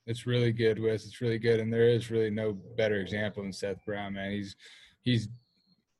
It's 0.06 0.26
really 0.26 0.52
good, 0.52 0.80
Wes. 0.80 1.04
It's 1.04 1.20
really 1.20 1.38
good, 1.38 1.58
and 1.60 1.72
there 1.72 1.88
is 1.88 2.10
really 2.10 2.30
no 2.30 2.52
better 2.76 3.00
example 3.00 3.42
than 3.42 3.52
Seth 3.52 3.84
Brown, 3.84 4.14
man. 4.14 4.30
He's 4.30 4.56
he's 5.02 5.28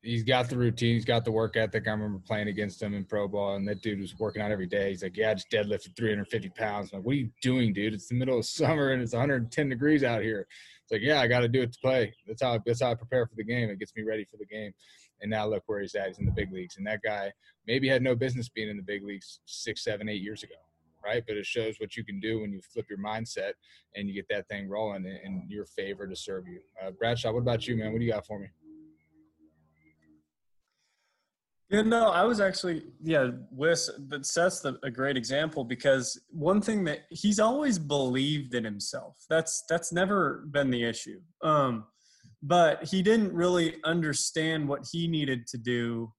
he's 0.06 0.22
got 0.22 0.48
the 0.48 0.56
routine, 0.56 0.94
he's 0.94 1.04
got 1.04 1.24
the 1.24 1.32
work 1.32 1.56
ethic. 1.56 1.86
I 1.86 1.90
remember 1.90 2.18
playing 2.20 2.48
against 2.48 2.80
him 2.80 2.94
in 2.94 3.04
pro 3.04 3.26
ball, 3.28 3.56
and 3.56 3.66
that 3.68 3.82
dude 3.82 4.00
was 4.00 4.16
working 4.18 4.40
out 4.40 4.50
every 4.50 4.66
day. 4.66 4.90
He's 4.90 5.02
like, 5.02 5.16
"Yeah, 5.16 5.30
I 5.30 5.34
just 5.34 5.50
deadlifted 5.50 5.96
350 5.96 6.48
pounds." 6.50 6.92
I'm 6.92 7.00
like, 7.00 7.06
"What 7.06 7.12
are 7.12 7.18
you 7.18 7.30
doing, 7.42 7.72
dude? 7.72 7.92
It's 7.92 8.08
the 8.08 8.14
middle 8.14 8.38
of 8.38 8.46
summer 8.46 8.92
and 8.92 9.02
it's 9.02 9.12
110 9.12 9.68
degrees 9.68 10.04
out 10.04 10.22
here." 10.22 10.46
It's 10.82 10.92
like, 10.92 11.02
"Yeah, 11.02 11.20
I 11.20 11.26
got 11.26 11.40
to 11.40 11.48
do 11.48 11.62
it 11.62 11.72
to 11.72 11.78
play. 11.80 12.14
That's 12.26 12.42
how 12.42 12.58
that's 12.64 12.80
how 12.80 12.92
I 12.92 12.94
prepare 12.94 13.26
for 13.26 13.34
the 13.34 13.44
game. 13.44 13.68
It 13.68 13.78
gets 13.78 13.94
me 13.96 14.02
ready 14.04 14.24
for 14.24 14.36
the 14.36 14.46
game." 14.46 14.72
And 15.20 15.30
now 15.30 15.46
look 15.46 15.64
where 15.66 15.80
he's 15.80 15.94
at. 15.94 16.08
He's 16.08 16.18
in 16.18 16.26
the 16.26 16.32
big 16.32 16.52
leagues, 16.52 16.76
and 16.76 16.86
that 16.86 17.00
guy 17.02 17.32
maybe 17.66 17.88
had 17.88 18.02
no 18.02 18.14
business 18.14 18.48
being 18.48 18.68
in 18.68 18.76
the 18.76 18.82
big 18.82 19.04
leagues 19.04 19.40
six, 19.46 19.82
seven, 19.82 20.08
eight 20.08 20.22
years 20.22 20.42
ago. 20.42 20.54
Right, 21.04 21.22
but 21.26 21.36
it 21.36 21.46
shows 21.46 21.76
what 21.78 21.96
you 21.96 22.04
can 22.04 22.18
do 22.18 22.40
when 22.40 22.52
you 22.52 22.60
flip 22.60 22.86
your 22.88 22.98
mindset 22.98 23.52
and 23.94 24.08
you 24.08 24.14
get 24.14 24.26
that 24.28 24.48
thing 24.48 24.68
rolling 24.68 25.06
in 25.06 25.46
your 25.48 25.64
favor 25.64 26.04
to 26.04 26.16
serve 26.16 26.48
you. 26.48 26.58
Uh, 26.82 26.90
Bradshaw, 26.90 27.30
what 27.30 27.42
about 27.42 27.68
you, 27.68 27.76
man? 27.76 27.92
What 27.92 28.00
do 28.00 28.04
you 28.04 28.10
got 28.10 28.26
for 28.26 28.40
me? 28.40 28.48
Yeah, 31.68 31.82
no, 31.82 32.10
I 32.10 32.22
was 32.22 32.40
actually 32.40 32.84
yeah, 33.02 33.30
Wes, 33.50 33.90
but 34.08 34.24
Seth's 34.24 34.64
a 34.64 34.90
great 34.90 35.16
example 35.16 35.64
because 35.64 36.20
one 36.30 36.60
thing 36.60 36.84
that 36.84 37.00
he's 37.10 37.40
always 37.40 37.76
believed 37.76 38.54
in 38.54 38.62
himself. 38.62 39.16
That's 39.28 39.64
that's 39.68 39.92
never 39.92 40.46
been 40.52 40.70
the 40.70 40.84
issue. 40.84 41.20
Um, 41.42 41.86
but 42.40 42.84
he 42.84 43.02
didn't 43.02 43.32
really 43.32 43.76
understand 43.84 44.68
what 44.68 44.86
he 44.92 45.08
needed 45.08 45.48
to 45.48 45.58
do 45.58 46.12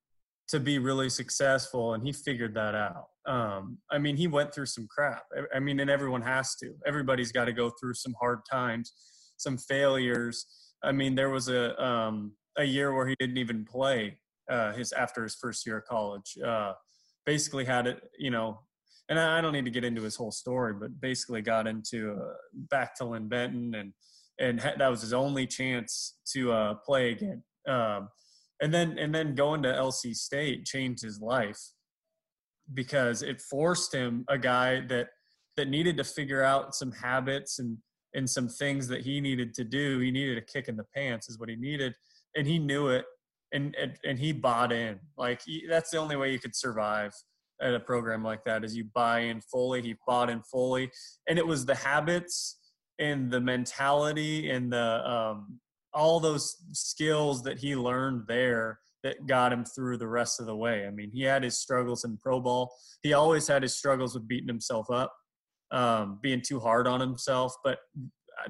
to 0.49 0.59
be 0.59 0.79
really 0.79 1.09
successful, 1.09 1.93
and 1.93 2.03
he 2.05 2.11
figured 2.11 2.53
that 2.55 2.75
out. 2.75 3.05
Um, 3.25 3.77
I 3.89 3.99
mean, 3.99 4.17
he 4.17 4.27
went 4.27 4.53
through 4.53 4.65
some 4.65 4.87
crap. 4.89 5.23
I, 5.33 5.57
I 5.57 5.59
mean, 5.59 5.79
and 5.79 5.89
everyone 5.89 6.21
has 6.23 6.55
to. 6.57 6.73
Everybody's 6.85 7.31
got 7.31 7.45
to 7.45 7.53
go 7.53 7.71
through 7.79 7.93
some 7.93 8.15
hard 8.19 8.39
times, 8.49 8.91
some 9.37 9.57
failures. 9.57 10.45
I 10.83 10.91
mean, 10.91 11.15
there 11.15 11.29
was 11.29 11.47
a 11.47 11.81
um, 11.81 12.33
a 12.57 12.65
year 12.65 12.93
where 12.93 13.07
he 13.07 13.15
didn't 13.17 13.37
even 13.37 13.63
play 13.63 14.17
uh, 14.49 14.73
his 14.73 14.91
after 14.91 15.23
his 15.23 15.35
first 15.35 15.65
year 15.65 15.77
of 15.77 15.85
college. 15.85 16.37
Uh, 16.45 16.73
basically 17.25 17.65
had 17.65 17.87
it, 17.87 18.01
you 18.17 18.31
know, 18.31 18.59
and 19.09 19.19
I 19.19 19.41
don't 19.41 19.53
need 19.53 19.65
to 19.65 19.71
get 19.71 19.83
into 19.83 20.01
his 20.01 20.15
whole 20.15 20.31
story, 20.31 20.73
but 20.73 20.99
basically 20.99 21.41
got 21.41 21.67
into 21.67 22.13
uh, 22.13 22.33
back 22.53 22.95
to 22.95 23.05
Linn 23.05 23.27
Benton 23.27 23.75
and 23.75 23.93
and 24.39 24.59
that 24.59 24.87
was 24.87 25.01
his 25.01 25.13
only 25.13 25.47
chance 25.47 26.17
to 26.33 26.51
uh, 26.51 26.73
play 26.85 27.11
again. 27.11 27.43
Um, 27.67 28.09
and 28.61 28.73
then 28.73 28.97
and 28.97 29.13
then 29.13 29.35
going 29.35 29.63
to 29.63 29.69
LC 29.69 30.15
State 30.15 30.65
changed 30.65 31.03
his 31.03 31.19
life 31.19 31.59
because 32.73 33.23
it 33.23 33.41
forced 33.41 33.93
him 33.93 34.25
a 34.29 34.37
guy 34.37 34.81
that 34.87 35.07
that 35.55 35.69
needed 35.69 35.97
to 35.97 36.03
figure 36.03 36.43
out 36.43 36.75
some 36.75 36.91
habits 36.91 37.59
and 37.59 37.77
and 38.13 38.29
some 38.29 38.47
things 38.47 38.87
that 38.87 39.01
he 39.01 39.19
needed 39.21 39.53
to 39.55 39.63
do. 39.63 39.99
He 39.99 40.11
needed 40.11 40.37
a 40.37 40.41
kick 40.41 40.67
in 40.67 40.75
the 40.75 40.85
pants, 40.95 41.29
is 41.29 41.39
what 41.39 41.49
he 41.49 41.55
needed, 41.55 41.93
and 42.35 42.47
he 42.47 42.57
knew 42.57 42.87
it, 42.87 43.05
and 43.53 43.75
and, 43.75 43.93
and 44.03 44.19
he 44.19 44.31
bought 44.31 44.71
in. 44.71 44.99
Like 45.17 45.41
he, 45.45 45.65
that's 45.69 45.91
the 45.91 45.97
only 45.97 46.15
way 46.15 46.31
you 46.31 46.39
could 46.39 46.55
survive 46.55 47.13
at 47.61 47.73
a 47.73 47.79
program 47.79 48.23
like 48.23 48.43
that 48.45 48.63
is 48.63 48.75
you 48.75 48.85
buy 48.93 49.21
in 49.21 49.41
fully. 49.41 49.81
He 49.81 49.95
bought 50.05 50.29
in 50.29 50.41
fully, 50.43 50.91
and 51.27 51.37
it 51.39 51.45
was 51.45 51.65
the 51.65 51.75
habits 51.75 52.59
and 52.99 53.31
the 53.31 53.41
mentality 53.41 54.49
and 54.49 54.71
the 54.71 55.09
um, 55.09 55.59
all 55.93 56.19
those 56.19 56.57
skills 56.71 57.43
that 57.43 57.59
he 57.59 57.75
learned 57.75 58.23
there 58.27 58.79
that 59.03 59.25
got 59.27 59.53
him 59.53 59.63
through 59.63 59.97
the 59.97 60.07
rest 60.07 60.39
of 60.39 60.45
the 60.45 60.55
way. 60.55 60.85
I 60.85 60.91
mean, 60.91 61.11
he 61.11 61.21
had 61.21 61.43
his 61.43 61.57
struggles 61.57 62.03
in 62.03 62.17
pro 62.17 62.39
ball. 62.39 62.73
He 63.03 63.13
always 63.13 63.47
had 63.47 63.63
his 63.63 63.75
struggles 63.75 64.13
with 64.13 64.27
beating 64.27 64.47
himself 64.47 64.89
up, 64.91 65.13
um, 65.71 66.19
being 66.21 66.41
too 66.41 66.59
hard 66.59 66.87
on 66.87 66.99
himself. 66.99 67.55
But 67.63 67.79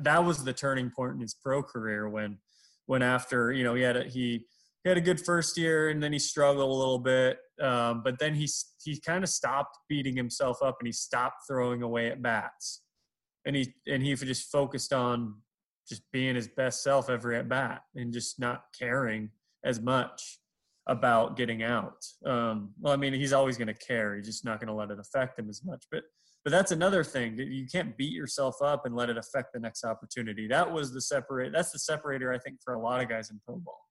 that 0.02 0.24
was 0.24 0.43
the 0.43 0.54
turning 0.54 0.91
point 0.95 1.14
in 1.14 1.22
his 1.22 1.36
pro 1.36 1.62
career 1.62 2.10
when, 2.10 2.38
when 2.86 3.02
after 3.02 3.52
you 3.52 3.64
know 3.64 3.76
he 3.76 3.84
had 3.84 3.98
a, 3.98 4.04
he 4.06 4.45
he 4.88 4.89
had 4.89 4.97
a 4.97 5.01
good 5.01 5.19
first 5.19 5.57
year 5.57 5.89
and 5.89 6.01
then 6.01 6.13
he 6.13 6.19
struggled 6.19 6.69
a 6.69 6.73
little 6.73 6.99
bit. 6.99 7.39
Um, 7.61 8.03
but 8.03 8.19
then 8.19 8.33
he 8.33 8.47
he 8.83 8.97
kind 9.01 9.21
of 9.21 9.29
stopped 9.29 9.77
beating 9.89 10.15
himself 10.15 10.61
up 10.63 10.77
and 10.79 10.88
he 10.88 10.93
stopped 10.93 11.41
throwing 11.45 11.81
away 11.81 12.07
at 12.07 12.21
bats, 12.21 12.83
and 13.45 13.53
he 13.53 13.73
and 13.85 14.01
he 14.01 14.15
just 14.15 14.49
focused 14.49 14.93
on 14.93 15.41
just 15.89 16.03
being 16.13 16.35
his 16.35 16.47
best 16.47 16.83
self 16.83 17.09
every 17.09 17.38
at 17.38 17.49
bat 17.49 17.81
and 17.95 18.13
just 18.13 18.39
not 18.39 18.63
caring 18.79 19.29
as 19.65 19.81
much 19.81 20.39
about 20.88 21.35
getting 21.35 21.63
out. 21.63 22.05
Um, 22.25 22.71
well, 22.79 22.93
I 22.93 22.95
mean, 22.95 23.13
he's 23.13 23.33
always 23.33 23.57
going 23.57 23.67
to 23.67 23.73
care. 23.73 24.15
He's 24.15 24.25
just 24.25 24.45
not 24.45 24.61
going 24.61 24.69
to 24.69 24.73
let 24.73 24.89
it 24.89 24.99
affect 24.99 25.38
him 25.38 25.49
as 25.49 25.65
much. 25.65 25.83
But 25.91 26.03
but 26.45 26.51
that's 26.51 26.71
another 26.71 27.03
thing. 27.03 27.38
You 27.38 27.67
can't 27.69 27.97
beat 27.97 28.13
yourself 28.13 28.61
up 28.61 28.85
and 28.85 28.95
let 28.95 29.09
it 29.09 29.17
affect 29.17 29.51
the 29.53 29.59
next 29.59 29.83
opportunity. 29.83 30.47
That 30.47 30.71
was 30.71 30.93
the 30.93 31.01
separate. 31.01 31.51
That's 31.51 31.71
the 31.71 31.79
separator, 31.79 32.31
I 32.31 32.38
think, 32.38 32.59
for 32.63 32.75
a 32.75 32.81
lot 32.81 33.01
of 33.01 33.09
guys 33.09 33.31
in 33.31 33.41
pro 33.45 33.57
ball. 33.57 33.86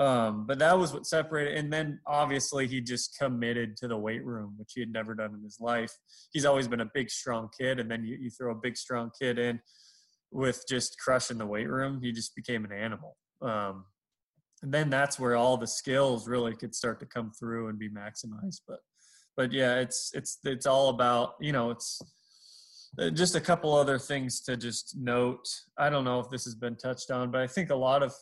Um, 0.00 0.46
but 0.46 0.58
that 0.60 0.78
was 0.78 0.94
what 0.94 1.06
separated. 1.06 1.58
And 1.58 1.70
then 1.70 2.00
obviously 2.06 2.66
he 2.66 2.80
just 2.80 3.18
committed 3.18 3.76
to 3.76 3.88
the 3.88 3.98
weight 3.98 4.24
room, 4.24 4.54
which 4.56 4.72
he 4.74 4.80
had 4.80 4.90
never 4.90 5.14
done 5.14 5.34
in 5.34 5.42
his 5.42 5.58
life. 5.60 5.92
He's 6.32 6.46
always 6.46 6.66
been 6.66 6.80
a 6.80 6.90
big, 6.94 7.10
strong 7.10 7.50
kid, 7.56 7.78
and 7.78 7.90
then 7.90 8.04
you, 8.04 8.16
you 8.18 8.30
throw 8.30 8.52
a 8.52 8.60
big, 8.60 8.78
strong 8.78 9.10
kid 9.20 9.38
in 9.38 9.60
with 10.32 10.64
just 10.66 10.98
crushing 10.98 11.36
the 11.36 11.46
weight 11.46 11.68
room. 11.68 12.00
He 12.02 12.12
just 12.12 12.34
became 12.34 12.64
an 12.64 12.72
animal. 12.72 13.16
Um, 13.42 13.84
and 14.62 14.72
then 14.72 14.90
that's 14.90 15.18
where 15.18 15.36
all 15.36 15.56
the 15.56 15.66
skills 15.66 16.28
really 16.28 16.54
could 16.54 16.74
start 16.74 17.00
to 17.00 17.06
come 17.06 17.32
through 17.38 17.68
and 17.68 17.78
be 17.78 17.88
maximized 17.88 18.60
but 18.68 18.78
but 19.36 19.52
yeah 19.52 19.76
it's 19.76 20.10
it's 20.14 20.38
it's 20.44 20.66
all 20.66 20.90
about 20.90 21.34
you 21.40 21.52
know 21.52 21.70
it's 21.70 22.00
uh, 22.98 23.10
just 23.10 23.36
a 23.36 23.40
couple 23.40 23.74
other 23.74 23.98
things 23.98 24.40
to 24.40 24.56
just 24.56 24.96
note 24.98 25.46
i 25.78 25.88
don't 25.88 26.04
know 26.04 26.20
if 26.20 26.28
this 26.30 26.44
has 26.44 26.54
been 26.54 26.76
touched 26.76 27.10
on 27.10 27.30
but 27.30 27.40
i 27.40 27.46
think 27.46 27.70
a 27.70 27.74
lot 27.74 28.02
of 28.02 28.12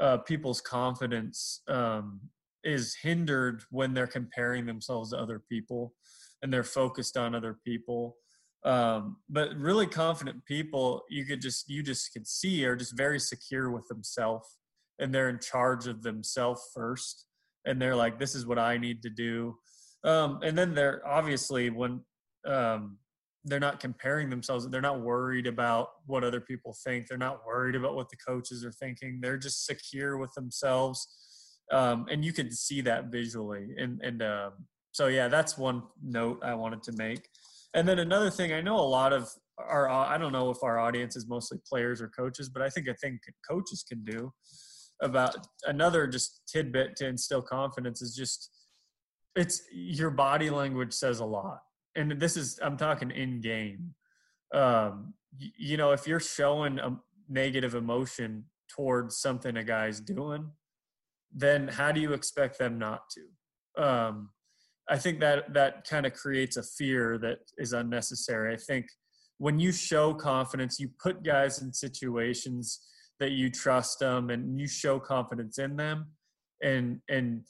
uh, 0.00 0.18
people's 0.18 0.60
confidence 0.60 1.62
um, 1.68 2.20
is 2.64 2.96
hindered 3.02 3.62
when 3.70 3.94
they're 3.94 4.06
comparing 4.06 4.66
themselves 4.66 5.10
to 5.10 5.18
other 5.18 5.42
people 5.48 5.94
and 6.42 6.52
they're 6.52 6.64
focused 6.64 7.16
on 7.16 7.34
other 7.34 7.58
people. 7.64 8.16
Um, 8.64 9.16
but 9.28 9.56
really 9.56 9.86
confident 9.86 10.44
people 10.44 11.02
you 11.08 11.24
could 11.24 11.40
just 11.40 11.68
you 11.70 11.82
just 11.82 12.12
could 12.12 12.26
see 12.26 12.64
are 12.66 12.76
just 12.76 12.94
very 12.94 13.18
secure 13.18 13.70
with 13.70 13.88
themselves 13.88 14.58
and 14.98 15.14
they're 15.14 15.30
in 15.30 15.38
charge 15.38 15.86
of 15.86 16.02
themselves 16.02 16.62
first. 16.74 17.26
And 17.66 17.80
they're 17.80 17.96
like 17.96 18.18
this 18.18 18.34
is 18.34 18.46
what 18.46 18.58
i 18.58 18.76
need 18.76 19.02
to 19.02 19.10
do. 19.10 19.56
Um, 20.04 20.40
and 20.42 20.56
then 20.56 20.74
they're 20.74 21.06
obviously 21.06 21.70
when 21.70 22.00
um, 22.46 22.98
they're 23.44 23.60
not 23.60 23.80
comparing 23.80 24.28
themselves 24.28 24.68
they're 24.68 24.80
not 24.80 25.00
worried 25.00 25.46
about 25.46 25.88
what 26.06 26.24
other 26.24 26.40
people 26.40 26.76
think 26.84 27.06
they're 27.06 27.18
not 27.18 27.40
worried 27.46 27.74
about 27.74 27.94
what 27.94 28.08
the 28.10 28.16
coaches 28.16 28.64
are 28.64 28.72
thinking 28.72 29.18
they're 29.20 29.38
just 29.38 29.66
secure 29.66 30.16
with 30.18 30.32
themselves. 30.34 31.06
Um, 31.72 32.06
and 32.10 32.24
you 32.24 32.32
can 32.32 32.50
see 32.50 32.80
that 32.82 33.06
visually 33.06 33.68
and 33.78 34.00
and 34.02 34.22
uh, 34.22 34.50
so 34.92 35.06
yeah 35.06 35.28
that's 35.28 35.56
one 35.56 35.82
note 36.02 36.40
i 36.42 36.54
wanted 36.54 36.82
to 36.84 36.92
make. 36.92 37.28
And 37.74 37.86
then 37.86 38.00
another 38.00 38.30
thing 38.30 38.52
i 38.52 38.60
know 38.60 38.76
a 38.76 38.92
lot 38.98 39.12
of 39.12 39.30
our 39.58 39.88
i 39.88 40.18
don't 40.18 40.32
know 40.32 40.50
if 40.50 40.62
our 40.62 40.78
audience 40.78 41.16
is 41.16 41.28
mostly 41.28 41.58
players 41.68 42.00
or 42.00 42.08
coaches 42.08 42.48
but 42.48 42.62
i 42.62 42.68
think 42.68 42.88
a 42.88 42.94
thing 42.94 43.18
coaches 43.48 43.84
can 43.88 44.04
do 44.04 44.32
about 45.02 45.36
another 45.66 46.06
just 46.06 46.42
tidbit 46.46 46.96
to 46.96 47.06
instill 47.06 47.42
confidence 47.42 48.02
is 48.02 48.14
just 48.14 48.50
it's 49.36 49.62
your 49.72 50.10
body 50.10 50.50
language 50.50 50.92
says 50.92 51.20
a 51.20 51.24
lot 51.24 51.60
and 51.96 52.20
this 52.20 52.36
is 52.36 52.58
i'm 52.62 52.76
talking 52.76 53.10
in 53.10 53.40
game. 53.40 53.94
Um 54.52 55.14
you 55.38 55.76
know 55.76 55.92
if 55.92 56.06
you're 56.06 56.20
showing 56.20 56.78
a 56.78 56.96
negative 57.28 57.74
emotion 57.74 58.44
towards 58.68 59.16
something 59.18 59.56
a 59.56 59.64
guy's 59.64 60.00
doing 60.00 60.50
then 61.32 61.68
how 61.68 61.92
do 61.92 62.00
you 62.00 62.12
expect 62.12 62.58
them 62.58 62.78
not 62.78 63.02
to? 63.10 63.82
Um 63.82 64.30
i 64.88 64.98
think 64.98 65.20
that 65.20 65.52
that 65.54 65.86
kind 65.88 66.06
of 66.06 66.12
creates 66.14 66.56
a 66.56 66.62
fear 66.62 67.18
that 67.18 67.38
is 67.58 67.72
unnecessary. 67.72 68.52
I 68.52 68.56
think 68.56 68.86
when 69.38 69.58
you 69.58 69.72
show 69.72 70.12
confidence 70.12 70.78
you 70.78 70.90
put 71.02 71.22
guys 71.22 71.62
in 71.62 71.72
situations 71.72 72.80
that 73.20 73.32
you 73.32 73.50
trust 73.50 74.00
them 74.00 74.30
and 74.30 74.58
you 74.58 74.66
show 74.66 74.98
confidence 74.98 75.58
in 75.58 75.76
them 75.76 76.06
and 76.62 77.00
and 77.08 77.42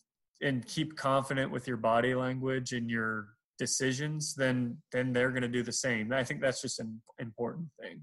and 0.43 0.67
keep 0.67 0.97
confident 0.97 1.51
with 1.51 1.67
your 1.67 1.77
body 1.77 2.15
language 2.15 2.73
and 2.73 2.91
your 2.91 3.29
decisions 3.61 4.35
then 4.35 4.77
then 4.91 5.13
they're 5.13 5.31
going 5.31 5.49
to 5.51 5.57
do 5.59 5.63
the 5.63 5.79
same. 5.87 6.13
I 6.13 6.25
think 6.25 6.41
that's 6.41 6.63
just 6.63 6.81
an 6.81 7.01
important 7.19 7.69
thing. 7.79 8.01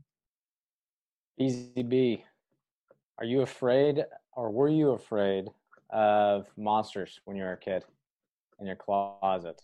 Easy 1.40 1.84
b 1.84 2.24
are 3.20 3.26
you 3.26 3.42
afraid 3.42 4.06
or 4.34 4.52
were 4.52 4.70
you 4.70 4.92
afraid 4.92 5.50
of 5.90 6.48
monsters 6.56 7.20
when 7.26 7.36
you 7.36 7.44
were 7.44 7.54
a 7.54 7.58
kid 7.58 7.84
in 8.60 8.68
your 8.68 8.76
closet? 8.76 9.60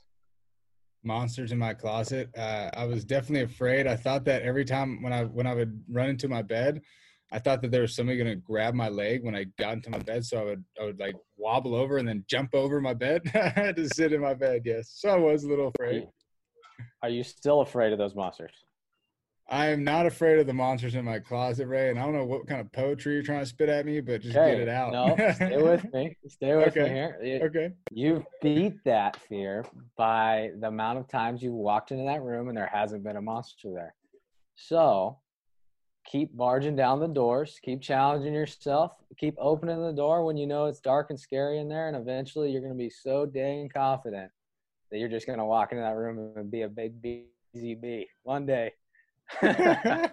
Monsters 1.04 1.52
in 1.52 1.60
my 1.60 1.74
closet? 1.76 2.30
Uh, 2.36 2.70
i 2.74 2.86
was 2.86 3.06
definitely 3.06 3.46
afraid. 3.46 3.86
I 3.86 3.96
thought 3.96 4.26
that 4.26 4.42
every 4.42 4.66
time 4.66 5.04
when 5.04 5.14
i 5.14 5.24
when 5.38 5.48
i 5.48 5.54
would 5.54 5.74
run 5.90 6.10
into 6.10 6.28
my 6.28 6.42
bed 6.42 6.82
I 7.34 7.40
thought 7.40 7.64
that 7.64 7.72
there 7.72 7.82
was 7.82 7.96
somebody 7.96 8.18
going 8.20 8.30
to 8.30 8.36
grab 8.36 8.76
my 8.76 8.90
leg 8.90 9.24
when 9.24 9.36
I 9.36 9.46
got 9.58 9.74
into 9.74 9.90
my 9.90 9.98
bed, 9.98 10.24
so 10.24 10.40
I 10.40 10.44
would 10.44 10.64
I 10.80 10.86
would 10.86 11.00
like 11.00 11.16
wobble 11.36 11.74
over 11.74 11.98
and 11.98 12.08
then 12.08 12.24
jump 12.30 12.54
over 12.54 12.80
my 12.80 12.94
bed. 12.94 13.24
I 13.34 13.50
had 13.50 13.76
to 13.78 13.90
sit 13.90 14.14
in 14.14 14.22
my 14.22 14.36
bed. 14.36 14.62
Yes, 14.66 14.94
so 14.96 15.10
I 15.10 15.18
was 15.18 15.44
a 15.44 15.50
little 15.50 15.72
afraid. 15.76 16.08
Are 17.02 17.10
you 17.10 17.24
still 17.24 17.62
afraid 17.62 17.92
of 17.92 17.98
those 17.98 18.14
monsters? 18.14 18.54
I 19.50 19.68
am 19.68 19.84
not 19.84 20.06
afraid 20.06 20.40
of 20.40 20.48
the 20.48 20.54
monsters 20.54 20.96
in 20.96 21.04
my 21.04 21.20
closet, 21.20 21.68
Ray. 21.68 21.90
And 21.90 22.00
I 22.00 22.04
don't 22.04 22.14
know 22.14 22.24
what 22.24 22.48
kind 22.48 22.62
of 22.62 22.72
poetry 22.72 23.16
you're 23.16 23.24
trying 23.24 23.42
to 23.42 23.46
spit 23.46 23.68
at 23.68 23.86
me, 23.86 24.00
but 24.00 24.22
just 24.22 24.38
okay. 24.38 24.52
get 24.52 24.62
it 24.62 24.70
out. 24.70 24.94
No, 24.94 25.16
stay 25.34 25.62
with 25.62 25.92
me. 25.94 26.16
Stay 26.28 26.56
with 26.56 26.70
okay. 26.70 26.84
me 26.84 26.90
here. 26.90 27.20
You, 27.22 27.40
okay. 27.48 27.72
You 27.92 28.26
beat 28.42 28.76
that 28.86 29.18
fear 29.28 29.66
by 29.98 30.52
the 30.60 30.68
amount 30.68 31.00
of 31.00 31.10
times 31.10 31.44
you 31.44 31.52
walked 31.52 31.92
into 31.92 32.06
that 32.06 32.22
room 32.22 32.48
and 32.48 32.58
there 32.58 32.70
hasn't 32.72 33.04
been 33.04 33.18
a 33.18 33.22
monster 33.22 33.72
there. 33.74 33.94
So 34.56 35.18
keep 36.06 36.36
barging 36.36 36.76
down 36.76 37.00
the 37.00 37.08
doors, 37.08 37.60
keep 37.62 37.82
challenging 37.82 38.34
yourself, 38.34 38.94
keep 39.18 39.36
opening 39.38 39.82
the 39.82 39.94
door 39.94 40.26
when 40.26 40.38
you 40.38 40.48
know 40.48 40.66
it's 40.66 40.80
dark 40.80 41.10
and 41.10 41.20
scary 41.20 41.60
in 41.60 41.70
there, 41.70 41.88
and 41.88 41.98
eventually 41.98 42.52
you're 42.52 42.62
going 42.62 42.74
to 42.74 42.78
be 42.78 42.90
so 42.90 43.26
dang 43.26 43.70
confident 43.70 44.32
that 44.92 45.00
you're 45.00 45.10
just 45.10 45.26
going 45.26 45.40
to 45.40 45.46
walk 45.46 45.72
into 45.72 45.82
that 45.82 45.96
room 45.96 46.34
and 46.36 46.52
be 46.52 46.62
a 46.62 46.70
big 46.70 47.02
BZB 47.02 48.06
one 48.24 48.46
day. 48.46 48.72
that 49.42 50.12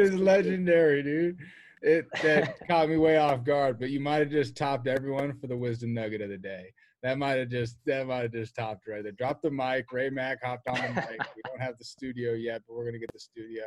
is 0.00 0.14
legendary, 0.14 1.02
dude. 1.02 1.38
It 1.82 2.06
that 2.22 2.66
caught 2.68 2.88
me 2.88 2.96
way 2.96 3.18
off 3.18 3.44
guard, 3.44 3.78
but 3.78 3.90
you 3.90 4.00
might 4.00 4.20
have 4.20 4.30
just 4.30 4.56
topped 4.56 4.86
everyone 4.86 5.38
for 5.38 5.46
the 5.46 5.56
wisdom 5.56 5.92
nugget 5.92 6.22
of 6.22 6.30
the 6.30 6.38
day 6.38 6.72
that 7.02 7.18
might 7.18 7.38
have 7.38 7.48
just 7.48 7.76
that 7.86 8.06
might 8.06 8.22
have 8.22 8.32
just 8.32 8.54
topped 8.54 8.86
right 8.88 9.02
there. 9.02 9.12
Drop 9.12 9.42
the 9.42 9.50
mic. 9.50 9.92
Ray 9.92 10.10
Mack 10.10 10.42
hopped 10.42 10.68
on 10.68 10.76
the 10.76 10.88
mic. 10.88 11.18
we 11.36 11.42
don't 11.44 11.60
have 11.60 11.76
the 11.78 11.84
studio 11.84 12.32
yet, 12.32 12.62
but 12.66 12.76
we're 12.76 12.86
gonna 12.86 12.98
get 12.98 13.12
the 13.12 13.20
studio. 13.20 13.64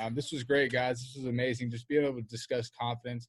Um, 0.00 0.14
this 0.14 0.32
was 0.32 0.44
great, 0.44 0.72
guys. 0.72 1.00
This 1.00 1.16
was 1.16 1.26
amazing. 1.26 1.70
Just 1.70 1.88
being 1.88 2.04
able 2.04 2.16
to 2.16 2.22
discuss 2.22 2.70
confidence. 2.80 3.28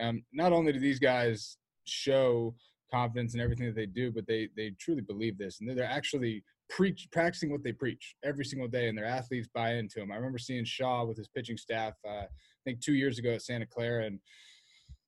Um, 0.00 0.22
not 0.32 0.52
only 0.52 0.72
do 0.72 0.80
these 0.80 0.98
guys 0.98 1.56
show 1.86 2.54
confidence 2.90 3.34
in 3.34 3.40
everything 3.40 3.66
that 3.66 3.76
they 3.76 3.86
do, 3.86 4.12
but 4.12 4.26
they 4.26 4.48
they 4.56 4.72
truly 4.78 5.02
believe 5.02 5.38
this, 5.38 5.60
and 5.60 5.76
they're 5.76 5.84
actually 5.84 6.44
preach 6.68 7.08
practicing 7.10 7.50
what 7.50 7.64
they 7.64 7.72
preach 7.72 8.14
every 8.24 8.44
single 8.44 8.68
day, 8.68 8.88
and 8.88 8.96
their 8.96 9.06
athletes 9.06 9.48
buy 9.52 9.74
into 9.74 9.98
them. 9.98 10.12
I 10.12 10.16
remember 10.16 10.38
seeing 10.38 10.64
Shaw 10.64 11.04
with 11.04 11.16
his 11.16 11.28
pitching 11.28 11.56
staff. 11.56 11.94
Uh, 12.06 12.22
I 12.22 12.26
think 12.64 12.80
two 12.80 12.94
years 12.94 13.18
ago 13.18 13.30
at 13.30 13.42
Santa 13.42 13.66
Clara, 13.66 14.04
and 14.04 14.20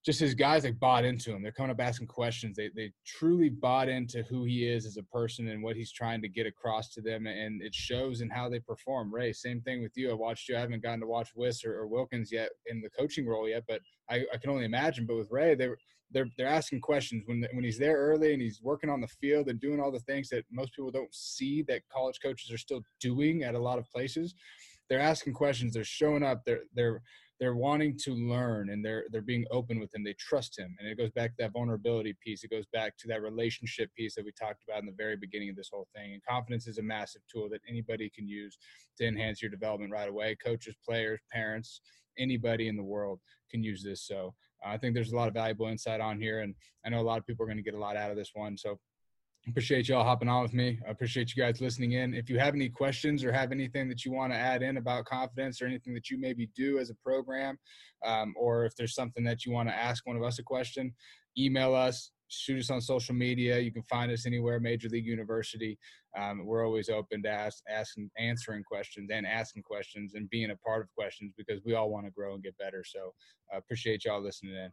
just 0.04 0.18
his 0.18 0.34
guys 0.34 0.64
like 0.64 0.80
bought 0.80 1.04
into 1.04 1.32
him. 1.32 1.42
They're 1.42 1.52
coming 1.52 1.70
up 1.70 1.80
asking 1.80 2.08
questions. 2.08 2.56
They 2.56 2.70
they 2.74 2.92
truly 3.06 3.48
bought 3.48 3.88
into 3.88 4.22
who 4.24 4.44
he 4.44 4.66
is 4.66 4.84
as 4.84 4.96
a 4.96 5.02
person 5.04 5.48
and 5.48 5.62
what 5.62 5.76
he's 5.76 5.92
trying 5.92 6.20
to 6.22 6.28
get 6.28 6.46
across 6.46 6.88
to 6.94 7.00
them, 7.00 7.26
and 7.26 7.62
it 7.62 7.74
shows 7.74 8.20
in 8.20 8.28
how 8.28 8.48
they 8.48 8.58
perform. 8.58 9.14
Ray, 9.14 9.32
same 9.32 9.60
thing 9.60 9.80
with 9.80 9.92
you. 9.96 10.10
I 10.10 10.14
watched 10.14 10.48
you. 10.48 10.56
I 10.56 10.60
haven't 10.60 10.82
gotten 10.82 11.00
to 11.00 11.06
watch 11.06 11.30
Wiss 11.36 11.64
or, 11.64 11.74
or 11.74 11.86
Wilkins 11.86 12.32
yet 12.32 12.50
in 12.66 12.80
the 12.80 12.90
coaching 12.90 13.26
role 13.26 13.48
yet, 13.48 13.62
but 13.68 13.80
I, 14.10 14.24
I 14.32 14.38
can 14.38 14.50
only 14.50 14.64
imagine. 14.64 15.06
But 15.06 15.16
with 15.16 15.30
Ray, 15.30 15.54
they 15.54 15.68
they're 16.10 16.28
they're 16.36 16.46
asking 16.48 16.80
questions 16.80 17.22
when 17.26 17.46
when 17.52 17.64
he's 17.64 17.78
there 17.78 17.96
early 17.96 18.32
and 18.32 18.42
he's 18.42 18.60
working 18.60 18.90
on 18.90 19.00
the 19.00 19.08
field 19.08 19.48
and 19.48 19.60
doing 19.60 19.80
all 19.80 19.92
the 19.92 20.00
things 20.00 20.28
that 20.30 20.44
most 20.50 20.74
people 20.74 20.90
don't 20.90 21.14
see 21.14 21.62
that 21.68 21.82
college 21.92 22.18
coaches 22.22 22.50
are 22.50 22.58
still 22.58 22.82
doing 23.00 23.44
at 23.44 23.54
a 23.54 23.58
lot 23.58 23.78
of 23.78 23.90
places. 23.90 24.34
They're 24.88 25.00
asking 25.00 25.34
questions. 25.34 25.72
They're 25.72 25.84
showing 25.84 26.22
up. 26.22 26.42
They're 26.44 26.64
they're 26.74 27.02
they're 27.42 27.56
wanting 27.56 27.98
to 27.98 28.14
learn 28.14 28.70
and 28.70 28.84
they're 28.84 29.02
they're 29.10 29.20
being 29.20 29.44
open 29.50 29.80
with 29.80 29.92
him. 29.92 30.04
They 30.04 30.12
trust 30.12 30.56
him, 30.56 30.76
and 30.78 30.88
it 30.88 30.96
goes 30.96 31.10
back 31.10 31.30
to 31.30 31.42
that 31.42 31.52
vulnerability 31.52 32.16
piece. 32.24 32.44
It 32.44 32.52
goes 32.52 32.66
back 32.72 32.96
to 32.98 33.08
that 33.08 33.20
relationship 33.20 33.92
piece 33.96 34.14
that 34.14 34.24
we 34.24 34.30
talked 34.30 34.62
about 34.62 34.78
in 34.78 34.86
the 34.86 34.94
very 34.96 35.16
beginning 35.16 35.50
of 35.50 35.56
this 35.56 35.70
whole 35.72 35.88
thing. 35.92 36.12
And 36.12 36.22
confidence 36.24 36.68
is 36.68 36.78
a 36.78 36.82
massive 36.84 37.22
tool 37.28 37.48
that 37.48 37.60
anybody 37.68 38.08
can 38.14 38.28
use 38.28 38.58
to 38.98 39.08
enhance 39.08 39.42
your 39.42 39.50
development 39.50 39.92
right 39.92 40.08
away. 40.08 40.36
Coaches, 40.36 40.76
players, 40.88 41.18
parents, 41.32 41.80
anybody 42.16 42.68
in 42.68 42.76
the 42.76 42.82
world 42.84 43.18
can 43.50 43.64
use 43.64 43.82
this. 43.82 44.02
So 44.06 44.34
uh, 44.64 44.68
I 44.68 44.78
think 44.78 44.94
there's 44.94 45.10
a 45.10 45.16
lot 45.16 45.26
of 45.26 45.34
valuable 45.34 45.66
insight 45.66 46.00
on 46.00 46.20
here, 46.20 46.42
and 46.42 46.54
I 46.86 46.90
know 46.90 47.00
a 47.00 47.02
lot 47.02 47.18
of 47.18 47.26
people 47.26 47.42
are 47.42 47.48
going 47.48 47.56
to 47.56 47.64
get 47.64 47.74
a 47.74 47.78
lot 47.78 47.96
out 47.96 48.12
of 48.12 48.16
this 48.16 48.30
one. 48.34 48.56
So 48.56 48.78
appreciate 49.48 49.88
y'all 49.88 50.04
hopping 50.04 50.28
on 50.28 50.42
with 50.42 50.54
me. 50.54 50.78
I 50.86 50.90
appreciate 50.90 51.34
you 51.34 51.42
guys 51.42 51.60
listening 51.60 51.92
in. 51.92 52.14
If 52.14 52.30
you 52.30 52.38
have 52.38 52.54
any 52.54 52.68
questions 52.68 53.24
or 53.24 53.32
have 53.32 53.50
anything 53.50 53.88
that 53.88 54.04
you 54.04 54.12
want 54.12 54.32
to 54.32 54.38
add 54.38 54.62
in 54.62 54.76
about 54.76 55.04
confidence 55.04 55.60
or 55.60 55.66
anything 55.66 55.94
that 55.94 56.10
you 56.10 56.18
maybe 56.18 56.48
do 56.54 56.78
as 56.78 56.90
a 56.90 56.94
program, 56.94 57.58
um, 58.04 58.34
or 58.36 58.64
if 58.64 58.76
there's 58.76 58.94
something 58.94 59.24
that 59.24 59.44
you 59.44 59.52
want 59.52 59.68
to 59.68 59.74
ask 59.74 60.06
one 60.06 60.16
of 60.16 60.22
us 60.22 60.38
a 60.38 60.42
question, 60.42 60.94
email 61.36 61.74
us, 61.74 62.12
shoot 62.28 62.60
us 62.60 62.70
on 62.70 62.80
social 62.80 63.14
media. 63.14 63.58
You 63.58 63.72
can 63.72 63.82
find 63.82 64.12
us 64.12 64.26
anywhere, 64.26 64.60
Major 64.60 64.88
League 64.88 65.06
University. 65.06 65.76
Um, 66.16 66.44
we're 66.44 66.64
always 66.64 66.88
open 66.88 67.22
to 67.24 67.28
ask, 67.28 67.62
asking, 67.68 68.10
answering 68.18 68.62
questions 68.62 69.10
and 69.12 69.26
asking 69.26 69.64
questions 69.64 70.14
and 70.14 70.30
being 70.30 70.50
a 70.50 70.56
part 70.56 70.82
of 70.82 70.94
questions 70.96 71.32
because 71.36 71.60
we 71.64 71.74
all 71.74 71.90
want 71.90 72.06
to 72.06 72.12
grow 72.12 72.34
and 72.34 72.42
get 72.42 72.56
better. 72.58 72.84
So 72.86 73.12
uh, 73.52 73.58
appreciate 73.58 74.04
y'all 74.04 74.22
listening 74.22 74.54
in. 74.54 74.70